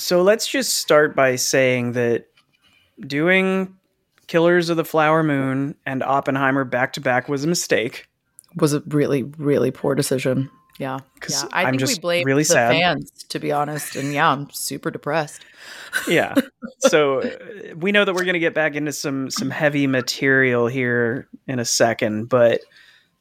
So 0.00 0.22
let's 0.22 0.46
just 0.46 0.78
start 0.78 1.14
by 1.14 1.36
saying 1.36 1.92
that 1.92 2.26
doing 3.00 3.76
Killers 4.28 4.70
of 4.70 4.78
the 4.78 4.84
Flower 4.84 5.22
Moon 5.22 5.74
and 5.84 6.02
Oppenheimer 6.02 6.64
back 6.64 6.94
to 6.94 7.02
back 7.02 7.28
was 7.28 7.44
a 7.44 7.46
mistake. 7.46 8.08
Was 8.56 8.72
a 8.72 8.80
really, 8.88 9.24
really 9.24 9.70
poor 9.70 9.94
decision. 9.94 10.48
Yeah. 10.78 11.00
yeah. 11.28 11.42
I 11.52 11.64
I'm 11.64 11.72
think 11.72 11.82
we 11.82 11.86
just 11.86 12.00
blame 12.00 12.24
really 12.24 12.44
the 12.44 12.46
sad. 12.46 12.72
fans, 12.72 13.10
to 13.28 13.38
be 13.38 13.52
honest. 13.52 13.94
And 13.94 14.14
yeah, 14.14 14.30
I'm 14.30 14.48
super 14.50 14.90
depressed. 14.90 15.44
Yeah. 16.08 16.34
so 16.78 17.20
uh, 17.20 17.30
we 17.76 17.90
know 17.92 18.04
that 18.04 18.14
we're 18.14 18.24
going 18.24 18.34
to 18.34 18.38
get 18.40 18.54
back 18.54 18.76
into 18.76 18.92
some 18.92 19.28
some 19.28 19.50
heavy 19.50 19.86
material 19.88 20.68
here 20.68 21.28
in 21.48 21.58
a 21.58 21.64
second, 21.64 22.28
but 22.28 22.60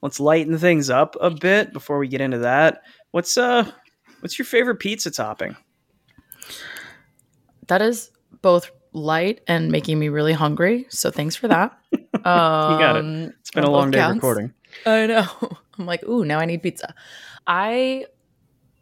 let's 0.04 0.20
lighten 0.20 0.58
things 0.58 0.90
up 0.90 1.18
a 1.20 1.32
bit 1.32 1.74
before 1.74 1.98
we 1.98 2.08
get 2.08 2.22
into 2.22 2.38
that. 2.38 2.84
What's 3.12 3.38
uh 3.38 3.70
what's 4.22 4.38
your 4.38 4.46
favorite 4.46 4.78
pizza 4.78 5.10
topping? 5.12 5.58
That 7.70 7.82
is 7.82 8.12
both 8.42 8.70
light 8.94 9.42
and 9.48 9.72
making 9.72 9.98
me 9.98 10.10
really 10.10 10.34
hungry. 10.34 10.86
So 10.90 11.10
thanks 11.12 11.36
for 11.36 11.48
that. 11.48 11.78
Um, 12.20 12.78
got 12.80 12.96
it. 12.98 13.06
It's 13.40 13.52
been 13.52 13.64
a 13.64 13.72
long 13.72 13.92
day 13.92 14.00
counts. 14.00 14.16
recording. 14.18 14.54
I 14.86 15.08
know. 15.08 15.26
I'm 15.78 15.86
like, 15.86 16.04
ooh, 16.04 16.26
now 16.26 16.38
I 16.40 16.46
need 16.46 16.62
pizza. 16.62 16.94
I, 17.48 18.08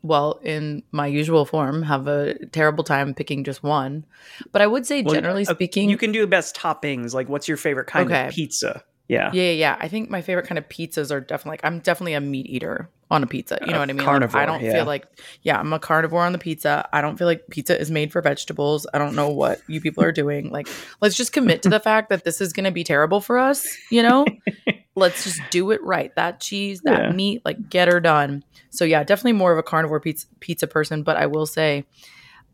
well, 0.02 0.40
in 0.44 0.82
my 0.92 1.06
usual 1.06 1.46
form, 1.46 1.84
have 1.84 2.08
a 2.08 2.34
terrible 2.48 2.84
time 2.84 3.14
picking 3.14 3.44
just 3.44 3.62
one. 3.62 4.06
But 4.52 4.64
I 4.64 4.68
would 4.68 4.88
say, 4.88 5.04
Well, 5.04 5.14
generally 5.14 5.46
uh, 5.46 5.54
speaking, 5.54 5.88
You 5.90 5.98
can 5.98 6.12
do 6.12 6.22
the 6.22 6.28
best 6.28 6.56
toppings. 6.56 7.14
Like 7.14 7.30
what's 7.30 7.48
your 7.48 7.58
favorite 7.58 7.86
kind 7.86 8.10
Okay. 8.12 8.26
of 8.28 8.34
pizza? 8.34 8.84
Yeah. 9.08 9.30
Yeah, 9.34 9.44
yeah, 9.44 9.52
yeah. 9.52 9.78
I 9.80 9.88
think 9.88 10.10
my 10.10 10.22
favorite 10.24 10.48
kind 10.48 10.58
of 10.58 10.68
pizzas 10.68 11.12
are 11.12 11.22
definitely 11.22 11.52
like 11.52 11.62
I'm 11.64 11.80
definitely 11.80 12.14
a 12.16 12.22
meat 12.22 12.48
eater 12.48 12.90
on 13.10 13.24
a 13.24 13.28
pizza. 13.28 13.58
You 13.62 13.68
know 13.68 13.78
A 13.78 13.80
what 13.80 13.90
I 13.90 13.94
mean? 13.94 14.06
Like, 14.06 14.36
I 14.36 14.46
don't 14.46 14.62
yeah. 14.62 14.74
feel 14.74 14.86
like 14.86 15.06
yeah, 15.42 15.60
I'm 15.60 15.72
a 15.74 15.80
carnivore 15.80 16.24
on 16.24 16.34
the 16.34 16.38
pizza. 16.38 16.88
I 16.92 17.02
don't 17.02 17.18
feel 17.18 17.28
like 17.28 17.48
pizza 17.50 17.80
is 17.80 17.90
made 17.90 18.12
for 18.12 18.22
vegetables. 18.22 18.86
I 18.94 18.98
don't 18.98 19.16
know 19.16 19.30
what 19.30 19.62
you 19.68 19.80
people 19.80 20.04
are 20.04 20.12
doing. 20.12 20.50
Like, 20.52 20.68
let's 21.02 21.16
just 21.16 21.32
commit 21.32 21.62
to 21.64 21.70
the 21.70 21.80
fact 21.90 22.10
that 22.10 22.24
this 22.24 22.42
is 22.42 22.54
going 22.54 22.66
to 22.66 22.72
be 22.72 22.84
terrible 22.84 23.22
for 23.22 23.38
us. 23.38 23.66
You 23.90 24.04
know, 24.04 24.26
let's 24.96 25.24
just 25.24 25.42
do 25.52 25.72
it 25.72 25.82
right. 25.84 26.14
That 26.16 26.40
cheese, 26.42 26.82
that 26.84 27.04
Yeah. 27.04 27.12
meat, 27.12 27.44
like 27.46 27.70
get 27.70 27.88
her 27.88 28.00
done. 28.00 28.44
So 28.70 28.84
yeah, 28.84 29.04
definitely 29.04 29.34
more 29.34 29.52
of 29.54 29.58
a 29.58 29.64
carnivore 29.64 30.00
pizza 30.02 30.28
pizza 30.40 30.68
person. 30.68 31.04
But 31.04 31.16
I 31.18 31.28
will 31.28 31.46
say, 31.46 31.86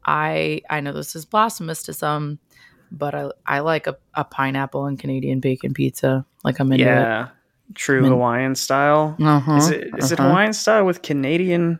I 0.06 0.61
I 0.69 0.81
know 0.81 0.91
this 0.94 1.16
is 1.16 1.25
blasphemous 1.25 1.83
to 1.83 1.94
some, 1.94 2.39
but 2.91 3.16
I 3.16 3.30
I 3.45 3.59
like 3.59 3.88
a, 3.88 3.97
a 4.13 4.23
pineapple 4.23 4.85
and 4.85 5.00
Canadian 5.00 5.39
bacon 5.39 5.73
pizza. 5.73 6.25
Like 6.44 6.59
I'm 6.59 6.72
into 6.72 6.85
it. 7.23 7.30
Yeah. 7.75 7.79
True 7.85 8.03
Hawaiian 8.09 8.55
style. 8.55 9.16
Uh-huh, 9.21 9.55
Is 9.55 9.69
it 9.69 9.89
is 9.97 10.11
it 10.11 10.19
uh-huh. 10.19 10.29
Hawaiian 10.29 10.53
style 10.53 10.85
with 10.85 11.02
Canadian 11.02 11.79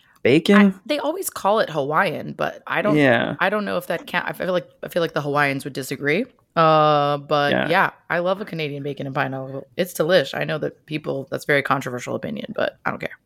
bacon? 0.22 0.80
they 0.86 0.98
always 0.98 1.28
call 1.30 1.60
it 1.60 1.68
Hawaiian, 1.70 2.32
but 2.32 2.62
I 2.66 2.82
don't. 2.82 2.96
yeah. 2.96 3.36
I 3.40 3.50
don't 3.50 3.64
know 3.64 3.76
if 3.76 3.86
that 3.88 4.06
can. 4.06 4.22
I 4.24 4.32
feel 4.32 4.52
like 4.52 4.68
I 4.82 4.88
feel 4.88 5.02
like 5.02 5.12
the 5.12 5.20
Hawaiians 5.22 5.64
would 5.64 5.72
disagree. 5.74 6.24
Uh, 6.56 7.18
but 7.18 7.50
Yeah. 7.52 7.68
yeah. 7.68 7.90
I 8.08 8.20
love 8.20 8.40
a 8.40 8.44
Canadian 8.44 8.82
bacon 8.82 9.06
and 9.06 9.14
pineapple. 9.14 9.66
It's 9.76 9.92
delish. 9.92 10.34
I 10.38 10.44
know 10.44 10.58
that 10.58 10.86
people. 10.86 11.26
That's 11.30 11.44
very 11.44 11.62
controversial 11.62 12.14
opinion, 12.14 12.52
but 12.54 12.78
I 12.86 12.90
don't 12.90 13.00
care. 13.00 13.18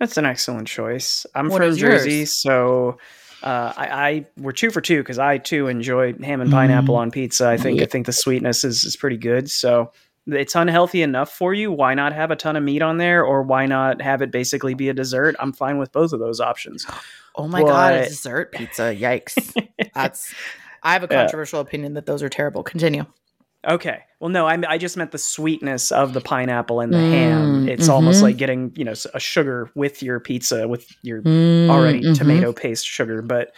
That's 0.00 0.16
an 0.16 0.26
excellent 0.26 0.68
choice. 0.68 1.24
I'm 1.34 1.48
What 1.48 1.62
from 1.62 1.74
Jersey, 1.76 2.18
yours? 2.18 2.32
so 2.32 2.98
uh, 3.42 3.72
I, 3.76 3.86
I 4.08 4.26
we're 4.38 4.52
two 4.52 4.70
for 4.70 4.80
two 4.80 4.98
because 4.98 5.18
I 5.18 5.38
too 5.38 5.66
enjoy 5.68 6.12
ham 6.14 6.40
and 6.40 6.50
pineapple 6.50 6.94
Mm. 6.96 6.98
on 6.98 7.10
pizza. 7.12 7.48
I 7.48 7.56
think 7.56 7.80
I 7.80 7.84
think 7.86 8.06
the 8.06 8.12
sweetness 8.12 8.64
is, 8.64 8.84
is 8.84 8.96
pretty 8.96 9.16
good. 9.16 9.48
So 9.50 9.92
it's 10.28 10.54
unhealthy 10.54 11.02
enough 11.02 11.32
for 11.32 11.54
you. 11.54 11.72
Why 11.72 11.94
not 11.94 12.12
have 12.12 12.30
a 12.30 12.36
ton 12.36 12.56
of 12.56 12.62
meat 12.62 12.82
on 12.82 12.98
there, 12.98 13.24
or 13.24 13.42
why 13.42 13.66
not 13.66 14.00
have 14.02 14.22
it 14.22 14.30
basically 14.30 14.74
be 14.74 14.88
a 14.88 14.94
dessert? 14.94 15.34
I'm 15.40 15.52
fine 15.52 15.78
with 15.78 15.90
both 15.92 16.12
of 16.12 16.20
those 16.20 16.40
options. 16.40 16.86
Oh 17.34 17.48
my 17.48 17.62
god, 17.62 17.94
a 17.94 18.08
dessert 18.08 18.52
pizza! 18.52 18.94
Yikes. 18.94 19.54
That's. 19.94 20.34
I 20.82 20.92
have 20.92 21.02
a 21.02 21.08
Yeah. 21.08 21.22
controversial 21.22 21.60
opinion 21.60 21.94
that 21.94 22.06
those 22.06 22.22
are 22.22 22.28
terrible. 22.28 22.62
Continue. 22.62 23.04
Okay. 23.68 24.00
Well, 24.20 24.30
no, 24.30 24.46
I 24.46 24.56
I 24.68 24.78
just 24.78 24.96
meant 24.96 25.10
the 25.10 25.18
sweetness 25.18 25.90
of 25.90 26.12
the 26.12 26.20
pineapple 26.20 26.80
and 26.80 26.92
the 26.92 26.98
Mm, 26.98 27.10
ham. 27.10 27.68
It's 27.68 27.88
almost 27.88 28.20
mhm. 28.20 28.22
like 28.22 28.36
getting 28.36 28.72
you 28.76 28.84
know 28.84 28.94
a 29.14 29.20
sugar 29.20 29.70
with 29.74 30.02
your 30.02 30.20
pizza 30.20 30.68
with 30.68 30.88
your 31.02 31.22
Mm, 31.22 31.68
already 31.68 32.02
mhm. 32.02 32.14
tomato 32.14 32.52
paste 32.52 32.86
sugar. 32.86 33.20
But 33.22 33.52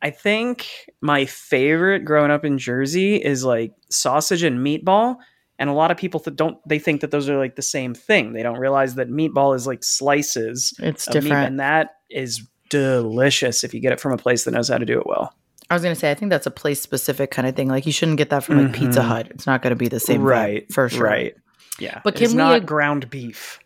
I 0.00 0.10
think 0.10 0.68
my 1.00 1.24
favorite 1.26 2.04
growing 2.04 2.30
up 2.30 2.44
in 2.44 2.58
Jersey 2.58 3.16
is 3.16 3.44
like 3.44 3.72
sausage 3.90 4.42
and 4.44 4.64
meatball. 4.64 5.16
And 5.62 5.70
a 5.70 5.74
lot 5.74 5.92
of 5.92 5.96
people 5.96 6.18
that 6.24 6.34
don't 6.34 6.56
they 6.68 6.80
think 6.80 7.02
that 7.02 7.12
those 7.12 7.28
are 7.28 7.38
like 7.38 7.54
the 7.54 7.62
same 7.62 7.94
thing. 7.94 8.32
They 8.32 8.42
don't 8.42 8.58
realize 8.58 8.96
that 8.96 9.08
meatball 9.08 9.54
is 9.54 9.64
like 9.64 9.84
slices 9.84 10.74
It's 10.80 11.06
of 11.06 11.14
meat, 11.14 11.20
different. 11.22 11.46
and 11.46 11.60
that 11.60 11.98
is 12.10 12.42
delicious 12.68 13.62
if 13.62 13.72
you 13.72 13.80
get 13.80 13.92
it 13.92 14.00
from 14.00 14.12
a 14.12 14.16
place 14.16 14.42
that 14.44 14.50
knows 14.50 14.68
how 14.68 14.78
to 14.78 14.84
do 14.86 14.98
it 14.98 15.06
well. 15.06 15.32
I 15.70 15.74
was 15.74 15.82
gonna 15.84 15.94
say, 15.94 16.10
I 16.10 16.14
think 16.14 16.30
that's 16.30 16.46
a 16.46 16.50
place 16.50 16.80
specific 16.80 17.30
kind 17.30 17.46
of 17.46 17.54
thing. 17.54 17.68
Like 17.68 17.86
you 17.86 17.92
shouldn't 17.92 18.18
get 18.18 18.30
that 18.30 18.42
from 18.44 18.60
like 18.62 18.72
Pizza 18.74 19.00
Mhm. 19.00 19.04
Hut. 19.04 19.26
It's 19.30 19.46
not 19.46 19.62
gonna 19.62 19.76
be 19.76 19.88
the 19.88 20.00
same, 20.00 20.22
right, 20.22 20.70
For 20.72 20.88
sure, 20.88 21.04
Right. 21.04 21.34
Yeah. 21.78 22.00
But 22.04 22.14
It's 22.20 22.22
can 22.32 22.32
we 22.32 22.36
not 22.42 22.56
ag- 22.56 22.66
ground 22.66 23.08
beef? 23.08 23.58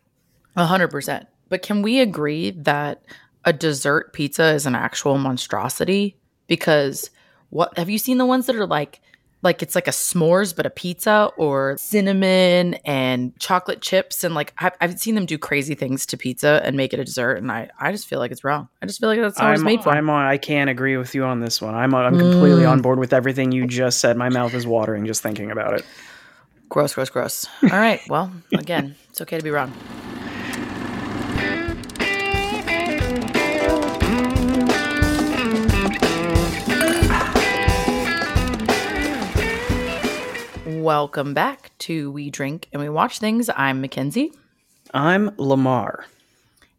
A 0.55 0.67
hundred 0.67 0.89
percent. 0.89 1.27
But 1.49 1.63
can 1.63 1.81
we 1.83 2.01
agree 2.01 2.51
that 2.51 3.03
a 3.45 3.53
dessert 3.53 4.13
pizza 4.13 4.53
is 4.53 4.67
an 4.67 4.75
actual 4.75 5.19
monstrosity? 5.19 6.17
Because 6.47 7.11
what 7.51 7.77
have 7.79 7.89
you 7.89 7.99
seen 7.99 8.19
the 8.19 8.27
ones 8.27 8.47
that 8.47 8.57
are 8.57 8.67
like 8.67 9.01
like 9.43 9.63
it's 9.63 9.75
like 9.75 9.87
a 9.87 9.93
s'mores 9.93 10.57
but 10.57 10.67
a 10.67 10.71
pizza 10.71 11.31
or 11.37 11.77
cinnamon 11.79 12.75
and 12.85 13.39
chocolate 13.39 13.81
chips 13.83 14.25
and 14.25 14.35
like 14.35 14.53
I've, 14.59 14.73
I've 14.81 14.99
seen 14.99 15.15
them 15.15 15.27
do 15.27 15.39
crazy 15.39 15.75
things 15.75 16.07
to 16.07 16.17
pizza 16.17 16.61
and 16.65 16.77
make 16.77 16.93
it 16.95 16.99
a 17.01 17.05
dessert 17.05 17.37
and 17.37 17.53
I, 17.53 17.69
I 17.79 17.93
just 17.93 18.07
feel 18.07 18.19
like 18.19 18.31
it's 18.33 18.43
wrong. 18.45 18.69
I 18.83 18.87
just 18.87 18.99
feel 18.99 19.09
like 19.09 19.21
that's 19.21 19.39
not 19.39 19.45
what 19.45 19.53
it's 19.53 19.61
I'm, 19.61 19.65
made 19.67 19.83
for. 19.83 19.91
I'm 19.91 20.09
on, 20.11 20.27
I 20.27 20.37
can't 20.39 20.71
agree 20.71 20.97
with 20.97 21.15
you 21.15 21.25
on 21.25 21.41
this 21.41 21.61
one. 21.63 21.75
I'm 21.75 21.95
I'm 21.95 22.19
completely 22.19 22.63
Mm. 22.65 22.71
on 22.71 22.83
board 22.83 22.99
with 22.99 23.13
everything 23.13 23.53
you 23.53 23.67
just 23.67 24.01
said. 24.01 24.17
My 24.17 24.29
mouth 24.31 24.55
is 24.55 24.67
watering 24.67 25.07
just 25.07 25.23
thinking 25.23 25.51
about 25.51 25.75
it. 25.79 25.87
gross, 26.69 26.95
gross, 26.95 27.11
gross. 27.11 27.47
All 27.63 27.69
right. 27.71 28.01
Well, 28.09 28.33
again, 28.53 28.97
it's 29.11 29.21
okay 29.21 29.37
to 29.39 29.45
be 29.45 29.51
wrong. 29.51 29.73
Welcome 40.87 41.35
back 41.35 41.73
to 41.79 42.13
We 42.13 42.31
Drink 42.31 42.69
and 42.73 42.81
We 42.81 42.89
Watch 42.89 43.19
Things. 43.19 43.51
I'm 43.57 43.81
Mackenzie, 43.81 44.33
I'm 44.95 45.33
Lamar. 45.37 46.07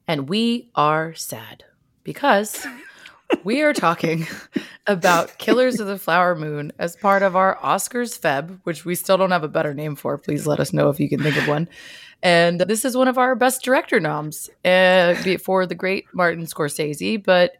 and 0.08 0.30
we 0.30 0.70
are 0.76 1.14
sad 1.14 1.66
because 2.06 2.66
we 3.44 3.64
are 3.64 3.74
talking 3.74 4.26
about 4.88 5.38
Killers 5.40 5.82
of 5.82 5.88
the 5.88 6.00
Flower 6.00 6.36
Moon 6.38 6.72
as 6.80 6.96
part 6.96 7.22
of 7.22 7.36
our 7.36 7.58
Oscars 7.58 8.18
Feb, 8.18 8.62
which 8.64 8.86
we 8.86 8.96
still 8.96 9.18
don't 9.18 9.32
have 9.32 9.44
a 9.44 9.50
better 9.50 9.74
name 9.74 9.98
for. 9.98 10.18
Please 10.18 10.48
let 10.48 10.62
us 10.62 10.72
know 10.72 10.88
if 10.88 11.02
you 11.02 11.10
can 11.10 11.22
think 11.22 11.36
of 11.36 11.50
one. 11.50 11.68
And 12.24 12.62
this 12.62 12.86
is 12.86 12.96
one 12.96 13.10
of 13.10 13.18
our 13.18 13.36
best 13.36 13.62
director 13.62 14.00
noms 14.00 14.50
uh, 14.64 15.16
for 15.44 15.66
the 15.66 15.76
great 15.76 16.06
Martin 16.14 16.46
Scorsese, 16.46 17.22
but 17.22 17.58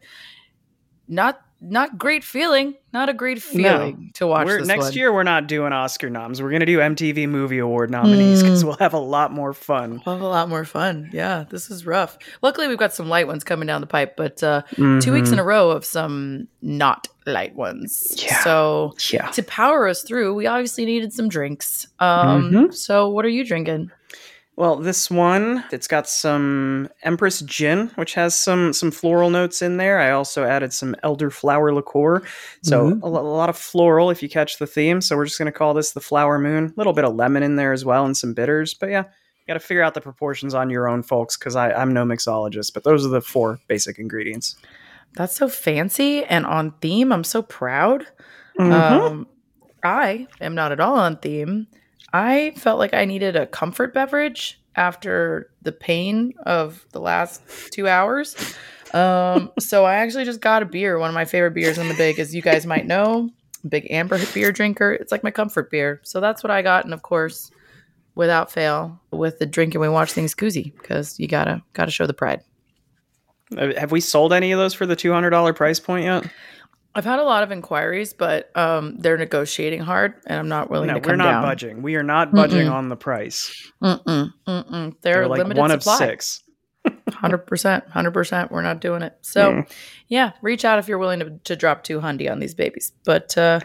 not 1.08 1.42
not 1.60 1.98
great 1.98 2.22
feeling, 2.22 2.74
not 2.92 3.08
a 3.08 3.12
great 3.12 3.42
feeling 3.42 4.10
to 4.14 4.26
watch 4.28 4.46
We're, 4.46 4.60
next 4.60 4.84
one. 4.84 4.92
year 4.92 5.12
we're 5.12 5.24
not 5.24 5.48
doing 5.48 5.72
Oscar 5.72 6.08
noms. 6.08 6.40
We're 6.40 6.52
gonna 6.52 6.66
do 6.66 6.78
MTV 6.78 7.28
Movie 7.28 7.58
Award 7.58 7.90
nominees 7.90 8.42
because 8.42 8.62
Mm. 8.62 8.66
we'll 8.68 8.76
have 8.76 8.92
a 8.94 8.98
lot 8.98 9.32
more 9.32 9.52
fun. 9.52 10.00
We'll 10.06 10.14
have 10.16 10.22
a 10.24 10.28
lot 10.28 10.48
more 10.48 10.64
fun. 10.64 11.10
Yeah, 11.12 11.44
this 11.50 11.68
is 11.70 11.84
rough. 11.84 12.16
Luckily, 12.42 12.68
we've 12.68 12.78
got 12.78 12.94
some 12.94 13.08
light 13.08 13.26
ones 13.26 13.42
coming 13.42 13.66
down 13.66 13.80
the 13.80 13.86
pipe, 13.88 14.16
but 14.16 14.40
uh, 14.42 14.62
two 14.76 15.12
weeks 15.12 15.30
in 15.32 15.38
a 15.40 15.44
row 15.44 15.70
of 15.70 15.84
some 15.84 16.46
not 16.62 17.08
light 17.26 17.54
ones. 17.56 18.14
Yeah. 18.16 18.38
So 18.44 18.94
Yeah. 19.10 19.26
to 19.32 19.42
power 19.42 19.88
us 19.88 20.02
through, 20.02 20.34
we 20.34 20.46
obviously 20.46 20.84
needed 20.84 21.12
some 21.12 21.28
drinks. 21.28 21.88
Um, 21.98 22.50
Mhm. 22.52 22.74
So 22.74 23.08
what 23.08 23.24
are 23.24 23.28
you 23.30 23.44
drinking? 23.44 23.90
Well, 24.58 24.74
this 24.74 25.08
one 25.08 25.62
it's 25.70 25.86
got 25.86 26.08
some 26.08 26.88
Empress 27.04 27.42
gin, 27.42 27.92
which 27.94 28.14
has 28.14 28.34
some 28.34 28.72
some 28.72 28.90
floral 28.90 29.30
notes 29.30 29.62
in 29.62 29.76
there. 29.76 30.00
I 30.00 30.10
also 30.10 30.42
added 30.42 30.72
some 30.72 30.96
elderflower 31.04 31.72
liqueur, 31.72 32.22
so 32.62 32.90
Mhm. 32.90 33.02
a, 33.04 33.06
lo- 33.06 33.20
a 33.20 33.36
lot 33.36 33.48
of 33.48 33.56
floral 33.56 34.10
if 34.10 34.20
you 34.20 34.28
catch 34.28 34.58
the 34.58 34.66
theme. 34.66 35.00
So 35.00 35.14
we're 35.16 35.26
just 35.26 35.38
gonna 35.38 35.52
call 35.52 35.74
this 35.74 35.92
the 35.92 36.00
Flower 36.00 36.40
Moon. 36.40 36.64
A 36.66 36.72
little 36.76 36.92
bit 36.92 37.04
of 37.04 37.14
lemon 37.14 37.44
in 37.44 37.54
there 37.54 37.72
as 37.72 37.84
well, 37.84 38.04
and 38.04 38.16
some 38.16 38.34
bitters. 38.34 38.74
But 38.74 38.90
yeah, 38.90 39.04
you 39.04 39.46
got 39.46 39.54
to 39.54 39.60
figure 39.60 39.82
out 39.84 39.94
the 39.94 40.00
proportions 40.00 40.54
on 40.54 40.70
your 40.70 40.88
own, 40.88 41.04
folks, 41.04 41.36
because 41.36 41.54
I'm 41.54 41.92
no 41.94 42.04
mixologist. 42.04 42.74
But 42.74 42.82
those 42.82 43.06
are 43.06 43.10
the 43.10 43.20
four 43.22 43.60
basic 43.68 44.00
ingredients. 44.00 44.56
That's 45.14 45.36
so 45.36 45.48
fancy 45.48 46.24
and 46.24 46.44
on 46.44 46.72
theme. 46.80 47.12
I'm 47.12 47.22
so 47.24 47.42
proud. 47.42 48.08
Mhm. 48.58 48.72
Um, 48.72 49.26
I 49.84 50.26
am 50.40 50.56
not 50.56 50.72
at 50.72 50.80
all 50.80 50.96
on 50.98 51.16
theme. 51.18 51.68
I 52.12 52.52
felt 52.56 52.78
like 52.78 52.94
I 52.94 53.04
needed 53.04 53.36
a 53.36 53.46
comfort 53.46 53.92
beverage 53.92 54.60
after 54.76 55.50
the 55.62 55.72
pain 55.72 56.32
of 56.46 56.86
the 56.92 57.00
last 57.00 57.42
two 57.72 57.88
hours. 57.88 58.36
Um, 58.94 59.50
so 59.58 59.84
I 59.84 59.96
actually 59.96 60.24
just 60.24 60.40
got 60.40 60.62
a 60.62 60.66
beer, 60.66 60.98
one 60.98 61.10
of 61.10 61.14
my 61.14 61.24
favorite 61.24 61.54
beers 61.54 61.78
in 61.78 61.88
the 61.88 61.94
big, 61.94 62.18
as 62.18 62.34
you 62.34 62.42
guys 62.42 62.64
might 62.64 62.86
know. 62.86 63.30
Big 63.68 63.86
amber 63.90 64.20
beer 64.32 64.52
drinker. 64.52 64.92
It's 64.92 65.10
like 65.10 65.24
my 65.24 65.32
comfort 65.32 65.70
beer. 65.70 66.00
So 66.04 66.20
that's 66.20 66.42
what 66.42 66.50
I 66.50 66.62
got. 66.62 66.84
And 66.84 66.94
of 66.94 67.02
course, 67.02 67.50
without 68.14 68.52
fail, 68.52 69.00
with 69.10 69.38
the 69.40 69.46
drink 69.46 69.74
and 69.74 69.82
we 69.82 69.88
watch 69.88 70.12
things 70.12 70.34
koozie, 70.34 70.72
because 70.76 71.18
you 71.18 71.26
gotta 71.26 71.62
gotta 71.72 71.90
show 71.90 72.06
the 72.06 72.14
pride. 72.14 72.40
Have 73.56 73.92
we 73.92 74.00
sold 74.00 74.32
any 74.32 74.52
of 74.52 74.58
those 74.58 74.74
for 74.74 74.86
the 74.86 74.96
two 74.96 75.12
hundred 75.12 75.30
dollar 75.30 75.52
price 75.52 75.80
point 75.80 76.04
yet? 76.04 76.30
I've 76.98 77.04
had 77.04 77.18
a 77.20 77.24
lot 77.24 77.42
of 77.44 77.52
inquiries, 77.52 78.12
but 78.12 78.50
um, 78.56 78.96
they're 78.98 79.16
negotiating 79.16 79.80
hard, 79.80 80.14
and 80.26 80.38
I'm 80.38 80.48
not 80.48 80.68
willing 80.70 80.88
No, 80.88 80.94
to 80.94 81.00
come 81.00 81.16
down. 81.16 81.18
we're 81.18 81.24
not 81.24 81.30
down. 81.40 81.42
budging. 81.42 81.82
We 81.82 81.94
are 81.96 82.02
not 82.02 82.32
budging 82.32 82.66
Mm-mm. 82.66 82.72
on 82.72 82.88
the 82.88 82.96
price. 82.96 83.70
Mm-mm, 83.82 84.32
mm-mm. 84.46 84.94
They're, 85.02 85.14
They're 85.14 85.28
like 85.28 85.38
limited 85.38 85.60
one 85.60 85.70
supply. 85.70 85.94
of 85.94 85.98
six. 85.98 86.42
Hundred 87.12 87.38
percent, 87.46 87.84
hundred 87.88 88.12
percent. 88.12 88.50
We're 88.50 88.62
not 88.62 88.80
doing 88.80 89.02
it. 89.02 89.16
So, 89.20 89.52
Mm. 89.52 89.70
yeah, 90.08 90.32
reach 90.42 90.64
out 90.64 90.78
if 90.78 90.88
you're 90.88 90.98
willing 90.98 91.20
to, 91.20 91.38
to 91.44 91.54
drop 91.56 91.84
two 91.84 92.00
hundy 92.00 92.30
on 92.30 92.38
these 92.40 92.54
babies. 92.54 92.92
But 93.04 93.36
uh, 93.38 93.60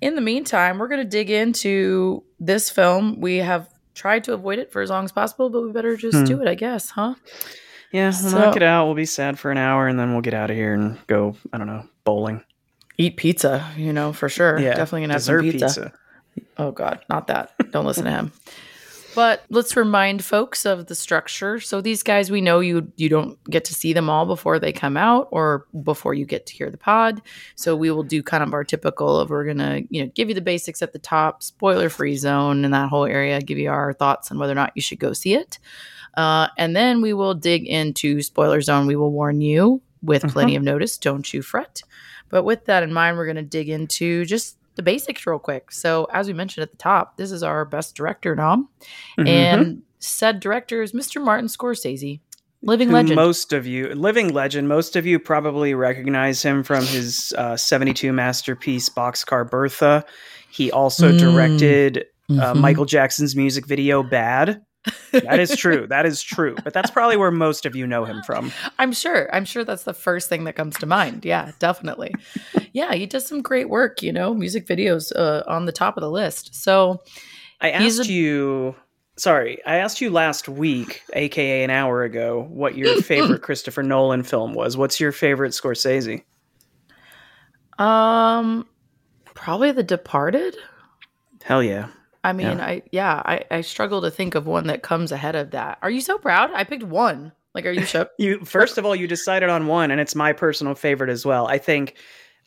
in 0.00 0.14
the 0.14 0.20
meantime, 0.20 0.78
we're 0.78 0.88
gonna 0.88 1.04
dig 1.04 1.30
into 1.30 2.24
this 2.40 2.70
film. 2.70 3.20
We 3.20 3.38
have 3.38 3.68
tried 3.94 4.24
to 4.24 4.32
avoid 4.32 4.58
it 4.58 4.72
for 4.72 4.82
as 4.82 4.90
long 4.90 5.04
as 5.04 5.12
possible, 5.12 5.50
but 5.50 5.62
we 5.62 5.72
better 5.72 5.96
just 5.96 6.18
Hmm. 6.18 6.24
do 6.24 6.42
it, 6.42 6.48
I 6.48 6.54
guess, 6.54 6.90
huh? 6.90 7.14
Yeah, 7.92 8.06
we'll 8.22 8.30
So- 8.30 8.38
knock 8.38 8.56
it 8.56 8.62
out. 8.62 8.86
We'll 8.86 8.94
be 8.96 9.04
sad 9.06 9.38
for 9.38 9.50
an 9.50 9.58
hour, 9.58 9.86
and 9.88 9.98
then 9.98 10.12
we'll 10.12 10.22
get 10.22 10.34
out 10.34 10.50
of 10.50 10.56
here 10.56 10.74
and 10.74 10.98
go. 11.06 11.36
I 11.52 11.58
don't 11.58 11.66
know, 11.68 11.84
bowling. 12.04 12.42
Eat 12.96 13.16
pizza, 13.16 13.70
you 13.76 13.92
know, 13.92 14.12
for 14.12 14.28
sure. 14.28 14.58
Yeah, 14.58 14.74
Definitely 14.74 15.02
gonna 15.02 15.14
have 15.14 15.22
some 15.22 15.40
pizza. 15.40 15.66
pizza. 15.66 15.92
Oh 16.58 16.70
God, 16.70 17.00
not 17.08 17.26
that. 17.28 17.52
Don't 17.72 17.86
listen 17.86 18.04
to 18.04 18.10
him. 18.10 18.32
But 19.14 19.44
let's 19.48 19.76
remind 19.76 20.24
folks 20.24 20.66
of 20.66 20.86
the 20.86 20.94
structure. 20.96 21.60
So 21.60 21.80
these 21.80 22.02
guys, 22.02 22.30
we 22.32 22.40
know 22.40 22.58
you 22.58 22.90
you 22.96 23.08
don't 23.08 23.42
get 23.44 23.64
to 23.66 23.74
see 23.74 23.92
them 23.92 24.10
all 24.10 24.26
before 24.26 24.58
they 24.58 24.72
come 24.72 24.96
out 24.96 25.28
or 25.30 25.66
before 25.84 26.14
you 26.14 26.26
get 26.26 26.46
to 26.46 26.52
hear 26.52 26.68
the 26.68 26.76
pod. 26.76 27.22
So 27.54 27.76
we 27.76 27.92
will 27.92 28.02
do 28.02 28.22
kind 28.24 28.42
of 28.42 28.52
our 28.52 28.64
typical 28.64 29.16
of 29.20 29.30
we're 29.30 29.44
gonna 29.44 29.82
you 29.88 30.02
know 30.02 30.10
give 30.14 30.28
you 30.28 30.34
the 30.34 30.40
basics 30.40 30.82
at 30.82 30.92
the 30.92 30.98
top, 30.98 31.44
spoiler 31.44 31.88
free 31.88 32.16
zone 32.16 32.64
in 32.64 32.72
that 32.72 32.88
whole 32.88 33.04
area, 33.04 33.40
give 33.40 33.58
you 33.58 33.70
our 33.70 33.92
thoughts 33.92 34.32
on 34.32 34.38
whether 34.38 34.52
or 34.52 34.56
not 34.56 34.72
you 34.74 34.82
should 34.82 34.98
go 34.98 35.12
see 35.12 35.34
it, 35.34 35.60
uh, 36.16 36.48
and 36.58 36.74
then 36.74 37.00
we 37.00 37.12
will 37.12 37.34
dig 37.34 37.68
into 37.68 38.20
spoiler 38.20 38.60
zone. 38.60 38.88
We 38.88 38.96
will 38.96 39.12
warn 39.12 39.40
you 39.40 39.80
with 40.02 40.28
plenty 40.32 40.56
of 40.56 40.62
notice. 40.64 40.98
Don't 40.98 41.32
you 41.32 41.40
fret. 41.40 41.82
But 42.34 42.42
with 42.42 42.64
that 42.64 42.82
in 42.82 42.92
mind, 42.92 43.16
we're 43.16 43.26
gonna 43.26 43.42
dig 43.44 43.68
into 43.68 44.24
just 44.24 44.56
the 44.74 44.82
basics 44.82 45.24
real 45.24 45.38
quick. 45.38 45.70
So, 45.70 46.08
as 46.12 46.26
we 46.26 46.32
mentioned 46.32 46.62
at 46.64 46.72
the 46.72 46.76
top, 46.78 47.16
this 47.16 47.30
is 47.30 47.44
our 47.44 47.64
best 47.64 47.94
director 47.94 48.34
nom, 48.34 48.68
Mhm. 49.16 49.28
and 49.28 49.82
said 50.00 50.40
director 50.40 50.82
is 50.82 50.90
Mr. 50.90 51.22
Martin 51.22 51.46
Scorsese, 51.46 52.18
living 52.60 52.90
legend. 52.90 53.14
Most 53.14 53.52
of 53.52 53.68
you, 53.68 53.86
living 53.94 54.32
legend. 54.34 54.66
Most 54.68 54.96
of 54.96 55.06
you 55.06 55.20
probably 55.20 55.74
recognize 55.74 56.42
him 56.42 56.64
from 56.64 56.84
his 56.84 57.32
uh, 57.38 57.56
'72 57.56 58.12
masterpiece 58.12 58.88
Boxcar 58.88 59.48
Bertha. 59.48 60.04
He 60.50 60.72
also 60.72 61.12
Mm. 61.12 61.18
directed 61.20 62.06
uh, 62.30 62.52
Mhm. 62.52 62.56
Michael 62.56 62.84
Jackson's 62.86 63.36
music 63.36 63.64
video 63.64 64.02
"Bad." 64.02 64.60
That 65.12 65.40
is 65.40 65.56
true. 65.56 65.86
that 65.90 66.06
is 66.06 66.22
true. 66.22 66.56
But 66.62 66.72
that's 66.74 66.90
probably 66.90 67.16
where 67.16 67.30
most 67.30 67.66
of 67.66 67.74
you 67.74 67.86
know 67.86 68.04
him 68.04 68.22
from. 68.22 68.52
I'm 68.78 68.92
sure. 68.92 69.34
I'm 69.34 69.44
sure 69.44 69.64
that's 69.64 69.84
the 69.84 69.94
first 69.94 70.28
thing 70.28 70.44
that 70.44 70.56
comes 70.56 70.76
to 70.78 70.86
mind. 70.86 71.24
Yeah, 71.24 71.52
definitely. 71.58 72.14
yeah, 72.72 72.92
he 72.94 73.06
does 73.06 73.26
some 73.26 73.40
great 73.42 73.68
work. 73.68 74.02
You 74.02 74.12
know, 74.12 74.34
music 74.34 74.66
videos 74.66 75.12
uh, 75.14 75.42
on 75.46 75.66
the 75.66 75.72
top 75.72 75.96
of 75.96 76.02
the 76.02 76.10
list. 76.10 76.54
So 76.54 77.00
I 77.60 77.70
asked 77.70 78.08
a- 78.08 78.12
you. 78.12 78.74
Sorry, 79.16 79.64
I 79.64 79.76
asked 79.76 80.00
you 80.00 80.10
last 80.10 80.48
week, 80.48 81.02
aka 81.12 81.62
an 81.62 81.70
hour 81.70 82.02
ago, 82.02 82.46
what 82.50 82.76
your 82.76 83.00
favorite 83.02 83.42
Christopher 83.42 83.84
Nolan 83.84 84.24
film 84.24 84.54
was. 84.54 84.76
What's 84.76 84.98
your 84.98 85.12
favorite 85.12 85.52
Scorsese? 85.52 86.24
Um, 87.78 88.66
probably 89.34 89.72
The 89.72 89.82
Departed. 89.82 90.56
Hell 91.44 91.62
yeah. 91.62 91.88
I 92.24 92.32
mean, 92.32 92.60
I 92.60 92.82
yeah, 92.90 93.22
I, 93.24 93.44
I 93.50 93.60
struggle 93.60 94.00
to 94.02 94.10
think 94.10 94.34
of 94.34 94.46
one 94.46 94.66
that 94.66 94.82
comes 94.82 95.12
ahead 95.12 95.36
of 95.36 95.50
that. 95.52 95.78
Are 95.82 95.90
you 95.90 96.00
so 96.00 96.18
proud? 96.18 96.50
I 96.54 96.64
picked 96.64 96.82
one. 96.82 97.32
Like, 97.54 97.66
are 97.66 97.70
you 97.70 97.84
shook? 97.84 98.10
You 98.18 98.44
first 98.44 98.78
of 98.78 98.84
all, 98.86 98.96
you 98.96 99.06
decided 99.06 99.50
on 99.50 99.66
one, 99.66 99.90
and 99.90 100.00
it's 100.00 100.14
my 100.16 100.32
personal 100.32 100.74
favorite 100.74 101.10
as 101.10 101.24
well. 101.24 101.46
I 101.46 101.58
think 101.58 101.96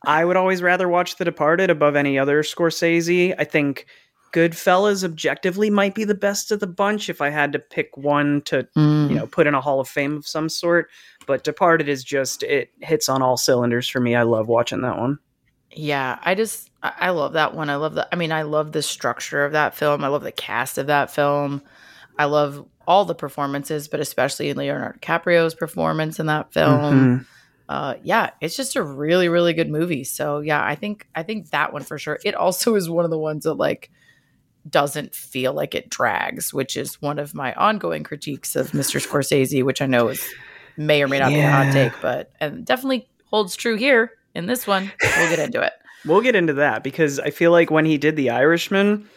I 0.06 0.26
would 0.26 0.36
always 0.36 0.62
rather 0.62 0.90
watch 0.90 1.16
The 1.16 1.26
Departed 1.26 1.70
above 1.70 1.96
any 1.96 2.20
other 2.20 2.44
Scorsese. 2.44 3.34
I 3.40 3.44
think 3.44 3.86
Goodfellas 4.34 5.04
objectively 5.04 5.70
might 5.70 5.96
be 5.96 6.04
the 6.04 6.14
best 6.14 6.52
of 6.52 6.60
the 6.60 6.68
bunch 6.68 7.10
if 7.10 7.22
I 7.22 7.30
had 7.30 7.54
to 7.54 7.60
pick 7.60 7.96
one 7.96 8.42
to 8.42 8.68
Mm. 8.76 9.10
you 9.10 9.16
know 9.16 9.28
put 9.28 9.48
in 9.48 9.54
a 9.54 9.62
Hall 9.62 9.80
of 9.80 9.88
Fame 9.88 10.18
of 10.18 10.28
some 10.28 10.50
sort. 10.50 10.90
But 11.26 11.44
Departed 11.44 11.88
is 11.88 12.04
just 12.04 12.44
it 12.44 12.72
hits 12.82 13.08
on 13.10 13.22
all 13.22 13.38
cylinders 13.38 13.88
for 13.88 14.00
me. 14.00 14.16
I 14.16 14.24
love 14.24 14.48
watching 14.48 14.82
that 14.82 14.98
one. 14.98 15.20
Yeah, 15.78 16.18
I 16.22 16.36
just 16.36 16.70
I 16.82 17.10
love 17.12 17.34
that 17.34 17.54
one. 17.54 17.70
I 17.70 17.76
love 17.76 17.96
the 17.96 18.08
I 18.12 18.16
mean, 18.16 18.32
I 18.32 18.44
love 18.44 18.72
the 18.72 18.82
structure 18.82 19.46
of 19.46 19.52
that 19.54 19.76
film. 19.76 20.04
I 20.04 20.08
love 20.08 20.24
the 20.24 20.32
cast 20.32 20.78
of 20.78 20.88
that 20.88 21.12
film. 21.12 21.62
I 22.18 22.26
love 22.26 22.66
all 22.88 23.06
the 23.06 23.16
performances, 23.16 23.88
but 23.88 24.00
especially 24.00 24.54
Leonardo 24.54 24.98
DiCaprio's 25.00 25.54
performance 25.54 26.20
in 26.20 26.26
that 26.28 26.52
film. 26.54 27.20
Mhm. 27.20 27.26
Uh 27.70 27.96
yeah, 28.02 28.32
it's 28.42 28.56
just 28.56 28.76
a 28.76 28.82
really 28.84 29.30
really 29.30 29.54
good 29.54 29.70
movie. 29.70 30.04
So, 30.04 30.40
yeah, 30.40 30.64
I 30.64 30.76
think 30.76 31.08
I 31.14 31.24
think 31.24 31.50
that 31.52 31.74
one 31.74 31.84
for 31.84 31.98
sure. 31.98 32.20
It 32.24 32.34
also 32.36 32.76
is 32.80 32.90
one 32.90 33.06
of 33.06 33.12
the 33.12 33.20
ones 33.20 33.44
that 33.44 33.54
like 33.56 33.92
doesn't 34.70 35.16
feel 35.16 35.54
like 35.54 35.76
it 35.76 35.90
drags, 35.90 36.54
which 36.54 36.76
is 36.76 37.02
one 37.02 37.20
of 37.20 37.34
my 37.34 37.54
ongoing 37.54 38.04
critiques 38.04 38.56
of 38.56 38.72
Mr. 38.72 39.00
Scorsese, 39.06 39.64
which 39.64 39.82
I 39.82 39.86
know 39.86 40.10
is 40.10 40.26
may 40.76 41.02
or 41.02 41.08
may 41.08 41.20
not 41.20 41.30
be 41.30 41.40
a 41.40 41.50
hot 41.52 41.72
take, 41.74 41.94
but 42.02 42.32
and 42.40 42.66
definitely 42.66 43.08
holds 43.30 43.56
true 43.56 43.76
here 43.78 44.12
in 44.38 44.46
this 44.46 44.66
one. 44.68 44.92
We'll 45.02 45.30
get 45.30 45.40
into 45.40 45.62
it. 45.62 45.74
We'll 46.06 46.22
get 46.22 46.36
into 46.36 46.54
that 46.54 46.84
because 46.84 47.20
I 47.20 47.32
feel 47.32 47.52
like 47.52 47.70
when 47.70 47.84
he 47.84 47.98
did 47.98 48.16
The 48.16 48.30
Irishman, 48.30 49.10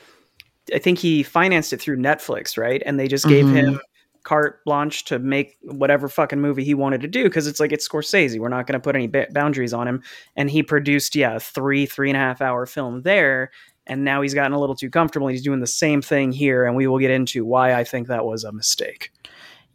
I 0.74 0.78
think 0.78 0.98
he 0.98 1.22
financed 1.22 1.72
it 1.72 1.80
through 1.80 1.98
Netflix, 1.98 2.58
right? 2.58 2.82
And 2.84 2.98
they 2.98 3.06
just 3.06 3.28
gave 3.28 3.44
Mhm. 3.46 3.54
him 3.54 3.80
carte 4.24 4.64
blanche 4.64 5.04
to 5.04 5.18
make 5.20 5.56
whatever 5.62 6.08
fucking 6.08 6.40
movie 6.40 6.64
he 6.64 6.74
wanted 6.74 7.00
to 7.02 7.06
do 7.06 7.22
because 7.24 7.46
it's 7.46 7.60
like 7.60 7.70
it's 7.70 7.86
Scorsese. 7.88 8.40
We're 8.40 8.48
not 8.48 8.66
going 8.66 8.72
to 8.80 8.82
put 8.82 8.96
any 8.96 9.06
ba- 9.06 9.28
boundaries 9.30 9.72
on 9.72 9.86
him. 9.86 10.02
And 10.36 10.50
he 10.50 10.62
produced, 10.64 11.14
yeah, 11.14 11.36
a 11.36 11.40
three, 11.40 11.86
three 11.86 12.10
and 12.10 12.16
a 12.16 12.20
half 12.20 12.40
hour 12.40 12.66
film 12.66 13.02
there. 13.02 13.50
And 13.86 14.02
now 14.04 14.22
he's 14.22 14.34
gotten 14.34 14.52
a 14.52 14.58
little 14.58 14.74
too 14.74 14.90
comfortable. 14.90 15.28
And 15.28 15.34
he's 15.36 15.44
doing 15.44 15.60
the 15.60 15.66
same 15.68 16.02
thing 16.02 16.32
here. 16.32 16.64
And 16.64 16.74
we 16.74 16.86
will 16.88 16.98
get 16.98 17.10
into 17.12 17.44
why 17.44 17.74
I 17.74 17.84
think 17.84 18.08
that 18.08 18.24
was 18.24 18.42
a 18.42 18.50
mistake. 18.52 19.12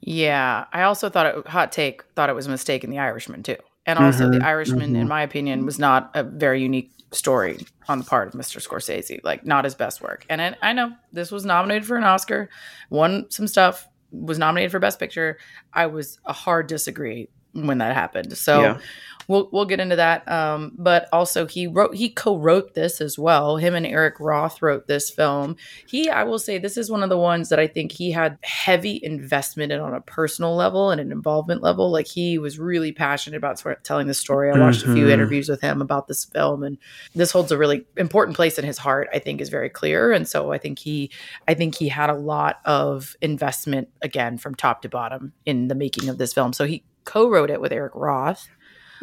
Yeah, 0.02 0.66
I 0.74 0.82
also 0.84 1.10
thought 1.10 1.28
it 1.28 1.48
hot 1.48 1.72
take 1.72 2.04
thought 2.16 2.30
it 2.30 2.36
was 2.36 2.48
a 2.48 2.52
mistake 2.52 2.84
in 2.84 2.90
The 2.90 3.00
Irishman 3.00 3.42
too, 3.44 3.58
and 3.86 4.00
also 4.00 4.30
Mhm, 4.30 4.40
The 4.40 4.46
Irishman, 4.46 4.96
in 4.96 5.06
mhm. 5.06 5.10
my 5.10 5.22
opinion, 5.22 5.66
was 5.66 5.80
not 5.80 6.12
a 6.14 6.24
very 6.24 6.62
unique 6.62 6.92
story 7.12 7.60
on 7.88 8.00
the 8.00 8.06
part 8.06 8.28
of 8.28 8.34
Mr. 8.34 8.60
Scorsese. 8.66 9.20
Like, 9.24 9.46
not 9.46 9.64
his 9.64 9.76
best 9.76 10.02
work. 10.02 10.26
And 10.30 10.42
I, 10.42 10.56
I 10.62 10.74
know 10.74 10.94
this 11.14 11.32
was 11.32 11.46
nominated 11.46 11.88
for 11.88 11.96
an 11.98 12.04
Oscar, 12.04 12.50
won 12.90 13.28
some 13.30 13.48
stuff, 13.48 13.88
was 14.12 14.38
nominated 14.40 14.72
for 14.72 14.80
Best 14.80 15.00
Picture. 15.00 15.38
I 15.74 15.86
was 15.88 16.20
a 16.26 16.34
hard 16.34 16.68
disagree 16.68 17.30
when 17.54 17.78
that 17.78 17.94
happened. 17.94 18.38
So 18.38 18.62
Yeah. 18.62 18.78
We'll 19.28 19.50
we'll 19.52 19.66
get 19.66 19.80
into 19.80 19.96
that. 19.96 20.28
Um, 20.32 20.72
but 20.78 21.08
also 21.14 21.46
he 21.46 21.68
wrote 21.68 21.96
he 21.96 22.10
co-wrote 22.10 22.74
this 22.74 23.02
as 23.02 23.18
well. 23.18 23.58
Him 23.58 23.76
and 23.76 23.86
Eric 23.86 24.20
Roth 24.20 24.62
wrote 24.62 24.88
this 24.88 25.10
film. 25.10 25.56
He, 25.88 26.10
I 26.10 26.24
will 26.24 26.40
say, 26.40 26.58
this 26.58 26.78
is 26.78 26.90
one 26.92 27.04
of 27.04 27.10
the 27.10 27.18
ones 27.18 27.50
that 27.50 27.60
I 27.60 27.68
think 27.68 27.92
he 27.92 28.12
had 28.12 28.38
heavy 28.44 29.00
investment 29.04 29.72
in 29.72 29.80
on 29.80 29.94
a 29.94 30.02
personal 30.02 30.56
level 30.56 30.92
and 30.92 31.00
an 31.02 31.12
involvement 31.12 31.62
level. 31.62 31.92
Like 31.92 32.08
he 32.08 32.38
was 32.38 32.60
really 32.60 32.92
passionate 32.92 33.38
about 33.38 33.60
sort 33.60 33.78
of 33.78 33.84
telling 33.84 34.08
the 34.08 34.14
story. 34.14 34.52
I 34.52 34.60
watched 34.60 34.84
a 34.84 34.94
few 34.94 35.06
Mhm. 35.06 35.12
interviews 35.12 35.50
with 35.50 35.62
him 35.62 35.82
about 35.82 36.08
this 36.08 36.26
film, 36.26 36.64
and 36.64 36.78
this 37.16 37.32
holds 37.32 37.52
a 37.52 37.58
really 37.58 37.86
important 37.98 38.36
place 38.36 38.58
in 38.60 38.66
his 38.66 38.78
heart. 38.78 39.08
I 39.14 39.20
think 39.20 39.42
is 39.42 39.50
very 39.50 39.70
clear, 39.70 40.12
and 40.12 40.28
so 40.28 40.52
I 40.52 40.58
think 40.58 40.80
he, 40.80 41.12
I 41.48 41.54
think 41.54 41.76
he 41.76 41.90
had 41.90 42.10
a 42.10 42.14
lot 42.16 42.60
of 42.66 43.16
investment 43.22 43.90
again 44.02 44.38
from 44.38 44.56
top 44.56 44.82
to 44.84 44.90
bottom 44.90 45.34
in 45.46 45.68
the 45.68 45.76
making 45.76 46.10
of 46.10 46.18
this 46.18 46.34
film. 46.34 46.54
So 46.54 46.66
he 46.66 46.84
co-wrote 47.06 47.50
it 47.50 47.62
with 47.62 47.72
Eric 47.72 47.94
Roth. 47.96 48.48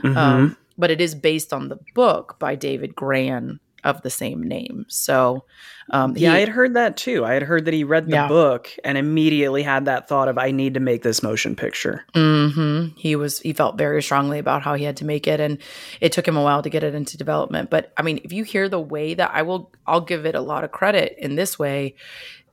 Mhm. 0.02 0.16
Um, 0.16 0.56
but 0.78 0.90
it 0.90 1.00
is 1.00 1.14
based 1.14 1.52
on 1.52 1.68
the 1.68 1.78
book 1.94 2.36
by 2.38 2.54
David 2.54 2.94
Grann 2.94 3.60
of 3.84 4.00
the 4.02 4.10
same 4.10 4.40
name. 4.40 4.86
So, 4.88 5.44
um, 5.90 6.14
yeah, 6.16 6.32
I 6.32 6.38
had 6.38 6.48
heard 6.48 6.74
that 6.74 6.96
too. 6.96 7.24
I 7.24 7.32
had 7.34 7.42
heard 7.42 7.64
that 7.64 7.74
he 7.74 7.82
read 7.82 8.06
the 8.06 8.12
Yeah. 8.12 8.28
book 8.28 8.70
and 8.84 8.96
immediately 8.96 9.64
had 9.64 9.86
that 9.86 10.08
thought 10.08 10.28
of, 10.28 10.38
I 10.38 10.52
need 10.52 10.74
to 10.74 10.80
make 10.80 11.02
this 11.02 11.20
motion 11.20 11.56
picture. 11.56 12.04
Mhm. 12.14 12.92
He 12.96 13.16
was 13.16 13.40
he 13.40 13.52
felt 13.52 13.76
very 13.76 14.00
strongly 14.00 14.38
about 14.38 14.62
how 14.62 14.74
he 14.74 14.84
had 14.84 14.96
to 14.98 15.04
make 15.04 15.26
it, 15.26 15.40
and 15.40 15.58
it 16.00 16.12
took 16.12 16.28
him 16.28 16.36
a 16.36 16.42
while 16.44 16.62
to 16.62 16.70
get 16.70 16.84
it 16.84 16.94
into 16.94 17.18
development. 17.18 17.70
But 17.70 17.92
I 17.96 18.02
mean, 18.02 18.20
if 18.22 18.32
you 18.32 18.44
hear 18.44 18.68
the 18.68 18.80
way 18.80 19.14
that 19.14 19.32
I 19.34 19.42
will, 19.42 19.72
I'll 19.86 20.00
give 20.00 20.26
it 20.26 20.36
a 20.36 20.40
lot 20.40 20.62
of 20.62 20.70
credit 20.70 21.16
in 21.18 21.34
this 21.34 21.58
way. 21.58 21.96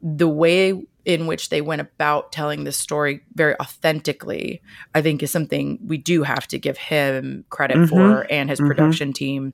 The 0.01 0.27
way 0.29 0.81
in 1.09 1.25
which 1.25 1.49
they 1.49 1.59
went 1.59 1.81
about 1.81 2.31
telling 2.31 2.65
this 2.65 2.77
story 2.77 3.21
very 3.33 3.55
authentically, 3.59 4.61
I 4.93 5.01
think, 5.01 5.23
is 5.23 5.31
something 5.31 5.79
we 5.83 5.97
do 5.97 6.21
have 6.21 6.47
to 6.49 6.59
give 6.59 6.77
him 6.77 7.45
credit 7.49 7.77
Mhm. 7.77 7.89
for 7.89 8.27
and 8.31 8.47
his 8.47 8.59
Mhm. 8.59 8.67
production 8.67 9.11
team. 9.13 9.53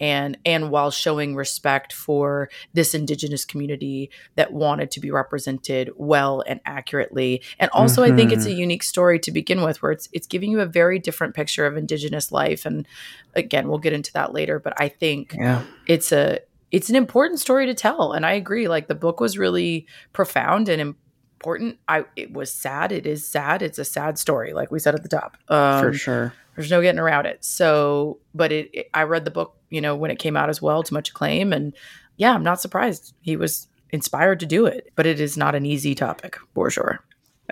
And 0.00 0.38
and 0.46 0.70
while 0.70 0.90
showing 0.90 1.36
respect 1.36 1.92
for 1.92 2.48
this 2.72 2.94
indigenous 2.94 3.44
community 3.44 4.10
that 4.34 4.52
wanted 4.52 4.90
to 4.92 5.00
be 5.00 5.10
represented 5.10 5.90
well 5.96 6.42
and 6.46 6.58
accurately, 6.64 7.42
and 7.60 7.70
also 7.72 8.02
I 8.02 8.10
think 8.10 8.32
it's 8.32 8.46
a 8.46 8.52
unique 8.52 8.82
story 8.82 9.18
to 9.20 9.30
begin 9.30 9.60
with, 9.62 9.82
where 9.82 9.92
it's 9.92 10.08
it's 10.12 10.26
giving 10.26 10.50
you 10.50 10.60
a 10.60 10.66
very 10.66 10.98
different 10.98 11.34
picture 11.34 11.66
of 11.66 11.76
indigenous 11.76 12.32
life. 12.32 12.64
And 12.64 12.88
again, 13.34 13.68
we'll 13.68 13.78
get 13.78 13.92
into 13.92 14.12
that 14.14 14.32
later. 14.32 14.58
But 14.58 14.72
I 14.80 14.88
think 14.88 15.34
Yeah. 15.38 15.62
it's 15.86 16.10
a 16.12 16.40
it's 16.74 16.90
an 16.90 16.96
important 16.96 17.38
story 17.40 17.66
to 17.66 17.74
tell 17.74 18.12
and 18.12 18.26
i 18.26 18.32
agree 18.32 18.68
like 18.68 18.88
the 18.88 18.94
book 18.94 19.20
was 19.20 19.38
really 19.38 19.86
profound 20.12 20.68
and 20.68 20.80
important 20.80 21.78
i 21.88 22.04
it 22.16 22.32
was 22.32 22.52
sad 22.52 22.90
it 22.90 23.06
is 23.06 23.26
sad 23.26 23.62
it's 23.62 23.78
a 23.78 23.84
sad 23.84 24.18
story 24.18 24.52
like 24.52 24.70
we 24.70 24.78
said 24.78 24.94
at 24.94 25.02
the 25.02 25.08
top 25.08 25.36
um, 25.48 25.80
for 25.80 25.92
sure. 25.92 26.32
There's 26.56 26.70
no 26.70 26.82
getting 26.82 27.00
around 27.00 27.26
it. 27.26 27.44
So, 27.44 28.18
but 28.34 28.52
it, 28.52 28.70
it, 28.72 28.90
I 28.94 29.02
read 29.02 29.24
the 29.24 29.30
book, 29.30 29.56
you 29.70 29.80
know, 29.80 29.96
when 29.96 30.10
it 30.10 30.18
came 30.18 30.36
out 30.36 30.48
as 30.48 30.62
well 30.62 30.82
to 30.82 30.94
much 30.94 31.10
acclaim. 31.10 31.52
And 31.52 31.74
yeah, 32.16 32.32
I'm 32.32 32.44
not 32.44 32.60
surprised 32.60 33.14
he 33.20 33.36
was 33.36 33.68
inspired 33.90 34.40
to 34.40 34.46
do 34.46 34.66
it, 34.66 34.92
but 34.94 35.06
it 35.06 35.20
is 35.20 35.36
not 35.36 35.54
an 35.54 35.66
easy 35.66 35.94
topic 35.94 36.36
for 36.54 36.70
sure. 36.70 37.00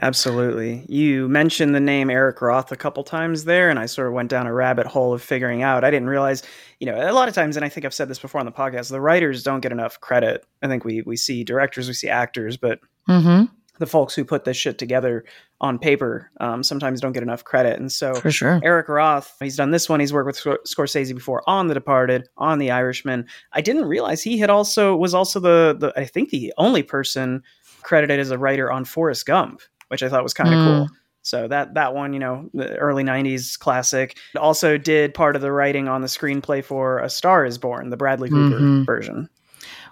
Absolutely. 0.01 0.87
You 0.89 1.29
mentioned 1.29 1.75
the 1.75 1.81
name 1.81 2.09
Eric 2.09 2.41
Roth 2.41 2.73
a 2.73 2.77
couple 2.77 3.05
times 3.05 3.45
there, 3.45 3.69
and 3.69 3.79
I 3.79 3.85
sort 3.85 4.09
of 4.09 4.15
went 4.15 4.31
down 4.31 4.47
a 4.47 4.53
rabbit 4.53 4.87
hole 4.87 5.13
of 5.13 5.23
figuring 5.23 5.63
out. 5.63 5.85
I 5.85 5.91
didn't 5.91 6.09
realize, 6.09 6.43
you 6.83 6.87
know, 6.87 7.09
a 7.09 7.15
lot 7.15 7.29
of 7.29 7.35
times, 7.35 7.55
and 7.55 7.65
I 7.65 7.69
think 7.69 7.87
I've 7.87 7.95
said 7.95 8.09
this 8.09 8.19
before 8.19 8.41
on 8.41 8.45
the 8.45 8.51
podcast, 8.51 8.91
the 8.91 9.01
writers 9.01 9.45
don't 9.45 9.61
get 9.61 9.71
enough 9.71 10.01
credit. 10.01 10.45
I 10.63 10.67
think 10.67 10.85
we 10.85 11.03
we 11.03 11.17
see 11.17 11.45
directors, 11.45 11.87
we 11.87 11.95
see 11.95 12.09
actors, 12.09 12.57
but 12.57 12.81
mm-hmm. 13.09 13.45
the 13.79 13.87
folks 13.87 14.17
who 14.17 14.25
put 14.25 14.43
this 14.43 14.57
shit 14.57 14.79
together 14.79 15.25
on 15.61 15.79
paper 15.79 16.29
um, 16.41 16.65
sometimes 16.65 17.01
don't 17.01 17.13
get 17.13 17.23
enough 17.23 17.45
credit. 17.45 17.79
And 17.79 17.93
so, 17.93 18.15
for 18.15 18.33
sure, 18.33 18.61
Eric 18.65 18.89
Roth, 18.89 19.37
he's 19.39 19.55
done 19.55 19.71
this 19.71 19.89
one. 19.89 20.01
He's 20.01 20.13
worked 20.13 20.27
with 20.27 20.59
Scorsese 20.67 21.15
before 21.15 21.49
on 21.49 21.69
The 21.69 21.75
Departed, 21.75 22.29
on 22.37 22.59
The 22.59 22.73
Irishman. 22.73 23.29
I 23.53 23.61
didn't 23.61 23.85
realize 23.85 24.21
he 24.21 24.37
had 24.37 24.51
also 24.51 24.97
was 24.97 25.15
also 25.15 25.39
the 25.39 25.77
the 25.79 25.93
I 25.97 26.05
think 26.05 26.31
the 26.31 26.53
only 26.59 26.83
person 26.83 27.45
credited 27.83 28.19
as 28.19 28.33
a 28.33 28.39
writer 28.39 28.73
on 28.73 28.85
Forrest 28.85 29.25
Gump 29.25 29.63
which 29.93 30.03
I 30.03 30.09
thought 30.09 30.23
was 30.23 30.33
kind 30.33 30.49
of 30.49 30.59
mm. 30.59 30.65
cool. 30.65 30.89
So 31.23 31.49
that 31.49 31.75
that 31.75 31.95
one, 31.95 32.13
you 32.13 32.19
know, 32.19 32.51
the 32.53 32.77
early 32.77 33.05
'90s 33.05 33.59
classic. 33.59 34.19
Also 34.37 34.77
did 34.77 35.15
part 35.15 35.37
of 35.37 35.43
the 35.43 35.53
writing 35.53 35.89
on 35.89 36.01
the 36.01 36.09
screenplay 36.09 36.65
for 36.65 36.99
A 36.99 37.09
Star 37.09 37.45
Is 37.45 37.59
Born, 37.59 37.91
the 37.91 37.97
Bradley 37.97 38.29
Cooper 38.29 38.57
mm-hmm. 38.57 38.85
version, 38.85 39.29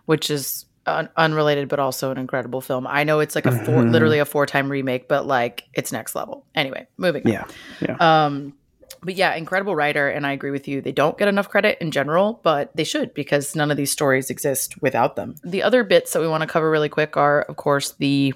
which 0.06 0.30
is 0.30 0.66
un- 0.86 1.08
unrelated 1.16 1.68
but 1.68 1.78
also 1.78 2.10
an 2.10 2.18
incredible 2.18 2.60
film. 2.60 2.86
I 2.86 3.04
know 3.04 3.20
it's 3.20 3.34
like 3.34 3.46
a 3.46 3.52
four, 3.52 3.76
mm-hmm. 3.76 3.90
literally 3.90 4.18
a 4.18 4.24
four 4.24 4.44
time 4.46 4.70
remake, 4.70 5.08
but 5.08 5.26
like 5.26 5.64
it's 5.74 5.92
next 5.92 6.14
level. 6.14 6.46
Anyway, 6.54 6.86
moving. 6.96 7.26
Yeah, 7.26 7.46
yeah. 7.80 7.96
Um, 8.00 8.54
but 9.02 9.14
yeah, 9.14 9.34
incredible 9.34 9.74
writer, 9.74 10.08
and 10.08 10.26
I 10.26 10.32
agree 10.32 10.50
with 10.50 10.68
you. 10.68 10.80
They 10.80 10.92
don't 10.92 11.16
get 11.16 11.28
enough 11.28 11.48
credit 11.48 11.78
in 11.80 11.90
general, 11.90 12.40
but 12.42 12.74
they 12.76 12.84
should 12.84 13.14
because 13.14 13.54
none 13.56 13.70
of 13.70 13.76
these 13.76 13.90
stories 13.90 14.30
exist 14.30 14.82
without 14.82 15.16
them. 15.16 15.36
The 15.44 15.62
other 15.62 15.84
bits 15.84 16.12
that 16.12 16.20
we 16.20 16.28
want 16.28 16.42
to 16.42 16.46
cover 16.46 16.70
really 16.70 16.88
quick 16.88 17.16
are, 17.16 17.42
of 17.42 17.56
course, 17.56 17.92
the 17.92 18.34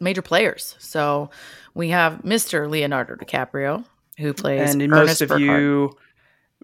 major 0.00 0.22
players. 0.22 0.74
So 0.78 1.30
we 1.74 1.88
have 1.90 2.22
Mr. 2.22 2.68
Leonardo 2.68 3.16
DiCaprio, 3.16 3.84
who 4.18 4.32
plays 4.32 4.74
and 4.74 4.82
Ernest 4.82 5.20
most 5.20 5.20
of 5.22 5.30
Burkhart. 5.30 5.40
you, 5.40 5.98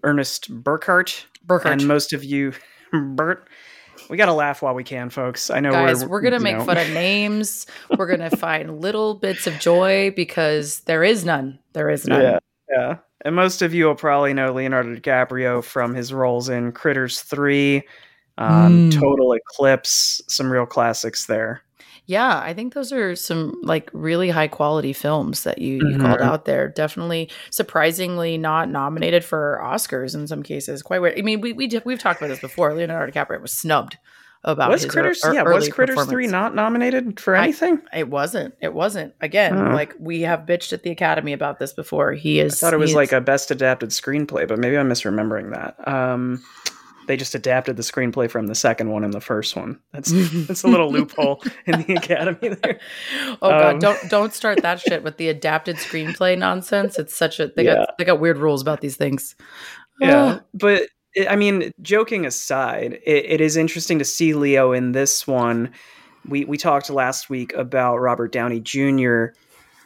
Ernest 0.02 0.62
Burkhart, 0.64 1.24
Burkhart, 1.46 1.72
and 1.72 1.88
most 1.88 2.12
of 2.12 2.24
you, 2.24 2.52
Bert. 2.92 3.48
We 4.08 4.16
got 4.16 4.26
to 4.26 4.32
laugh 4.32 4.62
while 4.62 4.74
we 4.74 4.84
can, 4.84 5.10
folks. 5.10 5.50
I 5.50 5.60
know 5.60 5.70
guys. 5.70 6.02
We're, 6.02 6.08
we're 6.08 6.20
gonna 6.22 6.40
make 6.40 6.56
know. 6.58 6.64
fun 6.64 6.78
of 6.78 6.88
names. 6.90 7.66
we're 7.96 8.06
gonna 8.06 8.30
find 8.36 8.80
little 8.80 9.14
bits 9.14 9.46
of 9.46 9.58
joy 9.58 10.12
because 10.14 10.80
there 10.80 11.04
is 11.04 11.24
none. 11.24 11.58
There 11.72 11.90
is 11.90 12.06
none. 12.06 12.22
Yeah, 12.22 12.38
yeah. 12.70 12.96
And 13.24 13.34
most 13.34 13.62
of 13.62 13.74
you 13.74 13.86
will 13.86 13.96
probably 13.96 14.32
know 14.32 14.52
Leonardo 14.52 14.94
DiCaprio 14.94 15.62
from 15.62 15.94
his 15.94 16.12
roles 16.12 16.48
in 16.48 16.72
Critters 16.72 17.20
Three, 17.20 17.82
um, 18.38 18.90
mm. 18.90 18.92
Total 18.92 19.32
Eclipse, 19.32 20.22
some 20.28 20.50
real 20.50 20.66
classics 20.66 21.26
there. 21.26 21.62
Yeah, 22.08 22.40
I 22.40 22.54
think 22.54 22.72
those 22.72 22.90
are 22.90 23.14
some 23.14 23.60
like 23.62 23.90
really 23.92 24.30
high 24.30 24.48
quality 24.48 24.94
films 24.94 25.42
that 25.42 25.58
you, 25.58 25.74
you 25.74 25.82
mm-hmm. 25.82 26.00
called 26.00 26.22
out 26.22 26.46
there. 26.46 26.66
Definitely 26.66 27.28
surprisingly 27.50 28.38
not 28.38 28.70
nominated 28.70 29.26
for 29.26 29.60
Oscars 29.62 30.14
in 30.14 30.26
some 30.26 30.42
cases. 30.42 30.82
Quite 30.82 31.02
weird. 31.02 31.18
I 31.18 31.22
mean, 31.22 31.42
we, 31.42 31.52
we 31.52 31.68
we've 31.84 31.98
talked 31.98 32.18
about 32.18 32.28
this 32.28 32.40
before. 32.40 32.72
Leonardo 32.72 33.12
DiCaprio 33.12 33.42
was 33.42 33.52
snubbed 33.52 33.98
about 34.42 34.70
was 34.70 34.86
Critters. 34.86 35.22
Er, 35.22 35.34
yeah, 35.34 35.42
was 35.42 35.68
Critters 35.68 36.02
three 36.06 36.26
not 36.26 36.54
nominated 36.54 37.20
for 37.20 37.34
anything? 37.34 37.82
I, 37.92 37.98
it 37.98 38.08
wasn't. 38.08 38.54
It 38.62 38.72
wasn't. 38.72 39.14
Again, 39.20 39.58
uh, 39.58 39.74
like 39.74 39.94
we 39.98 40.22
have 40.22 40.46
bitched 40.46 40.72
at 40.72 40.84
the 40.84 40.90
Academy 40.90 41.34
about 41.34 41.58
this 41.58 41.74
before. 41.74 42.12
He 42.12 42.40
is. 42.40 42.54
I 42.54 42.66
thought 42.66 42.74
it 42.74 42.78
was 42.78 42.94
like 42.94 43.12
a 43.12 43.20
best 43.20 43.50
adapted 43.50 43.90
screenplay, 43.90 44.48
but 44.48 44.58
maybe 44.58 44.78
I'm 44.78 44.88
misremembering 44.88 45.52
that. 45.52 45.86
Um, 45.86 46.42
they 47.08 47.16
just 47.16 47.34
adapted 47.34 47.76
the 47.76 47.82
screenplay 47.82 48.30
from 48.30 48.46
the 48.46 48.54
second 48.54 48.90
one 48.90 49.02
and 49.02 49.12
the 49.12 49.20
first 49.20 49.56
one. 49.56 49.80
That's 49.92 50.12
that's 50.46 50.62
a 50.62 50.68
little 50.68 50.92
loophole 50.92 51.42
in 51.66 51.82
the 51.82 51.94
academy 51.94 52.50
there. 52.50 52.78
Oh 53.42 53.50
god, 53.50 53.74
um, 53.74 53.78
don't 53.80 54.10
don't 54.10 54.34
start 54.34 54.62
that 54.62 54.80
shit 54.80 55.02
with 55.02 55.16
the 55.16 55.28
adapted 55.28 55.76
screenplay 55.76 56.36
nonsense. 56.38 56.98
It's 56.98 57.16
such 57.16 57.40
a 57.40 57.48
they 57.48 57.64
yeah. 57.64 57.74
got 57.74 57.98
they 57.98 58.04
got 58.04 58.20
weird 58.20 58.38
rules 58.38 58.62
about 58.62 58.80
these 58.80 58.96
things. 58.96 59.34
Yeah, 60.00 60.22
uh, 60.22 60.40
but 60.54 60.88
I 61.28 61.36
mean, 61.36 61.72
joking 61.82 62.26
aside, 62.26 63.00
it, 63.04 63.24
it 63.24 63.40
is 63.40 63.56
interesting 63.56 63.98
to 63.98 64.04
see 64.04 64.34
Leo 64.34 64.72
in 64.72 64.92
this 64.92 65.26
one. 65.26 65.72
We 66.26 66.44
we 66.44 66.58
talked 66.58 66.90
last 66.90 67.30
week 67.30 67.52
about 67.54 67.98
Robert 67.98 68.32
Downey 68.32 68.60
Jr. 68.60 69.26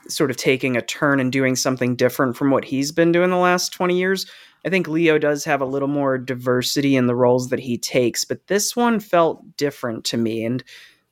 sort 0.08 0.30
of 0.30 0.36
taking 0.36 0.76
a 0.76 0.82
turn 0.82 1.20
and 1.20 1.30
doing 1.30 1.56
something 1.56 1.94
different 1.94 2.36
from 2.36 2.50
what 2.50 2.64
he's 2.64 2.90
been 2.90 3.12
doing 3.12 3.30
the 3.30 3.36
last 3.36 3.72
20 3.72 3.96
years 3.96 4.26
I 4.64 4.70
think 4.70 4.86
Leo 4.88 5.18
does 5.18 5.44
have 5.44 5.60
a 5.60 5.66
little 5.66 5.88
more 5.88 6.18
diversity 6.18 6.96
in 6.96 7.06
the 7.06 7.14
roles 7.14 7.48
that 7.48 7.58
he 7.58 7.76
takes, 7.78 8.24
but 8.24 8.46
this 8.46 8.76
one 8.76 9.00
felt 9.00 9.56
different 9.56 10.04
to 10.06 10.16
me. 10.16 10.44
And 10.44 10.62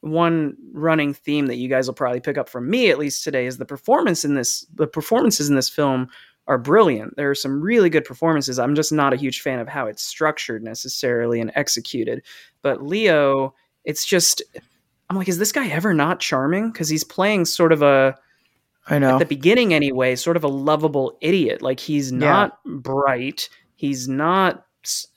one 0.02 0.56
running 0.72 1.12
theme 1.12 1.46
that 1.46 1.56
you 1.56 1.68
guys 1.68 1.86
will 1.86 1.94
probably 1.94 2.20
pick 2.20 2.38
up 2.38 2.48
from 2.48 2.70
me, 2.70 2.90
at 2.90 2.98
least 2.98 3.24
today, 3.24 3.46
is 3.46 3.58
the 3.58 3.66
performance 3.66 4.24
in 4.24 4.34
this. 4.34 4.64
The 4.74 4.86
performances 4.86 5.48
in 5.50 5.56
this 5.56 5.68
film 5.68 6.08
are 6.46 6.58
brilliant. 6.58 7.16
There 7.16 7.30
are 7.30 7.34
some 7.34 7.60
really 7.60 7.90
good 7.90 8.04
performances. 8.04 8.58
I'm 8.58 8.74
just 8.74 8.92
not 8.92 9.12
a 9.12 9.16
huge 9.16 9.40
fan 9.40 9.58
of 9.58 9.68
how 9.68 9.86
it's 9.86 10.02
structured 10.02 10.62
necessarily 10.62 11.40
and 11.40 11.52
executed. 11.54 12.22
But 12.62 12.82
Leo, 12.82 13.54
it's 13.84 14.06
just, 14.06 14.42
I'm 15.08 15.16
like, 15.16 15.28
is 15.28 15.38
this 15.38 15.52
guy 15.52 15.68
ever 15.68 15.92
not 15.92 16.18
charming? 16.20 16.72
Because 16.72 16.88
he's 16.88 17.04
playing 17.04 17.44
sort 17.44 17.72
of 17.72 17.82
a 17.82 18.16
I 18.88 18.98
know. 18.98 19.14
At 19.14 19.18
the 19.18 19.26
beginning, 19.26 19.74
anyway, 19.74 20.16
sort 20.16 20.36
of 20.36 20.44
a 20.44 20.48
lovable 20.48 21.16
idiot. 21.20 21.62
Like 21.62 21.80
he's 21.80 22.12
not 22.12 22.58
yeah. 22.64 22.72
bright. 22.76 23.48
He's 23.74 24.08
not. 24.08 24.66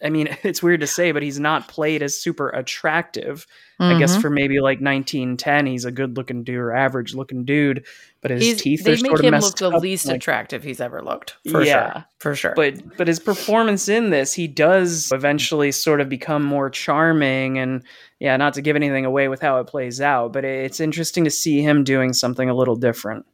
I 0.03 0.09
mean, 0.09 0.27
it's 0.43 0.61
weird 0.61 0.81
to 0.81 0.87
say, 0.87 1.11
but 1.11 1.23
he's 1.23 1.39
not 1.39 1.67
played 1.67 2.03
as 2.03 2.19
super 2.19 2.49
attractive. 2.49 3.47
Mm-hmm. 3.81 3.95
I 3.95 3.99
guess 3.99 4.11
mm-hmm. 4.11 4.21
for 4.21 4.29
maybe 4.29 4.55
like 4.59 4.79
1910, 4.79 5.65
he's 5.65 5.85
a 5.85 5.91
good 5.91 6.15
looking 6.15 6.43
dude 6.43 6.57
or 6.57 6.73
average 6.73 7.15
looking 7.15 7.43
dude, 7.43 7.85
but 8.21 8.29
his 8.29 8.43
he's, 8.43 8.61
teeth 8.61 8.83
they 8.83 8.91
are 8.91 8.95
make 8.95 9.05
sort 9.07 9.19
of 9.19 9.25
him 9.25 9.31
messed 9.31 9.61
look 9.61 9.71
the 9.71 9.77
up. 9.77 9.81
least 9.81 10.05
like, 10.05 10.17
attractive 10.17 10.63
he's 10.63 10.79
ever 10.79 11.01
looked. 11.01 11.37
For 11.49 11.63
yeah, 11.63 11.93
sure, 11.93 12.05
for 12.19 12.35
sure. 12.35 12.53
But 12.55 12.97
but 12.97 13.07
his 13.07 13.19
performance 13.19 13.89
in 13.89 14.11
this, 14.11 14.33
he 14.33 14.47
does 14.47 15.11
eventually 15.11 15.71
sort 15.71 16.01
of 16.01 16.09
become 16.09 16.43
more 16.43 16.69
charming, 16.69 17.57
and 17.57 17.83
yeah, 18.19 18.37
not 18.37 18.53
to 18.53 18.61
give 18.61 18.75
anything 18.75 19.05
away 19.05 19.27
with 19.27 19.41
how 19.41 19.57
it 19.59 19.65
plays 19.65 19.99
out, 19.99 20.33
but 20.33 20.45
it's 20.45 20.79
interesting 20.79 21.23
to 21.23 21.31
see 21.31 21.61
him 21.63 21.83
doing 21.83 22.13
something 22.13 22.49
a 22.49 22.53
little 22.53 22.75
different. 22.75 23.25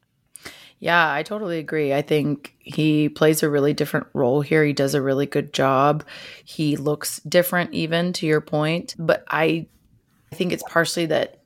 Yeah, 0.79 1.13
I 1.13 1.23
totally 1.23 1.59
agree. 1.59 1.93
I 1.93 2.01
think 2.01 2.55
he 2.59 3.09
plays 3.09 3.43
a 3.43 3.49
really 3.49 3.73
different 3.73 4.07
role 4.13 4.41
here. 4.41 4.63
He 4.63 4.71
does 4.71 4.95
a 4.95 5.01
really 5.01 5.25
good 5.25 5.51
job. 5.51 6.05
He 6.45 6.77
looks 6.77 7.19
different, 7.21 7.73
even 7.73 8.13
to 8.13 8.25
your 8.25 8.39
point. 8.39 8.95
But 8.97 9.25
I, 9.29 9.67
I 10.31 10.35
think 10.35 10.53
it's 10.53 10.63
partially 10.63 11.05
that 11.07 11.39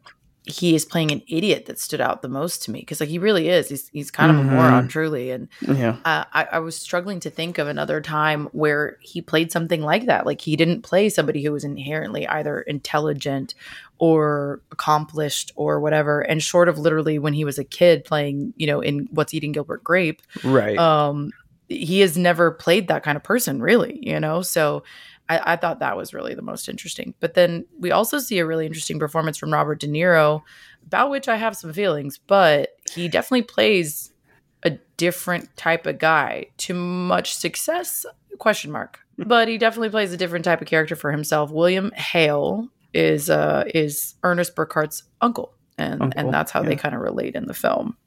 he 0.45 0.75
is 0.75 0.83
playing 0.83 1.11
an 1.11 1.21
idiot 1.27 1.67
that 1.67 1.79
stood 1.79 2.01
out 2.01 2.21
the 2.21 2.27
most 2.27 2.63
to 2.63 2.71
me 2.71 2.81
because 2.81 2.99
like 2.99 3.07
he 3.07 3.17
really 3.17 3.47
is 3.47 3.69
he's, 3.69 3.87
he's 3.89 4.11
kind 4.11 4.29
of 4.29 4.37
mm-hmm. 4.37 4.49
a 4.49 4.55
moron 4.55 4.87
truly 4.89 5.31
and 5.31 5.47
yeah 5.61 5.95
uh, 6.03 6.25
I, 6.33 6.47
I 6.53 6.59
was 6.59 6.75
struggling 6.75 7.21
to 7.21 7.29
think 7.29 7.57
of 7.57 7.67
another 7.67 8.01
time 8.01 8.49
where 8.51 8.97
he 8.99 9.21
played 9.21 9.53
something 9.53 9.81
like 9.81 10.05
that 10.07 10.25
like 10.25 10.41
he 10.41 10.57
didn't 10.57 10.81
play 10.81 11.07
somebody 11.07 11.43
who 11.43 11.53
was 11.53 11.63
inherently 11.63 12.27
either 12.27 12.59
intelligent 12.61 13.55
or 13.97 14.61
accomplished 14.71 15.51
or 15.55 15.79
whatever. 15.79 16.21
And 16.21 16.41
short 16.41 16.69
of 16.69 16.77
literally 16.77 17.19
when 17.19 17.33
he 17.33 17.45
was 17.45 17.57
a 17.57 17.63
kid 17.63 18.05
playing 18.05 18.53
you 18.57 18.67
know 18.67 18.81
in 18.81 19.07
what's 19.11 19.33
eating 19.33 19.51
gilbert 19.51 19.83
grape 19.83 20.21
right. 20.43 20.77
um 20.77 21.31
he 21.69 22.01
has 22.01 22.17
never 22.17 22.51
played 22.51 22.87
that 22.89 23.03
kind 23.03 23.15
of 23.15 23.23
person 23.23 23.61
really 23.61 23.99
you 24.01 24.19
know? 24.19 24.41
So 24.41 24.83
I, 25.29 25.53
I, 25.53 25.55
thought 25.55 25.79
that 25.79 25.95
was 25.95 26.13
really 26.13 26.35
the 26.35 26.41
most 26.41 26.67
interesting. 26.67 27.13
But 27.19 27.33
then 27.33 27.65
we 27.79 27.91
also 27.91 28.19
see 28.19 28.39
a 28.39 28.45
really 28.45 28.65
interesting 28.65 28.99
performance 28.99 29.37
from 29.37 29.53
Robert 29.53 29.79
De 29.79 29.87
Niro, 29.87 30.41
about 30.85 31.09
which 31.09 31.27
I 31.27 31.37
have 31.37 31.55
some 31.55 31.73
feelings, 31.73 32.17
but 32.17 32.75
he 32.91 33.07
definitely 33.07 33.43
plays 33.43 34.11
a 34.63 34.71
different 34.97 35.55
type 35.55 35.85
of 35.85 35.99
guy. 35.99 36.47
To 36.57 36.73
much 36.73 37.35
success? 37.35 38.05
Question 38.37 38.71
mark. 38.71 38.99
But 39.15 39.47
he 39.47 39.59
definitely 39.59 39.91
plays 39.91 40.11
a 40.11 40.17
different 40.17 40.43
type 40.43 40.59
of 40.59 40.67
character 40.67 40.95
for 40.95 41.11
himself. 41.11 41.51
William 41.51 41.91
hale 41.91 42.67
is 42.93 43.29
uh 43.29 43.63
is 43.73 44.15
ernest 44.23 44.55
burkhart's 44.55 45.03
uncle 45.21 45.53
and 45.77 46.01
uncle, 46.01 46.19
and 46.19 46.33
that's 46.33 46.51
how 46.51 46.61
yeah. 46.61 46.69
they 46.69 46.75
kind 46.75 46.95
of 46.95 47.01
relate 47.01 47.35
in 47.35 47.45
the 47.45 47.53
film 47.53 47.97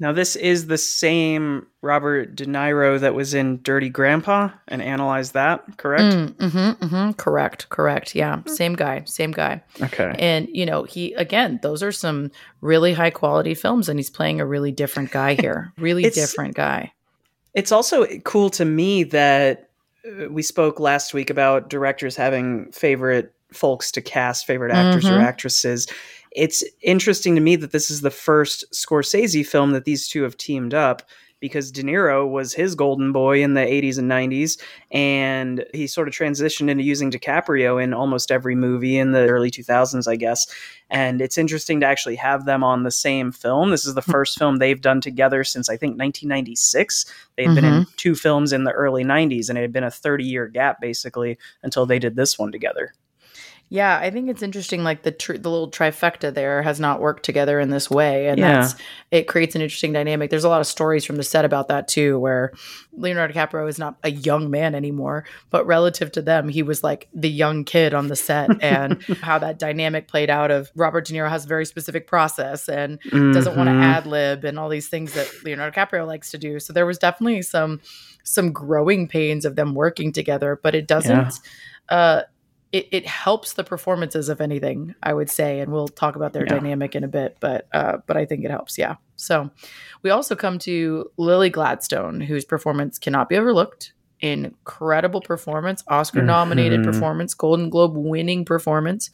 now, 0.00 0.12
this 0.12 0.34
is 0.34 0.66
the 0.66 0.78
same 0.78 1.66
Robert 1.82 2.34
De 2.34 2.46
Niro 2.46 2.98
that 2.98 3.14
was 3.14 3.34
in 3.34 3.60
Dirty 3.62 3.90
Grandpa 3.90 4.48
and 4.66 4.80
analyze 4.80 5.32
that, 5.32 5.76
correct? 5.76 6.02
Mm, 6.02 6.32
mm-hmm, 6.36 6.84
mm-hmm, 6.84 7.12
correct, 7.12 7.68
correct. 7.68 8.14
Yeah, 8.14 8.36
mm. 8.36 8.48
same 8.48 8.72
guy, 8.72 9.02
same 9.04 9.30
guy. 9.30 9.62
Okay. 9.82 10.14
And, 10.18 10.48
you 10.50 10.64
know, 10.64 10.84
he, 10.84 11.12
again, 11.14 11.60
those 11.62 11.82
are 11.82 11.92
some 11.92 12.30
really 12.62 12.94
high 12.94 13.10
quality 13.10 13.52
films, 13.52 13.90
and 13.90 13.98
he's 13.98 14.08
playing 14.08 14.40
a 14.40 14.46
really 14.46 14.72
different 14.72 15.10
guy 15.10 15.34
here. 15.34 15.72
Really 15.80 16.08
different 16.10 16.54
guy. 16.54 16.92
It's 17.54 17.72
also 17.72 18.06
cool 18.24 18.50
to 18.50 18.64
me 18.64 19.02
that 19.04 19.70
uh, 20.06 20.28
we 20.30 20.42
spoke 20.42 20.78
last 20.78 21.12
week 21.14 21.30
about 21.30 21.68
directors 21.68 22.16
having 22.16 22.70
favorite 22.72 23.34
folks 23.52 23.90
to 23.92 24.00
cast, 24.00 24.46
favorite 24.46 24.72
actors 24.72 25.04
mm-hmm. 25.04 25.16
or 25.16 25.20
actresses 25.20 25.86
it's 26.32 26.62
interesting 26.82 27.34
to 27.34 27.40
me 27.40 27.56
that 27.56 27.72
this 27.72 27.90
is 27.90 28.02
the 28.02 28.10
first 28.10 28.64
Scorsese 28.72 29.46
film 29.46 29.72
that 29.72 29.84
these 29.84 30.08
two 30.08 30.22
have 30.22 30.36
teamed 30.36 30.74
up. 30.74 31.02
because 31.40 31.72
De 31.72 31.82
Niro 31.82 32.30
was 32.30 32.52
his 32.52 32.74
golden 32.74 33.12
boy 33.12 33.42
in 33.42 33.54
the 33.54 33.62
80s 33.62 33.96
and 33.96 34.10
90s, 34.10 34.60
and 34.90 35.64
he 35.72 35.86
sort 35.86 36.06
of 36.06 36.12
transitioned 36.12 36.68
into 36.68 36.84
using 36.84 37.10
DiCaprio 37.10 37.82
in 37.82 37.94
almost 37.94 38.30
every 38.30 38.54
movie 38.54 38.98
in 38.98 39.12
the 39.12 39.26
early 39.26 39.50
2000s, 39.50 40.06
I 40.06 40.16
guess. 40.16 40.46
And 40.90 41.22
it's 41.22 41.38
interesting 41.38 41.80
to 41.80 41.86
actually 41.86 42.16
have 42.16 42.44
them 42.44 42.62
on 42.62 42.82
the 42.82 42.90
same 42.90 43.32
film. 43.32 43.70
This 43.70 43.86
is 43.86 43.94
the 43.94 44.02
first 44.02 44.38
film 44.38 44.56
they've 44.56 44.82
done 44.82 45.00
together 45.00 45.42
since 45.42 45.70
I 45.70 45.78
think 45.78 45.92
1996. 45.92 47.06
They 47.36 47.46
had 47.46 47.54
been 47.54 47.64
in 47.64 47.86
two 47.96 48.14
films 48.14 48.52
in 48.52 48.64
the 48.64 48.72
early 48.72 49.02
90s, 49.02 49.48
and 49.48 49.56
it 49.56 49.62
had 49.62 49.72
been 49.72 49.82
a 49.82 49.90
30 49.90 50.24
year 50.24 50.46
gap 50.46 50.78
basically 50.78 51.38
until 51.62 51.86
they 51.86 51.98
did 51.98 52.16
this 52.16 52.38
one 52.38 52.52
together. 52.52 52.92
Yeah, 53.72 53.96
I 53.96 54.10
think 54.10 54.28
it's 54.28 54.42
interesting. 54.42 54.82
Like 54.82 55.04
the 55.04 55.12
tr- 55.12 55.34
the 55.36 55.48
little 55.48 55.70
trifecta 55.70 56.34
there 56.34 56.60
has 56.62 56.80
not 56.80 57.00
worked 57.00 57.22
together 57.24 57.60
in 57.60 57.70
this 57.70 57.88
way, 57.88 58.26
and 58.26 58.36
Yeah. 58.36 58.62
that's 58.62 58.74
it 59.12 59.28
creates 59.28 59.54
an 59.54 59.62
interesting 59.62 59.92
dynamic. 59.92 60.28
There's 60.28 60.42
a 60.42 60.48
lot 60.48 60.60
of 60.60 60.66
stories 60.66 61.04
from 61.04 61.14
the 61.14 61.22
set 61.22 61.44
about 61.44 61.68
that 61.68 61.86
too, 61.86 62.18
where 62.18 62.52
Leonardo 62.92 63.32
DiCaprio 63.32 63.68
is 63.68 63.78
not 63.78 63.94
a 64.02 64.10
young 64.10 64.50
man 64.50 64.74
anymore, 64.74 65.24
but 65.50 65.64
relative 65.68 66.10
to 66.12 66.20
them, 66.22 66.48
he 66.48 66.64
was 66.64 66.82
like 66.82 67.06
the 67.14 67.30
young 67.30 67.62
kid 67.62 67.94
on 67.94 68.08
the 68.08 68.16
set, 68.16 68.50
and 68.60 69.00
how 69.22 69.38
that 69.38 69.60
dynamic 69.60 70.08
played 70.08 70.30
out. 70.30 70.50
Of 70.50 70.72
Robert 70.74 71.04
De 71.06 71.14
Niro 71.14 71.28
has 71.30 71.44
a 71.44 71.48
very 71.48 71.64
specific 71.64 72.08
process 72.08 72.68
and 72.68 72.98
doesn't 73.12 73.56
want 73.56 73.68
to 73.68 73.74
ad 73.74 74.04
lib 74.04 74.44
and 74.44 74.58
all 74.58 74.68
these 74.68 74.88
things 74.88 75.14
that 75.14 75.30
Leonardo 75.44 75.72
DiCaprio 75.80 76.08
likes 76.08 76.32
to 76.32 76.38
do. 76.38 76.58
So 76.58 76.72
there 76.72 76.86
was 76.86 76.98
definitely 76.98 77.42
some 77.42 77.80
some 78.24 78.50
growing 78.50 79.06
pains 79.06 79.44
of 79.44 79.54
them 79.54 79.76
working 79.76 80.12
together, 80.12 80.58
but 80.60 80.74
it 80.74 80.88
doesn't. 80.88 81.34
Uh, 81.88 82.22
it, 82.72 82.86
it 82.92 83.06
helps 83.06 83.54
the 83.54 83.64
performances 83.64 84.28
of 84.28 84.40
anything, 84.40 84.94
I 85.02 85.12
would 85.12 85.28
say, 85.30 85.60
and 85.60 85.72
we'll 85.72 85.88
talk 85.88 86.14
about 86.16 86.32
their 86.32 86.44
Yeah. 86.44 86.54
dynamic 86.54 86.94
in 86.94 87.02
a 87.04 87.08
bit. 87.08 87.36
But 87.40 87.66
uh, 87.72 87.98
but 88.06 88.16
I 88.16 88.24
think 88.26 88.44
it 88.44 88.50
helps. 88.50 88.78
Yeah. 88.78 88.96
So 89.16 89.50
we 90.02 90.10
also 90.10 90.34
come 90.36 90.58
to 90.60 91.10
Lily 91.16 91.50
Gladstone, 91.50 92.20
whose 92.20 92.44
performance 92.44 92.98
cannot 92.98 93.28
be 93.28 93.36
overlooked. 93.36 93.92
Incredible 94.20 95.20
performance, 95.20 95.82
Oscar 95.88 96.22
nominated 96.22 96.80
Mhm. 96.80 96.84
performance, 96.84 97.34
Golden 97.34 97.70
Globe 97.70 97.96
winning 97.96 98.44
performance. 98.44 99.10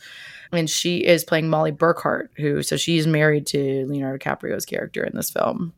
And 0.53 0.69
she 0.71 0.99
is 1.05 1.25
playing 1.25 1.49
Molly 1.49 1.73
Burkhart, 1.73 2.29
who, 2.37 2.63
so 2.63 2.77
she's 2.77 3.07
married 3.07 3.47
to 3.49 3.87
Leonardo 3.87 4.19
DiCaprio's 4.19 4.65
character 4.67 5.03
in 5.05 5.17
this 5.17 5.31
film. 5.31 5.73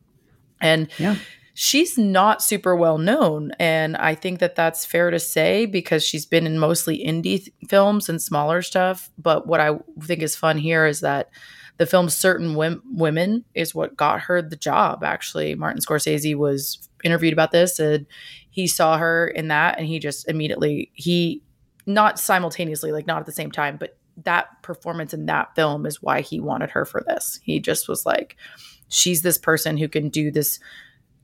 And 0.61 0.89
Yeah. 0.97 1.15
She's 1.61 1.97
not 1.97 2.41
super 2.41 2.73
well 2.73 2.97
known. 2.97 3.51
And 3.59 3.97
I 3.97 4.15
think 4.15 4.39
that 4.39 4.55
that's 4.55 4.85
fair 4.85 5.11
to 5.11 5.19
say 5.19 5.65
because 5.65 6.05
she's 6.05 6.25
been 6.25 6.47
in 6.47 6.57
mostly 6.57 7.03
indie 7.05 7.43
th- 7.43 7.51
films 7.67 8.07
and 8.07 8.21
smaller 8.21 8.61
stuff. 8.61 9.09
But 9.17 9.45
what 9.45 9.59
I 9.59 9.77
think 10.01 10.21
is 10.21 10.37
fun 10.37 10.57
here 10.57 10.85
is 10.85 11.01
that 11.01 11.29
the 11.75 11.85
film 11.85 12.07
Certain 12.07 12.55
Wom- 12.55 12.81
Women 12.89 13.43
is 13.55 13.75
what 13.75 13.97
got 13.97 14.21
her 14.21 14.41
the 14.41 14.55
job, 14.55 15.03
actually. 15.03 15.53
Martin 15.53 15.81
Scorsese 15.81 16.33
was 16.33 16.87
interviewed 17.03 17.33
about 17.33 17.51
this 17.51 17.77
and 17.77 18.05
he 18.49 18.65
saw 18.65 18.97
her 18.97 19.27
in 19.27 19.49
that 19.49 19.77
and 19.77 19.85
he 19.85 19.99
just 19.99 20.29
immediately, 20.29 20.89
he, 20.93 21.43
not 21.85 22.21
simultaneously, 22.21 22.93
like 22.93 23.05
not 23.05 23.19
at 23.19 23.25
the 23.25 23.33
same 23.33 23.51
time, 23.51 23.75
but 23.75 23.97
that 24.23 24.47
performance 24.61 25.13
in 25.13 25.25
that 25.25 25.53
film 25.55 25.85
is 25.85 26.01
why 26.01 26.21
he 26.21 26.39
wanted 26.39 26.69
her 26.69 26.85
for 26.85 27.03
this. 27.05 27.37
He 27.43 27.59
just 27.59 27.89
was 27.89 28.05
like, 28.05 28.37
she's 28.87 29.23
this 29.23 29.37
person 29.37 29.75
who 29.75 29.89
can 29.89 30.07
do 30.07 30.31
this 30.31 30.61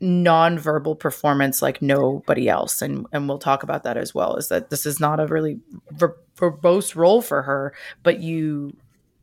nonverbal 0.05 0.97
performance 0.99 1.61
like 1.61 1.81
nobody 1.81 2.47
else 2.47 2.81
and 2.81 3.07
and 3.11 3.27
we'll 3.27 3.39
talk 3.39 3.63
about 3.63 3.83
that 3.83 3.97
as 3.97 4.13
well 4.13 4.35
is 4.35 4.49
that 4.49 4.69
this 4.69 4.85
is 4.85 4.99
not 4.99 5.19
a 5.19 5.25
really 5.25 5.59
ver- 5.91 6.15
verbose 6.37 6.95
role 6.95 7.21
for 7.23 7.41
her 7.41 7.73
but 8.03 8.19
you 8.19 8.71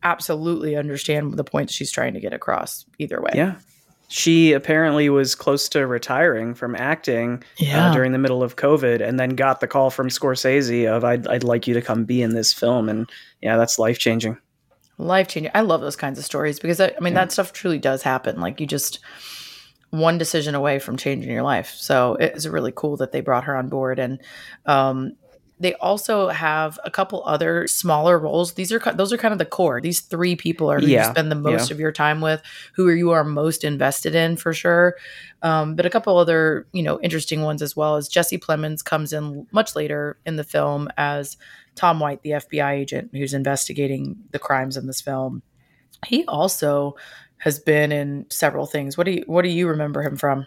absolutely 0.03 0.75
understand 0.75 1.35
the 1.35 1.45
point 1.45 1.71
she's 1.71 1.93
trying 1.93 2.12
to 2.15 2.21
get 2.21 2.33
across 2.33 2.85
either 2.99 3.21
way 3.21 3.31
Yeah. 3.35 3.55
She 4.09 4.53
apparently 4.53 5.09
was 5.09 5.35
close 5.35 5.71
to 5.71 5.87
retiring 5.87 6.55
from 6.55 6.75
acting 6.77 7.43
uh, 7.73 7.95
during 7.95 8.12
the 8.12 8.19
middle 8.19 8.43
of 8.43 8.57
COVID 8.57 9.01
and 9.01 9.19
then 9.19 9.31
got 9.31 9.61
the 9.61 9.67
call 9.67 9.89
from 9.89 10.09
Scorsese 10.11 10.87
of, 10.87 11.03
I'd, 11.03 11.27
I'd 11.29 11.45
like 11.45 11.67
you 11.67 11.73
to 11.73 11.81
come 11.81 12.05
be 12.05 12.21
in 12.21 12.35
this 12.35 12.53
film. 12.53 12.91
And 12.91 13.09
yeah, 13.41 13.57
that's 13.57 13.79
life 13.79 13.99
changing. 13.99 14.37
life 14.99 15.28
changing. 15.28 15.50
I 15.54 15.63
love 15.63 15.80
those 15.80 15.97
kinds 15.97 16.19
of 16.19 16.26
stories 16.26 16.59
because 16.61 16.78
I, 16.78 16.89
I 16.89 17.00
mean 17.00 17.15
Yeah. 17.15 17.21
that 17.21 17.33
stuff 17.33 17.54
truly 17.54 17.78
does 17.78 18.02
happen. 18.02 18.39
Like 18.39 18.61
you 18.61 18.67
just 18.67 18.99
one 19.93 20.17
decision 20.17 20.55
away 20.55 20.78
from 20.78 20.97
changing 20.97 21.31
your 21.31 21.43
life. 21.43 21.75
So 21.76 22.15
it's 22.19 22.47
really 22.47 22.73
cool 22.75 22.97
that 22.97 23.13
they 23.13 23.21
brought 23.21 23.45
her 23.45 23.57
on 23.57 23.69
board, 23.69 23.99
and 23.99 24.21
um, 24.67 25.13
they 25.61 25.75
also 25.75 26.28
have 26.28 26.78
a 26.83 26.91
couple 26.91 27.23
other 27.26 27.69
smaller 27.69 28.19
roles. 28.19 28.55
These 28.55 28.73
are 28.73 28.81
those 28.95 29.13
are 29.13 29.19
kind 29.19 29.33
of 29.33 29.39
the 29.39 29.45
core. 29.45 29.81
These 29.81 30.00
three 30.00 30.35
people 30.35 30.71
are 30.71 30.81
who 30.81 30.87
you 30.87 31.05
spend 31.05 31.31
the 31.31 31.37
most 31.37 31.71
of 31.71 31.78
your 31.78 31.93
time 31.93 32.23
with, 32.23 32.43
who 32.75 32.91
you 32.91 33.11
are 33.11 33.23
most 33.23 33.65
invested 33.65 34.15
in 34.15 34.37
for 34.37 34.55
sure. 34.55 34.97
Um, 35.43 35.76
but 35.76 35.85
a 35.85 35.91
couple 35.91 36.17
other 36.17 36.67
you 36.73 36.83
know 36.83 36.99
interesting 37.00 37.43
ones 37.43 37.61
as 37.61 37.76
well 37.76 37.97
as 37.97 38.09
Jesse 38.09 38.39
Plemons 38.39 38.83
comes 38.83 39.13
in 39.13 39.47
much 39.52 39.76
later 39.76 40.19
in 40.25 40.37
the 40.37 40.45
film 40.45 40.89
as 40.97 41.37
Tom 41.75 42.00
White, 42.00 42.23
the 42.23 42.31
FBI 42.31 42.73
agent 42.73 43.11
who's 43.13 43.35
investigating 43.35 44.17
the 44.31 44.39
crimes 44.39 44.78
in 44.78 44.87
this 44.87 45.02
film. 45.02 45.43
He 46.07 46.25
also 46.25 46.97
has 47.43 47.59
been 47.59 47.91
in 47.91 48.25
several 48.31 48.67
things. 48.67 48.97
What 48.97 49.05
do 49.05 49.11
you 49.11 49.25
what 49.26 49.43
do 49.43 49.49
you 49.49 49.67
remember 49.67 50.00
him 50.00 50.17
from? 50.17 50.47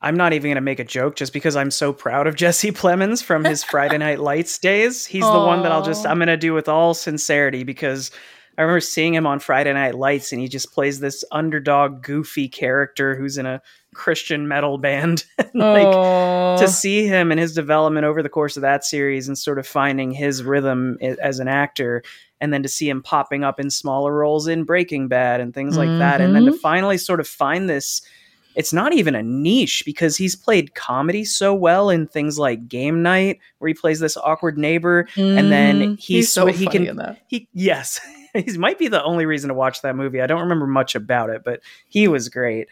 I'm 0.00 0.16
not 0.16 0.32
even 0.32 0.48
going 0.48 0.54
to 0.56 0.62
make 0.62 0.80
a 0.80 0.84
joke 0.84 1.14
just 1.14 1.34
because 1.34 1.56
I'm 1.56 1.70
so 1.70 1.92
proud 1.92 2.26
of 2.26 2.36
Jesse 2.36 2.72
Plemons 2.72 3.22
from 3.22 3.44
his 3.44 3.62
Friday 3.62 3.98
Night 3.98 4.18
Lights 4.18 4.58
days. 4.58 5.04
He's 5.04 5.22
the 5.22 5.30
one 5.30 5.62
that 5.62 5.70
I'll 5.70 5.84
just, 5.84 6.06
I'm 6.06 6.16
going 6.16 6.26
to 6.26 6.36
do 6.38 6.54
with 6.54 6.68
all 6.68 6.94
sincerity 6.94 7.62
because 7.64 8.10
I 8.58 8.62
remember 8.62 8.80
seeing 8.80 9.14
him 9.14 9.28
on 9.28 9.38
Friday 9.38 9.72
Night 9.74 9.94
Lights 9.94 10.32
and 10.32 10.40
he 10.40 10.48
just 10.48 10.72
plays 10.72 10.98
this 10.98 11.22
underdog, 11.30 12.02
goofy 12.02 12.48
character 12.48 13.14
who's 13.14 13.38
in 13.38 13.46
a 13.46 13.62
Christian 13.94 14.48
metal 14.48 14.76
band. 14.76 15.24
like, 15.54 16.58
to 16.58 16.66
see 16.66 17.06
him 17.06 17.30
and 17.30 17.38
his 17.38 17.54
development 17.54 18.04
over 18.04 18.24
the 18.24 18.28
course 18.28 18.56
of 18.56 18.62
that 18.62 18.84
series 18.84 19.28
and 19.28 19.38
sort 19.38 19.60
of 19.60 19.68
finding 19.68 20.10
his 20.10 20.42
rhythm 20.42 20.96
as 21.00 21.38
an 21.38 21.46
actor 21.46 22.02
and 22.42 22.52
then 22.52 22.62
to 22.62 22.68
see 22.68 22.88
him 22.90 23.00
popping 23.02 23.42
up 23.44 23.58
in 23.58 23.70
smaller 23.70 24.12
roles 24.12 24.46
in 24.48 24.64
Breaking 24.64 25.08
Bad 25.08 25.40
and 25.40 25.54
things 25.54 25.78
like 25.78 25.88
that 26.00 26.20
and 26.20 26.34
then 26.34 26.44
to 26.44 26.52
Mhm. 26.52 26.58
finally 26.58 26.98
sort 26.98 27.20
of 27.20 27.26
find 27.28 27.70
this 27.70 28.02
it's 28.54 28.72
not 28.72 28.92
even 28.92 29.14
a 29.14 29.22
niche 29.22 29.82
because 29.86 30.14
he's 30.18 30.36
played 30.36 30.74
comedy 30.74 31.24
so 31.24 31.54
well 31.54 31.88
in 31.88 32.06
things 32.06 32.38
like 32.38 32.68
Game 32.68 33.00
Night 33.02 33.38
where 33.58 33.68
he 33.68 33.72
plays 33.74 33.98
this 34.00 34.18
awkward 34.18 34.58
neighbor 34.58 35.08
and 35.16 35.50
then 35.50 35.80
Mhm. 35.96 35.98
he's 36.00 36.30
so 36.30 36.44
he 36.46 36.66
funny 36.66 36.86
can- 36.88 37.16
he 37.28 37.48
yes 37.54 37.98
he 38.34 38.58
might 38.58 38.78
be 38.78 38.88
the 38.88 39.02
only 39.04 39.24
reason 39.24 39.48
to 39.48 39.54
watch 39.54 39.80
that 39.82 39.94
movie 39.96 40.20
i 40.20 40.26
don't 40.26 40.40
remember 40.40 40.66
much 40.66 40.94
about 40.94 41.30
it 41.30 41.42
but 41.44 41.60
he 41.88 42.08
was 42.08 42.28
great 42.28 42.66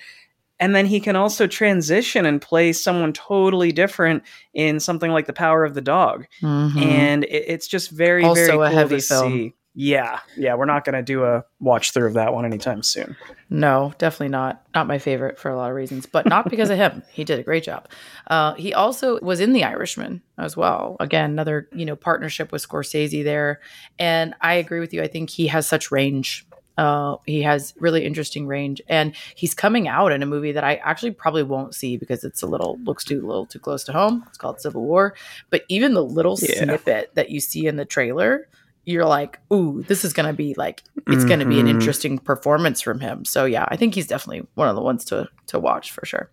and 0.58 0.74
then 0.74 0.84
he 0.84 1.00
can 1.00 1.16
also 1.16 1.46
transition 1.46 2.26
and 2.26 2.42
play 2.42 2.70
someone 2.74 3.14
totally 3.14 3.72
different 3.72 4.22
in 4.52 4.78
something 4.80 5.10
like 5.10 5.26
the 5.26 5.32
power 5.32 5.64
of 5.64 5.72
the 5.72 5.80
dog 5.80 6.26
Mhm. 6.42 6.82
and 6.82 7.24
it, 7.24 7.44
it's 7.48 7.66
just 7.66 7.90
very 7.90 8.22
Also 8.24 8.58
very 8.58 8.66
a 8.66 8.68
heavy 8.70 8.96
to 8.96 9.02
film. 9.02 9.32
see 9.32 9.54
yeah 9.82 10.18
yeah 10.36 10.54
we're 10.54 10.66
not 10.66 10.84
going 10.84 10.94
to 10.94 11.02
do 11.02 11.24
a 11.24 11.42
watch 11.58 11.92
through 11.92 12.06
of 12.06 12.12
that 12.14 12.34
one 12.34 12.44
anytime 12.44 12.82
soon 12.82 13.16
No, 13.52 13.92
definitely 13.98 14.28
not. 14.28 14.62
Not 14.76 14.86
my 14.86 14.98
favorite 14.98 15.36
for 15.36 15.50
a 15.50 15.56
lot 15.56 15.70
of 15.70 15.74
reasons, 15.76 16.06
but 16.06 16.24
not 16.24 16.48
because 16.48 16.70
of 16.70 16.76
him. 16.76 17.02
He 17.12 17.24
did 17.24 17.40
a 17.40 17.42
great 17.42 17.64
job. 17.64 17.88
Uh, 18.28 18.54
he 18.54 18.72
also 18.74 19.18
was 19.22 19.40
in 19.40 19.52
The 19.52 19.64
Irishman 19.64 20.22
as 20.38 20.56
well. 20.56 20.96
Again, 21.00 21.30
another 21.32 21.68
you 21.72 21.84
know 21.84 21.96
partnership 21.96 22.52
with 22.52 22.62
Scorsese 22.66 23.24
there, 23.24 23.60
and 23.98 24.34
I 24.40 24.54
agree 24.54 24.78
with 24.78 24.92
you. 24.94 25.02
I 25.02 25.08
think 25.08 25.30
he 25.30 25.48
has 25.48 25.66
such 25.66 25.90
range. 25.90 26.46
Uh, 26.78 27.16
he 27.26 27.42
has 27.42 27.74
really 27.80 28.04
interesting 28.06 28.46
range, 28.46 28.80
and 28.88 29.14
he's 29.34 29.52
coming 29.54 29.88
out 29.88 30.12
in 30.12 30.22
a 30.22 30.26
movie 30.26 30.52
that 30.52 30.62
I 30.64 30.76
actually 30.76 31.10
probably 31.10 31.42
won't 31.42 31.74
see 31.74 31.96
because 31.96 32.22
it's 32.22 32.42
a 32.42 32.46
little 32.46 32.78
looks 32.84 33.04
too 33.04 33.20
little 33.26 33.46
too 33.46 33.58
close 33.58 33.82
to 33.84 33.92
home. 33.92 34.22
It's 34.28 34.38
called 34.38 34.60
Civil 34.60 34.84
War, 34.84 35.14
but 35.50 35.64
even 35.68 35.94
the 35.94 36.04
little 36.04 36.38
Yeah. 36.40 36.62
snippet 36.62 37.10
that 37.16 37.30
you 37.30 37.40
see 37.40 37.66
in 37.66 37.74
the 37.76 37.84
trailer, 37.84 38.46
you're 38.84 39.04
like, 39.04 39.38
"Ooh, 39.52 39.82
this 39.88 40.04
is 40.04 40.12
gonna 40.12 40.32
be 40.32 40.54
like 40.56 40.82
it's 41.08 41.24
going 41.24 41.40
to 41.40 41.46
be 41.46 41.58
an 41.58 41.66
Mhm. 41.66 41.70
interesting 41.70 42.18
performance 42.18 42.80
from 42.80 43.00
him. 43.00 43.24
So 43.24 43.44
yeah, 43.44 43.64
I 43.68 43.76
think 43.76 43.94
he's 43.94 44.06
definitely 44.06 44.46
one 44.54 44.68
of 44.68 44.76
the 44.76 44.82
ones 44.82 45.04
to 45.06 45.28
to 45.48 45.58
watch 45.58 45.90
for 45.92 46.04
sure. 46.06 46.30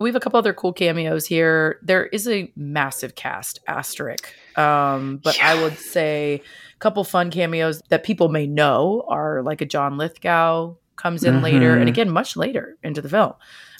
We 0.00 0.08
have 0.08 0.16
a 0.16 0.20
couple 0.20 0.38
other 0.38 0.52
cool 0.52 0.72
cameos 0.72 1.26
here. 1.26 1.78
There 1.82 2.06
is 2.06 2.26
a 2.28 2.50
massive 2.56 3.14
cast 3.14 3.60
asterisk, 3.68 4.32
um, 4.56 5.20
but 5.22 5.38
I 5.42 5.60
would 5.62 5.76
say 5.78 6.42
a 6.74 6.78
couple 6.78 7.04
fun 7.04 7.30
cameos 7.30 7.80
that 7.90 8.02
people 8.04 8.28
may 8.28 8.46
know 8.46 9.04
are 9.08 9.42
like 9.42 9.60
a 9.60 9.66
John 9.66 9.98
Lithgow 9.98 10.74
comes 10.96 11.22
in 11.24 11.42
later, 11.42 11.74
and 11.74 11.84
Mhm. 11.84 11.88
again 11.88 12.10
much 12.10 12.36
later 12.36 12.76
into 12.82 13.00
the 13.00 13.08
film, 13.08 13.34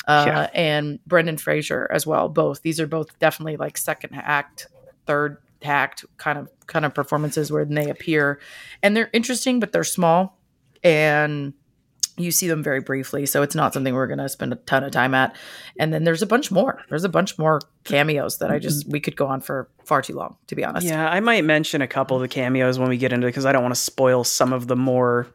uh, 0.07 0.25
Yeah. 0.27 0.51
and 0.55 0.99
Brendan 1.07 1.37
Fraser 1.39 1.89
as 1.93 2.07
well. 2.07 2.29
Both 2.29 2.63
these 2.63 2.79
are 2.81 2.87
both 2.87 3.19
definitely 3.19 3.57
like 3.57 3.77
second 3.77 4.15
act, 4.15 4.69
third 5.07 5.39
act 5.63 6.05
kind 6.17 6.39
of 6.39 6.49
kind 6.67 6.85
of 6.85 6.95
performances 6.95 7.51
where 7.51 7.65
they 7.65 7.89
appear 7.91 8.41
and 8.83 8.97
they're 8.97 9.11
interesting 9.13 9.59
but 9.61 9.73
they're 9.73 9.85
small 9.85 10.39
and 10.85 11.53
you 12.19 12.31
see 12.31 12.49
them 12.49 12.63
very 12.63 12.81
briefly 12.81 13.27
so 13.27 13.43
it's 13.43 13.55
not 13.55 13.73
something 13.73 13.95
we're 13.95 14.07
going 14.07 14.19
to 14.19 14.29
spend 14.29 14.53
a 14.53 14.57
ton 14.57 14.85
of 14.85 14.91
time 14.91 15.15
at. 15.15 15.37
And 15.79 15.93
then 15.93 16.05
there's 16.05 16.23
a 16.23 16.27
bunch 16.27 16.51
more. 16.51 16.81
There's 16.89 17.05
a 17.05 17.09
bunch 17.09 17.39
more 17.39 17.61
cameos 17.85 18.37
that 18.37 18.51
i 18.51 18.55
mm-hmm. 18.55 18.63
just 18.63 18.87
we 18.87 19.01
could 19.01 19.17
go 19.17 19.27
on 19.27 19.41
for 19.41 19.67
far 19.83 20.03
too 20.03 20.15
long 20.15 20.37
to 20.47 20.55
be 20.55 20.65
honest. 20.65 20.87
Yeah, 20.87 21.09
I 21.09 21.21
might 21.21 21.45
mention 21.45 21.81
a 21.81 21.87
couple 21.87 22.17
of 22.17 22.21
the 22.21 22.29
cameos 22.29 22.79
when 22.79 22.89
we 22.89 22.99
get 22.99 23.13
into 23.13 23.27
it 23.27 23.31
because 23.31 23.47
I 23.47 23.53
don't 23.53 23.63
want 23.63 23.75
to 23.75 23.81
spoil 23.81 24.25
some 24.25 24.53
of 24.53 24.67
the 24.67 24.77
more 24.77 25.27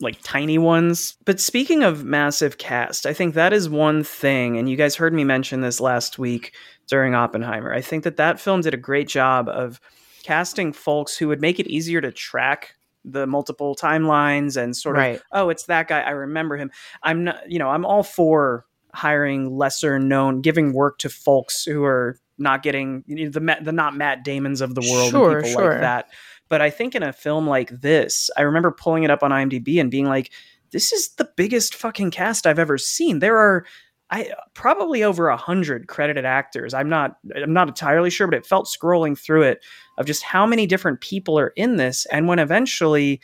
like 0.00 0.20
tiny 0.22 0.58
ones. 0.58 1.16
But 1.24 1.38
speaking 1.40 1.84
of 1.84 2.04
massive 2.04 2.58
cast, 2.58 3.06
I 3.06 3.12
think 3.12 3.34
that 3.34 3.52
is 3.52 3.68
one 3.68 4.02
thing, 4.02 4.58
and 4.58 4.68
you 4.68 4.76
guys 4.76 4.96
heard 4.96 5.12
me 5.12 5.24
mention 5.24 5.60
this 5.60 5.80
last 5.80 6.18
week 6.18 6.52
during 6.90 7.14
Oppenheimer. 7.14 7.72
I 7.72 7.80
think 7.80 8.04
that 8.04 8.16
that 8.18 8.38
film 8.38 8.60
did 8.60 8.74
a 8.74 8.76
great 8.76 9.08
job 9.08 9.48
of 9.48 9.80
casting 10.22 10.72
folks 10.72 11.16
who 11.16 11.28
would 11.28 11.40
make 11.40 11.58
it 11.58 11.66
easier 11.66 12.00
to 12.00 12.12
track 12.12 12.74
the 13.04 13.26
multiple 13.26 13.74
timelines 13.74 14.62
and 14.62 14.76
sort 14.76 14.96
of 14.96 15.00
right 15.00 15.22
oh 15.32 15.48
it's 15.48 15.64
that 15.64 15.88
guy 15.88 16.00
i 16.00 16.10
remember 16.10 16.58
him 16.58 16.70
i'm 17.02 17.24
not 17.24 17.50
you 17.50 17.58
know 17.58 17.70
i'm 17.70 17.86
all 17.86 18.02
for 18.02 18.66
hiring 18.92 19.56
lesser 19.56 19.98
known 19.98 20.42
giving 20.42 20.74
work 20.74 20.98
to 20.98 21.08
folks 21.08 21.64
who 21.64 21.82
are 21.82 22.18
not 22.36 22.62
getting 22.62 23.02
you 23.06 23.24
know, 23.24 23.30
the 23.30 23.56
the 23.62 23.72
not 23.72 23.96
matt 23.96 24.22
damons 24.22 24.60
of 24.60 24.74
the 24.74 24.86
world 24.92 25.10
Sure, 25.10 25.38
and 25.38 25.44
people 25.46 25.62
sure. 25.62 25.72
like 25.72 25.80
that 25.80 26.10
but 26.50 26.60
i 26.60 26.68
think 26.68 26.94
in 26.94 27.02
a 27.02 27.12
film 27.12 27.46
like 27.46 27.70
this 27.70 28.28
i 28.36 28.42
remember 28.42 28.70
pulling 28.70 29.02
it 29.02 29.10
up 29.10 29.22
on 29.22 29.30
imdb 29.30 29.80
and 29.80 29.90
being 29.90 30.06
like 30.06 30.30
this 30.70 30.92
is 30.92 31.08
the 31.14 31.28
biggest 31.36 31.74
fucking 31.74 32.10
cast 32.10 32.46
i've 32.46 32.58
ever 32.58 32.76
seen 32.76 33.20
there 33.20 33.38
are 33.38 33.64
I 34.10 34.32
probably 34.54 35.04
over 35.04 35.28
a 35.28 35.36
hundred 35.36 35.86
credited 35.86 36.24
actors. 36.24 36.74
I'm 36.74 36.88
not 36.88 37.16
I'm 37.34 37.52
not 37.52 37.68
entirely 37.68 38.10
sure, 38.10 38.26
but 38.26 38.36
it 38.36 38.46
felt 38.46 38.66
scrolling 38.66 39.18
through 39.18 39.42
it 39.42 39.62
of 39.98 40.06
just 40.06 40.22
how 40.22 40.46
many 40.46 40.66
different 40.66 41.00
people 41.00 41.38
are 41.38 41.52
in 41.56 41.76
this. 41.76 42.06
And 42.06 42.26
when 42.26 42.38
eventually 42.38 43.20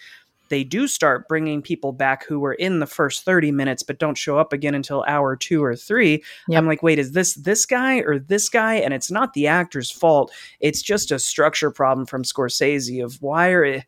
they 0.49 0.63
do 0.63 0.87
start 0.87 1.29
bringing 1.29 1.61
people 1.61 1.93
back 1.93 2.25
who 2.25 2.39
were 2.39 2.55
in 2.55 2.79
the 2.79 2.87
first 2.87 3.25
30 3.25 3.51
minutes 3.51 3.83
but 3.83 3.99
don't 3.99 4.17
show 4.17 4.39
up 4.39 4.53
again 4.53 4.75
until 4.75 5.05
hour 5.09 5.37
two 5.37 5.63
or 5.63 5.75
three 5.75 6.23
Yep. 6.49 6.59
i'm 6.59 6.67
like 6.67 6.83
wait 6.83 6.99
is 6.99 7.13
this 7.13 7.35
this 7.35 7.67
guy 7.67 7.97
or 7.99 8.19
this 8.19 8.49
guy 8.49 8.75
and 8.75 8.95
it's 8.95 9.11
not 9.11 9.33
the 9.33 9.47
actor's 9.47 9.91
fault 9.91 10.33
it's 10.61 10.83
just 10.83 11.11
a 11.11 11.19
structure 11.19 11.71
problem 11.71 12.07
from 12.07 12.23
scorsese 12.23 13.05
of 13.05 13.21
why 13.21 13.49
are 13.49 13.83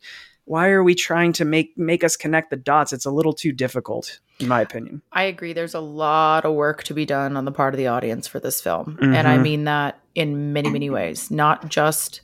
why 0.49 0.69
are 0.71 0.83
we 0.83 0.95
trying 0.95 1.33
to 1.33 1.45
make 1.45 1.77
make 1.77 2.03
us 2.03 2.17
connect 2.17 2.51
the 2.51 2.57
dots 2.57 2.93
it's 2.93 3.05
a 3.07 3.11
little 3.11 3.33
too 3.33 3.53
difficult 3.53 4.21
in 4.41 4.49
my 4.49 4.61
opinion 4.61 5.03
I 5.13 5.23
agree. 5.25 5.53
There's 5.53 5.75
a 5.75 5.81
lot 5.81 6.45
of 6.45 6.55
work 6.55 6.85
to 6.85 6.95
be 6.95 7.05
done 7.07 7.37
on 7.37 7.45
the 7.45 7.51
part 7.53 7.75
of 7.75 7.79
the 7.79 7.89
audience 7.89 8.27
for 8.29 8.39
this 8.41 8.61
film. 8.61 8.99
And 9.03 9.27
I 9.27 9.37
Mhm. 9.39 9.43
mean 9.43 9.65
that 9.65 9.99
in 10.15 10.53
many, 10.53 10.71
many 10.71 10.91
ways, 10.91 11.31
not 11.31 11.69
just 11.71 12.21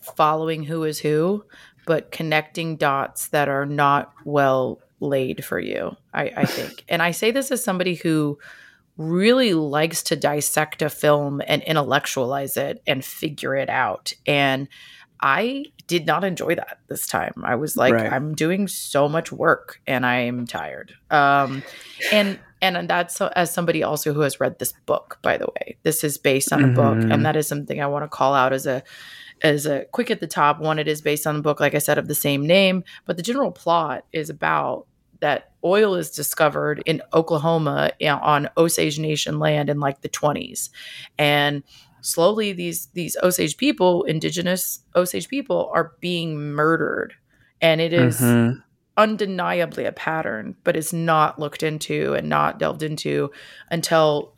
following 0.00 0.62
who 0.64 0.84
is 0.84 1.00
who, 1.00 1.44
but 1.86 2.12
connecting 2.12 2.76
dots 2.76 3.28
that 3.28 3.48
are 3.48 3.66
not 3.66 4.12
well 4.24 4.80
laid 5.00 5.44
for 5.44 5.58
you, 5.58 5.96
I, 6.14 6.30
I 6.36 6.44
think. 6.56 6.84
and 6.88 7.02
I 7.02 7.10
say 7.10 7.30
this 7.32 7.50
as 7.50 7.64
somebody 7.64 7.94
who 7.94 8.38
really 8.96 9.54
likes 9.54 10.02
to 10.04 10.16
dissect 10.16 10.82
a 10.82 10.88
film 10.90 11.42
and 11.46 11.62
intellectualize 11.62 12.56
it 12.56 12.82
and 12.86 13.04
figure 13.04 13.54
it 13.56 13.68
out. 13.68 14.12
And 14.26 14.68
I 15.20 15.64
did 15.86 16.06
not 16.06 16.24
enjoy 16.24 16.54
that 16.56 16.78
this 16.88 17.06
time. 17.06 17.32
I 17.44 17.54
was 17.54 17.76
like, 17.76 17.94
Right. 17.94 18.12
I'm 18.12 18.34
doing 18.34 18.66
so 18.68 19.08
much 19.08 19.30
work 19.30 19.80
and 19.86 20.04
I'm 20.04 20.46
tired. 20.46 20.92
Um, 21.10 21.62
and 22.12 22.38
and 22.62 22.88
that's 22.88 23.20
as 23.20 23.52
somebody 23.52 23.82
also 23.82 24.12
who 24.14 24.20
has 24.20 24.40
read 24.40 24.58
this 24.58 24.72
book, 24.86 25.18
by 25.22 25.36
the 25.36 25.46
way. 25.46 25.76
This 25.82 26.02
is 26.02 26.18
based 26.18 26.52
on 26.52 26.64
a 26.64 26.68
book, 26.68 26.96
Mhm. 26.96 27.12
and 27.12 27.24
that 27.26 27.36
is 27.36 27.46
something 27.46 27.80
I 27.80 27.86
want 27.86 28.04
to 28.04 28.08
call 28.08 28.34
out 28.34 28.52
as 28.52 28.66
a 28.66 28.82
as 29.42 29.66
a 29.66 29.84
quick 29.92 30.10
at 30.10 30.20
the 30.20 30.26
top. 30.26 30.58
One, 30.60 30.78
it 30.78 30.88
is 30.88 31.02
based 31.02 31.26
on 31.26 31.36
the 31.36 31.42
book, 31.42 31.60
like 31.60 31.74
I 31.74 31.78
said, 31.78 31.98
of 31.98 32.08
the 32.08 32.14
same 32.14 32.46
name, 32.46 32.82
but 33.04 33.16
the 33.18 33.22
general 33.22 33.52
plot 33.52 34.04
is 34.12 34.30
about 34.30 34.86
that 35.20 35.50
oil 35.64 35.94
is 35.94 36.10
discovered 36.10 36.82
in 36.86 37.02
Oklahoma 37.12 37.90
you 38.00 38.06
know, 38.06 38.18
on 38.18 38.48
Osage 38.56 38.98
Nation 38.98 39.38
land 39.38 39.68
in 39.70 39.80
like 39.80 40.00
the 40.02 40.08
20s. 40.08 40.70
And 41.18 41.62
slowly 42.06 42.52
these 42.52 42.86
these 42.94 43.16
Osage 43.22 43.56
people, 43.56 44.04
indigenous 44.04 44.80
Osage 44.94 45.28
people 45.28 45.70
are 45.74 45.92
being 46.00 46.38
murdered. 46.54 47.14
And 47.60 47.80
it 47.80 47.92
is 47.92 48.20
Mhm. 48.20 48.62
undeniably 48.96 49.84
a 49.84 49.92
pattern, 49.92 50.56
but 50.64 50.76
it's 50.76 50.92
not 50.92 51.38
looked 51.38 51.62
into 51.62 52.14
and 52.14 52.28
not 52.28 52.58
delved 52.58 52.82
into 52.82 53.30
until 53.70 54.34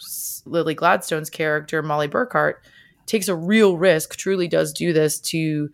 Lily 0.47 0.75
Gladstone's 0.75 1.31
character, 1.31 1.83
Molly 1.83 2.09
Burkhart, 2.09 2.55
takes 3.07 3.29
a 3.29 3.35
real 3.37 3.77
risk, 3.77 4.17
truly 4.17 4.49
does 4.49 4.73
do 4.73 4.93
this 4.93 5.21
to 5.21 5.71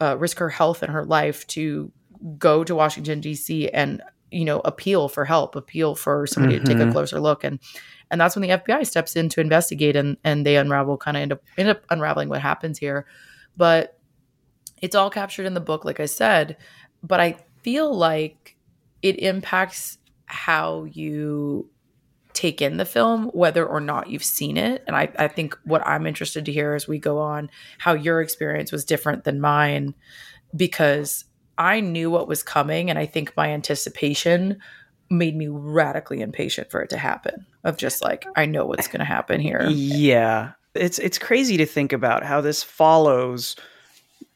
uh, 0.00 0.16
risk 0.16 0.38
her 0.38 0.48
health 0.48 0.82
and 0.82 0.92
her 0.92 1.04
life 1.04 1.44
to 1.48 1.90
go 2.38 2.62
to 2.64 2.74
Washington, 2.74 3.20
D.C. 3.20 3.68
and 3.70 4.00
you 4.30 4.44
know 4.44 4.60
appeal 4.64 5.08
for 5.08 5.24
help 5.24 5.56
appeal 5.56 5.94
for 5.94 6.26
somebody 6.26 6.58
to 6.60 6.64
take 6.66 6.78
a 6.78 6.84
Mhm. 6.84 6.92
closer 6.92 7.18
look 7.18 7.42
and 7.44 7.58
and 8.10 8.20
that's 8.20 8.34
when 8.34 8.42
the 8.42 8.56
FBI 8.56 8.86
steps 8.86 9.16
in 9.16 9.28
to 9.30 9.40
investigate 9.40 9.96
and 9.96 10.16
and 10.24 10.46
they 10.46 10.56
unravel 10.56 10.96
kind 10.96 11.16
of 11.16 11.22
end 11.22 11.32
up 11.32 11.42
end 11.56 11.68
up 11.68 11.82
unraveling 11.90 12.28
what 12.28 12.40
happens 12.40 12.78
here 12.78 13.06
but 13.56 13.98
it's 14.80 14.94
all 14.94 15.10
captured 15.10 15.46
in 15.46 15.54
the 15.54 15.60
book 15.60 15.84
like 15.84 16.00
I 16.00 16.06
said 16.06 16.56
but 17.02 17.20
I 17.20 17.36
feel 17.62 17.94
like 17.94 18.56
it 19.02 19.18
impacts 19.20 19.98
how 20.26 20.84
you 20.84 21.70
take 22.32 22.62
in 22.62 22.76
the 22.76 22.84
film 22.84 23.26
whether 23.32 23.66
or 23.66 23.80
not 23.80 24.10
you've 24.10 24.24
seen 24.24 24.56
it 24.56 24.84
and 24.86 24.94
I, 24.94 25.08
I 25.18 25.28
think 25.28 25.58
what 25.64 25.84
I'm 25.86 26.06
interested 26.06 26.44
to 26.44 26.52
hear 26.52 26.74
as 26.74 26.86
we 26.86 26.98
go 26.98 27.18
on 27.18 27.50
how 27.78 27.94
your 27.94 28.20
experience 28.20 28.70
was 28.70 28.84
different 28.84 29.24
than 29.24 29.40
mine 29.40 29.94
because 30.54 31.24
I 31.58 31.80
knew 31.80 32.08
what 32.08 32.28
was 32.28 32.44
coming, 32.44 32.88
and 32.88 32.98
I 32.98 33.04
think 33.04 33.36
my 33.36 33.48
anticipation 33.48 34.60
made 35.10 35.36
me 35.36 35.48
radically 35.48 36.20
impatient 36.20 36.70
for 36.70 36.80
it 36.80 36.90
to 36.90 36.98
happen. 36.98 37.46
Of 37.68 37.76
just 37.76 38.02
like, 38.02 38.24
I 38.36 38.46
know 38.46 38.64
what's 38.66 38.88
going 38.88 39.00
to 39.00 39.04
happen 39.04 39.40
here. 39.40 39.66
Yeah. 39.68 40.52
It's 40.74 40.98
it's 40.98 41.18
crazy 41.18 41.56
to 41.56 41.66
think 41.66 41.92
about 41.92 42.22
how 42.24 42.40
this 42.40 42.62
follows 42.62 43.56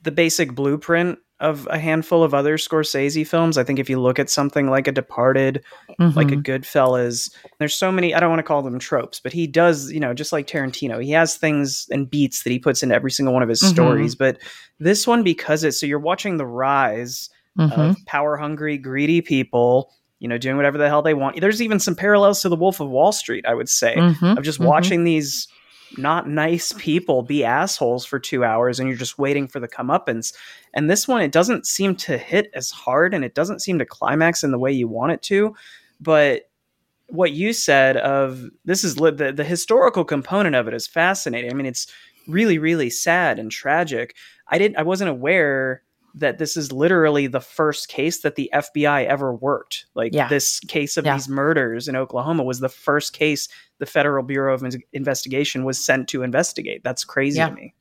the 0.02 0.10
basic 0.10 0.54
blueprint 0.54 1.18
of 1.40 1.66
a 1.70 1.78
handful 1.78 2.22
of 2.22 2.34
other 2.34 2.56
Scorsese 2.56 3.26
films. 3.26 3.58
I 3.58 3.64
think 3.64 3.78
if 3.80 3.90
you 3.90 4.00
look 4.00 4.18
at 4.20 4.30
something 4.30 4.68
like 4.70 4.86
A 4.86 4.92
Departed, 4.92 5.62
like 5.98 6.30
a 6.30 6.36
Mhm. 6.36 6.42
Goodfellas, 6.44 7.34
there's 7.58 7.74
so 7.74 7.90
many 7.90 8.14
I 8.14 8.20
don't 8.20 8.30
want 8.30 8.38
to 8.38 8.44
call 8.44 8.62
them 8.62 8.78
tropes, 8.78 9.18
but 9.18 9.32
he 9.32 9.46
does, 9.48 9.90
you 9.90 9.98
know, 10.00 10.14
just 10.14 10.32
like 10.32 10.46
Tarantino, 10.46 11.02
he 11.02 11.10
has 11.12 11.36
things 11.36 11.88
and 11.90 12.08
beats 12.08 12.42
that 12.44 12.50
he 12.50 12.58
puts 12.60 12.82
into 12.82 12.94
every 12.94 13.10
single 13.10 13.34
one 13.34 13.42
of 13.42 13.48
his 13.48 13.62
Mhm. 13.62 13.70
stories, 13.70 14.14
but 14.14 14.38
this 14.78 15.06
one 15.06 15.22
because 15.24 15.64
it's 15.64 15.80
so 15.80 15.86
you're 15.86 15.98
watching 15.98 16.36
the 16.36 16.46
rise 16.46 17.28
Mhm. 17.58 17.90
of 17.90 17.96
power 18.06 18.36
hungry, 18.36 18.78
greedy 18.78 19.20
people, 19.20 19.90
you 20.22 20.28
know, 20.28 20.38
doing 20.38 20.56
whatever 20.56 20.78
the 20.78 20.88
hell 20.88 21.02
they 21.02 21.14
want. 21.14 21.40
There's 21.40 21.60
even 21.60 21.80
some 21.80 21.96
parallels 21.96 22.40
to 22.42 22.48
the 22.48 22.54
Wolf 22.56 22.78
of 22.78 22.88
Wall 22.88 23.10
Street, 23.10 23.44
I 23.46 23.54
would 23.54 23.68
say 23.68 23.96
Mhm. 23.96 24.38
of 24.38 24.44
just 24.44 24.60
Mhm. 24.60 24.66
watching 24.66 25.02
these 25.02 25.48
not 25.98 26.28
nice 26.28 26.72
people 26.78 27.22
be 27.22 27.44
assholes 27.44 28.06
for 28.06 28.18
two 28.20 28.44
hours 28.44 28.78
and 28.78 28.88
you're 28.88 28.96
just 28.96 29.18
waiting 29.18 29.48
for 29.48 29.58
the 29.60 29.66
comeuppance. 29.68 30.32
And 30.72 30.88
this 30.88 31.08
one, 31.08 31.20
it 31.22 31.32
doesn't 31.32 31.66
seem 31.66 31.96
to 31.96 32.16
hit 32.16 32.50
as 32.54 32.70
hard 32.70 33.12
and 33.14 33.24
it 33.24 33.34
doesn't 33.34 33.60
seem 33.62 33.78
to 33.80 33.84
climax 33.84 34.44
in 34.44 34.52
the 34.52 34.58
way 34.60 34.70
you 34.72 34.86
want 34.88 35.10
it 35.12 35.22
to. 35.22 35.54
But 36.00 36.48
what 37.08 37.32
you 37.32 37.52
said 37.52 37.96
of 37.96 38.44
this 38.64 38.84
is 38.84 38.98
li- 39.00 39.10
the, 39.10 39.32
the 39.32 39.44
historical 39.44 40.04
component 40.04 40.54
of 40.54 40.66
it 40.68 40.72
is 40.72 40.86
fascinating. 40.86 41.50
I 41.50 41.54
mean, 41.54 41.66
it's 41.66 41.86
really, 42.28 42.56
really 42.58 42.88
sad 42.88 43.38
and 43.40 43.50
tragic. 43.50 44.14
I 44.48 44.56
didn't, 44.58 44.78
I 44.78 44.82
wasn't 44.84 45.10
aware 45.10 45.82
that 46.14 46.38
this 46.38 46.56
is 46.56 46.72
literally 46.72 47.26
the 47.26 47.40
first 47.40 47.88
case 47.88 48.20
that 48.20 48.34
the 48.36 48.50
FBI 48.52 49.04
ever 49.06 49.32
worked. 49.34 49.86
Like 49.94 50.14
Yeah. 50.14 50.28
this 50.28 50.60
case 50.60 50.96
of 50.96 51.04
Yeah. 51.06 51.14
these 51.14 51.28
murders 51.28 51.88
in 51.88 51.96
Oklahoma 51.96 52.42
was 52.44 52.60
the 52.60 52.68
first 52.68 53.12
case 53.12 53.48
the 53.78 53.86
Federal 53.86 54.22
Bureau 54.22 54.54
of 54.54 54.64
Investigation 54.92 55.64
was 55.64 55.82
sent 55.84 56.08
to 56.08 56.22
investigate. 56.22 56.82
That's 56.84 57.04
crazy 57.04 57.38
Yeah. 57.38 57.48
to 57.48 57.54
me. 57.54 57.74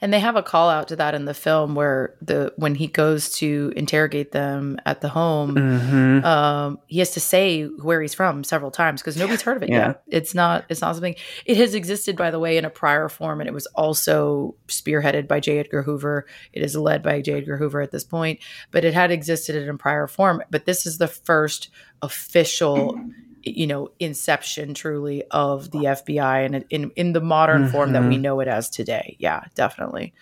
And 0.00 0.12
they 0.12 0.20
have 0.20 0.36
a 0.36 0.42
call 0.42 0.68
out 0.70 0.88
to 0.88 0.96
that 0.96 1.14
in 1.14 1.24
the 1.24 1.34
film 1.34 1.74
where 1.74 2.14
the 2.22 2.52
when 2.56 2.74
he 2.74 2.86
goes 2.86 3.30
to 3.38 3.72
interrogate 3.76 4.32
them 4.32 4.78
at 4.86 5.00
the 5.00 5.08
home, 5.08 5.54
Mm-hmm. 5.54 6.24
um, 6.24 6.78
he 6.86 6.98
has 7.00 7.10
to 7.12 7.20
say 7.20 7.64
where 7.64 8.00
he's 8.00 8.14
from 8.14 8.44
several 8.44 8.70
times 8.70 9.00
because 9.02 9.16
nobody's 9.16 9.42
heard 9.42 9.56
of 9.56 9.62
it 9.62 9.68
Yeah. 9.70 9.86
yet. 9.88 10.02
It's 10.08 10.34
not. 10.34 10.64
It's 10.68 10.80
not 10.80 10.94
something. 10.94 11.14
It 11.44 11.56
has 11.58 11.74
existed, 11.74 12.16
by 12.16 12.30
the 12.30 12.38
way, 12.38 12.56
in 12.56 12.64
a 12.64 12.70
prior 12.70 13.08
form, 13.08 13.40
and 13.40 13.48
it 13.48 13.52
was 13.52 13.66
also 13.74 14.54
spearheaded 14.68 15.28
by 15.28 15.40
J. 15.40 15.58
Edgar 15.58 15.82
Hoover. 15.82 16.26
It 16.52 16.62
is 16.62 16.76
led 16.76 17.02
by 17.02 17.20
J. 17.20 17.34
Edgar 17.34 17.56
Hoover 17.56 17.80
at 17.80 17.90
this 17.90 18.04
point, 18.04 18.40
but 18.70 18.84
it 18.84 18.94
had 18.94 19.10
existed 19.10 19.56
in 19.56 19.68
a 19.68 19.76
prior 19.76 20.06
form. 20.06 20.42
But 20.50 20.64
this 20.66 20.86
is 20.86 20.98
the 20.98 21.08
first 21.08 21.70
official, 22.02 22.98
you 23.46 23.66
know, 23.66 23.88
inception 24.00 24.74
truly 24.74 25.22
of 25.30 25.70
the 25.70 25.78
FBI, 25.86 26.44
and 26.44 26.64
in 26.70 26.90
in 26.96 27.12
the 27.12 27.20
modern 27.20 27.64
form 27.66 27.92
that 27.92 28.06
we 28.06 28.16
Mhm. 28.16 28.22
know 28.22 28.40
it 28.40 28.48
as 28.48 28.68
today. 28.68 29.16
Yeah, 29.20 29.42
definitely. 29.54 30.12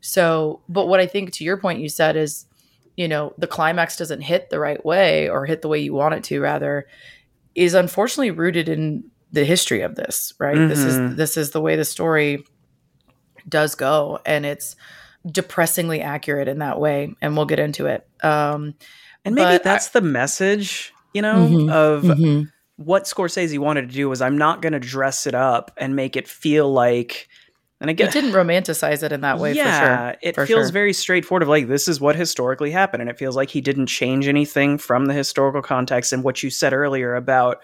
So, 0.00 0.62
but 0.68 0.86
what 0.88 1.00
I 1.00 1.06
think 1.06 1.32
to 1.32 1.44
your 1.44 1.58
point, 1.58 1.80
you 1.80 1.88
said 1.88 2.16
is 2.16 2.46
you 2.96 3.06
know 3.08 3.34
the 3.38 3.46
climax 3.46 3.96
doesn't 3.96 4.20
hit 4.22 4.50
the 4.50 4.58
right 4.58 4.84
way 4.84 5.28
or 5.28 5.46
hit 5.46 5.62
the 5.62 5.68
way 5.68 5.78
you 5.78 5.94
want 5.94 6.14
it 6.14 6.24
to 6.24 6.40
rather 6.40 6.86
is 7.54 7.74
unfortunately 7.74 8.30
rooted 8.30 8.68
in 8.68 9.04
the 9.32 9.44
history 9.44 9.80
of 9.82 9.94
this 9.94 10.32
right 10.40 10.68
this 10.68 10.84
is 10.84 10.98
Mhm. 10.98 11.16
this 11.16 11.36
is 11.36 11.50
the 11.52 11.60
way 11.60 11.76
the 11.76 11.84
story 11.84 12.44
does 13.48 13.74
go 13.76 14.18
and 14.26 14.44
it's 14.44 14.74
depressingly 15.30 16.00
accurate 16.00 16.48
in 16.48 16.58
that 16.58 16.80
way 16.80 17.14
and 17.22 17.36
we'll 17.36 17.46
get 17.46 17.58
into 17.60 17.86
it 17.86 18.06
um 18.24 18.74
And 19.24 19.34
maybe 19.34 19.58
that's 19.62 19.90
the 19.90 20.00
message 20.00 20.92
you 21.14 21.22
know, 21.22 21.48
Mhm, 21.48 21.70
of 21.70 22.02
mhm. 22.04 22.48
What 22.82 23.04
Scorsese 23.04 23.58
wanted 23.58 23.88
to 23.90 23.94
do 23.94 24.08
was 24.08 24.22
I'm 24.22 24.38
not 24.38 24.62
going 24.62 24.72
to 24.72 24.80
dress 24.80 25.26
it 25.26 25.34
up 25.34 25.70
and 25.76 25.94
make 25.94 26.16
it 26.16 26.26
feel 26.26 26.72
like 26.72 27.28
and 27.78 27.90
It 27.90 27.92
again 27.92 28.10
didn't 28.10 28.32
romanticize 28.32 29.02
it 29.02 29.12
in 29.12 29.20
that 29.20 29.38
way 29.38 29.52
yeah, 29.52 29.80
for 29.80 29.86
sure. 30.12 30.18
it 30.22 30.34
for 30.34 30.46
feels 30.46 30.66
sure. 30.68 30.72
very 30.72 30.92
straightforward 30.94 31.42
of 31.42 31.48
like 31.48 31.68
this 31.68 31.88
is 31.88 32.00
what 32.00 32.16
historically 32.16 32.70
happened 32.70 33.02
and 33.02 33.10
it 33.10 33.18
feels 33.18 33.36
like 33.36 33.50
he 33.50 33.60
didn't 33.60 33.86
change 33.86 34.26
anything 34.28 34.78
from 34.78 35.04
the 35.06 35.12
historical 35.12 35.60
context 35.60 36.10
and 36.14 36.24
what 36.24 36.42
you 36.42 36.48
said 36.48 36.72
earlier 36.72 37.14
about 37.14 37.58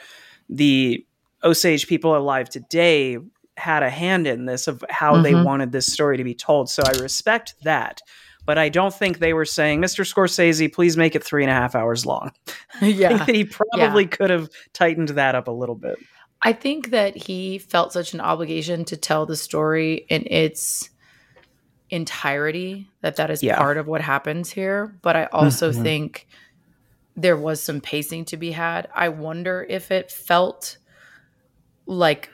the 0.50 1.02
Osage 1.42 1.87
people 1.87 2.14
alive 2.14 2.50
today 2.50 3.16
had 3.57 3.83
a 3.83 3.88
hand 3.88 4.26
in 4.26 4.44
this 4.44 4.68
of 4.68 4.85
how 4.90 5.22
they 5.22 5.33
Mhm. 5.33 5.44
wanted 5.44 5.72
this 5.72 5.90
story 5.90 6.18
to 6.18 6.24
be 6.24 6.35
told. 6.35 6.68
So 6.68 6.83
I 6.85 6.90
respect 7.00 7.55
that. 7.62 8.02
But 8.46 8.56
I 8.59 8.68
don't 8.68 8.94
think 8.94 9.18
they 9.18 9.32
were 9.35 9.44
saying, 9.44 9.82
Mr. 9.82 10.04
Scorsese, 10.11 10.72
please 10.72 10.96
make 10.96 11.14
it 11.16 11.22
three 11.24 11.42
and 11.42 11.50
a 11.50 11.54
half 11.54 11.74
hours 11.74 12.06
long. 12.06 12.30
I 12.80 12.87
yeah. 12.87 13.09
think 13.09 13.26
that 13.26 13.35
he 13.35 13.44
probably 13.44 14.06
could 14.06 14.30
have 14.30 14.48
tightened 14.72 15.09
that 15.11 15.35
up 15.35 15.48
a 15.48 15.52
little 15.52 15.74
bit. 15.74 15.98
I 16.42 16.52
think 16.52 16.90
that 16.90 17.16
he 17.16 17.59
felt 17.59 17.92
such 17.92 18.14
an 18.14 18.20
obligation 18.20 18.85
to 18.87 18.96
tell 18.96 19.26
the 19.26 19.37
story 19.37 20.06
in 20.09 20.24
its 20.30 20.90
entirety 21.90 22.88
that 23.00 23.16
that 23.16 23.30
is 23.30 23.42
Yeah. 23.42 23.56
part 23.59 23.76
of 23.76 23.87
what 23.87 24.00
happens 24.00 24.50
here 24.50 24.96
but 25.02 25.14
i 25.14 25.26
also 25.26 25.70
Mhm. 25.70 25.82
think 25.85 26.26
there 27.16 27.37
was 27.37 27.62
some 27.62 27.80
pacing 27.80 28.24
to 28.24 28.37
be 28.37 28.50
had 28.50 28.88
i 28.92 29.09
wonder 29.09 29.64
if 29.68 29.92
it 29.92 30.11
felt 30.11 30.78
like 31.87 32.28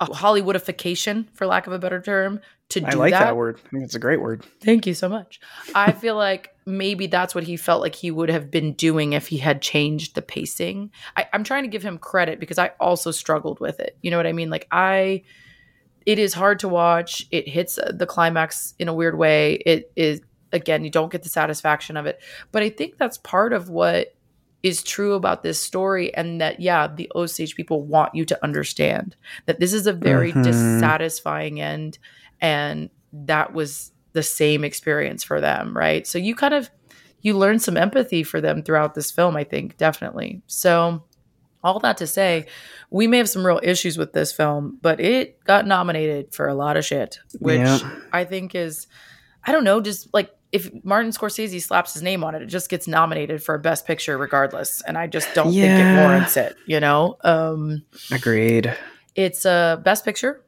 a 0.00 0.06
hollywoodification 0.06 1.26
for 1.34 1.46
lack 1.46 1.66
of 1.66 1.74
a 1.74 1.78
better 1.78 2.00
term 2.00 2.40
to 2.70 2.80
do 2.80 2.86
I 2.86 2.90
like 2.92 3.12
that. 3.12 3.24
that 3.24 3.36
word. 3.36 3.60
I 3.66 3.68
think 3.68 3.84
it's 3.84 3.94
a 3.94 3.98
great 4.00 4.20
word. 4.20 4.44
Thank 4.62 4.86
you 4.86 4.94
so 4.94 5.08
much. 5.08 5.38
I 5.74 5.92
feel 5.92 6.16
like 6.16 6.50
maybe 6.66 7.06
that's 7.06 7.34
what 7.34 7.44
he 7.44 7.56
felt 7.56 7.82
like 7.82 7.94
he 7.94 8.10
would 8.10 8.30
have 8.30 8.50
been 8.50 8.72
doing 8.72 9.12
if 9.12 9.28
he 9.28 9.36
had 9.38 9.60
changed 9.60 10.14
the 10.14 10.22
pacing. 10.22 10.90
I, 11.16 11.26
I'm 11.32 11.44
trying 11.44 11.62
to 11.64 11.68
give 11.68 11.82
him 11.82 11.98
credit 11.98 12.40
because 12.40 12.58
I 12.58 12.72
also 12.80 13.10
struggled 13.10 13.60
with 13.60 13.80
it. 13.80 13.96
You 14.02 14.10
know 14.10 14.16
what 14.16 14.26
I 14.26 14.32
mean? 14.32 14.50
Like 14.50 14.66
I, 14.72 15.22
it 16.06 16.18
is 16.18 16.32
hard 16.34 16.58
to 16.60 16.68
watch. 16.68 17.26
It 17.30 17.46
hits 17.48 17.78
uh, 17.78 17.92
the 17.94 18.06
climax 18.06 18.74
in 18.78 18.88
a 18.88 18.94
weird 18.94 19.18
way. 19.18 19.54
It 19.54 19.92
is 19.94 20.20
again, 20.52 20.84
you 20.84 20.90
don't 20.90 21.12
get 21.12 21.22
the 21.22 21.28
satisfaction 21.28 21.96
of 21.96 22.06
it. 22.06 22.20
But 22.50 22.62
I 22.62 22.70
think 22.70 22.96
that's 22.96 23.18
part 23.18 23.52
of 23.52 23.68
what 23.68 24.14
is 24.62 24.82
true 24.82 25.12
about 25.12 25.42
this 25.42 25.60
story 25.60 26.14
and 26.14 26.40
that 26.40 26.58
yeah 26.58 26.86
the 26.88 27.10
osage 27.14 27.54
people 27.54 27.82
want 27.82 28.14
you 28.14 28.24
to 28.24 28.42
understand 28.42 29.14
that 29.44 29.60
this 29.60 29.74
is 29.74 29.86
a 29.86 29.92
very 29.92 30.32
Mhm. 30.32 30.42
dissatisfying 30.42 31.60
end 31.60 31.98
and 32.44 32.90
that 33.12 33.52
was 33.54 33.92
the 34.12 34.22
same 34.22 34.64
experience 34.64 35.24
for 35.24 35.40
them 35.40 35.74
right 35.76 36.06
so 36.06 36.18
you 36.18 36.34
kind 36.34 36.52
of 36.54 36.68
you 37.20 37.36
learn 37.36 37.58
some 37.58 37.76
empathy 37.76 38.22
for 38.22 38.40
them 38.40 38.62
throughout 38.62 38.94
this 38.94 39.10
film 39.10 39.34
i 39.36 39.44
think 39.44 39.76
definitely 39.78 40.42
so 40.46 41.02
all 41.62 41.78
that 41.80 41.96
to 41.96 42.06
say 42.06 42.44
we 42.90 43.06
may 43.06 43.16
have 43.18 43.28
some 43.28 43.44
real 43.46 43.60
issues 43.62 43.96
with 43.96 44.12
this 44.12 44.30
film 44.32 44.78
but 44.82 45.00
it 45.00 45.42
got 45.44 45.66
nominated 45.66 46.32
for 46.34 46.46
a 46.48 46.54
lot 46.54 46.76
of 46.76 46.84
shit 46.84 47.18
which 47.40 47.58
Yeah. 47.60 47.78
i 48.12 48.24
think 48.24 48.54
is 48.54 48.86
i 49.44 49.50
don't 49.52 49.64
know 49.64 49.80
just 49.80 50.12
like 50.12 50.30
if 50.52 50.70
martin 50.84 51.10
scorsese 51.10 51.60
slaps 51.62 51.94
his 51.94 52.02
name 52.02 52.22
on 52.22 52.34
it 52.34 52.42
it 52.42 52.46
just 52.46 52.68
gets 52.68 52.86
nominated 52.86 53.42
for 53.42 53.54
a 53.54 53.58
best 53.58 53.86
picture 53.86 54.16
regardless 54.18 54.82
and 54.86 54.98
i 54.98 55.06
just 55.06 55.32
don't 55.34 55.52
think 55.52 55.64
it 55.80 56.00
warrants 56.02 56.36
it 56.36 56.54
you 56.66 56.78
know 56.78 57.16
um 57.24 57.82
Agreed. 58.12 58.76
it's 59.14 59.44
a 59.46 59.80
best 59.82 60.04
picture. 60.04 60.40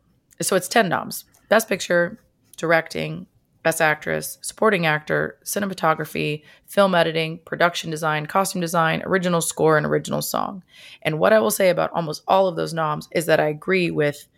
So 0.42 0.54
it's 0.54 0.68
10 0.68 0.90
noms. 0.90 1.24
Best 1.48 1.68
picture, 1.68 2.18
directing, 2.56 3.26
best 3.62 3.80
actress, 3.80 4.38
supporting 4.42 4.86
actor, 4.86 5.38
cinematography, 5.44 6.42
film 6.66 6.94
editing, 6.94 7.38
production 7.44 7.90
design, 7.90 8.26
costume 8.26 8.60
design, 8.60 9.02
original 9.04 9.40
score, 9.40 9.76
and 9.76 9.84
original 9.86 10.22
song. 10.22 10.62
And 11.02 11.18
what 11.18 11.32
I 11.32 11.40
will 11.40 11.50
say 11.50 11.68
about 11.70 11.90
almost 11.92 12.22
all 12.28 12.46
of 12.48 12.56
those 12.56 12.72
noms 12.72 13.08
is 13.12 13.26
that 13.26 13.40
I 13.40 13.48
agree 13.48 13.90
with 13.90 14.28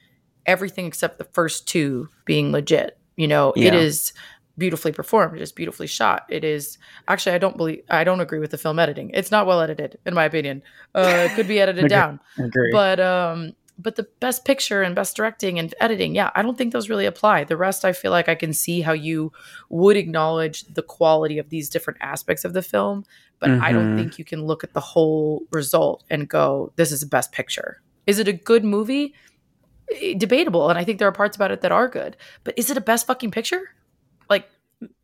everything 0.46 0.86
except 0.86 1.18
the 1.18 1.24
first 1.24 1.68
two 1.68 2.08
being 2.24 2.52
legit. 2.52 2.98
You 3.16 3.28
know, 3.28 3.52
it 3.54 3.74
Yeah. 3.74 3.74
is 3.74 4.12
beautifully 4.56 4.92
performed. 4.92 5.36
It 5.36 5.42
is 5.42 5.52
beautifully 5.52 5.86
shot. 5.86 6.24
It 6.30 6.42
is 6.42 6.78
actually 7.06 7.34
I 7.34 7.38
don't 7.38 7.56
believe 7.56 7.82
I 7.90 8.02
don't 8.04 8.20
agree 8.20 8.38
with 8.40 8.50
the 8.50 8.58
film 8.58 8.78
editing. 8.78 9.10
It's 9.14 9.30
not 9.30 9.46
well 9.46 9.60
edited, 9.60 9.98
in 10.06 10.14
my 10.14 10.24
opinion. 10.24 10.62
Uh, 10.94 11.28
it 11.30 11.34
could 11.34 11.46
be 11.46 11.60
edited 11.60 11.88
down 11.88 12.18
Agree. 12.38 12.72
but 12.72 12.98
um 12.98 13.52
but 13.78 13.96
the 13.96 14.06
best 14.20 14.44
picture 14.44 14.82
and 14.82 14.94
best 14.94 15.16
directing 15.16 15.58
and 15.58 15.74
editing 15.80 16.14
yeah 16.14 16.30
i 16.34 16.42
don't 16.42 16.58
think 16.58 16.72
those 16.72 16.88
really 16.88 17.06
apply 17.06 17.44
the 17.44 17.56
rest 17.56 17.84
i 17.84 17.92
feel 17.92 18.10
like 18.10 18.28
i 18.28 18.34
can 18.34 18.52
see 18.52 18.80
how 18.80 18.92
you 18.92 19.32
would 19.68 19.96
acknowledge 19.96 20.64
the 20.64 20.82
quality 20.82 21.38
of 21.38 21.48
these 21.50 21.68
different 21.68 21.98
aspects 22.02 22.44
of 22.44 22.52
the 22.52 22.62
film 22.62 23.04
but 23.38 23.50
i 23.62 23.72
don't 23.72 23.86
Mhm. 23.92 23.96
think 23.96 24.18
you 24.18 24.24
can 24.24 24.44
look 24.44 24.64
at 24.64 24.72
the 24.74 24.80
whole 24.80 25.42
result 25.50 26.04
and 26.10 26.28
go 26.28 26.72
this 26.76 26.90
is 26.92 27.00
the 27.00 27.06
best 27.06 27.32
picture 27.32 27.80
is 28.06 28.18
it 28.18 28.28
a 28.28 28.32
good 28.32 28.64
movie 28.64 29.14
debatable 30.16 30.68
and 30.68 30.78
i 30.78 30.84
think 30.84 30.98
there 30.98 31.08
are 31.08 31.12
parts 31.12 31.36
about 31.36 31.50
it 31.50 31.60
that 31.60 31.72
are 31.72 31.88
good 31.88 32.16
but 32.44 32.54
is 32.58 32.70
it 32.70 32.76
a 32.76 32.80
best 32.80 33.06
fucking 33.06 33.30
picture 33.30 33.62
like 34.28 34.48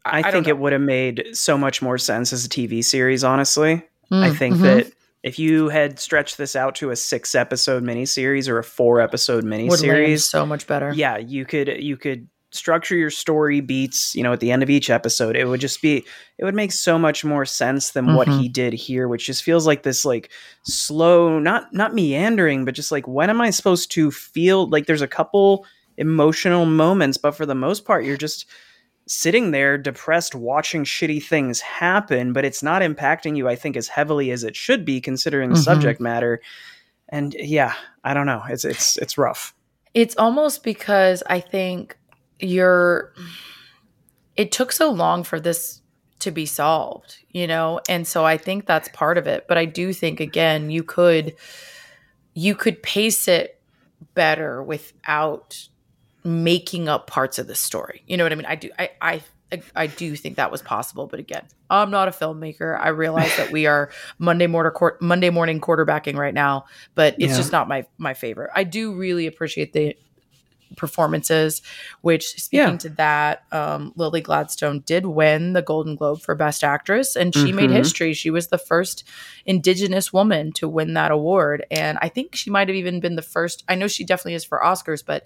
I, 0.05 0.23
don't 0.23 0.33
think 0.33 0.49
it 0.49 0.59
would 0.59 0.73
have 0.73 0.83
made 0.83 1.25
so 1.33 1.59
much 1.59 1.83
more 1.83 1.99
sense 1.99 2.33
as 2.33 2.45
a 2.45 2.49
TV 2.49 2.85
series, 2.85 3.25
honestly. 3.25 3.83
I 4.13 4.31
Mm, 4.31 4.37
think 4.37 4.57
mhm. 4.57 4.63
that 4.63 4.93
if 5.25 5.39
you 5.39 5.69
had 5.71 5.99
stretched 5.99 6.37
this 6.39 6.55
out 6.55 6.77
to 6.77 6.91
a 6.91 6.97
six 6.97 7.35
episode 7.35 7.83
miniseries 7.83 8.49
or 8.49 8.59
a 8.59 8.65
four 8.65 9.01
episode 9.01 9.43
miniseries, 9.45 10.21
so 10.21 10.45
much 10.47 10.67
better 10.69 10.93
yeah, 10.95 11.17
you 11.17 11.45
could 11.45 11.69
you 11.83 11.97
could 11.97 12.29
structure 12.53 12.95
your 12.95 13.11
story 13.11 13.61
beats, 13.61 14.15
you 14.15 14.23
know, 14.23 14.33
at 14.33 14.39
the 14.39 14.53
end 14.53 14.63
of 14.63 14.71
each 14.71 14.89
episode. 14.89 15.35
It 15.35 15.47
would 15.49 15.61
just 15.61 15.83
be 15.83 16.05
it 16.39 16.45
would 16.45 16.55
make 16.55 16.71
so 16.71 16.97
much 16.99 17.25
more 17.25 17.45
sense 17.45 17.91
than 17.91 18.15
what 18.15 18.29
Mhm. 18.29 18.41
he 18.41 18.49
did 18.49 18.73
here, 18.75 19.09
which 19.09 19.27
just 19.27 19.43
feels 19.43 19.67
like 19.67 19.83
this 19.83 20.05
like 20.05 20.31
slow, 20.63 21.39
not 21.41 21.73
not 21.73 21.95
meandering, 21.95 22.65
but 22.65 22.75
just 22.75 22.93
like 22.93 23.09
when 23.09 23.31
am 23.31 23.41
I 23.41 23.51
supposed 23.51 23.91
to 23.93 24.11
feel 24.13 24.69
like 24.69 24.87
there's 24.87 25.03
a 25.03 25.09
couple 25.09 25.67
emotional 25.97 26.67
moments, 26.67 27.17
but 27.17 27.33
for 27.33 27.47
the 27.47 27.55
most 27.55 27.85
part 27.85 28.05
you're 28.05 28.17
just 28.17 28.47
sitting 29.07 29.51
there 29.51 29.77
depressed 29.77 30.35
watching 30.35 30.85
shitty 30.85 31.23
things 31.23 31.61
happen, 31.61 32.33
but 32.33 32.45
it's 32.45 32.63
not 32.63 32.81
impacting 32.83 33.37
you 33.37 33.49
I 33.49 33.55
think 33.57 33.77
as 33.77 33.89
heavily 33.89 34.31
as 34.31 34.45
it 34.45 34.57
should 34.57 34.85
be 34.85 35.01
considering 35.01 35.51
the 35.51 35.57
Mhm. 35.57 35.65
subject 35.65 36.01
matter. 36.01 36.41
And 37.11 37.35
yeah, 37.39 37.75
I 38.03 38.15
don't 38.15 38.27
know. 38.27 38.43
It's 38.49 38.65
it's 38.65 38.97
it's 38.97 39.19
rough. 39.19 39.55
It's 39.93 40.17
almost 40.17 40.65
because 40.65 41.23
I 41.29 41.41
think 41.41 41.97
you're 42.41 43.13
it 44.37 44.51
took 44.51 44.73
so 44.73 44.91
long 44.91 45.23
for 45.23 45.39
this 45.39 45.81
to 46.21 46.31
be 46.31 46.47
solved, 46.47 47.19
you 47.31 47.47
know? 47.47 47.81
And 47.89 48.07
so 48.07 48.25
I 48.25 48.37
think 48.37 48.67
that's 48.67 48.89
part 48.89 49.19
of 49.19 49.27
it, 49.27 49.47
but 49.47 49.59
I 49.59 49.65
do 49.67 49.93
think 49.93 50.19
again 50.21 50.71
you 50.71 50.83
could 50.83 51.37
you 52.33 52.55
could 52.55 52.83
pace 52.83 53.29
it 53.29 53.61
better 54.15 54.63
without 54.63 55.69
making 56.25 56.89
up 56.89 57.07
parts 57.07 57.39
of 57.39 57.47
the 57.47 57.55
story. 57.55 58.03
You 58.07 58.17
know 58.17 58.25
what 58.25 58.33
I 58.33 58.37
mean? 58.37 58.47
I 58.47 58.55
do 58.57 58.71
I 58.79 58.91
I 59.01 59.23
I 59.77 59.87
do 59.87 60.17
think 60.17 60.37
that 60.37 60.51
was 60.51 60.63
possible, 60.63 61.07
but 61.07 61.21
again, 61.21 61.45
I'm 61.71 61.91
not 61.91 62.09
a 62.09 62.11
filmmaker. 62.11 62.79
I 62.81 62.89
realize 62.89 63.37
that 63.37 63.53
we 63.53 63.67
are 63.67 63.91
Monday 64.19 64.47
morning 64.47 64.73
court 64.73 65.01
Monday 65.03 65.31
morning 65.31 65.61
quarterbacking 65.61 66.17
right 66.17 66.35
now, 66.35 66.65
but 66.95 67.15
it's 67.19 67.33
Yeah. 67.33 67.37
just 67.37 67.53
not 67.53 67.69
my 67.69 67.85
my 67.99 68.15
favorite. 68.15 68.51
I 68.55 68.65
do 68.65 68.95
really 68.95 69.27
appreciate 69.27 69.73
the 69.73 69.97
performances. 70.77 71.63
Which 72.01 72.27
speaking 72.43 72.73
Yeah. 72.73 72.77
to 72.79 72.89
that, 72.91 73.45
um, 73.53 73.93
Lily 73.97 74.21
Gladstone 74.21 74.81
did 74.81 75.07
win 75.07 75.53
the 75.53 75.63
Golden 75.63 75.95
Globe 75.95 76.21
for 76.21 76.35
Best 76.35 76.65
Actress, 76.65 77.15
and 77.15 77.33
she 77.33 77.53
made 77.53 77.71
Mhm. 77.71 77.75
history. 77.75 78.13
She 78.15 78.31
was 78.31 78.49
the 78.49 78.59
first 78.59 79.05
Indigenous 79.47 80.13
woman 80.13 80.53
to 80.55 80.69
win 80.69 80.95
that 80.95 81.13
award, 81.13 81.65
and 81.71 81.99
I 82.03 82.09
think 82.09 82.35
she 82.35 82.51
might 82.51 82.67
have 82.69 82.77
even 82.77 82.99
been 82.99 83.15
the 83.15 83.23
first. 83.23 83.63
I 83.69 83.77
know 83.77 83.87
she 83.87 84.05
definitely 84.05 84.35
is 84.35 84.45
for 84.45 84.61
Oscars, 84.65 85.05
but 85.07 85.25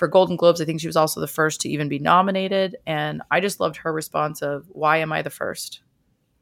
for 0.00 0.08
Golden 0.08 0.34
Globes, 0.36 0.60
I 0.60 0.64
think 0.64 0.80
she 0.80 0.88
was 0.88 0.96
also 0.96 1.20
the 1.20 1.28
first 1.28 1.60
to 1.60 1.68
even 1.68 1.88
be 1.88 1.98
nominated. 2.00 2.76
And 2.86 3.22
I 3.30 3.38
just 3.38 3.60
loved 3.60 3.76
her 3.76 3.92
response 3.92 4.42
of, 4.42 4.64
"Why 4.70 4.96
am 4.96 5.12
I 5.12 5.22
the 5.22 5.30
first? 5.30 5.82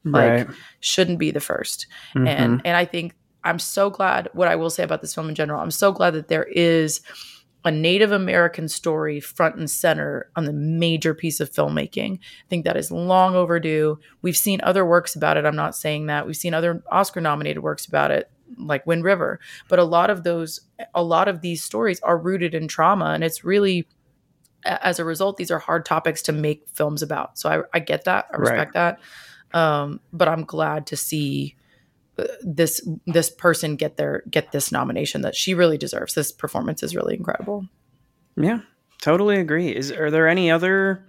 Like, 0.05 0.47
Right. 0.47 0.57
Shouldn't 0.79 1.19
be 1.19 1.29
the 1.29 1.41
1st 1.41 1.85
Mhm. 2.15 2.27
and 2.27 2.61
and 2.65 2.77
I 2.77 2.85
think 2.85 3.15
I'm 3.43 3.59
so 3.59 3.89
glad 3.89 4.29
what 4.33 4.47
I 4.47 4.55
will 4.55 4.69
say 4.69 4.83
about 4.83 5.01
this 5.01 5.13
film 5.13 5.29
in 5.29 5.35
general. 5.35 5.61
I'm 5.61 5.71
so 5.71 5.91
glad 5.91 6.13
that 6.13 6.29
there 6.29 6.45
is 6.45 7.01
a 7.65 7.71
Native 7.71 8.13
American 8.13 8.69
story 8.69 9.19
front 9.19 9.55
and 9.57 9.69
center 9.69 10.29
on 10.37 10.45
the 10.45 10.53
major 10.53 11.13
piece 11.13 11.41
of 11.41 11.51
filmmaking. 11.51 12.13
I 12.19 12.47
think 12.49 12.63
that 12.63 12.77
is 12.77 12.89
long 12.91 13.35
overdue. 13.35 13.99
We've 14.21 14.37
seen 14.37 14.61
other 14.63 14.85
works 14.85 15.15
about 15.15 15.35
it. 15.35 15.45
I'm 15.45 15.57
not 15.57 15.75
saying 15.75 16.05
that. 16.05 16.25
We've 16.25 16.37
seen 16.37 16.53
other 16.53 16.81
Oscar 16.89 17.19
nominated 17.19 17.61
works 17.61 17.85
about 17.85 18.11
it 18.11 18.31
like 18.59 18.85
Wind 18.85 19.03
River, 19.03 19.39
but 19.67 19.79
a 19.79 19.83
lot 19.83 20.09
of 20.09 20.23
those 20.23 20.61
a 20.93 21.03
lot 21.03 21.27
of 21.27 21.41
these 21.41 21.63
stories 21.63 21.99
are 22.01 22.17
rooted 22.17 22.53
in 22.53 22.67
trauma 22.67 23.05
and 23.11 23.23
it's 23.23 23.43
really 23.43 23.87
as 24.65 24.99
a 24.99 25.05
result 25.05 25.37
these 25.37 25.51
are 25.51 25.59
hard 25.59 25.85
topics 25.85 26.21
to 26.23 26.31
make 26.33 26.67
films 26.73 27.01
about. 27.01 27.39
So 27.39 27.49
I, 27.49 27.77
I 27.77 27.79
get 27.79 28.03
that. 28.03 28.25
I 28.33 28.37
Right. 28.37 28.51
respect 28.51 28.73
that. 28.73 28.99
Um, 29.53 30.01
but 30.13 30.27
I'm 30.27 30.43
glad 30.43 30.85
to 30.87 30.97
see 30.97 31.55
uh, 32.19 32.25
this 32.41 32.85
this 33.07 33.29
person 33.29 33.77
get 33.77 33.95
their 33.97 34.23
get 34.29 34.51
this 34.51 34.71
nomination 34.71 35.21
that 35.21 35.35
she 35.35 35.53
really 35.53 35.77
deserves. 35.77 36.13
This 36.13 36.31
performance 36.31 36.83
is 36.83 36.95
really 36.95 37.15
incredible. 37.15 37.65
Yeah, 38.35 38.59
totally 39.01 39.37
agree. 39.37 39.73
Is 39.75 39.91
are 39.91 40.11
there 40.11 40.27
any 40.27 40.51
other 40.51 41.07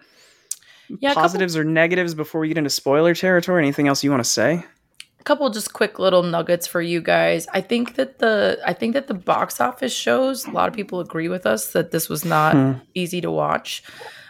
Yeah, 0.88 1.10
a 1.10 1.14
couple- 1.14 1.22
positives 1.22 1.56
or 1.56 1.64
negatives 1.64 2.14
before 2.14 2.40
we 2.40 2.48
get 2.48 2.56
into 2.58 2.70
spoiler 2.70 3.14
territory? 3.14 3.62
Anything 3.62 3.88
else 3.88 4.02
you 4.04 4.10
want 4.10 4.22
to 4.24 4.30
say? 4.30 4.64
A 5.20 5.22
couple 5.24 5.48
just 5.50 5.72
quick 5.74 5.98
little 5.98 6.22
nuggets 6.22 6.66
for 6.66 6.80
you 6.80 7.00
guys. 7.00 7.46
I 7.52 7.60
think 7.60 7.94
that 7.96 8.18
the 8.18 8.58
I 8.66 8.72
think 8.72 8.94
that 8.94 9.06
the 9.06 9.14
box 9.14 9.60
office 9.60 9.92
shows 9.94 10.46
a 10.46 10.50
lot 10.50 10.68
of 10.68 10.74
people 10.74 11.00
agree 11.00 11.28
with 11.28 11.46
us 11.46 11.72
that 11.72 11.90
this 11.90 12.08
was 12.08 12.24
not 12.24 12.54
Hmm. 12.54 12.72
easy 12.94 13.20
to 13.20 13.30
watch. 13.30 13.82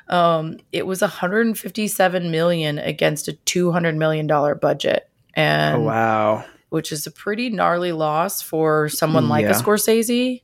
Um, 0.08 0.58
it 0.72 0.86
was 0.86 1.02
157 1.02 2.30
million 2.32 2.78
against 2.78 3.28
a 3.28 3.32
200 3.32 3.96
million 3.96 4.26
dollar 4.26 4.54
budget, 4.56 5.08
and 5.34 5.76
Oh 5.76 5.80
wow. 5.80 6.44
which 6.70 6.90
is 6.92 7.06
a 7.06 7.10
pretty 7.12 7.48
gnarly 7.50 7.92
loss 7.92 8.42
for 8.42 8.88
someone 8.88 9.28
like 9.28 9.44
a 9.44 9.48
Yeah. 9.50 9.54
Scorsese. 9.54 10.42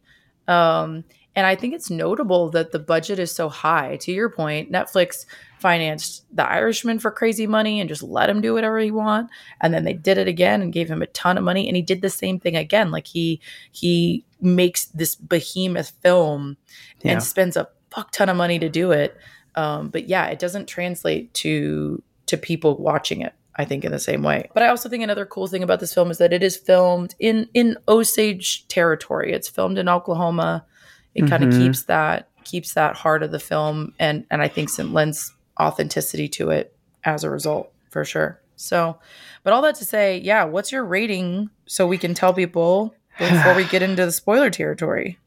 Um, 0.48 1.02
and 1.34 1.46
I 1.46 1.54
think 1.56 1.74
it's 1.74 1.90
notable 1.90 2.50
that 2.50 2.70
the 2.72 2.78
budget 2.78 3.18
is 3.18 3.30
so 3.32 3.48
high. 3.48 3.96
To 4.02 4.12
your 4.12 4.30
point, 4.30 4.70
Netflix 4.72 5.26
financed 5.58 6.24
The 6.34 6.48
Irishman 6.48 6.98
for 6.98 7.10
crazy 7.10 7.46
money 7.46 7.80
and 7.80 7.88
just 7.88 8.02
let 8.02 8.28
him 8.30 8.40
do 8.40 8.52
whatever 8.54 8.78
he 8.78 8.90
want. 8.90 9.30
And 9.60 9.72
then 9.72 9.84
they 9.84 9.94
did 9.94 10.18
it 10.18 10.28
again 10.28 10.62
and 10.62 10.72
gave 10.72 10.88
him 10.88 11.02
a 11.02 11.06
ton 11.08 11.38
of 11.38 11.44
money. 11.44 11.66
And 11.66 11.76
he 11.76 11.82
did 11.82 12.02
the 12.02 12.10
same 12.10 12.38
thing 12.38 12.56
again. 12.56 12.90
Like 12.90 13.06
he 13.06 13.40
he 13.72 14.24
makes 14.40 14.86
this 14.86 15.14
behemoth 15.14 15.90
film 16.02 16.56
Yeah. 17.02 17.12
and 17.12 17.22
spends 17.22 17.56
a 17.56 17.68
fuck 17.90 18.10
ton 18.12 18.28
of 18.28 18.36
money 18.36 18.58
to 18.58 18.68
do 18.68 18.92
it. 18.92 19.16
Um, 19.54 19.88
but 19.88 20.08
yeah, 20.08 20.26
it 20.26 20.38
doesn't 20.38 20.66
translate 20.68 21.32
to 21.34 22.02
to 22.26 22.36
people 22.36 22.76
watching 22.76 23.20
it. 23.22 23.32
I 23.58 23.64
think 23.64 23.86
in 23.86 23.90
the 23.92 23.98
same 23.98 24.22
way. 24.22 24.50
But 24.52 24.64
I 24.64 24.68
also 24.68 24.90
think 24.90 25.02
another 25.02 25.24
cool 25.24 25.46
thing 25.46 25.62
about 25.62 25.80
this 25.80 25.94
film 25.94 26.10
is 26.10 26.18
that 26.18 26.34
it 26.34 26.42
is 26.42 26.58
filmed 26.58 27.14
in 27.18 27.48
in 27.54 27.78
Osage 27.88 28.68
territory. 28.68 29.32
It's 29.32 29.48
filmed 29.48 29.78
in 29.78 29.88
Oklahoma. 29.88 30.66
It 31.14 31.26
kind 31.26 31.42
of 31.42 31.50
keeps 31.52 31.84
that 31.84 32.28
keeps 32.44 32.74
that 32.74 32.94
heart 32.96 33.22
of 33.22 33.30
the 33.30 33.38
film, 33.40 33.94
and 33.98 34.26
and 34.30 34.42
I 34.42 34.48
think 34.48 34.68
it 34.78 34.84
lends 34.84 35.32
authenticity 35.60 36.28
to 36.28 36.50
it 36.50 36.76
as 37.04 37.24
a 37.24 37.30
result 37.30 37.72
for 37.90 38.04
sure. 38.04 38.40
So, 38.56 38.98
but 39.42 39.52
all 39.52 39.62
that 39.62 39.76
to 39.76 39.84
say, 39.84 40.18
yeah, 40.18 40.44
what's 40.44 40.72
your 40.72 40.84
rating 40.84 41.50
so 41.66 41.86
we 41.86 41.98
can 41.98 42.14
tell 42.14 42.32
people 42.32 42.94
before 43.18 43.54
we 43.54 43.64
get 43.64 43.82
into 43.82 44.04
the 44.04 44.12
spoiler 44.12 44.50
territory? 44.50 45.18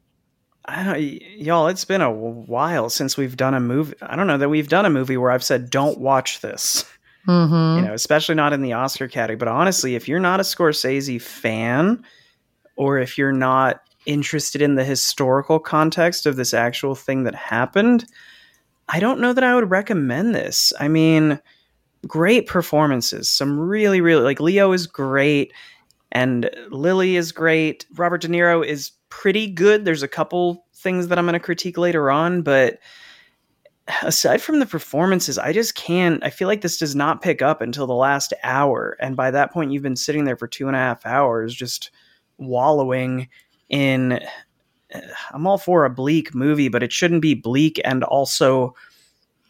I 0.64 0.84
don't, 0.84 1.00
y'all. 1.00 1.68
It's 1.68 1.84
been 1.84 2.02
a 2.02 2.12
while 2.12 2.90
since 2.90 3.16
we've 3.16 3.36
done 3.36 3.54
a 3.54 3.60
movie. 3.60 3.94
I 4.02 4.14
don't 4.14 4.26
know 4.26 4.38
that 4.38 4.50
we've 4.50 4.68
done 4.68 4.84
a 4.84 4.90
movie 4.90 5.16
where 5.16 5.30
I've 5.30 5.42
said, 5.42 5.70
"Don't 5.70 5.98
watch 5.98 6.40
this." 6.40 6.84
Mm-hmm. 7.26 7.78
You 7.80 7.88
know, 7.88 7.94
especially 7.94 8.34
not 8.34 8.52
in 8.52 8.62
the 8.62 8.74
Oscar 8.74 9.08
category. 9.08 9.36
But 9.36 9.48
honestly, 9.48 9.94
if 9.94 10.06
you're 10.06 10.20
not 10.20 10.40
a 10.40 10.44
Scorsese 10.44 11.20
fan, 11.20 12.04
or 12.76 12.98
if 12.98 13.18
you're 13.18 13.32
not 13.32 13.80
interested 14.06 14.62
in 14.62 14.74
the 14.74 14.84
historical 14.84 15.58
context 15.58 16.26
of 16.26 16.36
this 16.36 16.54
actual 16.54 16.94
thing 16.94 17.24
that 17.24 17.34
happened, 17.34 18.06
I 18.92 18.98
don't 18.98 19.20
know 19.20 19.32
that 19.32 19.44
I 19.44 19.54
would 19.54 19.70
recommend 19.70 20.34
this. 20.34 20.72
I 20.80 20.88
mean, 20.88 21.40
great 22.06 22.46
performances. 22.46 23.28
Some 23.30 23.58
really, 23.58 24.00
really 24.00 24.22
like 24.22 24.40
Leo 24.40 24.72
is 24.72 24.86
great, 24.88 25.52
and 26.10 26.50
Lily 26.70 27.14
is 27.16 27.30
great. 27.30 27.86
Robert 27.94 28.22
De 28.22 28.28
Niro 28.28 28.66
is 28.66 28.90
pretty 29.08 29.46
good. 29.46 29.84
There's 29.84 30.02
a 30.02 30.08
couple 30.08 30.66
things 30.74 31.08
that 31.08 31.18
I'm 31.18 31.24
going 31.26 31.34
to 31.34 31.40
critique 31.40 31.78
later 31.78 32.10
on, 32.10 32.42
but 32.42 32.78
aside 34.02 34.42
from 34.42 34.58
the 34.58 34.66
performances, 34.66 35.38
I 35.38 35.52
just 35.52 35.76
can't. 35.76 36.24
I 36.24 36.30
feel 36.30 36.48
like 36.48 36.62
this 36.62 36.78
does 36.78 36.96
not 36.96 37.22
pick 37.22 37.42
up 37.42 37.60
until 37.60 37.86
the 37.86 37.94
last 37.94 38.32
hour, 38.42 38.96
and 39.00 39.14
by 39.14 39.30
that 39.30 39.52
point, 39.52 39.70
you've 39.70 39.84
been 39.84 39.96
sitting 39.96 40.24
there 40.24 40.36
for 40.36 40.48
two 40.48 40.66
and 40.66 40.74
a 40.74 40.80
half 40.80 41.06
hours, 41.06 41.54
just 41.54 41.92
wallowing 42.38 43.28
in. 43.68 44.20
I'm 45.32 45.46
all 45.46 45.58
for 45.58 45.84
a 45.84 45.90
bleak 45.90 46.34
movie, 46.34 46.68
but 46.68 46.82
it 46.82 46.92
shouldn't 46.92 47.22
be 47.22 47.34
bleak 47.34 47.80
and 47.84 48.04
also 48.04 48.74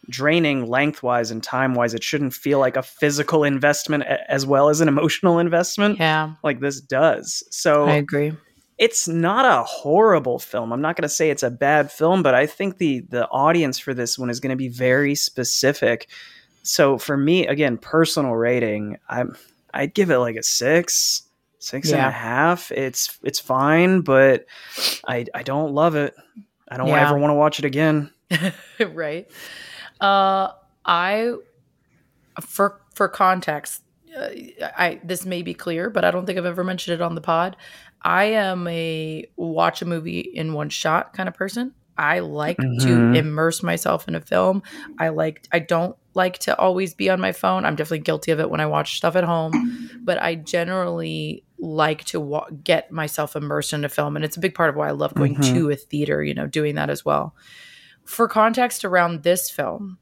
draining 0.09 0.67
lengthwise 0.67 1.31
and 1.31 1.43
time 1.43 1.75
wise. 1.75 1.95
It 1.95 2.03
shouldn't 2.03 2.35
feel 2.35 2.59
like 2.59 2.77
a 2.77 2.83
physical 2.83 3.45
investment 3.45 4.05
as 4.29 4.45
well 4.47 4.69
as 4.69 4.81
an 4.81 4.89
emotional 4.89 5.39
investment 5.39 5.99
Yeah, 5.99 6.35
like 6.43 6.61
this 6.61 6.81
does. 6.81 7.45
So 7.51 7.85
I 7.85 7.95
agree. 7.97 8.33
it's 8.79 9.07
not 9.07 9.45
a 9.45 9.63
horrible 9.65 10.39
film. 10.39 10.73
I'm 10.73 10.81
not 10.81 10.97
going 10.97 11.03
to 11.03 11.09
say 11.09 11.31
it's 11.31 11.43
a 11.45 11.51
bad 11.51 11.93
film, 11.93 12.23
but 12.23 12.35
I 12.35 12.47
think 12.47 12.79
the 12.79 13.01
the 13.11 13.29
audience 13.29 13.79
for 13.79 13.95
this 13.95 14.19
one 14.19 14.31
is 14.31 14.41
going 14.41 14.51
to 14.51 14.57
be 14.57 14.69
very 14.69 15.15
specific. 15.15 16.09
So 16.63 16.99
for 16.99 17.17
me, 17.17 17.47
again, 17.47 17.79
personal 17.79 18.33
rating, 18.35 18.99
I'm 19.09 19.37
I'd 19.73 19.95
give 19.95 20.11
it 20.11 20.19
like 20.19 20.37
a 20.37 20.43
six, 20.43 21.23
six 21.61 21.91
and 21.93 22.01
a 22.01 22.11
half. 22.11 22.73
It's 22.73 23.17
it's 23.23 23.39
fine, 23.39 24.01
but 24.01 24.47
I 25.07 25.27
I 25.35 25.43
don't 25.45 25.73
love 25.73 25.95
it. 25.95 26.15
I 26.69 26.77
don't 26.77 26.89
Yeah. 26.89 27.09
ever 27.09 27.19
want 27.19 27.31
to 27.31 27.35
watch 27.37 27.59
it 27.61 27.65
again. 27.65 28.11
right. 28.93 29.27
Uh, 30.01 30.49
I 30.85 31.35
for 32.41 32.81
for 32.95 33.09
context, 33.09 33.83
uh, 34.17 34.29
I 34.77 35.01
this 35.05 35.25
may 35.27 35.43
be 35.43 35.55
clear, 35.55 35.91
but 35.91 36.05
I 36.05 36.11
don't 36.11 36.27
think 36.27 36.39
I've 36.39 36.47
ever 36.47 36.65
mentioned 36.65 36.95
it 36.95 37.03
on 37.03 37.15
the 37.15 37.21
pod. 37.21 37.57
I 38.03 38.25
am 38.25 38.67
a 38.67 39.27
watch 39.37 39.83
a 39.83 39.85
movie 39.87 40.21
in 40.21 40.53
one 40.55 40.71
shot 40.71 41.13
kind 41.13 41.29
of 41.29 41.35
person. 41.35 41.75
I 41.99 42.21
like 42.21 42.57
to 42.57 42.65
Mhm. 42.65 43.15
immerse 43.17 43.63
myself 43.63 44.09
in 44.09 44.15
a 44.15 44.21
film. 44.23 44.63
I 44.99 45.11
like 45.11 45.47
I 45.53 45.59
don't 45.59 45.97
like 46.15 46.39
to 46.41 46.57
always 46.59 46.95
be 46.95 47.11
on 47.11 47.21
my 47.21 47.33
phone. 47.33 47.65
I'm 47.67 47.77
definitely 47.77 47.99
guilty 48.01 48.31
of 48.33 48.41
it 48.41 48.49
when 48.51 48.61
I 48.61 48.67
watch 48.67 48.97
stuff 48.97 49.17
at 49.17 49.25
home, 49.25 49.53
but 50.03 50.21
I 50.23 50.35
generally 50.37 51.45
like 51.61 52.05
to 52.05 52.19
wa- 52.21 52.49
get 52.65 52.91
myself 52.91 53.37
immersed 53.37 53.73
in 53.73 53.85
a 53.85 53.89
film 53.89 54.17
and 54.17 54.25
it's 54.25 54.37
a 54.37 54.41
big 54.41 54.55
part 54.55 54.71
of 54.71 54.77
why 54.77 54.89
I 54.89 54.93
love 54.93 55.15
going 55.15 55.37
Mhm. 55.37 55.55
to 55.55 55.71
a 55.71 55.77
theater, 55.77 56.23
you 56.25 56.33
know, 56.35 56.47
doing 56.47 56.75
that 56.77 56.89
as 56.91 57.05
well. 57.05 57.35
For 58.05 58.27
context 58.29 58.85
around 58.85 59.23
this 59.23 59.51
film, 59.51 59.99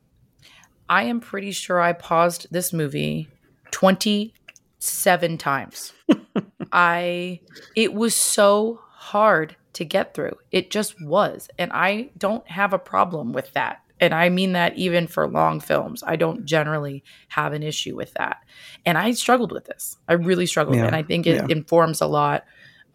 I 0.88 1.02
am 1.04 1.20
pretty 1.20 1.50
sure 1.52 1.80
I 1.80 1.92
paused 1.92 2.46
this 2.50 2.72
movie 2.72 3.28
27 3.72 5.38
times. 5.38 5.92
I 6.72 7.40
it 7.76 7.94
was 7.94 8.14
so 8.14 8.80
hard 8.92 9.56
to 9.74 9.84
get 9.84 10.14
through. 10.14 10.36
It 10.50 10.70
just 10.70 11.00
was. 11.02 11.48
And 11.58 11.70
I 11.72 12.10
don't 12.16 12.46
have 12.48 12.72
a 12.72 12.78
problem 12.78 13.32
with 13.32 13.52
that. 13.52 13.80
And 14.00 14.14
I 14.14 14.28
mean 14.28 14.52
that 14.52 14.76
even 14.76 15.06
for 15.06 15.28
long 15.28 15.60
films. 15.60 16.02
I 16.06 16.16
don't 16.16 16.44
generally 16.44 17.02
have 17.28 17.52
an 17.52 17.62
issue 17.62 17.96
with 17.96 18.14
that. 18.14 18.38
And 18.86 18.96
I 18.96 19.12
struggled 19.12 19.52
with 19.52 19.64
this. 19.64 19.96
I 20.08 20.14
really 20.14 20.46
struggled. 20.46 20.76
Yeah. 20.76 20.86
And 20.86 20.96
I 20.96 21.02
think 21.02 21.26
it 21.26 21.36
Yeah. 21.36 21.46
informs 21.48 22.00
a 22.00 22.06
lot 22.06 22.44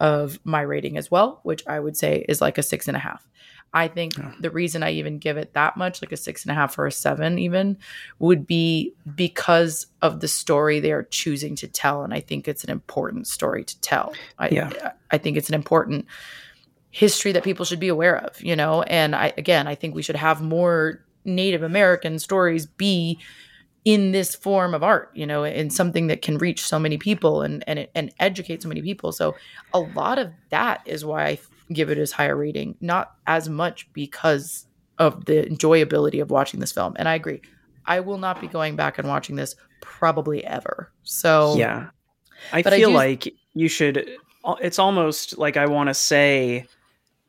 of 0.00 0.38
my 0.44 0.60
rating 0.62 0.96
as 0.96 1.10
well, 1.10 1.40
which 1.44 1.62
I 1.66 1.78
would 1.78 1.96
say 1.96 2.24
is 2.28 2.40
like 2.40 2.58
a 2.58 2.62
six 2.62 2.88
and 2.88 2.96
a 2.96 3.00
half. 3.00 3.28
I 3.72 3.88
think 3.88 4.16
Yeah. 4.16 4.32
the 4.40 4.50
reason 4.50 4.82
I 4.84 4.92
even 4.92 5.18
give 5.18 5.36
it 5.36 5.54
that 5.54 5.76
much, 5.76 6.00
like 6.00 6.12
a 6.12 6.16
six 6.16 6.44
and 6.44 6.52
a 6.52 6.54
half 6.54 6.78
or 6.78 6.86
a 6.86 6.92
seven, 6.92 7.38
even, 7.40 7.76
would 8.20 8.46
be 8.46 8.94
because 9.16 9.86
of 10.00 10.20
the 10.20 10.28
story 10.28 10.78
they 10.78 10.92
are 10.92 11.02
choosing 11.02 11.56
to 11.56 11.66
tell. 11.66 12.04
And 12.04 12.14
I 12.14 12.20
think 12.20 12.46
it's 12.46 12.62
an 12.64 12.70
important 12.70 13.26
story 13.26 13.64
to 13.64 13.80
tell. 13.80 14.14
I, 14.38 14.48
Yeah. 14.50 14.92
I 15.10 15.18
think 15.18 15.36
it's 15.36 15.48
an 15.48 15.54
important 15.56 16.06
history 16.94 17.32
that 17.32 17.42
people 17.42 17.64
should 17.64 17.80
be 17.80 17.88
aware 17.88 18.16
of, 18.16 18.40
you 18.40 18.54
know? 18.54 18.82
And 18.82 19.16
I, 19.16 19.32
again, 19.36 19.66
I 19.66 19.74
think 19.74 19.96
we 19.96 20.02
should 20.02 20.14
have 20.14 20.40
more 20.40 21.04
Native 21.24 21.64
American 21.64 22.20
stories 22.20 22.66
be 22.66 23.18
in 23.84 24.12
this 24.12 24.36
form 24.36 24.74
of 24.74 24.84
art, 24.84 25.10
you 25.12 25.26
know, 25.26 25.42
in 25.42 25.70
something 25.70 26.06
that 26.06 26.22
can 26.22 26.38
reach 26.38 26.64
so 26.64 26.78
many 26.78 26.96
people 26.96 27.42
and 27.42 27.64
and 27.66 27.88
and 27.96 28.12
educate 28.20 28.62
so 28.62 28.68
many 28.68 28.80
people. 28.80 29.10
So 29.10 29.34
a 29.72 29.80
lot 29.80 30.18
of 30.20 30.30
that 30.50 30.82
is 30.86 31.04
why 31.04 31.24
I 31.26 31.38
give 31.72 31.90
it 31.90 31.98
as 31.98 32.12
higher 32.12 32.36
rating, 32.36 32.76
not 32.80 33.12
as 33.26 33.48
much 33.48 33.92
because 33.92 34.66
of 34.98 35.24
the 35.24 35.42
enjoyability 35.42 36.22
of 36.22 36.30
watching 36.30 36.60
this 36.60 36.70
film. 36.72 36.94
And 36.96 37.08
I 37.08 37.14
agree. 37.16 37.42
I 37.86 38.00
will 38.00 38.18
not 38.18 38.40
be 38.40 38.46
going 38.46 38.76
back 38.76 38.98
and 38.98 39.08
watching 39.08 39.34
this 39.34 39.56
probably 39.80 40.44
ever. 40.44 40.92
So 41.02 41.56
Yeah. 41.56 41.88
I 42.52 42.62
But 42.62 42.74
I 42.74 42.76
feel 42.78 42.90
do- 42.90 42.94
like 42.94 43.34
you 43.54 43.68
should 43.68 44.08
it's 44.60 44.78
almost 44.78 45.36
like 45.38 45.56
I 45.56 45.66
want 45.66 45.88
to 45.88 45.94
say 45.94 46.66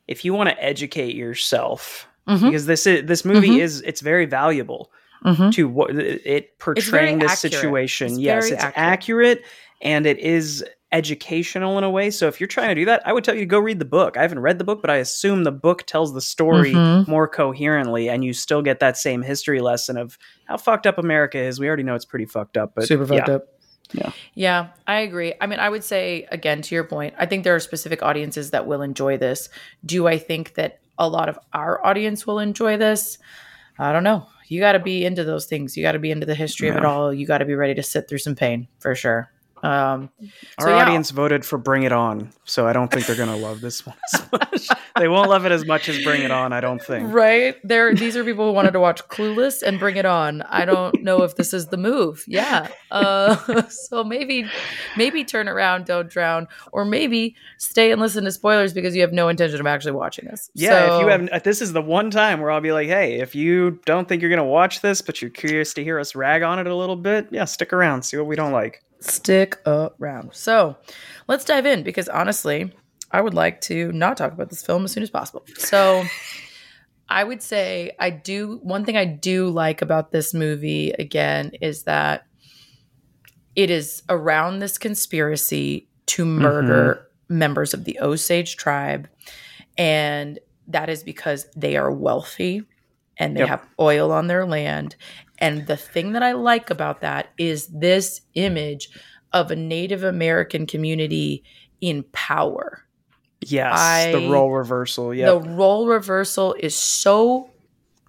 if 0.08 0.24
you 0.24 0.32
want 0.34 0.48
to 0.50 0.64
educate 0.64 1.14
yourself 1.14 2.06
Mhm, 2.28 2.42
because 2.46 2.66
this 2.66 2.86
is 2.86 3.06
this 3.06 3.24
movie 3.24 3.50
Mhm. 3.50 3.60
is 3.60 3.80
it's 3.82 4.00
very 4.00 4.26
valuable 4.26 4.90
mhm. 5.24 5.52
to 5.52 5.68
what 5.68 5.90
it 5.94 6.58
portraying 6.58 7.18
this 7.20 7.32
accurate. 7.32 7.52
situation. 7.52 8.06
It's 8.12 8.18
yes, 8.18 8.50
it's 8.50 8.62
accurate. 8.62 8.74
accurate. 8.76 9.42
and 9.82 10.06
it 10.06 10.18
is 10.18 10.64
educational 10.92 11.76
in 11.76 11.84
a 11.84 11.90
way. 11.90 12.08
So 12.10 12.28
if 12.28 12.40
you're 12.40 12.46
trying 12.46 12.70
to 12.70 12.74
do 12.74 12.86
that, 12.86 13.02
I 13.06 13.12
would 13.12 13.24
tell 13.24 13.34
you 13.34 13.40
to 13.40 13.46
go 13.46 13.58
read 13.58 13.78
the 13.78 13.84
book. 13.84 14.16
I 14.16 14.22
haven't 14.22 14.38
read 14.38 14.56
the 14.58 14.64
book, 14.64 14.80
but 14.80 14.88
I 14.90 14.96
assume 14.96 15.44
the 15.44 15.52
book 15.52 15.82
tells 15.86 16.14
the 16.14 16.20
story 16.22 16.72
Mhm. 16.72 17.06
more 17.06 17.28
coherently 17.28 18.08
and 18.08 18.24
you 18.24 18.32
still 18.32 18.62
get 18.62 18.80
that 18.80 18.96
same 18.96 19.20
history 19.20 19.60
lesson 19.60 19.98
of 19.98 20.16
how 20.46 20.56
fucked 20.56 20.86
up 20.86 20.96
America 20.96 21.38
is. 21.38 21.60
We 21.60 21.66
already 21.68 21.82
know 21.82 21.94
it's 21.94 22.06
pretty 22.06 22.24
fucked 22.24 22.56
up, 22.56 22.72
but 22.74 22.86
super 22.86 23.06
fucked 23.06 23.28
yeah. 23.28 23.34
up. 23.34 23.48
Yeah. 23.92 24.12
Yeah, 24.34 24.68
I 24.86 25.00
agree. 25.00 25.34
I 25.40 25.46
mean, 25.46 25.58
I 25.58 25.68
would 25.68 25.84
say 25.84 26.26
again 26.30 26.62
to 26.62 26.74
your 26.74 26.84
point, 26.84 27.14
I 27.18 27.26
think 27.26 27.44
there 27.44 27.54
are 27.54 27.60
specific 27.60 28.02
audiences 28.02 28.50
that 28.50 28.66
will 28.66 28.82
enjoy 28.82 29.16
this. 29.16 29.48
Do 29.84 30.06
I 30.06 30.18
think 30.18 30.54
that 30.54 30.80
a 30.98 31.08
lot 31.08 31.28
of 31.28 31.38
our 31.52 31.84
audience 31.84 32.26
will 32.26 32.38
enjoy 32.38 32.76
this? 32.76 33.18
I 33.78 33.92
don't 33.92 34.04
know. 34.04 34.26
You 34.48 34.60
got 34.60 34.72
to 34.72 34.78
be 34.78 35.04
into 35.04 35.24
those 35.24 35.46
things. 35.46 35.76
You 35.76 35.82
got 35.82 35.92
to 35.92 35.98
be 35.98 36.10
into 36.10 36.26
the 36.26 36.34
history 36.34 36.68
of 36.68 36.76
it 36.76 36.84
all. 36.84 37.12
You 37.12 37.26
got 37.26 37.38
to 37.38 37.44
be 37.44 37.54
ready 37.54 37.74
to 37.74 37.82
sit 37.82 38.08
through 38.08 38.18
some 38.18 38.36
pain 38.36 38.68
for 38.78 38.94
sure. 38.94 39.30
Um, 39.66 40.10
Our 40.58 40.66
so, 40.66 40.68
yeah. 40.76 40.82
audience 40.82 41.10
voted 41.10 41.44
for 41.44 41.58
Bring 41.58 41.82
It 41.82 41.92
On, 41.92 42.30
so 42.44 42.66
I 42.68 42.72
don't 42.72 42.90
think 42.90 43.06
they're 43.06 43.16
gonna 43.16 43.36
love 43.36 43.60
this 43.60 43.84
one 43.86 43.96
as 44.14 44.32
much. 44.32 44.68
they 44.98 45.08
won't 45.08 45.28
love 45.28 45.44
it 45.44 45.52
as 45.52 45.66
much 45.66 45.88
as 45.88 46.02
Bring 46.04 46.22
It 46.22 46.30
On. 46.30 46.52
I 46.52 46.60
don't 46.60 46.80
think. 46.82 47.12
Right. 47.12 47.56
There 47.64 47.94
these 47.94 48.16
are 48.16 48.24
people 48.24 48.46
who 48.46 48.52
wanted 48.52 48.72
to 48.72 48.80
watch 48.80 49.02
Clueless 49.08 49.62
and 49.62 49.78
Bring 49.80 49.96
It 49.96 50.04
On. 50.06 50.42
I 50.42 50.64
don't 50.64 51.02
know 51.02 51.22
if 51.22 51.36
this 51.36 51.52
is 51.52 51.66
the 51.66 51.76
move. 51.76 52.24
Yeah. 52.28 52.68
Uh 52.90 53.62
so 53.68 54.04
maybe 54.04 54.46
maybe 54.96 55.24
turn 55.24 55.48
around, 55.48 55.86
don't 55.86 56.08
drown, 56.08 56.46
or 56.72 56.84
maybe 56.84 57.34
stay 57.58 57.90
and 57.90 58.00
listen 58.00 58.24
to 58.24 58.30
spoilers 58.32 58.72
because 58.72 58.94
you 58.94 59.00
have 59.02 59.12
no 59.12 59.28
intention 59.28 59.58
of 59.60 59.66
actually 59.66 59.92
watching 59.92 60.26
this. 60.26 60.50
Yeah, 60.54 60.86
So- 60.86 60.96
if 60.96 61.00
you 61.02 61.08
have, 61.08 61.42
this 61.42 61.60
is 61.60 61.72
the 61.72 61.82
one 61.82 62.10
time 62.10 62.40
where 62.40 62.50
I'll 62.50 62.60
be 62.60 62.72
like, 62.72 62.86
hey, 62.88 63.20
if 63.20 63.34
you 63.34 63.80
don't 63.84 64.08
think 64.08 64.22
you're 64.22 64.30
gonna 64.30 64.44
watch 64.44 64.80
this, 64.80 65.02
but 65.02 65.20
you're 65.20 65.30
curious 65.30 65.74
to 65.74 65.82
hear 65.84 65.98
us 65.98 66.14
rag 66.14 66.42
on 66.42 66.58
it 66.58 66.66
a 66.66 66.74
little 66.74 66.96
bit, 66.96 67.28
yeah, 67.30 67.44
stick 67.44 67.72
around, 67.72 68.02
see 68.02 68.16
what 68.16 68.26
we 68.26 68.36
don't 68.36 68.52
like. 68.52 68.82
Stick 69.10 69.58
around. 69.66 70.34
So 70.34 70.76
let's 71.28 71.44
dive 71.44 71.66
in 71.66 71.82
because 71.82 72.08
honestly, 72.08 72.72
I 73.10 73.20
would 73.20 73.34
like 73.34 73.60
to 73.62 73.92
not 73.92 74.16
talk 74.16 74.32
about 74.32 74.50
this 74.50 74.64
film 74.64 74.84
as 74.84 74.92
soon 74.92 75.02
as 75.02 75.10
possible. 75.10 75.44
So 75.58 76.04
I 77.08 77.22
would 77.24 77.42
say 77.42 77.92
I 77.98 78.10
do 78.10 78.58
one 78.62 78.84
thing 78.84 78.96
I 78.96 79.04
do 79.04 79.48
like 79.48 79.80
about 79.82 80.10
this 80.10 80.34
movie 80.34 80.90
again 80.90 81.52
is 81.60 81.84
that 81.84 82.26
it 83.54 83.70
is 83.70 84.02
around 84.08 84.58
this 84.58 84.76
conspiracy 84.76 85.88
to 86.06 86.24
murder 86.24 87.06
mm-hmm. 87.28 87.38
members 87.38 87.74
of 87.74 87.84
the 87.84 87.98
Osage 88.00 88.56
tribe 88.56 89.08
and 89.78 90.38
that 90.68 90.88
is 90.88 91.02
because 91.02 91.46
they 91.56 91.76
are 91.76 91.90
wealthy 91.90 92.64
and 93.18 93.36
they 93.36 93.40
Yep. 93.40 93.48
have 93.48 93.66
oil 93.78 94.12
on 94.12 94.26
their 94.26 94.46
land 94.46 94.96
and 95.38 95.66
the 95.66 95.76
thing 95.76 96.12
that 96.12 96.22
I 96.22 96.32
like 96.32 96.70
about 96.70 97.00
that 97.02 97.30
is 97.38 97.66
this 97.68 98.20
image 98.34 98.88
of 99.32 99.50
a 99.50 99.56
Native 99.56 100.02
American 100.04 100.66
community 100.66 101.44
in 101.80 102.04
power. 102.12 102.82
Yes, 103.42 104.12
the 104.12 104.28
role 104.30 104.50
reversal. 104.50 105.12
Yeah, 105.14 105.26
The 105.26 105.40
role 105.40 105.86
reversal 105.88 106.54
is 106.58 106.74
so 106.74 107.50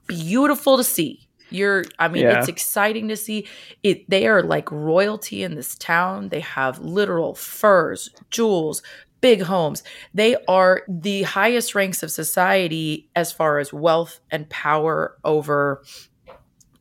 beautiful 0.07 0.77
to 0.77 0.83
see. 0.83 1.27
You're 1.49 1.85
I 1.99 2.07
mean 2.07 2.23
Yeah. 2.23 2.39
it's 2.39 2.47
exciting 2.49 3.07
to 3.09 3.15
see 3.17 3.47
it 3.83 4.09
they 4.09 4.27
are 4.27 4.41
like 4.43 4.71
royalty 4.71 5.43
in 5.43 5.55
this 5.55 5.75
town. 5.75 6.29
They 6.29 6.41
have 6.41 6.79
literal 6.79 7.35
furs, 7.35 8.09
jewels, 8.31 8.81
big 9.21 9.41
homes. 9.43 9.83
They 10.13 10.35
are 10.47 10.83
the 10.87 11.23
highest 11.23 11.73
ranks 11.75 12.03
of 12.03 12.11
society 12.11 13.09
as 13.15 13.31
far 13.31 13.59
as 13.59 13.71
wealth 13.73 14.19
and 14.29 14.49
power 14.49 15.17
over 15.23 15.83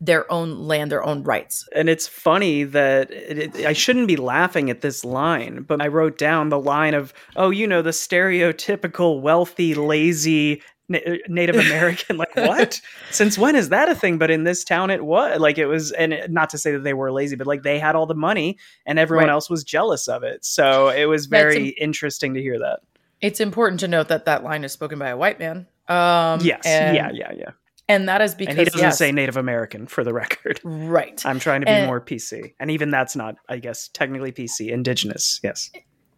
their 0.01 0.30
own 0.30 0.59
land, 0.66 0.90
their 0.92 1.03
own 1.05 1.22
rights. 1.22 1.66
and 1.74 1.88
it's 1.88 2.07
funny 2.07 2.64
that 2.64 3.11
it, 3.11 3.57
it- 3.57 3.66
I 3.66 3.72
shouldn't 3.72 4.07
be 4.09 4.16
laughing 4.16 4.68
at 4.70 4.80
this 4.82 5.05
line, 5.05 5.62
but 5.62 5.80
I 5.80 5.88
wrote 5.88 6.18
down 6.18 6.51
the 6.51 6.59
line 6.61 6.92
of, 6.94 7.14
oh, 7.36 7.51
you 7.51 7.66
know, 7.66 7.80
the 7.82 7.92
stereotypical 7.92 9.20
wealthy, 9.20 9.74
lazy 9.74 10.62
Na- 10.88 10.99
Native 11.28 11.57
American. 11.57 12.16
like, 12.16 12.34
what? 12.36 12.80
Since 13.11 13.36
when 13.38 13.57
is 13.57 13.70
that 13.70 13.88
a 13.88 13.94
thing? 13.94 14.18
But 14.18 14.30
in 14.30 14.44
this 14.44 14.62
town, 14.62 14.90
it 14.90 15.05
was 15.05 15.40
like 15.40 15.59
it 15.59 15.66
was, 15.66 15.90
and 15.92 16.12
it- 16.12 16.30
not 16.30 16.51
to 16.51 16.59
say 16.59 16.70
that 16.72 16.84
they 16.84 16.94
were 16.94 17.11
lazy, 17.11 17.34
but 17.34 17.47
like 17.47 17.62
they 17.64 17.78
had 17.78 17.97
all 17.97 18.07
the 18.07 18.14
money 18.14 18.57
and 18.84 18.99
everyone 18.99 19.26
Right. 19.26 19.32
else 19.32 19.51
was 19.51 19.64
jealous 19.64 20.07
of 20.09 20.22
it. 20.22 20.44
So 20.44 20.88
it 20.90 21.07
was 21.07 21.26
very 21.26 21.68
im- 21.70 21.74
interesting 21.80 22.34
to 22.34 22.40
hear 22.40 22.59
that. 22.61 22.80
It's 23.20 23.40
important 23.40 23.80
to 23.80 23.88
note 23.88 24.09
that 24.09 24.26
that 24.26 24.44
line 24.44 24.62
is 24.62 24.72
spoken 24.72 24.99
by 24.99 25.09
a 25.09 25.16
white 25.16 25.38
man. 25.40 25.66
Um, 25.88 26.40
yes. 26.42 26.62
and, 26.66 26.94
yeah. 26.97 27.11
Yeah. 27.12 27.32
Yeah. 27.36 27.51
And 27.89 28.09
that 28.09 28.20
is 28.22 28.34
because 28.34 28.53
And 28.53 28.59
he 28.59 28.64
doesn't 28.66 28.80
yes, 28.80 28.99
say 28.99 29.12
Native 29.12 29.37
American 29.37 29.87
for 29.87 30.03
the 30.05 30.12
record. 30.22 30.61
right. 30.64 31.24
I'm 31.24 31.39
trying 31.39 31.61
to 31.61 31.66
be 31.66 31.72
And- 31.72 31.87
more 31.87 32.01
PC. 32.01 32.55
And 32.61 32.70
even 32.70 32.91
that's 32.91 33.14
not, 33.16 33.37
I 33.49 33.59
guess, 33.59 33.89
technically 33.89 34.32
PC. 34.32 34.70
Indigenous. 34.70 35.41
Yes. 35.43 35.70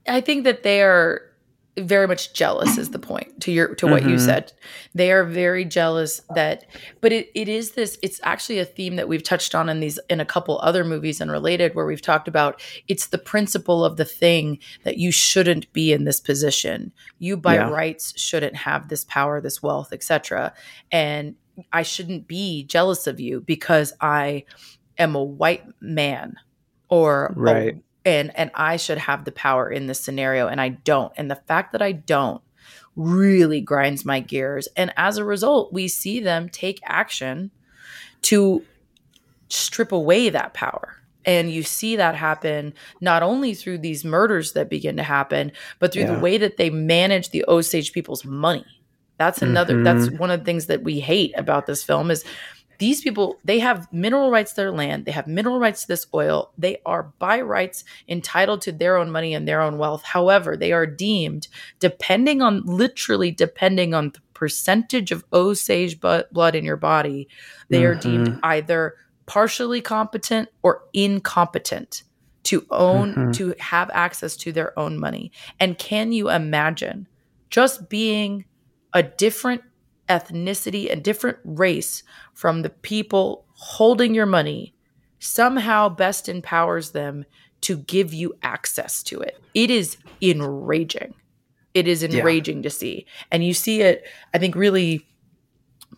I 0.06 0.20
think 0.20 0.44
that 0.44 0.62
they 0.62 0.82
are 0.82 1.22
very 1.76 2.08
much 2.08 2.32
jealous 2.32 2.76
is 2.76 2.90
the 2.90 2.98
point 2.98 3.40
to 3.40 3.52
your 3.52 3.72
to 3.76 3.86
what 3.86 4.02
you 4.02 4.16
Mhm. 4.16 4.20
said. 4.24 4.52
They 4.96 5.12
are 5.12 5.22
very 5.22 5.64
jealous 5.64 6.20
that 6.34 6.64
but 7.00 7.12
it, 7.12 7.28
it 7.36 7.48
is 7.48 7.72
this 7.72 7.96
it's 8.02 8.18
actually 8.24 8.58
a 8.58 8.64
theme 8.64 8.96
that 8.96 9.06
we've 9.06 9.22
touched 9.22 9.54
on 9.54 9.68
in 9.68 9.78
these 9.78 9.96
in 10.10 10.18
a 10.18 10.24
couple 10.24 10.58
other 10.60 10.82
movies 10.82 11.20
and 11.20 11.30
related 11.30 11.76
where 11.76 11.86
we've 11.86 12.02
talked 12.02 12.26
about 12.26 12.60
it's 12.88 13.06
the 13.06 13.18
principle 13.18 13.84
of 13.84 13.96
the 13.96 14.04
thing 14.04 14.58
that 14.82 14.98
you 14.98 15.12
shouldn't 15.12 15.72
be 15.72 15.92
in 15.92 16.02
this 16.02 16.18
position. 16.18 16.90
You 17.20 17.36
by 17.36 17.54
Yeah. 17.54 17.68
rights 17.70 18.12
shouldn't 18.20 18.56
have 18.56 18.88
this 18.88 19.04
power, 19.04 19.40
this 19.40 19.62
wealth, 19.62 19.92
etc. 19.92 20.54
And 20.90 21.36
I 21.72 21.82
shouldn't 21.82 22.28
be 22.28 22.64
jealous 22.64 23.06
of 23.06 23.20
you 23.20 23.40
because 23.40 23.92
I 24.00 24.44
am 24.98 25.14
a 25.14 25.22
white 25.22 25.64
man 25.80 26.36
or 26.88 27.26
a 27.26 27.32
Right. 27.34 27.76
and 28.04 28.30
and 28.36 28.50
I 28.54 28.76
should 28.76 28.98
have 28.98 29.24
the 29.24 29.32
power 29.32 29.70
in 29.70 29.86
this 29.86 30.00
scenario 30.00 30.48
and 30.48 30.60
I 30.60 30.70
don't. 30.70 31.12
And 31.16 31.30
the 31.30 31.36
fact 31.46 31.72
that 31.72 31.82
I 31.82 31.92
don't 31.92 32.42
really 32.96 33.60
grinds 33.60 34.04
my 34.04 34.18
gears. 34.20 34.66
And 34.76 34.92
as 34.96 35.18
a 35.18 35.24
result, 35.24 35.72
we 35.72 35.86
see 35.88 36.18
them 36.20 36.48
take 36.48 36.80
action 36.84 37.50
to 38.22 38.64
strip 39.48 39.92
away 39.92 40.28
that 40.30 40.52
power. 40.54 40.96
And 41.24 41.50
you 41.50 41.62
see 41.62 41.96
that 41.96 42.14
happen 42.14 42.72
not 43.00 43.22
only 43.22 43.54
through 43.54 43.78
these 43.78 44.04
murders 44.04 44.52
that 44.54 44.70
begin 44.70 44.96
to 44.96 45.02
happen, 45.02 45.52
but 45.78 45.92
through 45.92 46.02
Yeah. 46.04 46.14
the 46.14 46.20
way 46.20 46.38
that 46.38 46.56
they 46.56 46.70
manage 46.70 47.30
the 47.30 47.44
Osage 47.46 47.92
people's 47.92 48.24
money. 48.24 48.64
That's 49.18 49.42
another 49.42 49.74
Mhm. 49.74 49.84
that's 49.84 50.10
one 50.18 50.30
of 50.30 50.40
the 50.40 50.44
things 50.44 50.66
that 50.66 50.82
we 50.82 51.00
hate 51.00 51.32
about 51.36 51.66
this 51.66 51.82
film 51.84 52.10
is 52.10 52.24
these 52.78 53.00
people 53.00 53.36
they 53.44 53.58
have 53.58 53.92
mineral 53.92 54.30
rights 54.30 54.52
to 54.52 54.56
their 54.60 54.70
land 54.70 55.04
they 55.04 55.10
have 55.10 55.26
mineral 55.26 55.58
rights 55.58 55.82
to 55.82 55.88
this 55.88 56.06
oil 56.14 56.52
they 56.56 56.76
are 56.86 57.12
by 57.18 57.40
rights 57.40 57.82
entitled 58.08 58.62
to 58.62 58.70
their 58.70 58.96
own 58.96 59.10
money 59.10 59.34
and 59.34 59.48
their 59.48 59.60
own 59.60 59.78
wealth 59.78 60.04
however 60.04 60.56
they 60.56 60.70
are 60.72 60.86
deemed 60.86 61.48
depending 61.80 62.40
on 62.40 62.62
literally 62.64 63.32
depending 63.32 63.94
on 63.94 64.10
the 64.10 64.20
percentage 64.32 65.10
of 65.10 65.24
osage 65.32 65.98
bu- 65.98 66.22
blood 66.30 66.54
in 66.54 66.64
your 66.64 66.76
body 66.76 67.26
they 67.68 67.84
are 67.84 67.96
deemed 67.96 68.38
either 68.44 68.94
partially 69.26 69.80
competent 69.80 70.48
or 70.62 70.82
incompetent 70.92 72.04
to 72.44 72.64
own 72.70 73.12
Mhm. 73.14 73.32
to 73.34 73.54
have 73.58 73.90
access 73.92 74.36
to 74.36 74.52
their 74.52 74.78
own 74.78 74.96
money 74.96 75.32
and 75.58 75.76
can 75.78 76.12
you 76.12 76.30
imagine 76.30 77.08
just 77.50 77.88
being 77.88 78.44
a 78.92 79.02
different 79.02 79.62
ethnicity 80.08 80.90
and 80.90 81.02
different 81.02 81.38
race 81.44 82.02
from 82.32 82.62
the 82.62 82.70
people 82.70 83.44
holding 83.54 84.14
your 84.14 84.26
money 84.26 84.74
somehow 85.18 85.88
best 85.88 86.28
empowers 86.28 86.92
them 86.92 87.24
to 87.60 87.76
give 87.76 88.14
you 88.14 88.34
access 88.42 89.02
to 89.02 89.20
it. 89.20 89.38
It 89.52 89.70
is 89.70 89.96
enraging. 90.22 91.14
It 91.74 91.88
is 91.88 92.02
Yeah. 92.02 92.20
enraging 92.20 92.62
to 92.62 92.70
see. 92.70 93.04
And 93.30 93.44
you 93.44 93.52
see 93.52 93.82
it, 93.82 94.04
I 94.32 94.38
think, 94.38 94.54
really 94.54 95.06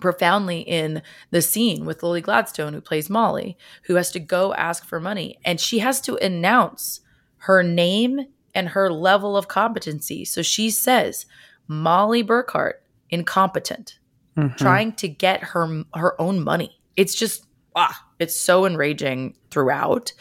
profoundly 0.01 0.61
in 0.61 1.03
the 1.31 1.43
scene 1.43 1.85
with 1.85 2.03
Lily 2.03 2.21
Gladstone, 2.23 2.73
who 2.73 2.81
plays 2.81 3.11
Molly, 3.11 3.59
who 3.85 3.97
has 3.97 4.11
to 4.13 4.21
go 4.21 4.55
ask 4.55 4.85
for 4.87 4.99
money. 5.01 5.39
And 5.45 5.61
she 5.61 5.81
has 5.81 6.01
to 6.03 6.17
announce 6.17 7.01
her 7.39 7.63
name 7.63 8.27
and 8.55 8.71
her 8.71 8.91
level 8.91 9.37
of 9.37 9.49
competency. 9.49 10.25
So 10.25 10.43
she 10.43 10.71
says, 10.71 11.27
Molly 11.71 12.25
Burkhart, 12.25 12.75
incompetent, 13.11 13.99
Mhm. 14.37 14.57
trying 14.57 14.93
to 14.95 15.09
get 15.09 15.41
her 15.43 15.85
her 15.95 16.21
own 16.21 16.43
money. 16.43 16.81
It's 16.97 17.15
just 17.15 17.47
ah, 17.77 18.05
it's 18.19 18.35
so 18.35 18.67
enraging 18.67 19.37
throughout. 19.53 20.13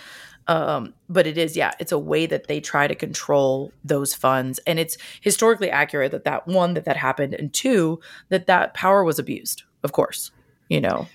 Um, 0.48 0.94
but 1.10 1.26
it 1.28 1.38
is, 1.38 1.56
yeah, 1.58 1.72
it's 1.80 1.92
a 1.92 1.98
way 2.00 2.26
that 2.28 2.48
they 2.48 2.60
try 2.60 2.88
to 2.88 2.96
control 2.96 3.72
those 3.84 4.14
funds, 4.16 4.60
and 4.68 4.80
it's 4.80 4.98
historically 5.22 5.70
accurate 5.72 6.12
that 6.12 6.24
that 6.26 6.48
one 6.48 6.74
that 6.76 6.86
that 6.86 6.98
happened, 6.98 7.34
and 7.34 7.52
two 7.54 8.00
that 8.30 8.46
that 8.48 8.74
power 8.76 9.04
was 9.04 9.18
abused. 9.20 9.64
Of 9.84 9.92
course, 9.92 10.32
you 10.70 10.80
know. 10.82 11.08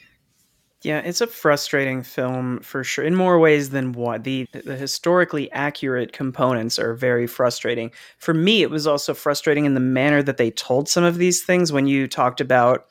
Yeah, 0.84 0.98
it's 0.98 1.22
a 1.22 1.26
frustrating 1.26 2.02
film 2.02 2.60
for 2.60 2.84
sure. 2.84 3.04
In 3.06 3.14
more 3.14 3.38
ways 3.38 3.70
than 3.70 3.92
one. 3.92 4.22
The 4.22 4.46
the 4.52 4.76
historically 4.76 5.50
accurate 5.52 6.12
components 6.12 6.78
are 6.78 6.92
very 6.92 7.26
frustrating. 7.26 7.90
For 8.18 8.34
me, 8.34 8.60
it 8.60 8.70
was 8.70 8.86
also 8.86 9.14
frustrating 9.14 9.64
in 9.64 9.72
the 9.72 9.80
manner 9.80 10.22
that 10.22 10.36
they 10.36 10.50
told 10.50 10.88
some 10.88 11.02
of 11.02 11.16
these 11.16 11.42
things 11.42 11.72
when 11.72 11.86
you 11.86 12.06
talked 12.06 12.40
about 12.42 12.84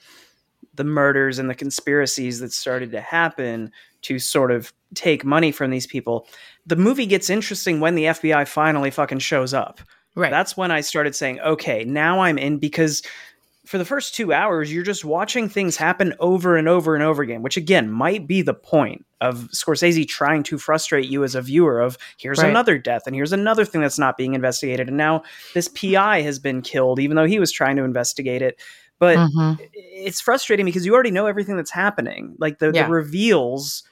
the 0.74 0.84
murders 0.84 1.38
and 1.38 1.52
the 1.52 1.56
conspiracies 1.56 2.40
that 2.40 2.52
started 2.52 2.92
to 2.92 3.02
happen 3.02 3.72
to 4.02 4.18
sort 4.18 4.52
of 4.52 4.74
take 4.96 5.24
money 5.24 5.52
from 5.52 5.70
these 5.70 5.86
people. 5.86 6.28
The 6.66 6.76
movie 6.76 7.06
gets 7.06 7.30
interesting 7.30 7.80
when 7.80 7.94
the 7.94 8.06
FBI 8.06 8.48
finally 8.48 8.90
fucking 8.90 9.20
shows 9.20 9.54
up. 9.54 9.82
Right. 10.16 10.32
That's 10.32 10.58
when 10.58 10.72
I 10.72 10.82
started 10.82 11.16
saying, 11.16 11.40
okay, 11.42 11.84
now 11.86 12.22
I'm 12.22 12.38
in 12.38 12.58
because 12.58 13.02
for 13.66 13.78
the 13.78 13.86
first 13.86 14.14
two 14.14 14.34
hours, 14.34 14.74
you're 14.74 14.84
just 14.84 15.06
watching 15.06 15.48
things 15.48 15.78
happen 15.78 16.14
over 16.20 16.58
and 16.58 16.68
over 16.68 16.96
and 16.96 17.04
over 17.04 17.22
again, 17.24 17.42
which 17.42 17.56
again 17.58 17.90
might 17.90 18.28
be 18.28 18.42
the 18.42 18.54
point 18.54 19.06
of 19.22 19.48
Scorsese 19.54 20.06
trying 20.08 20.44
to 20.44 20.58
frustrate 20.58 21.08
you 21.08 21.24
as 21.24 21.34
a 21.34 21.42
viewer 21.42 21.80
of 21.80 21.98
here's 22.18 22.40
Right. 22.40 22.50
another 22.50 22.78
death 22.78 23.04
and 23.08 23.16
here's 23.16 23.32
another 23.32 23.64
thing 23.64 23.80
that's 23.80 23.98
not 24.00 24.18
being 24.18 24.34
investigated. 24.34 24.90
And 24.90 24.98
now 24.98 25.24
this 25.54 25.70
PI 25.70 26.22
has 26.22 26.40
been 26.40 26.62
killed, 26.62 27.00
even 27.00 27.16
though 27.16 27.26
he 27.26 27.40
was 27.40 27.52
trying 27.54 27.78
to 27.78 27.84
investigate 27.84 28.42
it. 28.42 28.60
But 29.00 29.18
Mhm. 29.18 29.58
it's 29.74 30.20
frustrating 30.20 30.66
because 30.66 30.86
you 30.86 30.94
already 30.94 31.12
know 31.12 31.26
everything 31.26 31.56
that's 31.56 31.72
happening. 31.72 32.36
Like 32.40 32.60
the, 32.60 32.72
Yeah. 32.74 32.86
the 32.88 32.92
reveals 32.92 33.84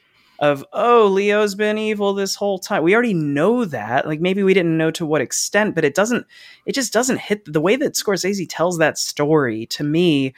of 0.41 0.65
oh 0.73 1.07
leo's 1.07 1.55
been 1.55 1.77
evil 1.77 2.13
this 2.13 2.35
whole 2.35 2.59
time. 2.59 2.83
We 2.83 2.93
already 2.93 3.13
know 3.13 3.63
that. 3.63 4.05
Like 4.05 4.19
maybe 4.19 4.43
we 4.43 4.53
didn't 4.53 4.77
know 4.77 4.91
to 4.91 5.05
what 5.05 5.21
extent 5.21 5.75
but 5.75 5.85
it 5.85 5.95
doesn't 5.95 6.25
it 6.65 6.73
just 6.73 6.93
doesn't 6.93 7.19
hit 7.19 7.51
the 7.51 7.61
way 7.61 7.75
that 7.75 7.93
scorsese 7.93 8.45
tells 8.49 8.77
that 8.77 8.97
story 8.97 9.65
to 9.67 9.83
me 9.83 10.33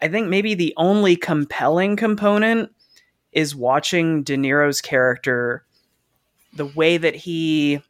i 0.00 0.08
think 0.08 0.28
maybe 0.28 0.54
the 0.54 0.74
only 0.76 1.16
compelling 1.16 1.96
component 1.96 2.70
is 3.32 3.54
watching 3.54 4.22
de 4.22 4.36
niro's 4.36 4.80
character 4.80 5.64
the 6.54 6.66
way 6.66 6.96
that 6.96 7.14
he 7.14 7.80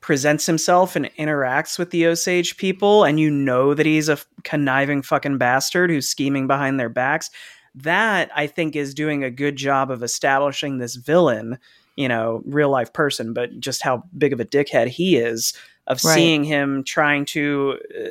presents 0.00 0.46
himself 0.46 0.94
and 0.94 1.10
interacts 1.18 1.78
with 1.78 1.90
the 1.90 2.06
osage 2.06 2.56
people 2.56 3.04
and 3.04 3.18
you 3.18 3.30
know 3.30 3.74
that 3.74 3.86
he's 3.86 4.08
a 4.08 4.18
conniving 4.44 5.02
fucking 5.02 5.38
bastard 5.38 5.90
who's 5.90 6.08
scheming 6.08 6.46
behind 6.46 6.78
their 6.78 6.88
backs 6.88 7.30
that 7.76 8.30
I 8.34 8.46
think 8.46 8.74
is 8.74 8.94
doing 8.94 9.22
a 9.22 9.30
good 9.30 9.56
job 9.56 9.90
of 9.90 10.02
establishing 10.02 10.78
this 10.78 10.96
villain, 10.96 11.58
you 11.94 12.08
know, 12.08 12.42
real 12.46 12.70
life 12.70 12.92
person, 12.92 13.32
but 13.32 13.60
just 13.60 13.82
how 13.82 14.04
big 14.16 14.32
of 14.32 14.40
a 14.40 14.44
dickhead 14.44 14.88
he 14.88 15.16
is 15.16 15.52
of 15.86 16.02
right. 16.04 16.14
seeing 16.14 16.44
him 16.44 16.82
trying 16.84 17.24
to 17.26 17.78
uh, 17.94 18.08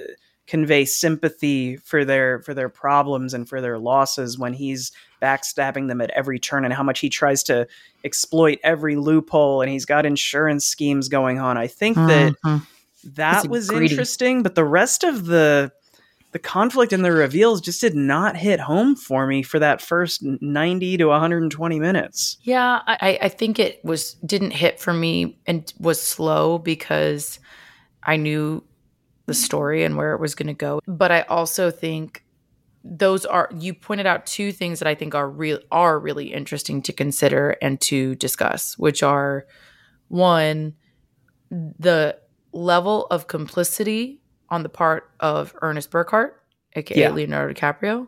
convey 0.48 0.86
sympathy 0.86 1.78
for 1.78 2.06
their 2.06 2.40
for 2.42 2.54
their 2.54 2.70
problems 2.70 3.34
and 3.34 3.50
for 3.50 3.62
their 3.62 3.80
losses 3.80 4.38
when 4.38 4.54
he's 4.54 4.92
backstabbing 5.22 5.88
them 5.88 6.02
at 6.02 6.12
every 6.12 6.38
turn 6.38 6.64
and 6.64 6.74
how 6.74 6.84
much 6.84 7.00
he 7.00 7.10
tries 7.10 7.42
to 7.42 7.68
exploit 8.04 8.60
every 8.64 8.96
loophole 8.96 9.62
and 9.62 9.72
he's 9.72 9.86
got 9.86 10.06
insurance 10.06 10.66
schemes 10.66 11.10
going 11.10 11.40
on. 11.40 11.58
I 11.58 11.68
think 11.68 11.96
that 11.96 12.34
mm-hmm. 12.46 12.58
that 13.16 13.48
was 13.48 13.70
greedy. 13.70 13.92
interesting, 13.92 14.44
but 14.44 14.54
the 14.54 14.64
rest 14.64 15.04
of 15.04 15.26
the 15.26 15.72
the 16.36 16.40
conflict 16.40 16.92
and 16.92 17.06
the 17.06 17.14
reveals 17.14 17.62
just 17.62 17.80
did 17.80 17.96
not 17.96 18.36
hit 18.36 18.60
home 18.60 18.94
for 18.94 19.26
me 19.26 19.42
for 19.42 19.58
that 19.58 19.82
first 19.82 20.22
90 20.22 20.98
to 20.98 21.06
120 21.06 21.80
minutes. 21.80 22.38
Yeah, 22.42 22.82
I, 22.86 23.18
I 23.22 23.30
think 23.30 23.58
it 23.58 23.80
was 23.86 24.16
didn't 24.16 24.52
hit 24.52 24.78
for 24.78 24.92
me 24.92 25.40
and 25.48 25.72
was 25.80 26.02
slow 26.02 26.58
because 26.58 27.40
I 28.04 28.18
knew 28.18 28.66
the 29.28 29.34
story 29.34 29.86
and 29.86 29.96
where 29.96 30.12
it 30.12 30.20
was 30.20 30.36
going 30.36 30.48
to 30.48 30.54
go. 30.54 30.82
But 30.86 31.10
I 31.10 31.22
also 31.22 31.72
think 31.72 32.26
those 32.84 33.26
are 33.26 33.50
you 33.58 33.74
pointed 33.74 34.06
out 34.06 34.26
two 34.26 34.52
things 34.52 34.80
that 34.80 34.90
I 34.90 34.94
think 34.94 35.16
are 35.16 35.30
real 35.30 35.60
are 35.72 35.98
really 35.98 36.34
interesting 36.34 36.82
to 36.82 36.92
consider 36.92 37.52
and 37.62 37.80
to 37.84 38.14
discuss, 38.16 38.78
which 38.78 39.04
are 39.04 39.46
one 40.10 40.74
the 41.50 42.18
level 42.52 43.08
of 43.08 43.28
complicity 43.28 44.20
on 44.50 44.64
the 44.64 44.70
part 44.70 45.10
of 45.20 45.56
Ernest 45.62 45.92
Burkhart, 45.92 46.32
aka 46.74 47.00
yeah. 47.00 47.10
Leonardo 47.12 47.54
DiCaprio, 47.54 48.08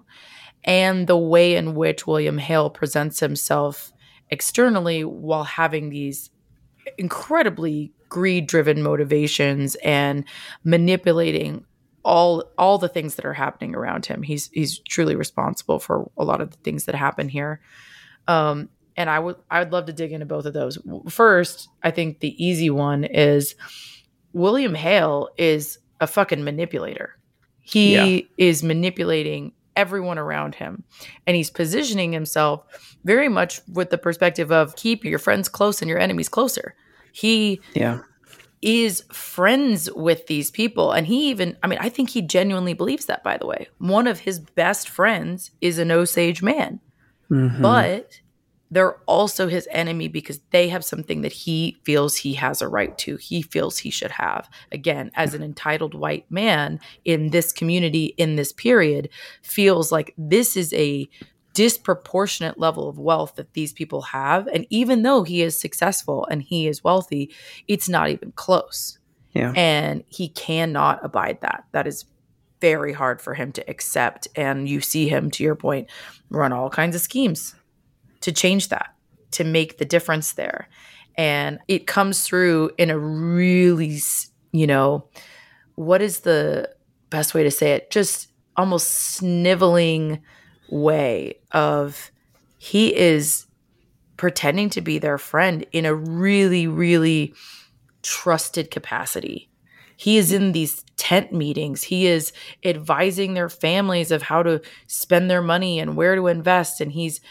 and 0.63 1.07
the 1.07 1.17
way 1.17 1.55
in 1.55 1.75
which 1.75 2.07
William 2.07 2.37
Hale 2.37 2.69
presents 2.69 3.19
himself 3.19 3.91
externally 4.29 5.03
while 5.03 5.45
having 5.45 5.89
these 5.89 6.29
incredibly 6.97 7.93
greed-driven 8.09 8.81
motivations 8.81 9.75
and 9.83 10.23
manipulating 10.63 11.65
all 12.03 12.43
all 12.57 12.77
the 12.77 12.87
things 12.87 13.15
that 13.15 13.25
are 13.25 13.33
happening 13.33 13.75
around 13.75 14.05
him. 14.05 14.23
He's 14.23 14.49
he's 14.53 14.79
truly 14.79 15.15
responsible 15.15 15.79
for 15.79 16.09
a 16.17 16.23
lot 16.23 16.39
of 16.39 16.51
the 16.51 16.57
things 16.57 16.85
that 16.85 16.95
happen 16.95 17.27
here. 17.27 17.59
Um, 18.27 18.69
and 18.95 19.09
I 19.09 19.19
would 19.19 19.35
I 19.51 19.59
would 19.59 19.73
love 19.73 19.85
to 19.87 19.93
dig 19.93 20.13
into 20.13 20.25
both 20.25 20.45
of 20.45 20.53
those. 20.53 20.77
First, 21.09 21.69
I 21.83 21.91
think 21.91 22.19
the 22.19 22.43
easy 22.43 22.69
one 22.69 23.03
is 23.03 23.55
William 24.33 24.73
Hale 24.73 25.29
is 25.37 25.79
a 25.99 26.07
fucking 26.07 26.43
manipulator. 26.43 27.17
He 27.61 27.93
yeah. 27.93 28.21
is 28.37 28.63
manipulating 28.63 29.51
everyone 29.75 30.17
around 30.17 30.55
him. 30.55 30.83
And 31.25 31.35
he's 31.35 31.49
positioning 31.49 32.11
himself 32.11 32.63
very 33.05 33.29
much 33.29 33.61
with 33.71 33.89
the 33.89 33.97
perspective 33.97 34.51
of 34.51 34.75
keep 34.75 35.05
your 35.05 35.19
friends 35.19 35.47
close 35.47 35.81
and 35.81 35.87
your 35.87 35.99
enemies 35.99 36.29
closer. 36.29 36.75
He 37.11 37.61
yeah. 37.73 37.99
is 38.61 39.03
friends 39.11 39.89
with 39.91 40.27
these 40.27 40.49
people. 40.49 40.91
And 40.91 41.05
he 41.05 41.29
even, 41.29 41.57
I 41.61 41.67
mean, 41.67 41.79
I 41.79 41.89
think 41.89 42.09
he 42.09 42.21
genuinely 42.21 42.73
believes 42.73 43.05
that, 43.05 43.23
by 43.23 43.37
the 43.37 43.45
way. 43.45 43.67
One 43.77 44.07
of 44.07 44.19
his 44.19 44.39
best 44.39 44.89
friends 44.89 45.51
is 45.61 45.77
an 45.77 45.91
Osage 45.91 46.41
man. 46.41 46.79
Mm-hmm. 47.29 47.61
But 47.61 48.21
they're 48.69 48.97
also 49.05 49.47
his 49.47 49.67
enemy 49.71 50.07
because 50.07 50.39
they 50.51 50.67
have 50.69 50.83
something 50.83 51.21
that 51.21 51.31
he 51.31 51.77
feels 51.83 52.17
he 52.17 52.33
has 52.33 52.61
a 52.61 52.67
right 52.67 52.97
to, 52.99 53.15
he 53.17 53.41
feels 53.41 53.77
he 53.77 53.89
should 53.89 54.11
have. 54.11 54.49
Again, 54.71 55.11
as 55.15 55.33
an 55.33 55.43
entitled 55.43 55.93
white 55.93 56.29
man 56.29 56.79
in 57.05 57.29
this 57.29 57.53
community, 57.53 58.13
in 58.17 58.35
this 58.35 58.51
period, 58.51 59.09
feels 59.41 59.91
like 59.91 60.13
this 60.17 60.57
is 60.57 60.73
a 60.73 61.07
disproportionate 61.53 62.59
level 62.59 62.87
of 62.87 62.99
wealth 62.99 63.35
that 63.35 63.53
these 63.53 63.73
people 63.73 64.01
have. 64.01 64.47
And 64.47 64.67
even 64.69 65.01
though 65.01 65.23
he 65.23 65.41
is 65.41 65.59
successful 65.59 66.27
and 66.29 66.43
he 66.43 66.67
is 66.67 66.83
wealthy, 66.83 67.33
it's 67.67 67.89
not 67.89 68.09
even 68.09 68.31
close. 68.33 68.99
Yeah. 69.33 69.53
And 69.55 70.03
he 70.07 70.29
cannot 70.29 71.03
abide 71.03 71.41
that. 71.41 71.65
That 71.71 71.87
is 71.87 72.05
very 72.59 72.93
hard 72.93 73.21
for 73.21 73.33
him 73.33 73.51
to 73.53 73.69
accept. 73.69 74.27
And 74.35 74.67
you 74.67 74.81
see 74.81 75.07
him, 75.07 75.31
to 75.31 75.43
your 75.43 75.55
point, 75.55 75.89
run 76.29 76.53
all 76.53 76.69
kinds 76.69 76.95
of 76.95 77.01
schemes 77.01 77.55
to 78.27 78.33
change 78.33 78.67
that, 78.67 78.93
to 79.31 79.45
make 79.45 79.77
the 79.77 79.85
difference 79.85 80.33
there. 80.33 80.67
And 81.15 81.59
it 81.69 81.87
comes 81.87 82.27
through 82.27 82.71
in 82.77 82.89
a 82.89 82.99
really, 82.99 83.99
you 84.51 84.67
know, 84.67 85.07
what 85.75 86.01
is 86.01 86.19
the 86.19 86.69
best 87.09 87.33
way 87.33 87.43
to 87.43 87.51
say 87.51 87.71
it? 87.71 87.89
Just 87.89 88.27
almost 88.57 88.89
sniveling 88.89 90.21
way 90.69 91.39
of 91.53 92.11
he 92.57 92.93
is 92.93 93.47
pretending 94.17 94.69
to 94.71 94.81
be 94.81 94.99
their 94.99 95.17
friend 95.17 95.65
in 95.71 95.85
a 95.85 95.95
really, 95.95 96.67
really 96.67 97.33
trusted 98.03 98.71
capacity. 98.71 99.49
He 99.95 100.17
is 100.17 100.33
in 100.33 100.51
these 100.51 100.83
tent 100.97 101.31
meetings. 101.31 101.83
He 101.83 102.07
is 102.07 102.33
advising 102.65 103.35
their 103.35 103.47
families 103.47 104.11
of 104.11 104.23
how 104.23 104.43
to 104.43 104.61
spend 104.85 105.31
their 105.31 105.41
money 105.41 105.79
and 105.79 105.95
where 105.95 106.17
to 106.17 106.27
invest. 106.27 106.81
And 106.81 106.91
he's 106.91 107.21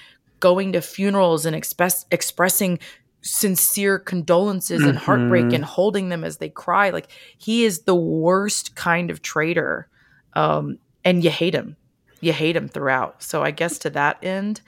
going 0.41 0.73
to 0.73 0.81
funerals 0.81 1.47
and 1.47 1.57
express, 1.57 2.07
expressing 2.11 2.79
sincere 3.23 3.99
condolences 3.99 4.83
and 4.83 4.97
heartbreak 4.97 5.47
mm-hmm. 5.47 5.57
and 5.57 5.65
holding 5.65 6.09
them 6.09 6.25
as 6.25 6.37
they 6.37 6.49
cry. 6.49 6.91
Like 6.91 7.11
he 7.39 7.65
is 7.65 7.83
the 7.83 7.95
worst 7.95 8.77
kind 8.77 9.11
of 9.11 9.23
traitor. 9.23 9.89
Um, 10.35 10.79
and 11.05 11.25
you 11.25 11.31
hate 11.31 11.55
him. 11.55 11.77
You 12.21 12.33
hate 12.33 12.57
him 12.57 12.69
throughout. 12.69 13.23
So 13.23 13.43
I 13.43 13.51
guess 13.51 13.79
to 13.79 13.91
that 13.91 14.23
end, 14.23 14.61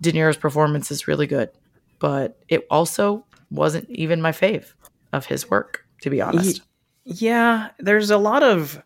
De 0.00 0.12
Niro's 0.12 0.36
performance 0.36 0.90
is 0.90 1.08
really 1.08 1.26
good. 1.26 1.50
But 1.98 2.38
it 2.48 2.66
also 2.70 3.24
wasn't 3.50 3.88
even 3.90 4.20
my 4.20 4.32
fave 4.32 4.72
of 5.12 5.26
his 5.26 5.50
work, 5.50 5.84
to 6.02 6.10
be 6.10 6.20
honest. 6.20 6.62
Yeah, 7.04 7.70
there's 7.78 8.10
a 8.10 8.18
lot 8.18 8.42
of 8.42 8.82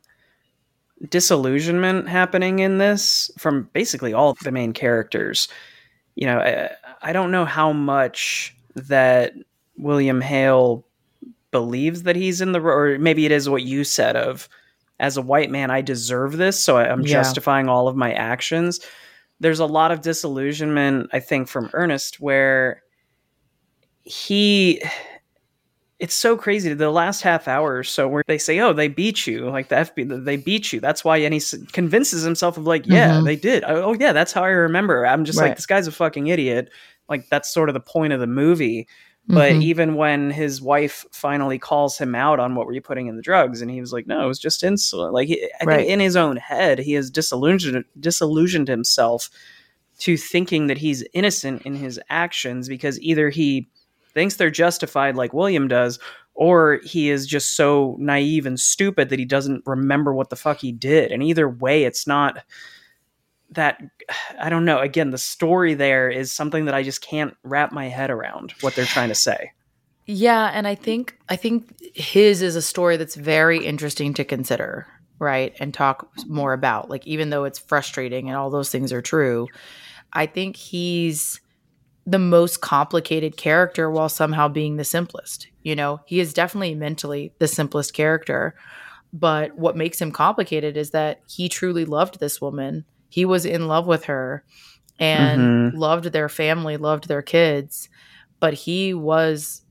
disillusionment 1.09 2.09
happening 2.09 2.59
in 2.59 2.79
this 2.79 3.31
from 3.39 3.71
basically 3.73 4.13
all 4.13 4.37
the 4.43 4.53
main 4.53 4.73
characters 4.73 5.49
you 6.21 6.27
know, 6.27 6.39
I, 6.39 6.71
I 7.03 7.13
don't 7.13 7.33
know 7.33 7.47
how 7.47 7.73
much 7.73 8.55
that 8.77 9.33
William 9.77 10.21
Hale 10.21 10.87
believes 11.51 12.05
that 12.05 12.15
he's 12.15 12.41
in 12.41 12.53
the 12.53 12.61
or 12.61 12.99
maybe 12.99 13.27
it 13.27 13.33
is 13.33 13.49
what 13.49 13.63
you 13.63 13.83
said 13.83 14.15
of 14.15 14.49
as 15.01 15.17
a 15.17 15.23
white 15.23 15.51
man 15.51 15.71
I 15.71 15.81
deserve 15.81 16.37
this 16.37 16.63
so 16.63 16.77
I'm 16.77 17.01
yeah. 17.01 17.09
justifying 17.09 17.69
all 17.69 17.89
of 17.89 17.97
my 17.97 18.13
actions 18.13 18.79
there's 19.41 19.59
a 19.59 19.67
lot 19.67 19.91
of 19.91 20.01
disillusionment 20.01 21.11
I 21.13 21.19
think 21.19 21.49
from 21.49 21.71
Ernest 21.73 22.21
where 22.21 22.83
he 24.03 24.81
it's 26.01 26.15
so 26.15 26.35
crazy 26.37 26.73
the 26.73 26.91
last 26.91 27.21
half 27.21 27.47
hour 27.47 27.77
or 27.77 27.85
so 27.85 28.09
where 28.09 28.25
they 28.27 28.39
say 28.39 28.59
oh 28.59 28.73
they 28.73 28.89
beat 28.89 29.27
you 29.27 29.49
like 29.51 29.69
the 29.69 29.77
fb 29.77 30.25
they 30.25 30.37
beat 30.37 30.73
you 30.73 30.81
that's 30.81 31.05
why 31.05 31.19
and 31.19 31.35
he 31.35 31.41
convinces 31.73 32.23
himself 32.23 32.57
of 32.57 32.67
like 32.67 32.87
yeah 32.87 33.13
mm-hmm. 33.13 33.27
they 33.27 33.37
did 33.37 33.63
oh, 33.67 33.83
oh 33.83 33.97
yeah 34.01 34.13
that's 34.13 34.33
how 34.33 34.43
i 34.43 34.49
remember 34.49 35.07
i'm 35.07 35.25
just 35.25 35.39
right. 35.39 35.49
like 35.49 35.57
this 35.57 35.67
guy's 35.67 35.87
a 35.87 35.93
fucking 35.93 36.27
idiot 36.27 36.71
like 37.09 37.29
that's 37.29 37.53
sort 37.53 37.69
of 37.69 37.75
the 37.75 37.81
point 37.81 38.13
of 38.13 38.19
the 38.19 38.27
movie 38.27 38.89
but 39.29 39.53
mm-hmm. 39.53 39.63
even 39.63 39.95
when 39.95 40.31
his 40.31 40.61
wife 40.61 41.05
finally 41.13 41.59
calls 41.59 41.97
him 41.99 42.15
out 42.15 42.41
on 42.41 42.55
what 42.55 42.67
were 42.67 42.73
you 42.73 42.81
putting 42.81 43.07
in 43.07 43.17
the 43.17 43.23
drugs 43.23 43.61
and 43.61 43.71
he 43.71 43.81
was 43.81 43.93
like 43.93 44.07
no 44.07 44.25
it 44.25 44.27
was 44.27 44.39
just 44.39 44.63
insulin 44.63 45.13
like 45.13 45.29
he, 45.29 45.45
i 45.61 45.65
right. 45.65 45.77
think 45.79 45.91
in 45.91 46.01
his 46.01 46.17
own 46.17 46.37
head 46.37 46.79
he 46.79 46.95
has 46.95 47.11
disillusioned 47.11 47.85
disillusioned 47.99 48.69
himself 48.69 49.29
to 49.99 50.17
thinking 50.17 50.67
that 50.69 50.79
he's 50.79 51.05
innocent 51.13 51.61
in 51.63 51.75
his 51.75 52.01
actions 52.09 52.71
because 52.71 52.99
either 53.01 53.29
he 53.29 53.69
thinks 54.21 54.37
they're 54.37 54.51
justified 54.51 55.17
like 55.17 55.33
William 55.33 55.67
does, 55.67 55.99
or 56.35 56.81
he 56.85 57.09
is 57.09 57.27
just 57.27 57.57
so 57.57 57.97
naive 57.99 58.45
and 58.45 58.61
stupid 58.61 59.09
that 59.09 59.19
he 59.19 59.25
doesn't 59.25 59.63
remember 59.65 60.13
what 60.13 60.29
the 60.29 60.37
fuck 60.37 60.59
he 60.59 60.73
did. 60.73 61.11
And 61.11 61.23
either 61.23 61.49
way, 61.49 61.85
it's 61.85 62.07
not 62.07 62.45
that 63.53 63.81
I 64.39 64.51
don't 64.51 64.67
know. 64.67 64.79
Again, 64.79 65.09
the 65.09 65.17
story 65.17 65.73
there 65.73 66.11
is 66.11 66.31
something 66.31 66.67
that 66.67 66.75
I 66.75 66.83
just 66.83 67.01
can't 67.01 67.35
wrap 67.45 67.73
my 67.73 67.89
head 67.89 68.11
around 68.11 68.53
what 68.61 68.75
they're 68.75 68.85
trying 68.85 69.09
to 69.09 69.15
say. 69.15 69.53
Yeah, 70.05 70.51
and 70.53 70.69
I 70.69 70.75
think 70.75 71.17
I 71.31 71.37
think 71.37 71.75
his 71.95 72.43
is 72.43 72.57
a 72.57 72.63
story 72.63 72.99
that's 72.99 73.15
very 73.15 73.65
interesting 73.65 74.13
to 74.15 74.25
consider, 74.25 74.87
right? 75.19 75.57
And 75.61 75.73
talk 75.73 76.11
more 76.27 76.53
about. 76.53 76.91
Like 76.91 77.07
even 77.07 77.31
though 77.31 77.45
it's 77.45 77.59
frustrating 77.59 78.29
and 78.29 78.37
all 78.37 78.51
those 78.51 78.69
things 78.69 78.93
are 78.93 79.01
true, 79.01 79.49
I 80.13 80.27
think 80.27 80.57
he's 80.57 81.41
the 82.11 82.19
most 82.19 82.61
complicated 82.61 83.37
character 83.37 83.89
while 83.89 84.09
somehow 84.09 84.49
being 84.49 84.77
the 84.77 84.85
simplest. 84.85 85.47
You 85.63 85.77
know, 85.77 86.01
he 86.07 86.19
is 86.19 86.35
definitely 86.35 86.75
mentally 86.75 87.33
the 87.39 87.47
simplest 87.47 87.95
character. 87.95 88.57
But 89.13 89.57
what 89.57 89.77
makes 89.77 90.01
him 90.01 90.11
complicated 90.11 90.77
is 90.77 90.91
that 90.91 91.21
he 91.29 91.49
truly 91.49 91.85
loved 91.85 92.19
this 92.19 92.41
woman. 92.41 92.85
He 93.09 93.25
was 93.25 93.47
in 93.47 93.69
love 93.69 93.87
with 93.87 94.05
her 94.05 94.45
and 94.99 95.41
mm-hmm. 95.41 95.79
loved 95.79 96.07
their 96.07 96.29
family, 96.29 96.77
loved 96.77 97.07
their 97.07 97.23
kids. 97.23 97.89
But 98.41 98.55
he 98.55 98.93
was 98.93 99.63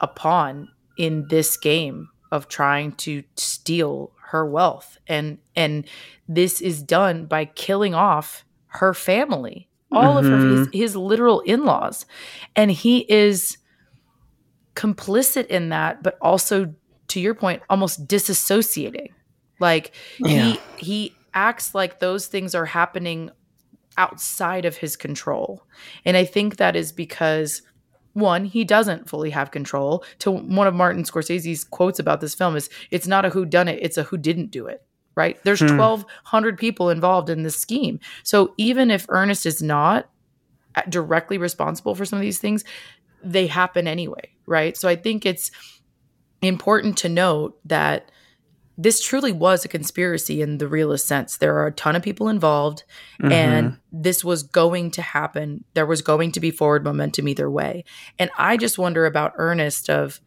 a 0.00 0.06
pawn 0.06 0.68
in 0.98 1.28
this 1.28 1.56
game 1.56 2.10
of 2.30 2.46
trying 2.46 2.92
to 2.92 3.22
steal 3.36 4.12
her 4.30 4.44
wealth 4.44 4.98
and 5.06 5.38
and 5.54 5.86
this 6.28 6.60
is 6.60 6.82
done 6.82 7.26
by 7.26 7.44
killing 7.44 7.94
off 7.94 8.44
her 8.66 8.92
family 8.92 9.68
all 9.96 10.16
mm-hmm. 10.16 10.32
of 10.32 10.40
her 10.40 10.48
his, 10.48 10.68
his 10.72 10.96
literal 10.96 11.40
in-laws. 11.40 12.06
And 12.54 12.70
he 12.70 13.00
is 13.10 13.58
complicit 14.74 15.46
in 15.46 15.70
that 15.70 16.02
but 16.02 16.18
also 16.20 16.74
to 17.08 17.20
your 17.20 17.34
point 17.34 17.62
almost 17.70 18.06
disassociating. 18.06 19.08
Like 19.58 19.92
yeah. 20.18 20.28
he 20.28 20.60
he 20.76 21.16
acts 21.32 21.74
like 21.74 21.98
those 21.98 22.26
things 22.26 22.54
are 22.54 22.66
happening 22.66 23.30
outside 23.96 24.66
of 24.66 24.76
his 24.76 24.96
control. 24.96 25.62
And 26.04 26.16
i 26.16 26.24
think 26.24 26.56
that 26.56 26.76
is 26.76 26.92
because 26.92 27.62
one 28.12 28.44
he 28.44 28.64
doesn't 28.64 29.08
fully 29.08 29.30
have 29.30 29.50
control. 29.50 30.04
To 30.20 30.30
one 30.30 30.66
of 30.66 30.74
martin 30.74 31.04
scorsese's 31.04 31.64
quotes 31.64 31.98
about 31.98 32.20
this 32.20 32.34
film 32.34 32.54
is 32.54 32.68
it's 32.90 33.06
not 33.06 33.24
a 33.24 33.30
who 33.30 33.46
done 33.46 33.68
it 33.68 33.78
it's 33.80 33.96
a 33.96 34.02
who 34.02 34.18
didn't 34.18 34.50
do 34.50 34.66
it 34.66 34.85
right? 35.16 35.42
There's 35.44 35.60
hmm. 35.60 35.76
1,200 35.76 36.58
people 36.58 36.90
involved 36.90 37.30
in 37.30 37.42
this 37.42 37.56
scheme. 37.56 37.98
So 38.22 38.54
even 38.56 38.90
if 38.90 39.06
Ernest 39.08 39.46
is 39.46 39.62
not 39.62 40.08
directly 40.88 41.38
responsible 41.38 41.94
for 41.94 42.04
some 42.04 42.18
of 42.18 42.22
these 42.22 42.38
things, 42.38 42.62
they 43.24 43.46
happen 43.46 43.88
anyway, 43.88 44.30
right? 44.46 44.76
So 44.76 44.88
I 44.88 44.96
think 44.96 45.24
it's 45.24 45.50
important 46.42 46.98
to 46.98 47.08
note 47.08 47.58
that 47.64 48.10
this 48.78 49.02
truly 49.02 49.32
was 49.32 49.64
a 49.64 49.68
conspiracy 49.68 50.42
in 50.42 50.58
the 50.58 50.68
realest 50.68 51.08
sense. 51.08 51.38
There 51.38 51.56
are 51.56 51.68
a 51.68 51.72
ton 51.72 51.96
of 51.96 52.02
people 52.02 52.28
involved, 52.28 52.84
mm-hmm. 53.20 53.32
and 53.32 53.78
this 53.90 54.22
was 54.22 54.42
going 54.42 54.90
to 54.92 55.02
happen. 55.02 55.64
There 55.72 55.86
was 55.86 56.02
going 56.02 56.32
to 56.32 56.40
be 56.40 56.50
forward 56.50 56.84
momentum 56.84 57.26
either 57.26 57.50
way. 57.50 57.84
And 58.18 58.30
I 58.36 58.58
just 58.58 58.78
wonder 58.78 59.06
about 59.06 59.32
Ernest 59.36 59.88
of 59.88 60.20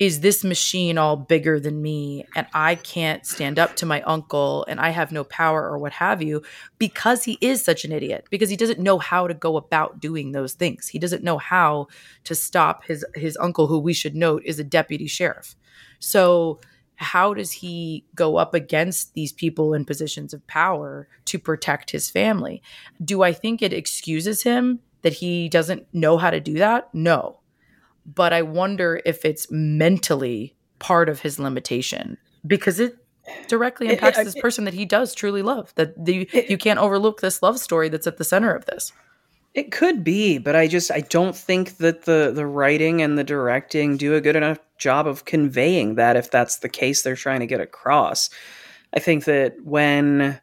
is 0.00 0.20
this 0.20 0.42
machine 0.42 0.96
all 0.96 1.14
bigger 1.14 1.60
than 1.60 1.82
me 1.82 2.24
and 2.34 2.46
I 2.54 2.74
can't 2.76 3.24
stand 3.26 3.58
up 3.58 3.76
to 3.76 3.86
my 3.86 4.00
uncle 4.02 4.64
and 4.66 4.80
I 4.80 4.88
have 4.88 5.12
no 5.12 5.24
power 5.24 5.62
or 5.68 5.76
what 5.76 5.92
have 5.92 6.22
you 6.22 6.42
because 6.78 7.22
he 7.22 7.36
is 7.42 7.62
such 7.62 7.84
an 7.84 7.92
idiot 7.92 8.26
because 8.30 8.48
he 8.48 8.56
doesn't 8.56 8.80
know 8.80 8.98
how 8.98 9.28
to 9.28 9.34
go 9.34 9.58
about 9.58 10.00
doing 10.00 10.32
those 10.32 10.54
things. 10.54 10.88
He 10.88 10.98
doesn't 10.98 11.22
know 11.22 11.36
how 11.36 11.88
to 12.24 12.34
stop 12.34 12.84
his 12.86 13.04
his 13.14 13.36
uncle 13.36 13.66
who 13.66 13.78
we 13.78 13.92
should 13.92 14.16
note 14.16 14.42
is 14.46 14.58
a 14.58 14.64
deputy 14.64 15.06
sheriff. 15.06 15.54
So 15.98 16.60
how 16.96 17.34
does 17.34 17.52
he 17.52 18.04
go 18.14 18.36
up 18.36 18.54
against 18.54 19.12
these 19.12 19.32
people 19.32 19.74
in 19.74 19.84
positions 19.84 20.32
of 20.32 20.46
power 20.46 21.08
to 21.26 21.38
protect 21.38 21.90
his 21.90 22.08
family? 22.08 22.62
Do 23.04 23.22
I 23.22 23.34
think 23.34 23.60
it 23.60 23.74
excuses 23.74 24.42
him 24.44 24.80
that 25.02 25.14
he 25.14 25.50
doesn't 25.50 25.86
know 25.92 26.16
how 26.16 26.30
to 26.30 26.40
do 26.40 26.54
that? 26.54 26.88
No 26.94 27.39
but 28.14 28.32
I 28.32 28.42
wonder 28.42 29.00
if 29.04 29.24
it's 29.24 29.46
mentally 29.50 30.56
part 30.78 31.08
of 31.08 31.20
his 31.20 31.38
limitation 31.38 32.16
because 32.46 32.80
it 32.80 32.96
directly 33.48 33.88
impacts 33.88 34.18
it, 34.18 34.22
it, 34.22 34.24
this 34.24 34.40
person 34.40 34.64
that 34.64 34.74
he 34.74 34.84
does 34.84 35.14
truly 35.14 35.42
love. 35.42 35.72
That 35.76 36.02
the, 36.02 36.28
it, 36.32 36.50
you 36.50 36.58
can't 36.58 36.78
overlook 36.78 37.20
this 37.20 37.42
love 37.42 37.58
story 37.58 37.88
that's 37.88 38.06
at 38.06 38.16
the 38.16 38.24
center 38.24 38.52
of 38.52 38.66
this. 38.66 38.92
It 39.52 39.72
could 39.72 40.04
be, 40.04 40.38
but 40.38 40.54
I 40.54 40.68
just 40.68 40.90
I 40.92 41.00
don't 41.00 41.36
think 41.36 41.78
that 41.78 42.04
the 42.04 42.30
the 42.32 42.46
writing 42.46 43.02
and 43.02 43.18
the 43.18 43.24
directing 43.24 43.96
do 43.96 44.14
a 44.14 44.20
good 44.20 44.36
enough 44.36 44.58
job 44.78 45.08
of 45.08 45.24
conveying 45.24 45.96
that 45.96 46.16
if 46.16 46.30
that's 46.30 46.58
the 46.58 46.68
case 46.68 47.02
they're 47.02 47.16
trying 47.16 47.40
to 47.40 47.46
get 47.46 47.60
across. 47.60 48.30
I 48.94 49.00
think 49.00 49.24
that 49.24 49.56
when 49.64 50.40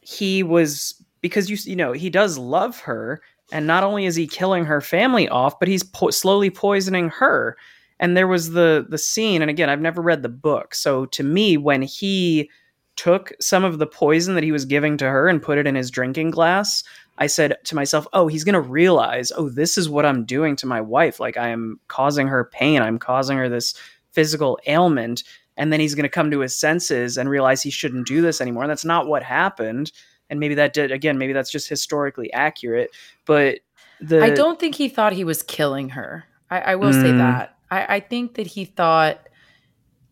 he 0.00 0.42
was 0.42 1.02
because 1.22 1.48
you 1.48 1.56
you 1.64 1.76
know, 1.76 1.92
he 1.92 2.10
does 2.10 2.36
love 2.36 2.80
her 2.80 3.22
and 3.50 3.66
not 3.66 3.84
only 3.84 4.06
is 4.06 4.16
he 4.16 4.26
killing 4.26 4.64
her 4.64 4.80
family 4.80 5.28
off, 5.28 5.58
but 5.58 5.68
he's 5.68 5.82
po- 5.82 6.10
slowly 6.10 6.50
poisoning 6.50 7.08
her. 7.10 7.56
And 8.00 8.16
there 8.16 8.28
was 8.28 8.50
the 8.50 8.86
the 8.88 8.98
scene, 8.98 9.42
and 9.42 9.50
again, 9.50 9.68
I've 9.68 9.80
never 9.80 10.00
read 10.00 10.22
the 10.22 10.28
book, 10.28 10.74
so 10.74 11.06
to 11.06 11.22
me, 11.24 11.56
when 11.56 11.82
he 11.82 12.50
took 12.96 13.32
some 13.40 13.62
of 13.64 13.78
the 13.78 13.86
poison 13.86 14.34
that 14.34 14.42
he 14.42 14.50
was 14.50 14.64
giving 14.64 14.96
to 14.96 15.08
her 15.08 15.28
and 15.28 15.42
put 15.42 15.56
it 15.56 15.66
in 15.66 15.76
his 15.76 15.90
drinking 15.90 16.30
glass, 16.32 16.82
I 17.18 17.26
said 17.26 17.56
to 17.64 17.74
myself, 17.74 18.06
"Oh, 18.12 18.28
he's 18.28 18.44
going 18.44 18.54
to 18.54 18.60
realize, 18.60 19.32
oh, 19.36 19.48
this 19.48 19.78
is 19.78 19.88
what 19.88 20.06
I'm 20.06 20.24
doing 20.24 20.56
to 20.56 20.66
my 20.66 20.80
wife. 20.80 21.18
Like 21.18 21.36
I 21.36 21.48
am 21.48 21.80
causing 21.88 22.28
her 22.28 22.44
pain. 22.44 22.82
I'm 22.82 22.98
causing 22.98 23.36
her 23.38 23.48
this 23.48 23.74
physical 24.12 24.58
ailment." 24.66 25.24
And 25.56 25.72
then 25.72 25.80
he's 25.80 25.96
going 25.96 26.04
to 26.04 26.08
come 26.08 26.30
to 26.30 26.38
his 26.38 26.56
senses 26.56 27.16
and 27.18 27.28
realize 27.28 27.62
he 27.62 27.70
shouldn't 27.70 28.06
do 28.06 28.22
this 28.22 28.40
anymore. 28.40 28.62
And 28.62 28.70
that's 28.70 28.84
not 28.84 29.08
what 29.08 29.24
happened 29.24 29.90
and 30.30 30.40
maybe 30.40 30.54
that 30.54 30.72
did 30.72 30.92
again 30.92 31.18
maybe 31.18 31.32
that's 31.32 31.50
just 31.50 31.68
historically 31.68 32.32
accurate 32.32 32.90
but 33.24 33.60
the 34.00 34.22
i 34.22 34.30
don't 34.30 34.60
think 34.60 34.74
he 34.74 34.88
thought 34.88 35.12
he 35.12 35.24
was 35.24 35.42
killing 35.42 35.90
her. 35.90 36.24
I, 36.50 36.60
I 36.60 36.74
will 36.76 36.92
mm. 36.92 37.02
say 37.02 37.12
that. 37.12 37.56
I, 37.70 37.96
I 37.96 38.00
think 38.00 38.34
that 38.34 38.46
he 38.46 38.64
thought 38.64 39.28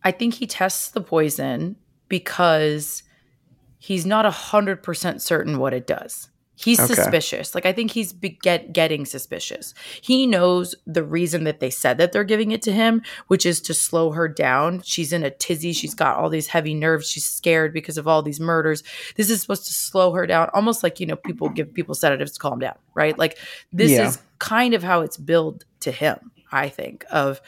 i 0.03 0.11
think 0.11 0.35
he 0.35 0.47
tests 0.47 0.89
the 0.89 1.01
poison 1.01 1.75
because 2.07 3.03
he's 3.79 4.05
not 4.05 4.25
a 4.25 4.31
hundred 4.31 4.83
percent 4.83 5.21
certain 5.21 5.57
what 5.57 5.73
it 5.73 5.87
does 5.87 6.29
He's 6.59 6.79
okay. 6.79 6.95
suspicious. 6.95 7.53
Like 7.53 7.67
I 7.67 7.71
think 7.71 7.91
he's 7.91 8.13
get 8.13 8.73
getting 8.73 9.05
suspicious. 9.05 9.75
He 10.01 10.25
knows 10.25 10.73
the 10.87 11.03
reason 11.03 11.43
that 11.43 11.59
they 11.59 11.69
said 11.69 11.99
that 11.99 12.11
they're 12.11 12.23
giving 12.23 12.49
it 12.49 12.63
to 12.63 12.71
him, 12.71 13.03
which 13.27 13.45
is 13.45 13.61
to 13.61 13.75
slow 13.75 14.09
her 14.11 14.27
down. 14.27 14.81
She's 14.81 15.13
in 15.13 15.23
a 15.23 15.29
tizzy. 15.29 15.71
She's 15.71 15.93
got 15.93 16.17
all 16.17 16.29
these 16.29 16.47
heavy 16.47 16.73
nerves. 16.73 17.07
She's 17.07 17.25
scared 17.25 17.73
because 17.73 17.99
of 17.99 18.07
all 18.07 18.23
these 18.23 18.39
murders. 18.39 18.81
This 19.15 19.29
is 19.29 19.39
supposed 19.39 19.67
to 19.67 19.73
slow 19.73 20.13
her 20.13 20.25
down, 20.25 20.49
almost 20.51 20.81
like 20.81 20.99
you 20.99 21.05
know 21.05 21.15
people 21.15 21.47
give 21.49 21.71
people 21.71 21.93
sedatives 21.93 22.31
to 22.31 22.39
calm 22.39 22.57
down, 22.57 22.77
right? 22.95 23.15
Like 23.15 23.37
this 23.71 23.91
yeah. 23.91 24.07
is 24.07 24.19
kind 24.39 24.73
of 24.73 24.81
how 24.81 25.01
it's 25.01 25.17
billed 25.17 25.63
to 25.81 25.91
him. 25.91 26.31
I 26.51 26.69
think 26.69 27.05
of, 27.11 27.39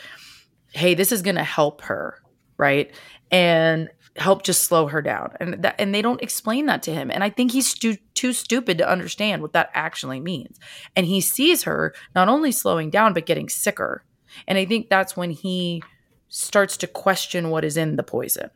hey, 0.72 0.94
this 0.94 1.12
is 1.12 1.24
going 1.24 1.38
to 1.38 1.44
help 1.44 1.82
her, 1.82 2.22
right? 2.58 2.92
And 3.32 3.90
help 4.20 4.44
just 4.44 4.64
slow 4.64 4.88
her 4.88 5.02
down 5.02 5.32
and 5.40 5.64
that 5.64 5.76
and 5.80 5.94
they 5.94 6.02
don't 6.02 6.22
explain 6.22 6.66
that 6.66 6.84
to 6.84 6.94
him 6.94 7.10
and 7.10 7.24
i 7.24 7.30
think 7.30 7.52
he's 7.52 7.70
stu- 7.70 7.98
too 8.14 8.34
stupid 8.34 8.78
to 8.78 8.90
understand 8.90 9.42
what 9.42 9.54
that 9.54 9.70
actually 9.74 10.20
means 10.20 10.60
and 10.96 11.06
he 11.06 11.22
sees 11.22 11.64
her 11.64 11.94
not 12.16 12.28
only 12.28 12.52
slowing 12.52 12.90
down 12.90 13.14
but 13.14 13.26
getting 13.26 13.50
sicker 13.50 14.04
and 14.48 14.58
i 14.58 14.66
think 14.66 14.90
that's 14.90 15.16
when 15.16 15.32
he 15.32 15.82
starts 16.28 16.78
to 16.78 16.88
question 16.88 17.50
what 17.50 17.66
is 17.66 17.78
in 17.78 17.96
the 17.96 18.04
poison 18.04 18.50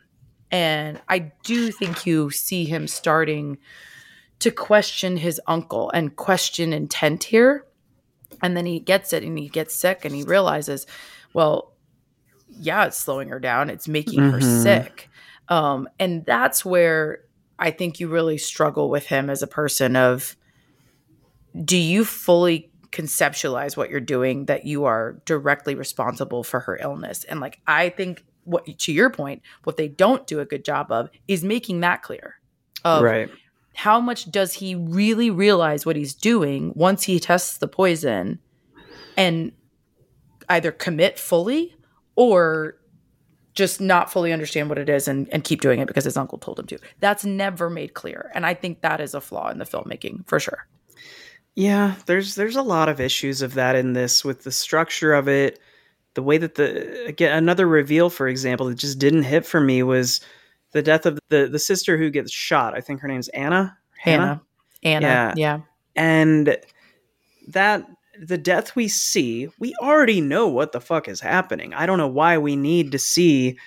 and 0.51 1.01
i 1.09 1.19
do 1.43 1.71
think 1.71 2.05
you 2.05 2.29
see 2.29 2.65
him 2.65 2.87
starting 2.87 3.57
to 4.39 4.51
question 4.51 5.17
his 5.17 5.39
uncle 5.47 5.89
and 5.91 6.15
question 6.15 6.73
intent 6.73 7.23
here 7.23 7.65
and 8.41 8.57
then 8.57 8.65
he 8.65 8.79
gets 8.79 9.13
it 9.13 9.23
and 9.23 9.37
he 9.39 9.47
gets 9.47 9.73
sick 9.73 10.03
and 10.03 10.13
he 10.13 10.23
realizes 10.23 10.85
well 11.33 11.73
yeah, 12.59 12.85
it's 12.85 12.97
slowing 12.97 13.29
her 13.29 13.39
down. 13.39 13.69
It's 13.69 13.87
making 13.87 14.19
mm-hmm. 14.19 14.31
her 14.31 14.41
sick. 14.41 15.09
Um, 15.49 15.89
and 15.99 16.25
that's 16.25 16.63
where 16.63 17.19
I 17.59 17.71
think 17.71 17.99
you 17.99 18.07
really 18.07 18.37
struggle 18.37 18.89
with 18.89 19.07
him 19.07 19.29
as 19.29 19.41
a 19.41 19.47
person 19.47 19.95
of 19.95 20.35
do 21.63 21.77
you 21.77 22.05
fully 22.05 22.71
conceptualize 22.91 23.75
what 23.75 23.89
you're 23.89 23.99
doing 23.99 24.45
that 24.45 24.65
you 24.65 24.85
are 24.85 25.21
directly 25.25 25.75
responsible 25.75 26.43
for 26.43 26.61
her 26.61 26.77
illness? 26.77 27.23
And 27.23 27.39
like 27.39 27.59
I 27.67 27.89
think 27.89 28.23
what 28.45 28.65
to 28.65 28.91
your 28.91 29.09
point, 29.09 29.41
what 29.63 29.77
they 29.77 29.87
don't 29.87 30.25
do 30.27 30.39
a 30.39 30.45
good 30.45 30.65
job 30.65 30.91
of 30.91 31.09
is 31.27 31.43
making 31.43 31.81
that 31.81 32.01
clear. 32.01 32.35
Of 32.83 33.03
right. 33.03 33.29
How 33.75 33.99
much 33.99 34.29
does 34.29 34.53
he 34.53 34.75
really 34.75 35.31
realize 35.31 35.85
what 35.85 35.95
he's 35.95 36.13
doing 36.13 36.73
once 36.75 37.03
he 37.03 37.19
tests 37.19 37.57
the 37.57 37.67
poison 37.67 38.39
and 39.17 39.51
either 40.49 40.71
commit 40.71 41.17
fully 41.17 41.75
or 42.15 42.75
just 43.53 43.79
not 43.79 44.11
fully 44.11 44.33
understand 44.33 44.69
what 44.69 44.77
it 44.77 44.89
is 44.89 45.07
and, 45.07 45.29
and 45.31 45.43
keep 45.43 45.61
doing 45.61 45.79
it 45.79 45.87
because 45.87 46.05
his 46.05 46.17
uncle 46.17 46.37
told 46.37 46.59
him 46.59 46.67
to. 46.67 46.79
That's 46.99 47.23
never 47.23 47.69
made 47.69 47.93
clear. 47.93 48.31
And 48.33 48.45
I 48.45 48.53
think 48.53 48.81
that 48.81 48.99
is 48.99 49.13
a 49.13 49.21
flaw 49.21 49.49
in 49.49 49.59
the 49.59 49.65
filmmaking 49.65 50.27
for 50.27 50.39
sure. 50.39 50.67
Yeah, 51.55 51.95
there's 52.07 52.33
there's 52.35 52.55
a 52.55 52.63
lot 52.63 52.89
of 52.89 52.99
issues 52.99 53.43
of 53.43 53.53
that 53.53 53.75
in 53.75 53.93
this 53.93 54.25
with 54.25 54.43
the 54.43 54.51
structure 54.51 55.13
of 55.13 55.27
it, 55.27 55.59
the 56.15 56.23
way 56.23 56.39
that 56.39 56.55
the 56.55 57.05
again 57.05 57.37
another 57.37 57.67
reveal, 57.67 58.09
for 58.09 58.27
example, 58.27 58.67
that 58.67 58.75
just 58.75 58.97
didn't 58.97 59.23
hit 59.23 59.45
for 59.45 59.61
me 59.61 59.83
was 59.83 60.19
the 60.71 60.81
death 60.81 61.05
of 61.05 61.19
the 61.29 61.47
the 61.47 61.59
sister 61.59 61.95
who 61.95 62.09
gets 62.09 62.31
shot. 62.31 62.75
I 62.75 62.81
think 62.81 63.01
her 63.01 63.07
name's 63.07 63.27
Anna. 63.29 63.77
Hannah. 63.99 64.41
Anna. 64.81 65.05
Yeah. 65.05 65.33
yeah. 65.37 65.59
And 65.95 66.57
that 67.49 67.87
the 68.19 68.37
death 68.37 68.75
we 68.75 68.87
see, 68.87 69.47
we 69.59 69.73
already 69.81 70.21
know 70.21 70.47
what 70.47 70.71
the 70.71 70.81
fuck 70.81 71.07
is 71.07 71.19
happening. 71.19 71.73
I 71.73 71.85
don't 71.85 71.97
know 71.97 72.07
why 72.07 72.37
we 72.37 72.55
need 72.55 72.91
to 72.91 72.99
see 72.99 73.57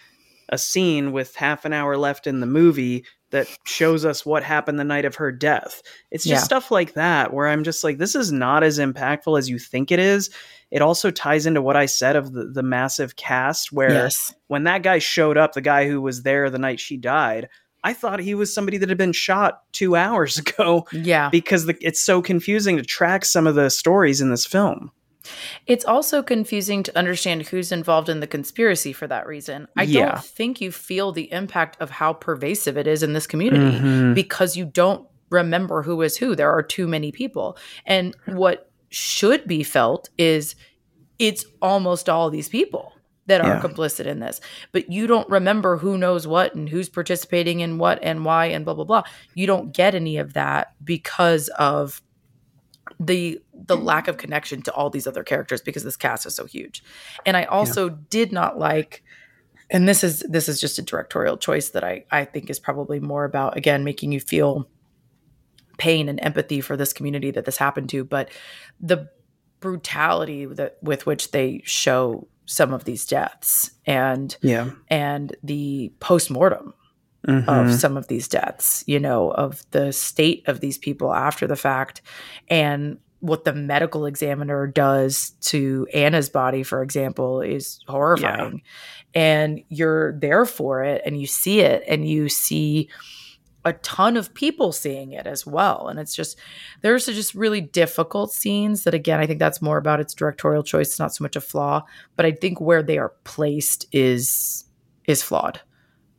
a 0.49 0.59
scene 0.59 1.11
with 1.13 1.35
half 1.35 1.65
an 1.65 1.73
hour 1.73 1.97
left 1.97 2.27
in 2.27 2.41
the 2.41 2.47
movie 2.47 3.05
that 3.31 3.49
shows 3.65 4.05
us 4.05 4.25
what 4.25 4.45
happened 4.45 4.79
the 4.79 4.85
night 4.85 5.05
of 5.05 5.17
her 5.17 5.33
death. 5.33 5.83
It's 6.13 6.23
just 6.23 6.43
Yeah. 6.43 6.45
stuff 6.45 6.71
like 6.71 6.95
that 6.95 7.33
where 7.35 7.49
I'm 7.49 7.65
just 7.65 7.83
like, 7.83 7.99
this 7.99 8.15
is 8.15 8.31
not 8.31 8.63
as 8.63 8.79
impactful 8.79 9.37
as 9.37 9.51
you 9.51 9.59
think 9.59 9.91
it 9.91 9.99
is. 9.99 10.31
It 10.71 10.81
also 10.81 11.11
ties 11.11 11.47
into 11.47 11.61
what 11.61 11.77
I 11.77 11.87
said 11.87 12.15
of 12.15 12.33
the, 12.33 12.45
the 12.45 12.63
massive 12.63 13.17
cast, 13.17 13.73
where 13.73 13.93
Yes. 13.93 14.33
when 14.47 14.63
that 14.65 14.85
guy 14.85 15.01
showed 15.01 15.37
up, 15.37 15.55
the 15.55 15.61
guy 15.61 15.89
who 15.89 16.01
was 16.01 16.23
there 16.23 16.49
the 16.49 16.59
night 16.59 16.79
she 16.79 16.97
died, 16.97 17.49
I 17.87 17.93
thought 17.93 18.19
he 18.21 18.35
was 18.35 18.53
somebody 18.53 18.79
that 18.79 18.89
had 18.89 18.99
been 18.99 19.13
shot 19.13 19.63
two 19.73 19.95
hours 19.97 20.37
ago 20.45 20.87
Yeah. 20.93 21.29
because 21.31 21.67
the, 21.67 21.77
it's 21.81 22.01
so 22.03 22.21
confusing 22.21 22.77
to 22.77 22.83
track 22.83 23.25
some 23.25 23.47
of 23.47 23.55
the 23.55 23.71
stories 23.71 24.21
in 24.21 24.31
this 24.31 24.45
film. 24.45 24.91
It's 25.67 25.85
also 25.85 26.23
confusing 26.23 26.83
to 26.85 26.97
understand 26.99 27.43
who's 27.49 27.73
involved 27.73 28.09
in 28.09 28.21
the 28.21 28.27
conspiracy 28.27 28.93
for 28.93 29.07
that 29.09 29.27
reason. 29.27 29.67
I 29.77 29.83
Yeah. 29.85 30.13
don't 30.13 30.25
think 30.25 30.61
you 30.61 30.71
feel 30.71 31.13
the 31.13 31.31
impact 31.33 31.77
of 31.81 31.91
how 31.91 32.13
pervasive 32.13 32.77
it 32.77 32.87
is 32.87 33.03
in 33.03 33.13
this 33.13 33.27
community 33.27 33.79
Mhm. 33.79 34.15
because 34.15 34.57
you 34.57 34.65
don't 34.65 35.07
remember 35.31 35.83
who 35.83 36.03
is 36.03 36.17
who. 36.17 36.37
There 36.37 36.51
are 36.53 36.63
too 36.63 36.87
many 36.87 37.11
people. 37.13 37.57
And 37.87 38.15
what 38.27 38.71
should 38.91 39.47
be 39.49 39.63
felt 39.65 40.11
is 40.19 40.55
it's 41.19 41.45
almost 41.61 42.09
all 42.09 42.31
these 42.31 42.49
people 42.49 42.93
that 43.27 43.41
are 43.41 43.55
Yeah. 43.55 43.61
complicit 43.61 44.07
in 44.07 44.21
this. 44.21 44.41
But 44.73 44.91
you 44.91 45.07
don't 45.07 45.29
remember 45.29 45.77
who 45.77 45.99
knows 45.99 46.27
what 46.27 46.55
and 46.55 46.69
who's 46.69 46.89
participating 46.89 47.61
in 47.61 47.79
what 47.79 47.99
and 48.03 48.25
why 48.25 48.47
and 48.47 48.65
blah 48.65 48.75
blah 48.75 48.85
blah. 48.85 49.03
You 49.35 49.47
don't 49.47 49.73
get 49.73 49.95
any 49.95 50.17
of 50.17 50.33
that 50.35 50.73
because 50.85 51.49
of 51.59 52.03
the 53.01 53.41
the 53.53 53.77
lack 53.77 54.09
of 54.09 54.17
connection 54.17 54.63
to 54.63 54.73
all 54.73 54.91
these 54.91 55.07
other 55.07 55.25
characters 55.25 55.61
because 55.61 55.83
this 55.83 55.97
cast 55.97 56.25
is 56.27 56.35
so 56.35 56.47
huge. 56.47 56.83
And 57.25 57.37
I 57.37 57.45
also 57.45 57.89
did 57.89 58.33
not 58.33 58.59
like 58.59 59.03
and 59.71 59.89
this 59.89 60.05
is 60.05 60.21
this 60.29 60.49
is 60.49 60.61
just 60.61 60.79
a 60.79 60.83
directorial 60.83 61.37
choice 61.37 61.71
that 61.71 61.83
I 61.83 62.05
I 62.11 62.25
think 62.25 62.49
is 62.49 62.61
probably 62.61 63.01
more 63.01 63.25
about 63.25 63.57
again 63.57 63.83
making 63.83 64.13
you 64.13 64.21
feel 64.21 64.69
pain 65.79 66.09
and 66.09 66.19
empathy 66.23 66.61
for 66.61 66.77
this 66.77 66.93
community 66.93 67.31
that 67.33 67.45
this 67.45 67.59
happened 67.59 67.89
to, 67.91 68.03
but 68.05 68.31
the 68.81 69.11
brutality 69.61 70.47
that 70.47 70.77
with 70.81 71.05
which 71.07 71.33
they 71.33 71.61
show 71.65 72.29
some 72.47 72.73
of 72.73 72.85
these 72.85 73.05
deaths 73.05 73.73
and 73.87 74.37
Yeah. 74.41 74.71
and 74.89 75.37
the 75.43 75.93
post-mortem 76.01 76.73
of 77.29 77.35
Mhm. 77.67 77.73
some 77.75 77.97
of 77.97 78.07
these 78.07 78.29
deaths, 78.29 78.85
you 78.87 79.01
know, 79.01 79.31
of 79.33 79.65
the 79.73 79.93
state 79.93 80.45
of 80.47 80.61
these 80.61 80.79
people 80.79 81.13
after 81.13 81.47
the 81.49 81.57
fact 81.57 82.01
and 82.49 82.99
what 83.21 83.45
the 83.45 83.53
medical 83.53 84.07
examiner 84.07 84.67
does 84.67 85.31
to 85.41 85.89
Anna's 85.93 86.29
body, 86.29 86.63
for 86.63 86.83
example, 86.83 87.41
is 87.41 87.81
horrifying. 87.89 88.63
And 89.15 89.63
you're 89.69 90.13
there 90.21 90.45
for 90.45 90.85
it 90.85 91.03
and 91.05 91.19
you 91.21 91.27
see 91.27 91.61
it 91.61 91.83
and 91.89 92.07
you 92.09 92.29
see 92.29 92.89
a 93.67 93.73
ton 93.73 94.17
of 94.17 94.33
people 94.33 94.71
seeing 94.71 95.11
it 95.11 95.27
as 95.27 95.45
well. 95.45 95.89
And 95.89 95.99
it's 95.99 96.15
just, 96.15 96.39
there's 96.83 97.07
just 97.07 97.35
really 97.35 97.61
difficult 97.61 98.33
scenes 98.33 98.85
that, 98.85 98.95
again, 98.95 99.19
I 99.19 99.27
think 99.27 99.41
that's 99.41 99.61
more 99.61 99.77
about 99.77 99.99
its 99.99 100.15
directorial 100.15 100.63
choice, 100.63 100.91
it's 100.91 101.01
not 101.01 101.13
so 101.13 101.25
much 101.25 101.35
a 101.35 101.41
flaw. 101.41 101.83
But 102.15 102.27
I 102.27 102.31
think 102.31 102.61
where 102.61 102.83
they 102.83 102.97
are 102.97 103.13
placed 103.25 103.87
is 103.93 104.65
is 105.07 105.23
flawed. 105.23 105.61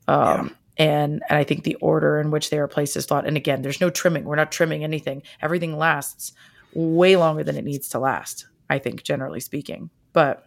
Um, 0.10 0.56
and 0.78 1.24
and 1.30 1.38
I 1.40 1.44
think 1.46 1.64
the 1.64 1.76
order 1.76 2.20
in 2.20 2.32
which 2.32 2.50
they 2.50 2.60
are 2.60 2.68
placed 2.68 2.98
is 2.98 3.06
flawed. 3.06 3.26
And 3.26 3.38
again, 3.38 3.62
there's 3.62 3.82
no 3.82 3.90
trimming. 3.90 4.26
We're 4.26 4.36
not 4.36 4.52
trimming 4.52 4.84
anything. 4.84 5.24
Everything 5.42 5.78
lasts 5.78 6.34
way 6.74 7.16
longer 7.16 7.46
than 7.46 7.58
it 7.58 7.64
needs 7.64 7.88
to 7.90 8.00
last. 8.00 8.46
I 8.70 8.80
think, 8.80 9.04
generally 9.04 9.40
speaking. 9.40 9.90
But 10.12 10.46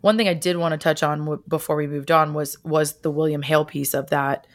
one 0.00 0.16
thing 0.16 0.28
I 0.28 0.34
did 0.34 0.56
want 0.56 0.72
to 0.72 0.78
touch 0.78 1.02
on 1.02 1.18
w- 1.20 1.42
before 1.46 1.76
we 1.76 1.86
moved 1.86 2.10
on 2.10 2.32
was 2.32 2.56
was 2.64 3.00
the 3.00 3.10
William 3.10 3.42
Hale 3.42 3.66
piece 3.66 3.92
of 3.92 4.08
that 4.08 4.46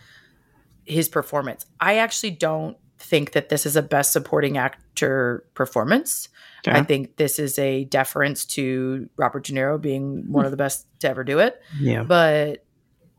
his 0.85 1.09
performance. 1.09 1.65
I 1.79 1.97
actually 1.97 2.31
don't 2.31 2.77
think 2.97 3.31
that 3.31 3.49
this 3.49 3.65
is 3.65 3.75
a 3.75 3.81
best 3.81 4.11
supporting 4.11 4.57
actor 4.57 5.45
performance. 5.53 6.29
I 6.67 6.83
think 6.83 7.15
this 7.17 7.39
is 7.39 7.57
a 7.57 7.85
deference 7.85 8.45
to 8.45 9.09
Robert 9.17 9.45
De 9.45 9.53
Niro 9.53 9.81
being 9.81 10.31
one 10.31 10.45
of 10.45 10.51
the 10.51 10.57
best 10.57 10.85
to 10.99 11.09
ever 11.09 11.23
do 11.23 11.39
it 11.39 11.59
Yeah. 11.79 12.03
but 12.03 12.63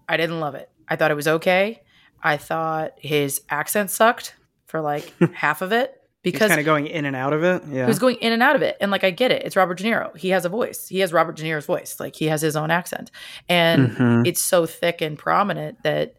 I 0.09 0.17
didn't 0.17 0.39
love 0.39 0.55
it. 0.55 0.71
I 0.89 0.95
thought 0.95 1.11
it 1.11 1.15
was 1.15 1.27
okay. 1.27 1.83
I 2.23 2.37
thought 2.37 2.93
his 2.99 3.43
accent 3.51 3.91
sucked 3.91 4.37
for 4.67 4.81
like 4.81 5.13
half 5.35 5.61
of 5.61 5.73
it 5.73 6.01
because 6.23 6.49
kind 6.51 6.61
of 6.61 6.65
going 6.65 6.87
in 6.87 7.05
and 7.05 7.17
out 7.17 7.33
of 7.33 7.43
it. 7.43 7.65
Yeah. 7.69 7.83
he 7.83 7.89
was 7.89 7.99
going 7.99 8.15
in 8.17 8.33
and 8.33 8.45
out 8.45 8.55
of 8.55 8.63
it. 8.63 8.77
And 8.81 8.93
like 8.93 9.03
I 9.03 9.11
get 9.11 9.33
it. 9.33 9.43
It's 9.45 9.57
Robert 9.57 9.79
De 9.79 9.83
Niro. 9.85 10.17
He 10.17 10.29
has 10.29 10.45
a 10.45 10.49
voice. 10.49 10.87
He 10.87 11.01
has 11.01 11.13
Robert 11.13 11.35
De 11.35 11.43
Niro's 11.43 11.67
voice. 11.67 11.99
Like 11.99 12.15
he 12.15 12.27
has 12.27 12.41
his 12.43 12.55
own 12.55 12.71
accent. 12.71 13.11
And 13.49 13.89
Mhm. 13.97 14.27
it's 14.29 14.41
so 14.41 14.67
thick 14.67 15.01
and 15.01 15.19
prominent 15.19 15.83
that 15.83 16.15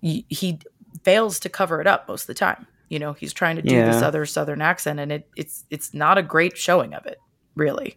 he, 0.00 0.24
he 0.28 0.58
fails 1.02 1.38
to 1.40 1.48
cover 1.48 1.80
it 1.80 1.86
up 1.86 2.08
most 2.08 2.22
of 2.22 2.26
the 2.28 2.34
time. 2.34 2.66
You 2.88 2.98
know, 2.98 3.12
he's 3.12 3.32
trying 3.32 3.56
to 3.56 3.62
do 3.62 3.76
this 3.84 4.02
other 4.02 4.26
southern 4.26 4.60
accent 4.60 4.98
and 4.98 5.12
it 5.12 5.28
it's 5.36 5.64
it's 5.70 5.94
not 5.94 6.18
a 6.18 6.22
great 6.22 6.56
showing 6.58 6.92
of 6.94 7.06
it, 7.06 7.18
really. 7.54 7.96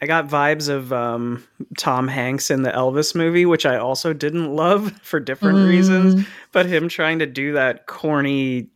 I 0.00 0.06
got 0.06 0.26
vibes 0.28 0.68
of 0.68 0.92
um, 0.92 1.46
Tom 1.78 2.08
Hanks 2.08 2.50
in 2.50 2.62
the 2.62 2.70
Elvis 2.70 3.14
movie, 3.14 3.46
which 3.46 3.64
I 3.64 3.76
also 3.76 4.12
didn't 4.12 4.52
love 4.56 4.92
for 5.02 5.20
different 5.20 5.58
Mm. 5.58 5.68
reasons. 5.68 6.26
But 6.50 6.66
him 6.66 6.88
trying 6.88 7.20
to 7.20 7.26
do 7.26 7.52
that 7.52 7.86
corny, 7.86 8.68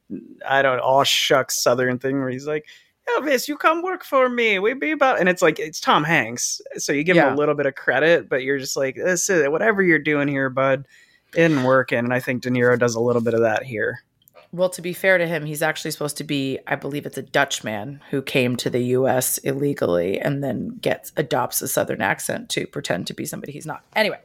I 0.47 0.63
don't, 0.63 0.79
all 0.79 1.03
shucks 1.03 1.61
Southern 1.61 1.99
thing 1.99 2.21
where 2.21 2.31
he's 2.31 2.47
like, 2.47 2.67
Elvis, 3.17 3.49
you 3.49 3.57
come 3.57 3.83
work 3.83 4.05
for 4.05 4.29
me. 4.29 4.59
We 4.61 4.75
be 4.75 4.93
about, 4.93 5.19
and 5.19 5.29
it's 5.29 5.43
like 5.43 5.59
it's 5.59 5.81
Tom 5.81 6.05
Hanks, 6.05 6.61
so 6.77 6.93
you 6.93 7.03
give 7.03 7.17
him 7.17 7.33
a 7.33 7.37
little 7.37 7.55
bit 7.57 7.67
of 7.67 7.75
credit, 7.75 8.29
but 8.29 8.43
you're 8.43 8.59
just 8.59 8.77
like, 8.77 8.95
this 8.97 9.29
is 9.31 9.49
whatever 9.49 9.83
you're 9.83 9.99
doing 9.99 10.29
here, 10.29 10.51
bud, 10.51 10.87
isn't 11.37 11.65
working. 11.65 11.99
And 11.99 12.13
I 12.13 12.21
think 12.21 12.43
De 12.43 12.51
Niro 12.51 12.79
does 12.79 12.95
a 12.95 13.01
little 13.01 13.23
bit 13.23 13.35
of 13.35 13.41
that 13.41 13.63
here. 13.63 14.03
Well, 14.53 14.71
to 14.71 14.83
be 14.83 14.93
fair 14.93 15.19
to 15.19 15.27
him, 15.27 15.45
he's 15.45 15.63
actually 15.63 15.91
supposed 15.91 16.17
to 16.19 16.25
be, 16.25 16.59
I 16.67 16.77
believe 16.77 17.05
it's 17.05 17.19
a 17.19 17.23
Dutchman 17.23 18.01
who 18.11 18.23
came 18.23 18.57
to 18.57 18.71
the 18.71 18.81
US 18.81 19.39
illegally 19.39 20.19
and 20.19 20.43
then 20.43 20.79
gets 20.81 21.13
adopts 21.17 21.61
a 21.63 21.69
southern 21.69 22.01
accent 22.01 22.49
to 22.51 22.67
pretend 22.67 23.07
to 23.09 23.15
be 23.15 23.27
somebody 23.27 23.53
he's 23.53 23.67
not. 23.67 23.85
Anyway, 23.95 24.21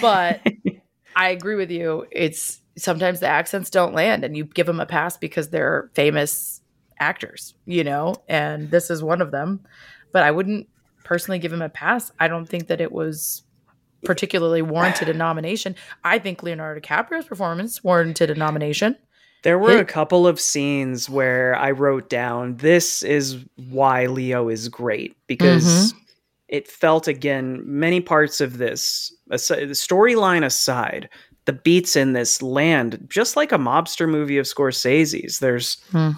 but 0.00 0.40
I 1.16 1.30
agree 1.30 1.54
with 1.54 1.70
you. 1.70 2.06
It's 2.10 2.60
sometimes 2.76 3.20
the 3.20 3.28
accents 3.28 3.70
don't 3.70 3.94
land 3.94 4.24
and 4.24 4.36
you 4.36 4.44
give 4.44 4.66
them 4.66 4.80
a 4.80 4.86
pass 4.86 5.16
because 5.16 5.48
they're 5.48 5.90
famous 5.94 6.60
actors, 6.98 7.54
you 7.64 7.84
know, 7.84 8.16
and 8.28 8.70
this 8.70 8.90
is 8.90 9.02
one 9.02 9.20
of 9.20 9.30
them. 9.30 9.60
But 10.12 10.22
I 10.22 10.30
wouldn't 10.30 10.68
personally 11.04 11.38
give 11.38 11.52
him 11.52 11.62
a 11.62 11.68
pass. 11.68 12.12
I 12.18 12.28
don't 12.28 12.46
think 12.46 12.68
that 12.68 12.80
it 12.80 12.92
was 12.92 13.42
particularly 14.04 14.62
warranted 14.62 15.08
a 15.08 15.14
nomination. 15.14 15.74
I 16.04 16.18
think 16.18 16.42
Leonardo 16.42 16.80
DiCaprio's 16.80 17.26
performance 17.26 17.82
warranted 17.84 18.30
a 18.30 18.34
nomination. 18.34 18.96
There 19.42 19.58
were 19.58 19.78
a 19.78 19.84
couple 19.84 20.26
of 20.26 20.40
scenes 20.40 21.10
where 21.10 21.56
I 21.56 21.72
wrote 21.72 22.08
down 22.08 22.56
this 22.58 23.02
is 23.02 23.44
why 23.56 24.06
Leo 24.06 24.48
is 24.48 24.68
great 24.68 25.16
because 25.26 25.64
mm-hmm. 25.92 25.98
it 26.46 26.68
felt 26.68 27.08
again 27.08 27.60
many 27.64 28.00
parts 28.00 28.40
of 28.40 28.58
this 28.58 29.12
the 29.26 29.36
storyline 29.36 30.44
aside 30.44 31.08
the 31.44 31.52
beats 31.52 31.96
in 31.96 32.12
this 32.12 32.40
land 32.40 33.04
just 33.08 33.34
like 33.36 33.50
a 33.50 33.58
mobster 33.58 34.08
movie 34.08 34.38
of 34.38 34.46
Scorsese's. 34.46 35.40
There's 35.40 35.76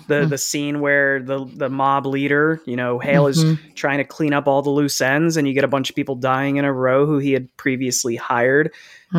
the 0.09 0.27
the 0.29 0.37
scene 0.39 0.81
where 0.81 1.23
the 1.23 1.47
the 1.57 1.71
mob 1.71 2.05
leader 2.07 2.61
you 2.67 2.77
know 2.77 2.99
Hale 2.99 3.27
is 3.27 3.43
Mhm. 3.43 3.59
trying 3.75 3.99
to 3.99 4.05
clean 4.05 4.35
up 4.35 4.47
all 4.47 4.61
the 4.61 4.69
loose 4.71 5.01
ends 5.01 5.37
and 5.39 5.49
you 5.49 5.55
get 5.55 5.65
a 5.65 5.69
bunch 5.69 5.89
of 5.89 5.97
people 5.97 6.15
dying 6.15 6.57
in 6.57 6.65
a 6.67 6.73
row 6.75 7.07
who 7.07 7.19
he 7.19 7.33
had 7.33 7.49
previously 7.57 8.17
hired. 8.17 8.71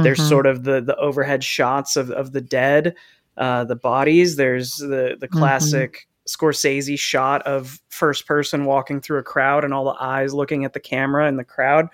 There's 0.04 0.20
Mhm. 0.20 0.30
sort 0.30 0.46
of 0.46 0.64
the 0.64 0.80
the 0.82 0.96
overhead 0.98 1.44
shots 1.44 1.96
of 1.96 2.12
of 2.12 2.34
the 2.34 2.42
dead 2.42 2.96
uh 3.38 3.64
the 3.64 3.76
bodies. 3.76 4.36
There's 4.36 4.76
the 4.76 5.18
the 5.20 5.28
classic 5.28 6.08
Scorsese 6.28 6.98
shot 7.00 7.42
of 7.44 7.80
first 7.90 8.28
person 8.28 8.66
walking 8.66 9.00
through 9.02 9.20
a 9.20 9.24
crowd 9.24 9.64
and 9.64 9.74
all 9.74 9.86
the 9.86 9.96
eyes 10.00 10.34
looking 10.34 10.66
at 10.66 10.74
the 10.74 10.80
camera 10.80 11.28
in 11.28 11.38
the 11.38 11.44
crowd. 11.44 11.88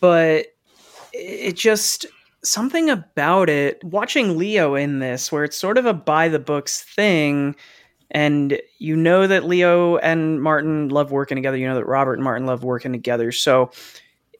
But 0.00 0.46
it 1.12 1.56
just 1.56 2.06
something 2.42 2.88
about 2.88 3.50
it 3.50 3.82
watching 3.84 4.38
Leo 4.38 4.74
in 4.74 4.98
this 4.98 5.30
where 5.30 5.44
it's 5.44 5.56
sort 5.56 5.78
of 5.78 5.86
a 5.86 5.94
by 5.94 6.28
the 6.28 6.38
books 6.38 6.82
thing 6.82 7.54
and 8.10 8.60
you 8.78 8.96
know 8.96 9.26
that 9.26 9.44
Leo 9.44 9.98
and 9.98 10.42
Martin 10.42 10.88
love 10.88 11.12
working 11.12 11.36
together 11.36 11.56
you 11.56 11.66
know 11.66 11.74
that 11.74 11.86
Robert 11.86 12.14
and 12.14 12.24
Martin 12.24 12.46
love 12.46 12.64
working 12.64 12.92
together. 12.92 13.30
So 13.32 13.70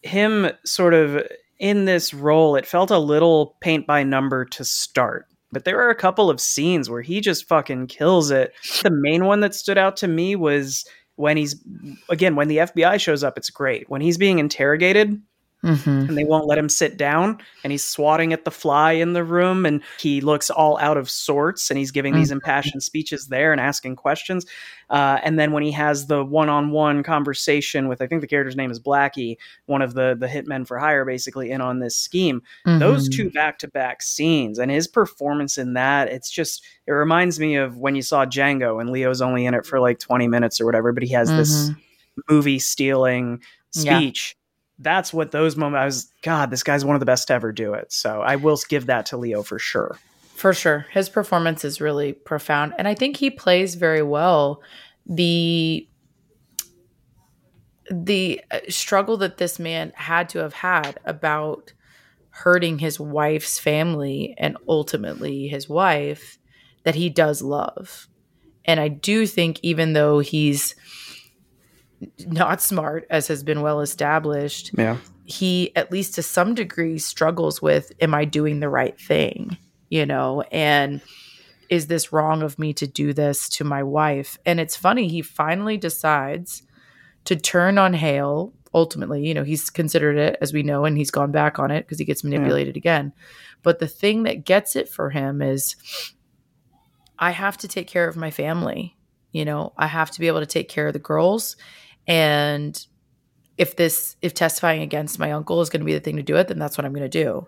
him 0.02 0.50
sort 0.64 0.94
of 0.94 1.22
in 1.58 1.84
this 1.84 2.14
role 2.14 2.56
it 2.56 2.66
felt 2.66 2.90
a 2.90 2.98
little 2.98 3.56
paint 3.60 3.86
by 3.86 4.02
number 4.02 4.44
to 4.46 4.64
start. 4.64 5.26
But 5.52 5.64
there 5.64 5.80
are 5.80 5.90
a 5.90 5.96
couple 5.96 6.30
of 6.30 6.40
scenes 6.40 6.88
where 6.88 7.02
he 7.02 7.20
just 7.20 7.48
fucking 7.48 7.88
kills 7.88 8.30
it. 8.30 8.54
The 8.82 8.90
main 8.90 9.24
one 9.24 9.40
that 9.40 9.54
stood 9.54 9.78
out 9.78 9.96
to 9.98 10.08
me 10.08 10.36
was 10.36 10.84
when 11.16 11.36
he's 11.36 11.56
again 12.08 12.34
when 12.34 12.48
the 12.48 12.58
FBI 12.58 12.98
shows 12.98 13.22
up 13.22 13.36
it's 13.36 13.50
great. 13.50 13.90
When 13.90 14.00
he's 14.00 14.16
being 14.16 14.38
interrogated 14.38 15.20
Mm-hmm. 15.62 15.90
and 15.90 16.16
they 16.16 16.24
won't 16.24 16.46
let 16.46 16.56
him 16.56 16.70
sit 16.70 16.96
down 16.96 17.36
and 17.64 17.70
he's 17.70 17.84
swatting 17.84 18.32
at 18.32 18.46
the 18.46 18.50
fly 18.50 18.92
in 18.92 19.12
the 19.12 19.22
room 19.22 19.66
and 19.66 19.82
he 19.98 20.22
looks 20.22 20.48
all 20.48 20.78
out 20.78 20.96
of 20.96 21.10
sorts 21.10 21.70
and 21.70 21.76
he's 21.76 21.90
giving 21.90 22.14
these 22.14 22.30
impassioned 22.30 22.82
speeches 22.82 23.26
there 23.26 23.52
and 23.52 23.60
asking 23.60 23.94
questions 23.94 24.46
uh, 24.88 25.18
and 25.22 25.38
then 25.38 25.52
when 25.52 25.62
he 25.62 25.70
has 25.70 26.06
the 26.06 26.24
one-on-one 26.24 27.02
conversation 27.02 27.88
with 27.88 28.00
i 28.00 28.06
think 28.06 28.22
the 28.22 28.26
character's 28.26 28.56
name 28.56 28.70
is 28.70 28.80
blackie 28.80 29.36
one 29.66 29.82
of 29.82 29.92
the 29.92 30.16
the 30.18 30.26
hitmen 30.26 30.66
for 30.66 30.78
hire 30.78 31.04
basically 31.04 31.50
in 31.50 31.60
on 31.60 31.78
this 31.80 31.94
scheme 31.94 32.40
those 32.64 33.10
Mhm. 33.10 33.16
two 33.16 33.30
back-to-back 33.30 34.00
scenes 34.02 34.58
and 34.58 34.70
his 34.70 34.88
performance 34.88 35.58
in 35.58 35.74
that 35.74 36.08
it's 36.08 36.30
just 36.30 36.64
it 36.86 36.92
reminds 36.92 37.38
me 37.38 37.56
of 37.56 37.76
when 37.76 37.94
you 37.94 38.00
saw 38.02 38.24
django 38.24 38.80
and 38.80 38.88
leo's 38.88 39.20
only 39.20 39.44
in 39.44 39.52
it 39.52 39.66
for 39.66 39.78
like 39.78 39.98
20 39.98 40.26
minutes 40.26 40.58
or 40.58 40.64
whatever 40.64 40.90
but 40.92 41.02
he 41.02 41.10
has 41.12 41.28
this 41.28 41.68
Mhm. 41.68 41.76
movie 42.30 42.58
stealing 42.58 43.42
Yeah. 43.74 43.98
That's 44.80 45.12
what 45.12 45.30
those 45.30 45.56
moments. 45.56 45.80
I 45.80 45.84
was 45.84 46.12
God. 46.22 46.50
This 46.50 46.62
guy's 46.62 46.84
one 46.84 46.96
of 46.96 47.00
the 47.00 47.06
best 47.06 47.28
to 47.28 47.34
ever 47.34 47.52
do 47.52 47.74
it. 47.74 47.92
So 47.92 48.22
I 48.22 48.36
will 48.36 48.58
give 48.68 48.86
that 48.86 49.06
to 49.06 49.16
Leo 49.16 49.42
for 49.42 49.58
sure. 49.58 49.98
For 50.34 50.54
sure. 50.54 50.86
His 50.90 51.08
performance 51.10 51.64
is 51.64 51.80
really 51.80 52.14
profound. 52.14 52.72
And 52.78 52.88
I 52.88 52.94
think 52.94 53.18
he 53.18 53.30
plays 53.30 53.74
very 53.74 54.02
well 54.02 54.62
the 55.06 55.86
the 57.90 58.40
uh, 58.50 58.60
struggle 58.68 59.16
that 59.16 59.38
this 59.38 59.58
man 59.58 59.92
had 59.96 60.28
to 60.30 60.38
have 60.38 60.54
had 60.54 60.98
about 61.04 61.72
hurting 62.30 62.78
his 62.78 63.00
wife's 63.00 63.58
family 63.58 64.34
and 64.38 64.56
ultimately 64.68 65.48
his 65.48 65.68
wife 65.68 66.38
that 66.84 66.94
he 66.94 67.10
does 67.10 67.42
love. 67.42 68.08
And 68.64 68.78
I 68.78 68.88
do 68.88 69.26
think 69.26 69.58
even 69.62 69.92
though 69.92 70.20
he's 70.20 70.74
not 72.26 72.60
smart 72.62 73.06
as 73.10 73.28
has 73.28 73.42
been 73.42 73.60
well 73.60 73.80
established, 73.80 74.70
Yeah. 74.76 74.96
he 75.24 75.74
at 75.76 75.92
least 75.92 76.14
to 76.14 76.22
some 76.22 76.54
degree 76.54 76.98
struggles 76.98 77.60
with 77.60 77.92
am 78.00 78.14
i 78.14 78.24
doing 78.24 78.60
the 78.60 78.68
right 78.68 78.98
thing? 79.00 79.56
You 79.88 80.06
know 80.06 80.42
and 80.52 81.00
is 81.68 81.86
this 81.86 82.12
wrong 82.12 82.42
of 82.42 82.58
me 82.58 82.72
to 82.74 82.86
do 82.86 83.12
this 83.12 83.48
to 83.50 83.64
my 83.64 83.82
wife? 83.82 84.38
And 84.46 84.58
it's 84.60 84.76
funny 84.76 85.08
he 85.08 85.22
finally 85.22 85.76
decides 85.76 86.62
to 87.24 87.36
turn 87.36 87.76
on 87.78 87.92
hale 87.94 88.52
ultimately 88.72 89.26
you 89.26 89.34
know 89.34 89.42
he's 89.42 89.68
considered 89.68 90.16
it 90.16 90.38
as 90.40 90.52
we 90.52 90.62
know 90.62 90.84
and 90.84 90.96
he's 90.96 91.10
gone 91.10 91.32
back 91.32 91.58
on 91.58 91.70
it 91.72 91.80
because 91.82 91.98
he 91.98 92.04
gets 92.04 92.22
manipulated 92.24 92.76
again. 92.76 93.12
But 93.62 93.78
the 93.78 93.88
thing 93.88 94.22
that 94.22 94.44
gets 94.44 94.74
it 94.76 94.88
for 94.88 95.10
him 95.10 95.42
is 95.42 95.76
i 97.18 97.30
have 97.32 97.56
to 97.58 97.68
take 97.68 97.86
care 97.88 98.08
of 98.08 98.16
my 98.16 98.30
family. 98.30 98.96
You 99.32 99.44
know 99.44 99.72
i 99.76 99.86
have 99.86 100.10
to 100.12 100.20
be 100.20 100.26
able 100.28 100.40
to 100.40 100.46
take 100.46 100.68
care 100.68 100.86
of 100.88 100.92
the 100.92 100.98
girls 100.98 101.56
and 102.10 102.86
if 103.56 103.76
this 103.76 104.16
if 104.22 104.32
testifying 104.34 104.82
against 104.82 105.18
my 105.18 105.32
uncle 105.32 105.60
is 105.60 105.70
going 105.70 105.80
to 105.80 105.86
be 105.86 105.94
the 105.94 106.00
thing 106.00 106.16
to 106.16 106.22
do 106.22 106.36
it 106.36 106.48
then 106.48 106.58
that's 106.58 106.76
what 106.76 106.84
i'm 106.84 106.92
going 106.92 107.08
to 107.08 107.24
do 107.24 107.46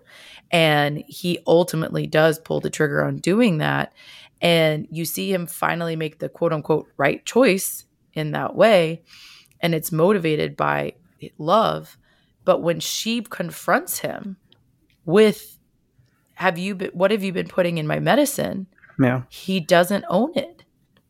and 0.51 1.03
he 1.07 1.39
ultimately 1.47 2.07
does 2.07 2.39
pull 2.39 2.59
the 2.59 2.69
trigger 2.69 3.03
on 3.03 3.17
doing 3.17 3.57
that 3.57 3.93
and 4.41 4.87
you 4.91 5.05
see 5.05 5.33
him 5.33 5.45
finally 5.47 5.95
make 5.95 6.19
the 6.19 6.29
quote 6.29 6.53
unquote 6.53 6.87
right 6.97 7.25
choice 7.25 7.85
in 8.13 8.31
that 8.31 8.55
way 8.55 9.01
and 9.59 9.73
it's 9.75 9.91
motivated 9.91 10.55
by 10.55 10.93
love 11.37 11.97
but 12.45 12.61
when 12.61 12.79
she 12.79 13.21
confronts 13.21 13.99
him 13.99 14.37
with 15.05 15.57
have 16.35 16.57
you 16.57 16.75
been 16.75 16.91
what 16.93 17.11
have 17.11 17.23
you 17.23 17.31
been 17.33 17.47
putting 17.47 17.77
in 17.77 17.87
my 17.87 17.99
medicine 17.99 18.67
Yeah. 18.99 19.23
he 19.29 19.59
doesn't 19.59 20.05
own 20.09 20.31
it. 20.35 20.63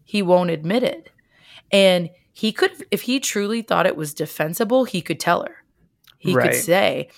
He 0.06 0.22
won't 0.22 0.50
admit 0.52 0.84
it. 0.84 1.10
And 1.72 2.10
he 2.34 2.52
could, 2.52 2.72
if 2.92 3.04
he 3.04 3.20
truly 3.20 3.62
thought 3.62 3.86
it 3.86 3.96
was 3.96 4.14
defensible, 4.14 4.86
he 4.86 5.02
could 5.02 5.20
tell 5.20 5.44
her. 5.44 5.56
He 6.18 6.34
Right. 6.34 6.52
could 6.52 6.60
say, 6.60 7.10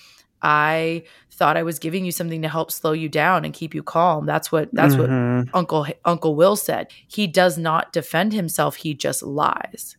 I 0.42 1.04
thought 1.32 1.58
I 1.58 1.64
was 1.64 1.80
giving 1.80 2.06
you 2.06 2.12
something 2.12 2.42
to 2.42 2.50
help 2.50 2.72
slow 2.72 2.92
you 2.92 3.10
down 3.10 3.46
and 3.46 3.54
keep 3.54 3.74
you 3.74 3.82
calm. 3.82 4.26
That's 4.26 4.52
what, 4.52 4.70
that's 4.74 4.98
what 4.98 5.10
Mhm. 5.10 5.50
Uncle, 5.54 5.88
Uncle 6.04 6.36
Will 6.36 6.56
said. 6.56 6.88
He 7.08 7.28
does 7.28 7.58
not 7.58 7.94
defend 7.94 8.34
himself. 8.34 8.76
He 8.76 8.94
just 8.94 9.24
lies. 9.24 9.98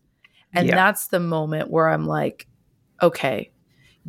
And 0.52 0.68
Yeah. 0.68 0.74
that's 0.74 1.08
the 1.08 1.18
moment 1.20 1.70
where 1.70 1.88
I'm 1.88 2.06
like, 2.06 2.46
okay, 3.02 3.50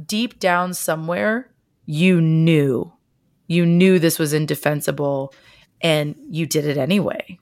deep 0.06 0.40
down 0.40 0.74
somewhere, 0.74 1.52
you 1.86 2.22
knew, 2.22 2.92
you 3.48 3.66
knew 3.66 3.98
this 3.98 4.20
was 4.20 4.34
indefensible 4.34 5.34
and 5.82 6.16
you 6.30 6.46
did 6.46 6.66
it 6.66 6.78
anyway. 6.78 7.40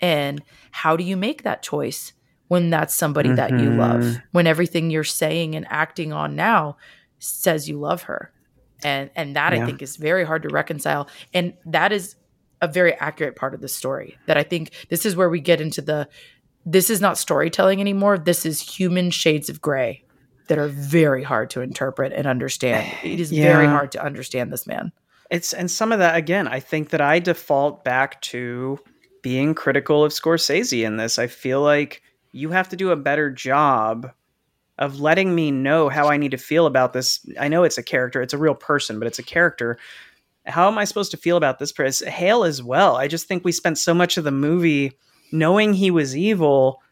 And 0.00 0.42
how 0.70 0.96
do 0.96 1.02
you 1.02 1.16
make 1.16 1.42
that 1.42 1.62
choice 1.62 2.12
when 2.48 2.70
that's 2.70 2.94
somebody 2.94 3.32
that 3.32 3.50
you 3.50 3.70
love? 3.70 4.02
Mhm. 4.02 4.22
When 4.32 4.46
everything 4.46 4.90
you're 4.90 5.04
saying 5.04 5.54
and 5.54 5.66
acting 5.68 6.12
on 6.12 6.36
now 6.36 6.76
says 7.18 7.68
you 7.68 7.78
love 7.78 8.02
her. 8.02 8.30
And 8.84 9.10
and 9.16 9.34
that 9.36 9.52
I 9.52 9.64
think 9.64 9.82
is 9.82 9.96
very 9.96 10.24
hard 10.24 10.42
to 10.42 10.48
reconcile. 10.50 11.08
And 11.32 11.54
that 11.64 11.92
is 11.92 12.14
a 12.60 12.68
very 12.68 12.94
accurate 12.94 13.36
part 13.36 13.54
of 13.54 13.60
the 13.60 13.68
story. 13.68 14.18
That 14.26 14.36
I 14.36 14.42
think 14.42 14.70
this 14.90 15.06
is 15.06 15.16
where 15.16 15.28
we 15.30 15.40
get 15.40 15.60
into 15.60 15.80
the 15.80 16.08
this 16.64 16.90
is 16.90 17.00
not 17.00 17.16
storytelling 17.16 17.80
anymore. 17.80 18.18
This 18.18 18.44
is 18.44 18.60
human 18.60 19.10
shades 19.10 19.48
of 19.48 19.60
gray 19.60 20.02
that 20.48 20.58
are 20.58 20.68
very 20.68 21.22
hard 21.22 21.50
to 21.50 21.60
interpret 21.60 22.12
and 22.12 22.26
understand. 22.26 22.86
It 23.02 23.20
is 23.20 23.30
very 23.30 23.66
hard 23.66 23.92
to 23.92 24.04
understand 24.04 24.52
this 24.52 24.66
man. 24.66 24.92
It's 25.30 25.52
and 25.52 25.70
some 25.70 25.90
of 25.90 25.98
that 25.98 26.16
again. 26.16 26.46
I 26.46 26.60
think 26.60 26.90
that 26.90 27.00
I 27.00 27.18
default 27.18 27.82
back 27.84 28.20
to 28.22 28.78
being 29.22 29.54
critical 29.54 30.04
of 30.04 30.12
Scorsese 30.12 30.84
in 30.84 30.98
this. 30.98 31.18
I 31.18 31.26
feel 31.26 31.62
like 31.62 32.02
you 32.36 32.50
have 32.50 32.68
to 32.68 32.76
do 32.76 32.90
a 32.90 32.96
better 32.96 33.30
job 33.30 34.10
of 34.78 35.00
letting 35.00 35.34
me 35.34 35.50
know 35.50 35.88
how 35.88 36.08
I 36.08 36.18
need 36.18 36.32
to 36.32 36.36
feel 36.36 36.66
about 36.66 36.92
this. 36.92 37.26
I 37.40 37.48
know 37.48 37.64
it's 37.64 37.78
a 37.78 37.82
character, 37.82 38.20
it's 38.20 38.34
a 38.34 38.38
real 38.38 38.54
person, 38.54 38.98
but 38.98 39.08
it's 39.08 39.18
a 39.18 39.22
character. 39.22 39.78
How 40.44 40.68
am 40.68 40.76
I 40.76 40.84
supposed 40.84 41.10
to 41.12 41.16
feel 41.16 41.38
about 41.38 41.58
this 41.58 41.72
person? 41.72 42.08
Hale 42.08 42.44
as 42.44 42.62
well. 42.62 42.96
I 42.96 43.08
just 43.08 43.26
think 43.26 43.44
we 43.44 43.52
spent 43.52 43.78
so 43.78 43.94
much 43.94 44.16
of 44.16 44.24
the 44.24 44.30
movie 44.30 44.92
knowing 45.32 45.72
he 45.72 45.90
was 45.90 46.16
evil, 46.16 46.82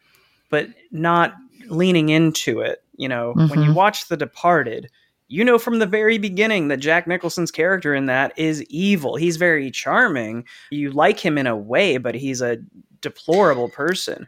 but 0.49 0.67
not 0.91 1.35
leaning 1.67 2.09
into 2.09 2.59
it. 2.59 2.83
You 2.97 3.07
know, 3.07 3.33
when 3.33 3.61
you 3.61 3.71
Mhm. 3.71 3.75
watch 3.75 4.07
The 4.07 4.17
Departed, 4.17 4.89
you 5.27 5.43
know 5.43 5.57
from 5.57 5.79
the 5.79 5.85
very 5.85 6.17
beginning 6.17 6.69
that 6.69 6.77
Jack 6.77 7.07
Nicholson's 7.07 7.51
character 7.51 7.93
in 7.93 8.07
that 8.07 8.33
is 8.37 8.63
evil. 8.63 9.15
He's 9.15 9.37
very 9.37 9.69
charming. 9.71 10.45
You 10.71 10.91
like 10.91 11.19
him 11.19 11.37
in 11.37 11.47
a 11.47 11.55
way, 11.55 11.97
but 11.97 12.15
he's 12.15 12.41
a 12.41 12.57
deplorable 13.01 13.69
person. 13.69 14.27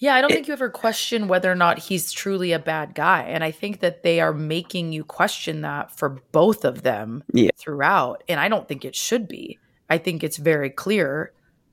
Yeah, 0.00 0.14
I 0.14 0.20
don't 0.20 0.30
It- 0.30 0.34
think 0.34 0.46
you 0.48 0.52
ever 0.52 0.70
question 0.70 1.26
whether 1.28 1.50
or 1.50 1.56
not 1.56 1.78
he's 1.80 2.12
truly 2.12 2.52
a 2.52 2.58
bad 2.58 2.94
guy. 2.94 3.22
And 3.22 3.42
I 3.42 3.50
think 3.50 3.80
that 3.80 4.02
they 4.04 4.20
are 4.20 4.32
making 4.32 4.92
you 4.92 5.02
question 5.04 5.62
that 5.62 5.90
for 5.90 6.20
both 6.32 6.64
of 6.64 6.82
them 6.82 7.24
Yeah. 7.32 7.50
throughout. 7.56 8.22
And 8.28 8.38
I 8.38 8.48
don't 8.48 8.68
think 8.68 8.84
it 8.84 8.94
should 8.94 9.26
be. 9.26 9.58
I 9.90 9.98
think 9.98 10.22
it's 10.22 10.36
very 10.36 10.70
clear 10.70 11.32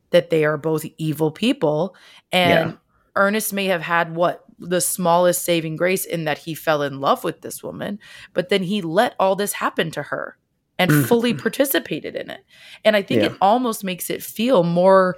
that 0.09 0.30
they 0.32 0.43
are 0.45 0.57
both 0.57 0.86
evil 0.97 1.30
people. 1.32 1.95
And 2.32 2.71
Yeah. 2.71 2.78
Ernest 3.15 3.53
may 3.53 3.65
have 3.65 3.82
had 3.82 4.15
what? 4.15 4.43
The 4.57 4.82
smallest 4.82 5.43
saving 5.43 5.76
grace 5.76 6.05
in 6.05 6.23
that 6.23 6.39
he 6.39 6.53
fell 6.55 6.82
in 6.82 7.01
love 7.01 7.23
with 7.26 7.41
this 7.41 7.61
woman, 7.61 7.99
but 8.34 8.49
then 8.49 8.63
he 8.63 8.82
let 8.82 9.13
all 9.19 9.36
this 9.36 9.53
happen 9.53 9.91
to 9.91 10.01
her 10.03 10.38
and 10.80 10.89
Mhm. 10.89 11.05
fully 11.05 11.34
participated 11.34 12.15
in 12.15 12.30
it. 12.30 12.41
And 12.84 12.95
I 12.95 13.01
think 13.01 13.21
Yeah. 13.21 13.28
it 13.32 13.38
almost 13.41 13.84
makes 13.84 14.09
it 14.09 14.23
feel 14.23 14.63
more 14.63 15.17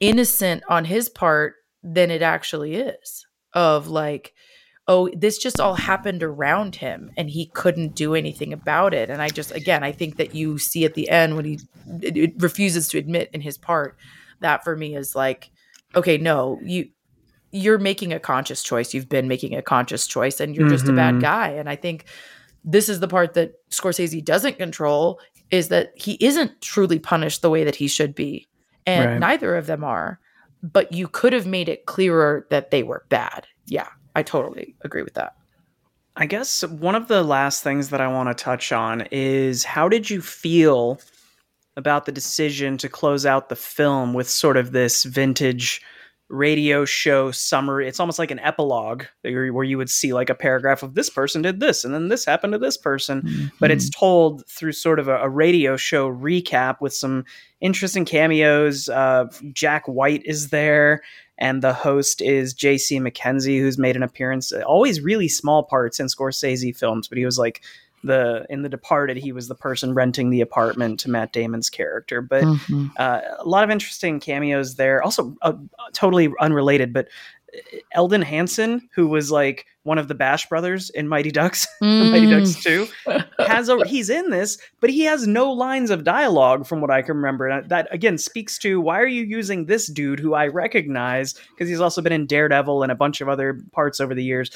innocent 0.00 0.62
on 0.68 0.84
his 0.86 1.08
part 1.08 1.54
than 1.84 2.10
it 2.10 2.22
actually 2.22 2.74
is 2.76 3.26
of 3.52 3.86
like 3.88 4.32
oh 4.88 5.08
this 5.16 5.38
just 5.38 5.60
all 5.60 5.74
happened 5.74 6.22
around 6.22 6.76
him 6.76 7.10
and 7.16 7.28
he 7.30 7.46
couldn't 7.54 7.94
do 7.94 8.14
anything 8.14 8.52
about 8.52 8.92
it 8.94 9.10
and 9.10 9.20
i 9.22 9.28
just 9.28 9.50
again 9.52 9.84
i 9.84 9.92
think 9.92 10.16
that 10.16 10.34
you 10.34 10.58
see 10.58 10.84
at 10.84 10.94
the 10.94 11.08
end 11.10 11.36
when 11.36 11.44
he 11.44 11.58
refuses 12.38 12.88
to 12.88 12.98
admit 12.98 13.30
in 13.32 13.40
his 13.40 13.56
part 13.58 13.96
that 14.40 14.64
for 14.64 14.76
me 14.76 14.96
is 14.96 15.14
like 15.14 15.50
okay 15.94 16.16
no 16.18 16.58
you 16.64 16.88
you're 17.52 17.78
making 17.78 18.12
a 18.12 18.18
conscious 18.18 18.62
choice 18.62 18.92
you've 18.94 19.08
been 19.08 19.28
making 19.28 19.54
a 19.54 19.62
conscious 19.62 20.06
choice 20.06 20.40
and 20.40 20.56
you're 20.56 20.68
just 20.68 20.88
a 20.88 20.92
bad 20.92 21.16
Mhm. 21.16 21.20
guy 21.20 21.48
and 21.50 21.68
i 21.68 21.76
think 21.76 22.06
this 22.64 22.88
is 22.88 23.00
the 23.00 23.08
part 23.08 23.34
that 23.34 23.52
scorsese 23.70 24.24
doesn't 24.24 24.58
control 24.58 25.20
is 25.50 25.68
that 25.68 25.92
he 25.94 26.16
isn't 26.20 26.60
truly 26.62 26.98
punished 26.98 27.42
the 27.42 27.50
way 27.50 27.62
that 27.64 27.76
he 27.76 27.86
should 27.88 28.14
be 28.14 28.48
and 28.86 29.10
Right. 29.12 29.20
neither 29.20 29.54
of 29.54 29.66
them 29.66 29.84
are 29.84 30.18
but 30.72 30.92
you 30.92 31.06
could 31.06 31.32
have 31.32 31.46
made 31.46 31.68
it 31.68 31.86
clearer 31.86 32.46
that 32.50 32.70
they 32.70 32.82
were 32.82 33.04
bad. 33.08 33.46
Yeah 33.66 33.88
i 34.14 34.22
totally 34.22 34.74
agree 34.82 35.02
with 35.02 35.14
that. 35.14 35.34
I 36.16 36.26
guess 36.26 36.62
one 36.64 36.94
of 36.94 37.08
the 37.08 37.24
last 37.24 37.62
things 37.64 37.90
that 37.90 38.00
I 38.00 38.06
want 38.06 38.28
to 38.28 38.44
touch 38.44 38.70
on 38.70 39.02
is 39.10 39.64
how 39.64 39.88
did 39.88 40.08
you 40.08 40.22
feel 40.22 41.00
about 41.76 42.06
the 42.06 42.12
decision 42.12 42.78
to 42.78 42.88
close 42.88 43.26
out 43.26 43.48
the 43.48 43.56
film 43.56 44.14
with 44.14 44.30
sort 44.30 44.56
of 44.56 44.70
this 44.70 45.02
vintage 45.02 45.82
radio 46.34 46.84
show 46.84 47.30
summary? 47.30 47.88
It's 47.88 48.00
almost 48.00 48.18
like 48.18 48.30
an 48.30 48.40
epilogue 48.40 49.04
where 49.22 49.64
you 49.64 49.78
would 49.78 49.90
see 49.90 50.12
like 50.12 50.28
a 50.28 50.34
paragraph 50.34 50.82
of 50.82 50.94
this 50.94 51.08
person 51.08 51.42
did 51.42 51.60
this 51.60 51.84
and 51.84 51.94
then 51.94 52.08
this 52.08 52.24
happened 52.24 52.52
to 52.52 52.58
this 52.58 52.76
person. 52.76 53.50
but 53.60 53.70
it's 53.70 53.88
told 53.90 54.46
through 54.48 54.72
sort 54.72 54.98
of 54.98 55.08
a, 55.08 55.16
a 55.18 55.28
radio 55.28 55.76
show 55.76 56.10
recap 56.10 56.80
with 56.80 56.92
some 56.92 57.24
interesting 57.60 58.04
cameos. 58.04 58.88
Uh, 58.88 59.24
Jack 59.52 59.86
White 59.86 60.22
is 60.24 60.50
there, 60.50 61.02
and 61.38 61.62
the 61.62 61.72
host 61.72 62.20
is 62.20 62.54
J.C. 62.54 63.00
MacKenzie, 63.00 63.58
who's 63.58 63.78
made 63.78 63.96
an 63.96 64.02
appearance. 64.02 64.52
Always 64.52 65.00
really 65.00 65.28
small 65.28 65.64
parts 65.64 65.98
in 65.98 66.06
Scorsese 66.06 66.76
films, 66.76 67.08
but 67.08 67.18
he 67.18 67.24
was 67.24 67.38
like 67.38 67.62
the 68.04 68.46
in 68.50 68.62
the 68.62 68.68
Departed, 68.68 69.16
he 69.16 69.32
was 69.32 69.48
the 69.48 69.54
person 69.54 69.94
renting 69.94 70.30
the 70.30 70.40
apartment 70.40 71.00
to 71.00 71.10
Matt 71.10 71.32
Damon's 71.32 71.70
character. 71.70 72.20
But 72.20 72.44
Mhm. 72.44 72.90
uh, 72.96 73.20
a 73.38 73.48
lot 73.48 73.64
of 73.64 73.70
interesting 73.70 74.20
cameos 74.20 74.76
there. 74.76 75.02
Also, 75.02 75.34
uh, 75.42 75.54
totally 75.92 76.32
unrelated, 76.40 76.92
but 76.92 77.08
uh, 77.54 77.58
Elden 77.92 78.22
Henson, 78.22 78.88
who 78.94 79.06
was 79.08 79.30
like 79.30 79.66
one 79.84 79.98
of 79.98 80.08
the 80.08 80.14
Bash 80.14 80.48
brothers 80.48 80.88
in 80.90 81.08
Mighty 81.08 81.30
Ducks, 81.30 81.66
Mighty 81.80 82.26
Ducks 82.30 82.54
Two, 82.62 82.86
has 83.38 83.68
a 83.68 83.86
he's 83.86 84.08
in 84.10 84.30
this, 84.30 84.58
but 84.80 84.90
he 84.90 85.02
has 85.02 85.26
no 85.26 85.52
lines 85.52 85.90
of 85.90 86.04
dialogue 86.04 86.66
from 86.66 86.80
what 86.80 86.90
I 86.90 87.02
can 87.02 87.16
remember. 87.16 87.46
And 87.48 87.68
that 87.68 87.86
again 87.92 88.16
speaks 88.18 88.58
to 88.58 88.80
why 88.80 88.98
are 89.00 89.06
you 89.06 89.22
using 89.24 89.66
this 89.66 89.86
dude 89.86 90.20
who 90.20 90.34
I 90.34 90.46
recognize 90.48 91.34
because 91.50 91.68
he's 91.68 91.80
also 91.80 92.00
been 92.02 92.12
in 92.12 92.26
Daredevil 92.26 92.82
and 92.82 92.90
a 92.90 92.94
bunch 92.96 93.20
of 93.20 93.28
other 93.28 93.60
parts 93.72 94.00
over 94.00 94.14
the 94.14 94.24
years. 94.24 94.50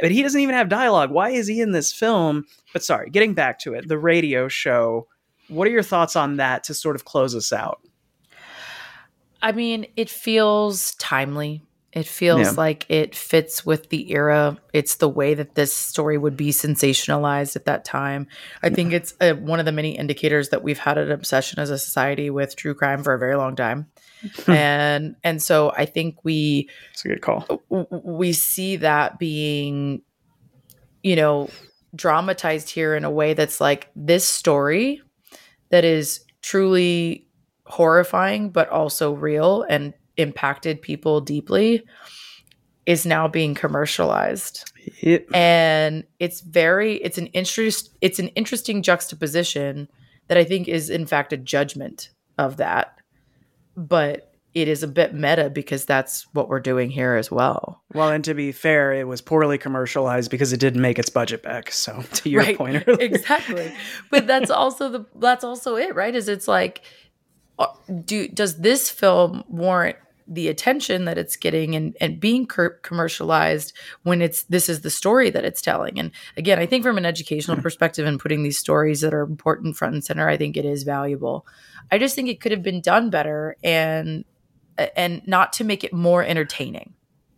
But 0.00 0.10
he 0.10 0.22
doesn't 0.22 0.40
even 0.40 0.54
have 0.54 0.68
dialogue. 0.68 1.10
Why 1.10 1.30
is 1.30 1.46
he 1.46 1.60
in 1.60 1.72
this 1.72 1.92
film? 1.92 2.46
But 2.72 2.82
sorry, 2.84 3.10
getting 3.10 3.34
back 3.34 3.58
to 3.60 3.74
it, 3.74 3.88
the 3.88 3.98
radio 3.98 4.48
show. 4.48 5.06
What 5.48 5.66
are 5.66 5.70
your 5.70 5.82
thoughts 5.82 6.16
on 6.16 6.36
that 6.36 6.64
to 6.64 6.74
sort 6.74 6.96
of 6.96 7.04
close 7.04 7.34
us 7.34 7.52
out? 7.52 7.80
I 9.42 9.52
mean, 9.52 9.86
it 9.96 10.10
feels 10.10 10.94
timely. 10.96 11.62
It 11.92 12.06
feels 12.06 12.40
Yeah. 12.40 12.50
like 12.56 12.86
it 12.88 13.16
fits 13.16 13.66
with 13.66 13.88
the 13.88 14.12
era. 14.12 14.56
It's 14.72 14.96
the 14.96 15.08
way 15.08 15.34
that 15.34 15.56
this 15.56 15.74
story 15.74 16.16
would 16.18 16.36
be 16.36 16.50
sensationalized 16.50 17.56
at 17.56 17.64
that 17.64 17.84
time. 17.84 18.28
I 18.62 18.70
think 18.70 18.92
it's 18.92 19.14
uh 19.20 19.32
one 19.32 19.58
of 19.58 19.66
the 19.66 19.72
many 19.72 19.98
indicators 19.98 20.50
that 20.50 20.62
we've 20.62 20.78
had 20.78 20.98
an 20.98 21.10
obsession 21.10 21.58
as 21.58 21.68
a 21.70 21.78
society 21.78 22.30
with 22.30 22.54
true 22.54 22.74
crime 22.74 23.02
for 23.02 23.12
a 23.12 23.18
very 23.18 23.34
long 23.36 23.56
time. 23.56 23.88
Hmm. 24.44 24.52
and 24.52 25.16
and 25.24 25.42
so 25.42 25.72
I 25.76 25.86
think 25.86 26.24
we 26.24 26.68
It's 26.92 27.04
a 27.04 27.08
good 27.08 27.22
call. 27.22 27.62
we 27.90 28.32
see 28.32 28.76
that 28.76 29.18
being 29.18 30.02
you 31.02 31.16
know 31.16 31.48
dramatized 31.94 32.70
here 32.70 32.94
in 32.94 33.04
a 33.04 33.10
way 33.10 33.34
that's 33.34 33.60
like 33.60 33.90
this 33.96 34.24
story 34.24 35.00
that 35.70 35.84
is 35.84 36.24
truly 36.42 37.26
horrifying 37.66 38.50
but 38.50 38.68
also 38.68 39.12
real 39.12 39.62
and 39.68 39.94
impacted 40.16 40.82
people 40.82 41.20
deeply 41.20 41.82
is 42.86 43.06
now 43.06 43.28
being 43.28 43.54
commercialized. 43.54 44.70
It, 45.02 45.26
and 45.34 46.04
it's 46.18 46.40
very 46.40 46.96
it's 46.96 47.18
an 47.18 47.26
interest 47.28 47.90
it's 48.00 48.18
an 48.18 48.28
interesting 48.28 48.82
juxtaposition 48.82 49.88
that 50.28 50.38
i 50.38 50.44
think 50.44 50.68
is 50.68 50.88
in 50.88 51.06
fact 51.06 51.32
a 51.32 51.36
judgment 51.36 52.10
of 52.38 52.56
that 52.56 52.99
but 53.88 54.26
it 54.52 54.66
is 54.66 54.82
a 54.82 54.88
bit 54.88 55.14
meta 55.14 55.48
because 55.48 55.84
that's 55.84 56.26
what 56.34 56.48
we're 56.48 56.58
doing 56.60 56.90
here 56.90 57.14
as 57.14 57.30
well 57.30 57.82
well, 57.94 58.10
and 58.10 58.24
to 58.24 58.34
be 58.34 58.50
fair, 58.52 58.92
it 58.92 59.06
was 59.06 59.20
poorly 59.20 59.58
commercialized 59.58 60.30
because 60.30 60.52
it 60.52 60.58
didn't 60.60 60.80
make 60.82 60.98
its 60.98 61.08
budget 61.08 61.42
back. 61.42 61.70
So, 61.72 62.02
to 62.12 62.28
your 62.28 62.42
Right. 62.42 62.56
point 62.58 62.84
earlier, 62.88 63.00
exactly 63.00 63.72
but 64.10 64.26
that's 64.26 64.50
also 64.50 64.88
the 64.88 65.06
that's 65.16 65.44
also 65.44 65.76
it 65.76 65.94
right 65.94 66.14
is 66.14 66.28
it's 66.28 66.48
like 66.48 66.82
uh, 67.58 67.66
do 68.04 68.26
does 68.28 68.58
this 68.58 68.90
film 68.90 69.44
warrant 69.48 69.96
the 70.30 70.46
attention 70.46 71.04
that 71.04 71.18
it's 71.18 71.36
getting 71.36 71.74
and 71.74 71.96
and 72.00 72.20
being 72.20 72.46
cur- 72.46 72.78
commercialized 72.82 73.72
when 74.04 74.22
it's 74.22 74.44
this 74.44 74.68
is 74.68 74.82
the 74.82 74.90
story 74.90 75.28
that 75.28 75.44
it's 75.44 75.60
telling 75.60 75.98
and 75.98 76.12
again 76.36 76.58
i 76.58 76.64
think 76.64 76.84
from 76.84 76.96
an 76.96 77.04
educational 77.04 77.56
mm-hmm. 77.56 77.64
perspective 77.64 78.06
and 78.06 78.20
putting 78.20 78.44
these 78.44 78.58
stories 78.58 79.00
that 79.00 79.12
are 79.12 79.22
important 79.22 79.76
front 79.76 79.92
and 79.92 80.04
center 80.04 80.28
i 80.28 80.36
think 80.36 80.56
it 80.56 80.64
is 80.64 80.84
valuable 80.84 81.44
i 81.90 81.98
just 81.98 82.14
think 82.14 82.28
it 82.28 82.40
could 82.40 82.52
have 82.52 82.62
been 82.62 82.80
done 82.80 83.10
better 83.10 83.56
and 83.64 84.24
and 84.96 85.20
not 85.26 85.52
to 85.52 85.64
make 85.64 85.84
it 85.84 85.92
more 85.92 86.24
entertaining 86.24 86.94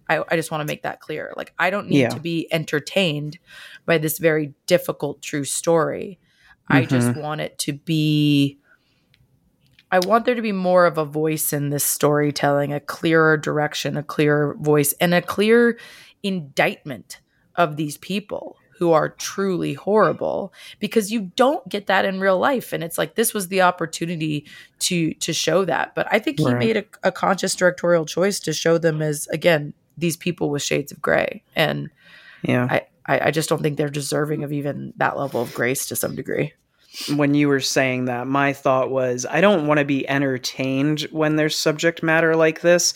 I, 0.09 0.23
I 0.31 0.37
just 0.37 0.51
want 0.51 0.61
to 0.61 0.67
make 0.67 0.83
that 0.83 1.01
clear. 1.01 1.33
Like, 1.37 1.55
I 1.59 1.71
don't 1.71 1.89
need 1.89 2.01
Yeah. 2.01 2.09
to 2.11 2.21
be 2.21 2.47
entertained 2.53 3.39
by 3.87 3.97
this 3.99 4.19
very 4.19 4.53
difficult 4.67 5.23
true 5.23 5.45
story. 5.45 6.19
I 6.69 6.85
just 6.85 7.09
mm-hmm. 7.09 7.21
want 7.21 7.41
it 7.41 7.59
to 7.61 7.73
be. 7.73 8.59
I 9.93 9.99
want 9.99 10.25
there 10.25 10.35
to 10.35 10.43
be 10.43 10.53
more 10.53 10.87
of 10.87 10.97
a 10.97 11.05
voice 11.05 11.53
in 11.53 11.69
this 11.69 11.85
storytelling, 11.85 12.73
a 12.73 12.81
clearer 12.81 13.37
direction, 13.37 13.99
a 13.99 14.03
clearer 14.03 14.55
voice, 14.59 14.95
and 14.95 15.13
a 15.13 15.21
clear 15.21 15.79
indictment 16.23 17.21
of 17.57 17.77
these 17.77 17.99
people 17.99 18.57
who 18.79 18.93
are 18.93 19.11
truly 19.11 19.75
horrible 19.75 20.53
because 20.81 21.13
you 21.13 21.31
don't 21.37 21.69
get 21.69 21.87
that 21.87 22.05
in 22.05 22.19
real 22.19 22.39
life 22.39 22.73
and 22.73 22.83
it's 22.83 22.97
like 22.99 23.15
this 23.15 23.35
was 23.35 23.49
the 23.49 23.61
opportunity 23.61 24.45
to 24.79 25.13
to 25.15 25.33
show 25.33 25.65
that 25.65 25.95
but 25.95 26.07
i 26.11 26.19
think 26.19 26.39
he 26.41 26.47
Right. 26.47 26.59
made 26.59 26.77
a, 26.79 26.85
a 27.05 27.13
conscious 27.13 27.55
directorial 27.55 28.07
choice 28.07 28.41
to 28.41 28.53
show 28.53 28.79
them 28.79 29.03
as 29.03 29.29
again 29.29 29.75
these 29.99 30.17
people 30.17 30.51
with 30.51 30.63
shades 30.63 30.91
of 30.91 31.01
gray 31.03 31.45
and 31.55 31.91
yeah. 32.43 32.67
I, 32.71 32.87
I 33.07 33.29
i 33.29 33.31
just 33.31 33.49
don't 33.49 33.63
think 33.63 33.77
they're 33.77 33.89
deserving 33.91 34.43
of 34.43 34.53
even 34.53 34.95
that 34.97 35.17
level 35.19 35.43
of 35.43 35.55
grace 35.55 35.87
to 35.87 35.97
some 35.97 36.17
degree 36.17 36.55
when 37.15 37.35
you 37.35 37.49
were 37.49 37.61
saying 37.61 38.05
that, 38.07 38.27
my 38.27 38.53
thought 38.53 38.91
was 38.91 39.27
I 39.29 39.41
don't 39.41 39.67
want 39.67 39.79
to 39.79 39.85
be 39.85 40.09
entertained 40.09 41.03
when 41.11 41.37
there's 41.37 41.59
subject 41.59 42.03
matter 42.03 42.37
like 42.37 42.61
this. 42.61 42.95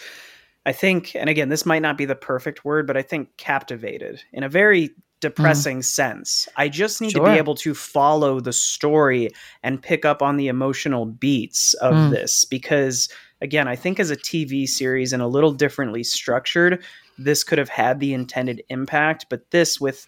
I 0.66 0.72
think, 0.72 1.14
and 1.14 1.30
again, 1.30 1.48
this 1.48 1.64
might 1.64 1.82
not 1.82 1.96
be 1.96 2.04
the 2.06 2.16
perfect 2.16 2.64
word, 2.64 2.86
but 2.86 2.96
I 2.96 3.02
think 3.02 3.36
captivated 3.36 4.22
in 4.32 4.42
a 4.42 4.48
very 4.48 4.90
depressing 5.20 5.80
sense. 5.82 6.48
I 6.56 6.68
just 6.68 7.00
need 7.00 7.12
to 7.12 7.22
be 7.24 7.30
able 7.38 7.54
to 7.56 7.72
follow 7.72 8.38
the 8.40 8.52
story 8.52 9.30
and 9.62 9.80
pick 9.80 10.04
up 10.04 10.22
on 10.22 10.36
the 10.36 10.48
emotional 10.48 11.06
beats 11.06 11.72
of 11.74 11.94
Mm. 11.94 12.10
this 12.10 12.44
because, 12.44 13.08
again, 13.40 13.66
I 13.68 13.76
think 13.76 13.98
as 13.98 14.10
a 14.10 14.16
TV 14.16 14.66
series 14.68 15.12
and 15.12 15.22
a 15.22 15.26
little 15.26 15.52
differently 15.52 16.02
structured, 16.04 16.84
this 17.16 17.44
could 17.44 17.58
have 17.58 17.70
had 17.70 17.98
the 17.98 18.12
intended 18.12 18.62
impact. 18.68 19.26
But 19.30 19.50
this, 19.52 19.80
with 19.80 20.06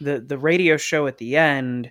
the 0.00 0.20
the 0.20 0.36
radio 0.38 0.76
show 0.76 1.06
at 1.06 1.18
the 1.18 1.36
end, 1.36 1.90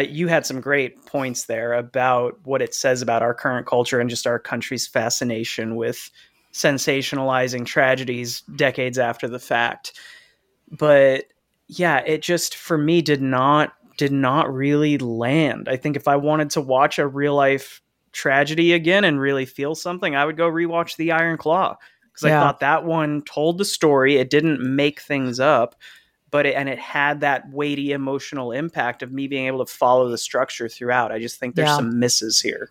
you 0.00 0.28
had 0.28 0.46
some 0.46 0.60
great 0.60 1.04
points 1.06 1.44
there 1.44 1.74
about 1.74 2.38
what 2.44 2.62
it 2.62 2.74
says 2.74 3.02
about 3.02 3.22
our 3.22 3.34
current 3.34 3.66
culture 3.66 4.00
and 4.00 4.08
just 4.08 4.26
our 4.26 4.38
country's 4.38 4.86
fascination 4.86 5.76
with 5.76 6.10
sensationalizing 6.52 7.66
tragedies 7.66 8.42
decades 8.56 8.98
after 8.98 9.28
the 9.28 9.38
fact. 9.38 9.98
But 10.70 11.24
yeah, 11.68 11.98
it 11.98 12.22
just 12.22 12.56
for 12.56 12.78
me 12.78 13.02
did 13.02 13.22
not 13.22 13.72
did 13.98 14.12
not 14.12 14.52
really 14.52 14.98
land. 14.98 15.68
I 15.68 15.76
think 15.76 15.96
if 15.96 16.08
I 16.08 16.16
wanted 16.16 16.50
to 16.50 16.60
watch 16.60 16.98
a 16.98 17.06
real 17.06 17.34
life 17.34 17.80
tragedy 18.12 18.72
again 18.72 19.04
and 19.04 19.20
really 19.20 19.44
feel 19.44 19.74
something, 19.74 20.16
I 20.16 20.24
would 20.24 20.36
go 20.36 20.50
rewatch 20.50 20.96
The 20.96 21.12
Iron 21.12 21.36
Claw 21.36 21.76
because 22.12 22.24
I 22.24 22.30
thought 22.30 22.60
that 22.60 22.84
one 22.84 23.22
told 23.22 23.58
the 23.58 23.64
story. 23.64 24.16
It 24.16 24.30
didn't 24.30 24.60
make 24.60 25.00
things 25.00 25.40
up, 25.40 25.74
but 26.32 26.46
it, 26.46 26.56
and 26.56 26.68
it 26.68 26.80
had 26.80 27.20
that 27.20 27.48
weighty 27.52 27.92
emotional 27.92 28.50
impact 28.50 29.02
of 29.04 29.12
me 29.12 29.28
being 29.28 29.46
able 29.46 29.64
to 29.64 29.72
follow 29.72 30.08
the 30.08 30.18
structure 30.18 30.68
throughout. 30.68 31.12
I 31.12 31.20
just 31.20 31.38
think 31.38 31.54
there's 31.54 31.68
Yeah. 31.68 31.76
some 31.76 32.00
misses 32.00 32.40
here. 32.40 32.70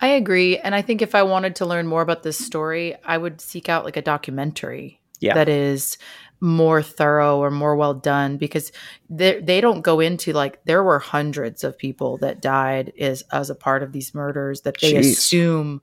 I 0.00 0.08
agree. 0.08 0.58
And 0.58 0.74
I 0.74 0.82
think 0.82 1.02
if 1.02 1.14
I 1.16 1.22
wanted 1.24 1.56
to 1.56 1.66
learn 1.66 1.86
more 1.88 2.02
about 2.02 2.22
this 2.22 2.38
story, 2.38 2.94
I 3.04 3.18
would 3.18 3.40
seek 3.40 3.68
out 3.68 3.84
like 3.84 3.96
a 3.96 4.02
documentary 4.02 5.00
Yeah. 5.18 5.34
that 5.34 5.48
is 5.48 5.98
more 6.40 6.82
thorough 6.82 7.38
or 7.38 7.50
more 7.50 7.76
well 7.76 7.92
done 7.94 8.36
because 8.38 8.72
they, 9.10 9.40
they 9.40 9.60
don't 9.60 9.82
go 9.82 10.00
into 10.00 10.32
like 10.32 10.64
there 10.64 10.82
were 10.82 10.98
hundreds 10.98 11.64
of 11.64 11.76
people 11.76 12.16
that 12.18 12.40
died 12.40 12.92
as, 12.98 13.22
as 13.32 13.50
a 13.50 13.54
part 13.54 13.82
of 13.82 13.92
these 13.92 14.14
murders 14.14 14.62
that 14.62 14.76
they 14.80 14.94
Jeez. 14.94 15.12
assume 15.12 15.82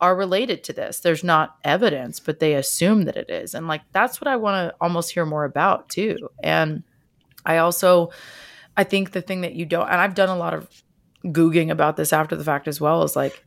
are 0.00 0.16
related 0.16 0.64
to 0.64 0.72
this. 0.72 1.00
There's 1.00 1.22
not 1.22 1.56
evidence, 1.64 2.20
but 2.20 2.40
they 2.40 2.54
assume 2.54 3.04
that 3.04 3.16
it 3.16 3.30
is. 3.30 3.54
And 3.54 3.68
like 3.68 3.82
that's 3.92 4.20
what 4.20 4.28
I 4.28 4.36
want 4.36 4.70
to 4.70 4.76
almost 4.80 5.12
hear 5.12 5.26
more 5.26 5.44
about 5.44 5.88
too. 5.88 6.30
And 6.42 6.82
I 7.44 7.58
also 7.58 8.10
I 8.76 8.84
think 8.84 9.12
the 9.12 9.22
thing 9.22 9.42
that 9.42 9.54
you 9.54 9.66
don't 9.66 9.88
and 9.88 10.00
I've 10.00 10.14
done 10.14 10.30
a 10.30 10.36
lot 10.36 10.54
of 10.54 10.68
googing 11.26 11.70
about 11.70 11.96
this 11.96 12.12
after 12.12 12.34
the 12.34 12.44
fact 12.44 12.66
as 12.66 12.80
well 12.80 13.02
is 13.02 13.14
like 13.14 13.44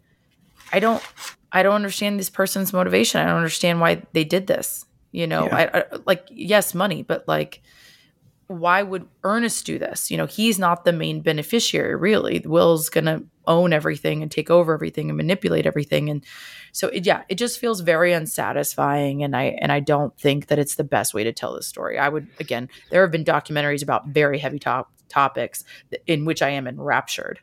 I 0.71 0.79
don't 0.79 1.03
I 1.51 1.63
don't 1.63 1.75
understand 1.75 2.19
this 2.19 2.29
person's 2.29 2.73
motivation. 2.73 3.21
I 3.21 3.25
don't 3.25 3.37
understand 3.37 3.81
why 3.81 4.03
they 4.13 4.23
did 4.23 4.47
this. 4.47 4.85
You 5.11 5.27
know, 5.27 5.45
Yeah. 5.45 5.55
I, 5.55 5.79
I 5.79 5.83
like 6.05 6.27
yes, 6.31 6.73
money, 6.73 7.03
but 7.03 7.27
like 7.27 7.61
why 8.59 8.83
would 8.83 9.07
Ernest 9.23 9.65
do 9.65 9.77
this? 9.77 10.09
You 10.09 10.17
know, 10.17 10.25
he's 10.25 10.59
not 10.59 10.85
the 10.85 10.93
main 10.93 11.21
beneficiary 11.21 11.95
really. 11.95 12.41
Will's 12.45 12.89
going 12.89 13.05
to 13.05 13.23
own 13.45 13.73
everything 13.73 14.21
and 14.21 14.31
take 14.31 14.49
over 14.49 14.73
everything 14.73 15.09
and 15.09 15.17
manipulate 15.17 15.65
everything 15.65 16.09
and 16.09 16.23
so 16.71 16.87
it, 16.87 17.05
yeah, 17.05 17.23
it 17.29 17.35
just 17.35 17.59
feels 17.59 17.81
very 17.81 18.13
unsatisfying 18.13 19.23
and 19.23 19.35
I 19.35 19.57
and 19.59 19.71
I 19.71 19.79
don't 19.79 20.17
think 20.17 20.47
that 20.47 20.59
it's 20.59 20.75
the 20.75 20.83
best 20.83 21.13
way 21.13 21.23
to 21.23 21.33
tell 21.33 21.53
this 21.53 21.67
story. 21.67 21.99
I 21.99 22.09
would 22.09 22.27
again, 22.39 22.69
there 22.89 23.01
have 23.01 23.11
been 23.11 23.25
documentaries 23.25 23.83
about 23.83 24.07
very 24.07 24.39
heavy 24.39 24.59
top 24.59 24.91
topics 25.09 25.63
in 26.07 26.25
which 26.25 26.41
I 26.41 26.49
am 26.49 26.67
enraptured 26.67 27.39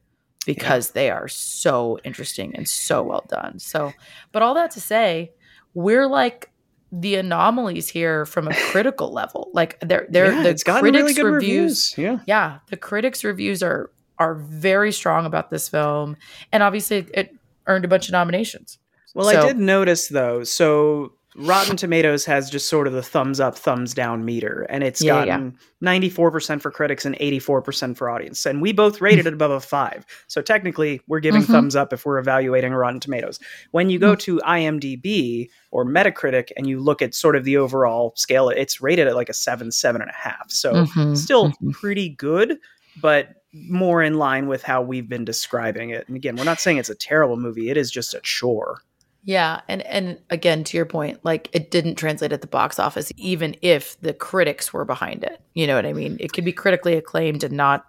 because 0.47 0.91
they 0.93 1.11
are 1.11 1.29
so 1.29 1.99
interesting 2.05 2.55
and 2.57 2.69
so 2.69 3.03
well 3.03 3.25
done. 3.29 3.59
So, 3.59 3.93
but 4.33 4.43
all 4.43 4.55
that 4.55 4.71
to 4.73 4.81
say, 4.81 5.33
we're 5.75 6.09
like 6.09 6.51
the 6.93 7.15
anomalies 7.17 7.89
here 7.89 8.27
from 8.27 8.49
a 8.49 8.55
critical 8.71 9.13
level. 9.13 9.51
Like 9.55 9.79
they're 9.81 10.07
they're 10.11 10.33
Yeah, 10.33 10.43
the 10.43 10.49
it's 10.51 10.63
critics 10.65 10.83
really 10.97 11.15
good 11.15 11.25
reviews. 11.25 11.95
reviews. 11.97 11.99
Yeah. 11.99 12.19
Yeah, 12.27 12.59
the 12.69 12.77
critics 12.77 13.23
reviews 13.25 13.63
are 13.63 13.91
are 14.19 14.35
very 14.35 14.93
strong 14.93 15.25
about 15.27 15.51
this 15.51 15.69
film, 15.69 16.17
and 16.53 16.63
obviously 16.63 17.07
it 17.15 17.35
earned 17.67 17.85
a 17.85 17.89
bunch 17.89 18.09
of 18.09 18.13
nominations. 18.13 18.79
Well, 19.15 19.29
I 19.29 19.47
did 19.47 19.59
notice 19.59 20.09
though. 20.09 20.45
So 20.45 21.15
Rotten 21.37 21.77
Tomatoes 21.77 22.25
has 22.25 22.51
just 22.51 22.69
sort 22.69 22.87
of 22.87 22.93
the 22.93 23.03
thumbs 23.03 23.39
up, 23.39 23.57
thumbs 23.57 23.95
down 23.95 24.25
meter, 24.25 24.67
and 24.69 24.83
it's 24.83 25.01
Yeah, 25.03 25.25
gotten 25.25 25.57
94% 25.81 26.61
for 26.61 26.71
critics 26.71 27.05
and 27.05 27.17
84% 27.21 27.97
for 27.97 28.11
audience. 28.11 28.45
And 28.47 28.61
we 28.61 28.73
both 28.73 29.01
rated 29.01 29.27
it 29.27 29.33
above 29.33 29.53
a 29.53 29.61
five. 29.61 30.05
So 30.27 30.43
technically, 30.43 31.01
we're 31.07 31.21
giving 31.21 31.43
Mhm. 31.43 31.47
thumbs 31.47 31.77
up 31.77 31.93
if 31.93 32.05
we're 32.05 32.19
evaluating 32.19 32.73
Rotten 32.73 32.99
Tomatoes. 33.01 33.39
When 33.71 33.91
you 33.91 33.99
go 33.99 34.15
to 34.17 34.41
IMDb 34.45 35.49
or 35.71 35.85
Metacritic 35.85 36.51
and 36.57 36.67
you 36.67 36.81
look 36.81 37.01
at 37.01 37.15
sort 37.15 37.37
of 37.37 37.45
the 37.45 37.57
overall 37.57 38.13
scale, 38.17 38.49
it's 38.49 38.81
rated 38.81 39.07
at 39.07 39.15
like 39.15 39.29
a 39.29 39.35
seven, 39.35 39.71
seven 39.71 40.01
and 40.03 40.11
a 40.11 40.15
half. 40.15 40.51
So 40.51 40.73
Mhm, 40.73 41.17
still 41.17 41.51
mhm. 41.63 41.73
pretty 41.73 42.09
good, 42.09 42.59
but 42.97 43.29
more 43.53 44.03
in 44.03 44.15
line 44.19 44.47
with 44.49 44.63
how 44.63 44.83
we've 44.83 45.09
been 45.09 45.25
describing 45.25 45.91
it. 45.91 46.07
And 46.09 46.17
again, 46.17 46.37
we're 46.37 46.45
not 46.45 46.61
saying 46.61 46.79
it's 46.79 46.91
a 46.91 46.95
terrible 46.95 47.37
movie, 47.37 47.71
it 47.71 47.77
is 47.77 47.91
just 47.91 48.15
a 48.15 48.21
chore. 48.23 48.81
Yeah, 49.23 49.61
and 49.69 49.83
and 49.83 50.19
again 50.31 50.65
to 50.65 50.77
your 50.77 50.87
point, 50.87 51.25
like 51.25 51.49
it 51.53 51.71
didn't 51.71 51.97
translate 51.97 52.33
at 52.33 52.41
the 52.41 52.47
box 52.47 52.79
office, 52.79 53.13
even 53.17 53.55
if 53.61 54.01
the 54.01 54.15
critics 54.15 54.73
were 54.73 54.85
behind 54.85 55.25
it. 55.25 55.41
You 55.55 55.67
know 55.67 55.75
what 55.75 55.87
I 55.87 55.93
mean? 55.93 56.17
It 56.21 56.33
could 56.33 56.45
be 56.45 56.53
critically 56.53 56.95
acclaimed 56.95 57.45
and 57.45 57.55
not 57.55 57.85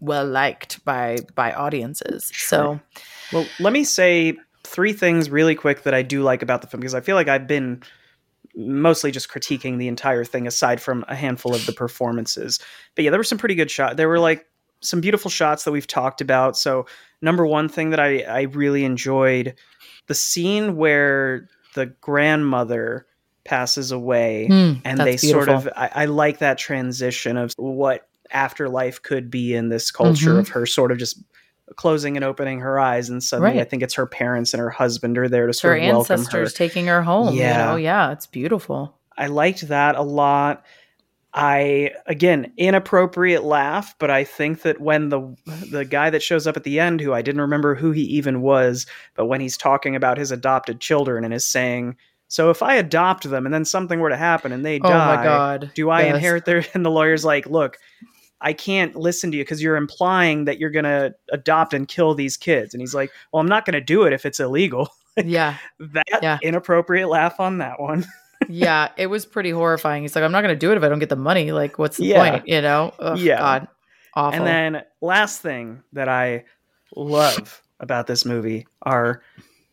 well 0.00 0.26
liked 0.26 0.84
by 0.84 1.18
by 1.34 1.52
audiences. 1.52 2.30
Sure. 2.32 2.80
Well, 3.32 3.46
let 3.58 3.72
me 3.72 3.82
say 3.84 4.36
three 4.64 4.92
things 4.92 5.30
really 5.30 5.54
quick 5.54 5.82
that 5.82 5.94
I 5.94 6.02
do 6.02 6.22
like 6.22 6.42
about 6.42 6.60
the 6.60 6.68
film 6.68 6.80
because 6.80 6.94
I 6.94 7.00
feel 7.00 7.16
like 7.16 7.28
I've 7.28 7.46
been 7.46 7.82
mostly 8.54 9.10
just 9.10 9.28
critiquing 9.28 9.78
the 9.78 9.88
entire 9.88 10.24
thing 10.24 10.46
aside 10.46 10.80
from 10.80 11.04
a 11.08 11.14
handful 11.14 11.54
of 11.54 11.64
the 11.66 11.72
performances. 11.72 12.60
But 12.94 13.04
yeah, 13.04 13.10
there 13.10 13.20
were 13.20 13.24
some 13.24 13.38
pretty 13.38 13.54
good 13.54 13.70
shots. 13.70 13.96
There 13.96 14.08
were 14.08 14.20
like 14.20 14.46
some 14.80 15.00
beautiful 15.00 15.30
shots 15.30 15.64
that 15.64 15.72
we've 15.72 15.86
talked 15.86 16.20
about. 16.20 16.56
So, 16.56 16.86
number 17.20 17.46
one 17.46 17.68
thing 17.68 17.90
that 17.90 18.00
I, 18.00 18.20
I 18.22 18.42
really 18.42 18.84
enjoyed 18.84 19.54
the 20.06 20.14
scene 20.14 20.76
where 20.76 21.48
the 21.74 21.86
grandmother 22.00 23.06
passes 23.44 23.90
away 23.92 24.46
mm, 24.50 24.80
and 24.84 25.00
they 25.00 25.16
sort 25.16 25.48
of 25.48 25.68
I, 25.74 25.90
I 25.94 26.04
like 26.04 26.38
that 26.38 26.58
transition 26.58 27.36
of 27.38 27.52
what 27.56 28.06
afterlife 28.30 29.02
could 29.02 29.30
be 29.30 29.54
in 29.54 29.70
this 29.70 29.90
culture 29.90 30.34
Mhm. 30.34 30.38
of 30.40 30.48
her 30.48 30.66
sort 30.66 30.92
of 30.92 30.98
just 30.98 31.22
closing 31.76 32.16
and 32.16 32.24
opening 32.24 32.60
her 32.60 32.78
eyes 32.78 33.08
and 33.08 33.22
suddenly 33.22 33.58
i 33.60 33.64
think 33.64 33.82
it's 33.82 33.94
her 33.94 34.06
parents 34.06 34.52
and 34.52 34.60
her 34.60 34.68
husband 34.70 35.16
are 35.16 35.28
there 35.28 35.42
to 35.46 35.48
her 35.48 35.52
sort 35.54 35.78
of 35.78 35.84
welcome 35.84 36.06
her 36.06 36.14
ancestors 36.20 36.52
taking 36.54 36.86
her 36.86 37.02
home. 37.02 37.34
Yeah. 37.34 37.58
You 37.58 37.70
know, 37.70 37.76
yeah, 37.76 38.12
it's 38.12 38.26
beautiful. 38.26 38.94
i 39.16 39.26
liked 39.28 39.66
that 39.68 39.94
a 39.96 40.02
lot 40.02 40.64
i 41.34 41.90
again 42.06 42.50
inappropriate 42.56 43.44
laugh 43.44 43.94
but 43.98 44.10
i 44.10 44.24
think 44.24 44.62
that 44.62 44.80
when 44.80 45.10
the 45.10 45.36
the 45.68 45.84
guy 45.84 46.08
that 46.10 46.22
shows 46.22 46.46
up 46.46 46.56
at 46.56 46.64
the 46.64 46.80
end 46.80 47.00
who 47.00 47.12
i 47.12 47.20
didn't 47.22 47.40
remember 47.42 47.74
who 47.74 47.90
he 47.90 48.02
even 48.02 48.40
was 48.40 48.86
but 49.14 49.26
when 49.26 49.40
he's 49.40 49.56
talking 49.56 49.94
about 49.94 50.16
his 50.18 50.30
adopted 50.30 50.80
children 50.80 51.24
and 51.24 51.34
is 51.34 51.46
saying 51.46 51.94
so 52.28 52.48
if 52.50 52.62
i 52.62 52.74
adopt 52.74 53.24
them 53.28 53.44
and 53.44 53.54
then 53.54 53.64
something 53.64 54.00
were 54.00 54.08
to 54.08 54.16
happen 54.16 54.52
and 54.52 54.64
they 54.64 54.78
Oh 54.78 54.88
die 54.88 55.16
my 55.16 55.22
god. 55.24 55.70
do 55.74 55.90
I 55.90 56.02
Yes. 56.04 56.14
inherit 56.14 56.44
their? 56.46 56.64
And 56.74 56.84
the 56.84 56.90
lawyer's 56.90 57.24
like, 57.24 57.46
look, 57.46 57.78
I 58.40 58.52
can't 58.52 58.94
listen 58.96 59.30
to 59.30 59.36
you 59.36 59.42
because 59.44 59.62
you're 59.62 59.76
implying 59.76 60.44
that 60.44 60.58
you're 60.58 60.70
going 60.70 60.84
to 60.84 61.14
adopt 61.32 61.74
and 61.74 61.88
kill 61.88 62.14
these 62.14 62.36
kids. 62.36 62.72
And 62.72 62.80
he's 62.80 62.94
like, 62.94 63.10
well, 63.32 63.40
I'm 63.40 63.48
not 63.48 63.64
going 63.64 63.74
to 63.74 63.80
do 63.80 64.04
it 64.04 64.12
if 64.12 64.24
it's 64.26 64.40
illegal. 64.40 64.88
Yeah. 65.24 65.56
that 65.80 66.04
Yeah. 66.22 66.38
inappropriate 66.42 67.08
laugh 67.08 67.40
on 67.40 67.58
that 67.58 67.80
one. 67.80 68.06
Yeah. 68.48 68.90
It 68.96 69.06
was 69.08 69.26
pretty 69.26 69.50
horrifying. 69.50 70.02
He's 70.02 70.14
like, 70.14 70.24
I'm 70.24 70.32
not 70.32 70.42
gonna 70.42 70.54
do 70.56 70.70
it 70.72 70.76
if 70.76 70.82
I 70.82 70.88
don't 70.88 70.98
get 71.00 71.08
the 71.08 71.16
money. 71.16 71.52
Like, 71.52 71.78
what's 71.78 71.96
the 71.96 72.04
Yeah. 72.06 72.30
point? 72.30 72.48
You 72.48 72.60
know? 72.62 72.92
Ugh, 72.98 73.18
Yeah. 73.18 73.38
God. 73.38 73.68
Awful. 74.14 74.38
And 74.38 74.46
then 74.46 74.82
last 75.00 75.42
thing 75.42 75.82
that 75.92 76.08
I 76.08 76.44
love 76.96 77.62
about 77.80 78.06
this 78.06 78.24
movie 78.24 78.66
are 78.82 79.22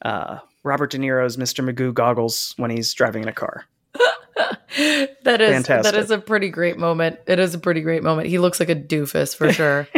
uh, 0.04 0.40
Robert 0.64 0.92
De 0.92 0.98
Niro's 1.00 1.38
Mr. 1.38 1.68
Magoo 1.68 1.94
goggles 1.94 2.54
when 2.58 2.70
he's 2.72 2.94
driving 2.94 3.24
in 3.24 3.30
a 3.30 3.34
car. 3.34 3.66
that 3.96 5.42
is 5.42 5.52
Fantastic. 5.54 5.84
that 5.94 5.96
is 5.96 6.12
a 6.12 6.18
pretty 6.18 6.50
great 6.50 6.78
moment. 6.78 7.20
It 7.28 7.40
is 7.40 7.56
a 7.56 7.60
pretty 7.60 7.82
great 7.82 8.04
moment. 8.04 8.28
He 8.28 8.40
looks 8.40 8.60
like 8.60 8.70
a 8.70 8.76
doofus 8.76 9.36
for 9.36 9.52
sure. 9.54 9.88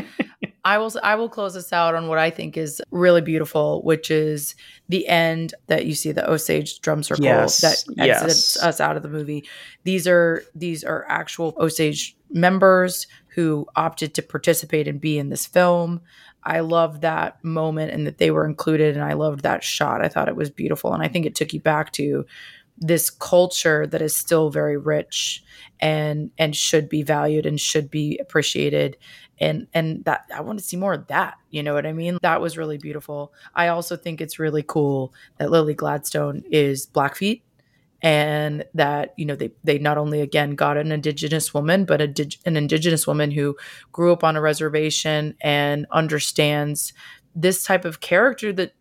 I 0.67 0.79
will 0.79 0.91
I 1.01 1.15
will 1.15 1.29
close 1.29 1.53
this 1.53 1.71
out 1.71 1.95
on 1.95 2.09
what 2.09 2.19
I 2.19 2.29
think 2.29 2.57
is 2.57 2.81
really 2.91 3.21
beautiful, 3.21 3.81
which 3.83 4.11
is 4.11 4.53
the 4.89 5.07
end 5.07 5.53
that 5.67 5.85
you 5.85 5.95
see 5.95 6.11
the 6.11 6.29
Osage 6.29 6.81
drum 6.81 7.03
circle 7.03 7.23
Yes, 7.23 7.61
that 7.61 7.85
yes. 7.95 8.21
exits 8.21 8.61
us 8.61 8.81
out 8.81 8.97
of 8.97 9.01
the 9.01 9.07
movie. 9.07 9.45
These 9.85 10.09
are 10.09 10.43
these 10.53 10.83
are 10.83 11.05
actual 11.07 11.55
Osage 11.57 12.17
members 12.29 13.07
who 13.29 13.65
opted 13.77 14.13
to 14.15 14.21
participate 14.21 14.89
and 14.89 14.99
be 14.99 15.17
in 15.17 15.29
this 15.29 15.45
film. 15.45 16.01
I 16.43 16.59
love 16.59 16.99
that 16.99 17.41
moment 17.45 17.93
and 17.93 18.05
that 18.05 18.17
they 18.17 18.31
were 18.31 18.45
included 18.45 18.97
and 18.97 19.05
I 19.05 19.13
loved 19.13 19.43
that 19.43 19.63
shot. 19.63 20.03
I 20.03 20.09
thought 20.09 20.27
it 20.27 20.35
was 20.35 20.49
beautiful 20.49 20.93
and 20.93 21.01
I 21.01 21.07
think 21.07 21.25
it 21.25 21.33
took 21.33 21.53
you 21.53 21.61
back 21.61 21.93
to 21.93 22.25
this 22.77 23.09
culture 23.09 23.87
that 23.87 24.01
is 24.01 24.15
still 24.15 24.49
very 24.49 24.77
rich 24.77 25.43
and 25.79 26.29
and 26.37 26.55
should 26.55 26.89
be 26.89 27.03
valued 27.03 27.45
and 27.45 27.59
should 27.59 27.89
be 27.89 28.17
appreciated 28.17 28.97
and 29.39 29.67
and 29.73 30.03
that 30.05 30.25
I 30.33 30.41
want 30.41 30.59
to 30.59 30.65
see 30.65 30.77
more 30.77 30.93
of 30.93 31.07
that 31.07 31.37
you 31.49 31.63
know 31.63 31.73
what 31.73 31.85
I 31.85 31.93
mean? 31.93 32.17
That 32.21 32.41
was 32.41 32.57
really 32.57 32.77
beautiful. 32.77 33.33
I 33.55 33.69
also 33.69 33.95
think 33.95 34.21
it's 34.21 34.39
really 34.39 34.63
cool 34.63 35.13
that 35.37 35.49
Lily 35.49 35.73
Gladstone 35.73 36.43
is 36.51 36.85
Blackfeet 36.85 37.41
and 38.01 38.63
that 38.75 39.13
you 39.17 39.25
know 39.25 39.35
they 39.35 39.51
they 39.63 39.79
not 39.79 39.97
only 39.97 40.21
again 40.21 40.51
got 40.51 40.77
an 40.77 40.91
indigenous 40.91 41.51
woman 41.51 41.83
but 41.83 41.99
a, 41.99 42.07
dig- 42.07 42.35
an 42.45 42.55
indigenous 42.55 43.07
woman 43.07 43.31
who 43.31 43.55
grew 43.91 44.13
up 44.13 44.23
on 44.23 44.35
a 44.35 44.41
reservation 44.41 45.35
and 45.41 45.87
understands 45.91 46.93
this 47.33 47.63
type 47.63 47.85
of 47.85 47.99
character 47.99 48.53
that 48.53 48.73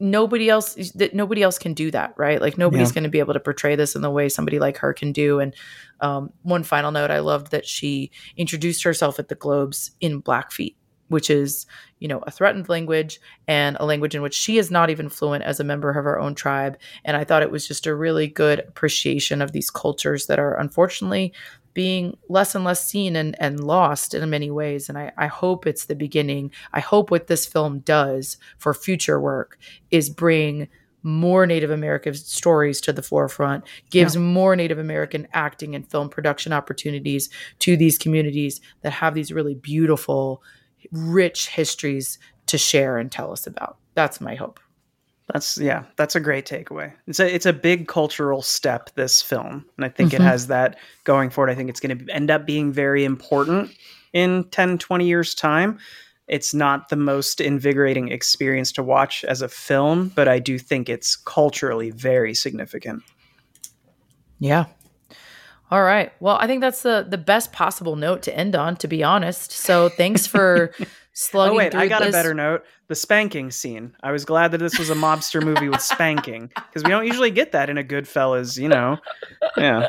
nobody 0.00 0.48
else 0.48 0.74
that 0.94 1.14
nobody 1.14 1.42
else 1.42 1.58
can 1.58 1.74
do 1.74 1.90
that 1.90 2.14
right? 2.16 2.40
Like 2.40 2.56
nobody's 2.58 2.88
Yeah. 2.88 2.94
going 2.94 3.04
to 3.04 3.10
be 3.10 3.18
able 3.18 3.34
to 3.34 3.40
portray 3.40 3.76
this 3.76 3.94
in 3.94 4.02
the 4.02 4.10
way 4.10 4.28
somebody 4.28 4.58
like 4.58 4.78
her 4.78 4.92
can 4.94 5.12
do. 5.12 5.40
And 5.40 5.54
um, 6.00 6.32
one 6.42 6.62
final 6.62 6.90
note 6.90 7.10
i 7.10 7.18
loved 7.18 7.50
that 7.50 7.66
she 7.66 8.10
introduced 8.36 8.82
herself 8.82 9.18
at 9.18 9.28
the 9.28 9.34
globes 9.34 9.90
in 10.00 10.20
blackfeet 10.20 10.74
which 11.08 11.28
is 11.28 11.66
you 11.98 12.06
know 12.08 12.20
a 12.20 12.30
threatened 12.30 12.68
language 12.70 13.20
and 13.48 13.76
a 13.80 13.84
language 13.84 14.14
in 14.14 14.22
which 14.22 14.32
she 14.34 14.56
is 14.58 14.70
not 14.70 14.88
even 14.90 15.08
fluent 15.10 15.42
as 15.44 15.58
a 15.60 15.64
member 15.64 15.90
of 15.90 15.96
her 15.96 16.18
own 16.18 16.34
tribe. 16.34 16.78
And 17.04 17.16
i 17.18 17.24
thought 17.24 17.42
it 17.42 17.50
was 17.50 17.66
just 17.68 17.86
a 17.86 17.94
really 17.94 18.28
good 18.28 18.60
appreciation 18.60 19.42
of 19.42 19.52
these 19.52 19.70
cultures 19.70 20.26
that 20.26 20.38
are 20.38 20.54
unfortunately 20.58 21.34
being 21.74 22.16
less 22.28 22.54
and 22.54 22.64
less 22.64 22.84
seen 22.84 23.16
and, 23.16 23.36
and 23.40 23.62
lost 23.62 24.14
in 24.14 24.28
many 24.28 24.50
ways 24.50 24.88
and 24.88 24.98
I, 24.98 25.12
I 25.16 25.26
hope 25.26 25.66
it's 25.66 25.86
the 25.86 25.94
beginning 25.94 26.50
i 26.72 26.80
hope 26.80 27.10
what 27.10 27.26
this 27.26 27.46
film 27.46 27.80
does 27.80 28.36
for 28.58 28.74
future 28.74 29.20
work 29.20 29.58
is 29.90 30.10
bring 30.10 30.68
more 31.02 31.46
Native 31.46 31.70
American 31.70 32.14
stories 32.14 32.80
to 32.82 32.92
the 32.92 33.02
forefront, 33.02 33.64
gives 33.90 34.16
more 34.16 34.54
Native 34.54 34.78
American 34.78 35.26
acting 35.32 35.74
and 35.74 35.88
film 35.90 36.08
production 36.08 36.52
opportunities 36.52 37.30
to 37.60 37.76
these 37.76 37.98
communities 37.98 38.60
that 38.82 38.92
have 38.92 39.14
these 39.14 39.32
really 39.32 39.54
beautiful, 39.54 40.42
rich 40.92 41.48
histories 41.48 42.18
to 42.46 42.58
share 42.58 42.98
and 42.98 43.10
tell 43.10 43.32
us 43.32 43.46
about. 43.46 43.78
That's 43.94 44.20
my 44.20 44.34
hope. 44.34 44.60
That's 45.32 45.58
yeah, 45.58 45.84
that's 45.96 46.16
a 46.16 46.20
great 46.20 46.46
takeaway. 46.46 46.92
It's 47.06 47.20
a 47.20 47.32
it's 47.34 47.46
a 47.46 47.52
big 47.52 47.86
cultural 47.88 48.42
step 48.42 48.90
this 48.94 49.22
film, 49.22 49.64
and 49.76 49.84
I 49.84 49.88
think 49.88 50.10
Mhm. 50.12 50.14
it 50.14 50.20
has 50.22 50.46
that 50.48 50.76
going 51.04 51.30
forward. 51.30 51.50
I 51.50 51.54
think 51.54 51.70
it's 51.70 51.80
going 51.80 51.98
to 51.98 52.12
end 52.12 52.30
up 52.30 52.46
being 52.46 52.72
very 52.72 53.04
important 53.04 53.70
in 54.12 54.44
10 54.50 54.78
20 54.78 55.06
years 55.06 55.34
time. 55.34 55.78
It's 56.26 56.54
not 56.54 56.88
the 56.90 56.96
most 56.96 57.40
invigorating 57.40 58.08
experience 58.08 58.72
to 58.72 58.82
watch 58.82 59.24
as 59.24 59.42
a 59.42 59.48
film, 59.48 60.12
but 60.14 60.28
I 60.28 60.38
do 60.38 60.58
think 60.58 60.88
it's 60.88 61.16
culturally 61.16 61.90
very 61.90 62.34
significant. 62.34 63.02
Yeah. 64.38 64.66
All 65.72 65.82
right. 65.84 66.12
Well, 66.18 66.36
I 66.40 66.46
think 66.48 66.60
that's 66.60 66.82
the 66.82 67.06
the 67.08 67.18
best 67.18 67.52
possible 67.52 67.94
note 67.94 68.22
to 68.22 68.36
end 68.36 68.56
on, 68.56 68.76
to 68.76 68.88
be 68.88 69.04
honest. 69.04 69.52
So 69.52 69.88
thanks 69.88 70.26
for 70.26 70.72
slugging 71.20 71.54
oh 71.54 71.58
wait, 71.58 71.74
I 71.74 71.86
got 71.86 72.00
this. 72.00 72.08
a 72.08 72.12
better 72.12 72.34
note. 72.34 72.64
The 72.88 72.94
spanking 72.94 73.50
scene. 73.50 73.94
I 74.02 74.10
was 74.10 74.24
glad 74.24 74.52
that 74.52 74.58
this 74.58 74.78
was 74.78 74.88
a 74.88 74.94
mobster 74.94 75.42
movie 75.42 75.68
with 75.68 75.82
spanking 75.82 76.50
because 76.54 76.82
we 76.82 76.88
don't 76.88 77.06
usually 77.06 77.30
get 77.30 77.52
that 77.52 77.68
in 77.68 77.76
a 77.76 77.84
Goodfellas, 77.84 78.58
you 78.58 78.68
know. 78.68 78.98
Yeah. 79.56 79.88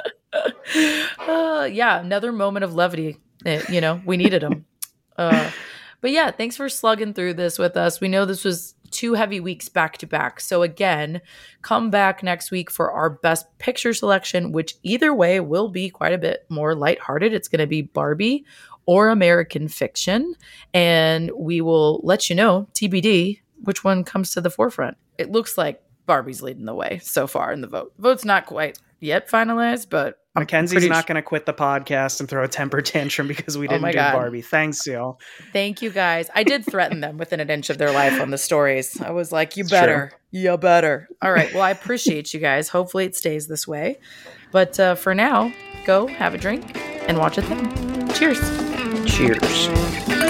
uh, 1.19 1.69
yeah, 1.71 1.99
another 1.99 2.31
moment 2.31 2.65
of 2.65 2.75
levity. 2.75 3.17
Eh, 3.45 3.61
you 3.69 3.79
know, 3.79 4.01
we 4.05 4.17
needed 4.17 4.41
them. 4.41 4.65
Uh, 5.17 5.49
but 6.01 6.11
yeah, 6.11 6.31
thanks 6.31 6.57
for 6.57 6.67
slugging 6.67 7.13
through 7.13 7.35
this 7.35 7.57
with 7.57 7.77
us. 7.77 8.01
We 8.01 8.07
know 8.07 8.25
this 8.25 8.43
was 8.43 8.75
two 8.91 9.13
heavy 9.13 9.39
weeks 9.39 9.69
back 9.69 9.97
to 9.99 10.07
back. 10.07 10.41
So 10.41 10.63
again, 10.63 11.21
come 11.61 11.89
back 11.89 12.23
next 12.23 12.51
week 12.51 12.69
for 12.69 12.91
our 12.91 13.09
best 13.09 13.45
picture 13.57 13.93
selection, 13.93 14.51
which 14.51 14.75
either 14.83 15.13
way 15.13 15.39
will 15.39 15.69
be 15.69 15.89
quite 15.89 16.13
a 16.13 16.17
bit 16.17 16.45
more 16.49 16.75
lighthearted. 16.75 17.33
It's 17.33 17.47
going 17.47 17.59
to 17.59 17.67
be 17.67 17.83
Barbie 17.83 18.45
or 18.91 19.07
American 19.07 19.69
Fiction, 19.69 20.35
and 20.73 21.31
we 21.33 21.61
will 21.61 22.01
let 22.03 22.29
you 22.29 22.35
know 22.35 22.67
TBD 22.73 23.39
which 23.63 23.85
one 23.85 24.03
comes 24.03 24.31
to 24.31 24.41
the 24.41 24.49
forefront. 24.49 24.97
It 25.17 25.31
looks 25.31 25.57
like 25.57 25.81
Barbie's 26.07 26.41
leading 26.41 26.65
the 26.65 26.75
way 26.75 26.99
so 27.01 27.25
far 27.25 27.53
in 27.53 27.61
the 27.61 27.67
vote. 27.67 27.93
The 27.95 28.01
vote's 28.01 28.25
not 28.25 28.47
quite 28.47 28.77
yet 28.99 29.29
finalized, 29.29 29.87
but 29.89 30.17
I'm 30.35 30.41
Mackenzie's 30.41 30.89
not 30.89 31.07
going 31.07 31.15
to 31.15 31.21
quit 31.21 31.45
the 31.45 31.53
podcast 31.53 32.19
and 32.19 32.27
throw 32.27 32.43
a 32.43 32.49
temper 32.49 32.81
tantrum 32.81 33.29
because 33.29 33.57
we 33.57 33.65
Oh 33.67 33.69
didn't 33.69 33.81
my 33.83 33.91
do 33.91 33.97
God. 33.99 34.11
Barbie. 34.11 34.41
Thanks, 34.41 34.85
y'all. 34.85 35.21
Thank 35.53 35.81
you 35.81 35.89
guys. 35.89 36.29
I 36.35 36.43
did 36.43 36.65
threaten 36.65 36.99
them 36.99 37.17
within 37.17 37.39
an 37.39 37.49
inch 37.49 37.69
of 37.69 37.77
their 37.77 37.91
life 37.91 38.19
on 38.19 38.29
the 38.31 38.37
stories. 38.37 38.99
I 38.99 39.11
was 39.11 39.31
like, 39.31 39.55
you 39.55 39.63
better. 39.63 40.11
You 40.31 40.57
better. 40.57 41.07
All 41.21 41.31
right. 41.31 41.53
Well, 41.53 41.63
I 41.63 41.71
appreciate 41.71 42.33
you 42.33 42.41
guys. 42.41 42.67
Hopefully 42.67 43.05
it 43.05 43.15
stays 43.15 43.47
this 43.47 43.65
way. 43.65 43.99
But 44.51 44.77
uh, 44.81 44.95
for 44.95 45.15
now, 45.15 45.53
go 45.85 46.07
have 46.07 46.33
a 46.33 46.37
drink 46.37 46.77
and 47.07 47.17
watch 47.19 47.37
a 47.37 47.41
thing. 47.41 48.07
Cheers. 48.13 48.80
Cheers. 49.05 50.20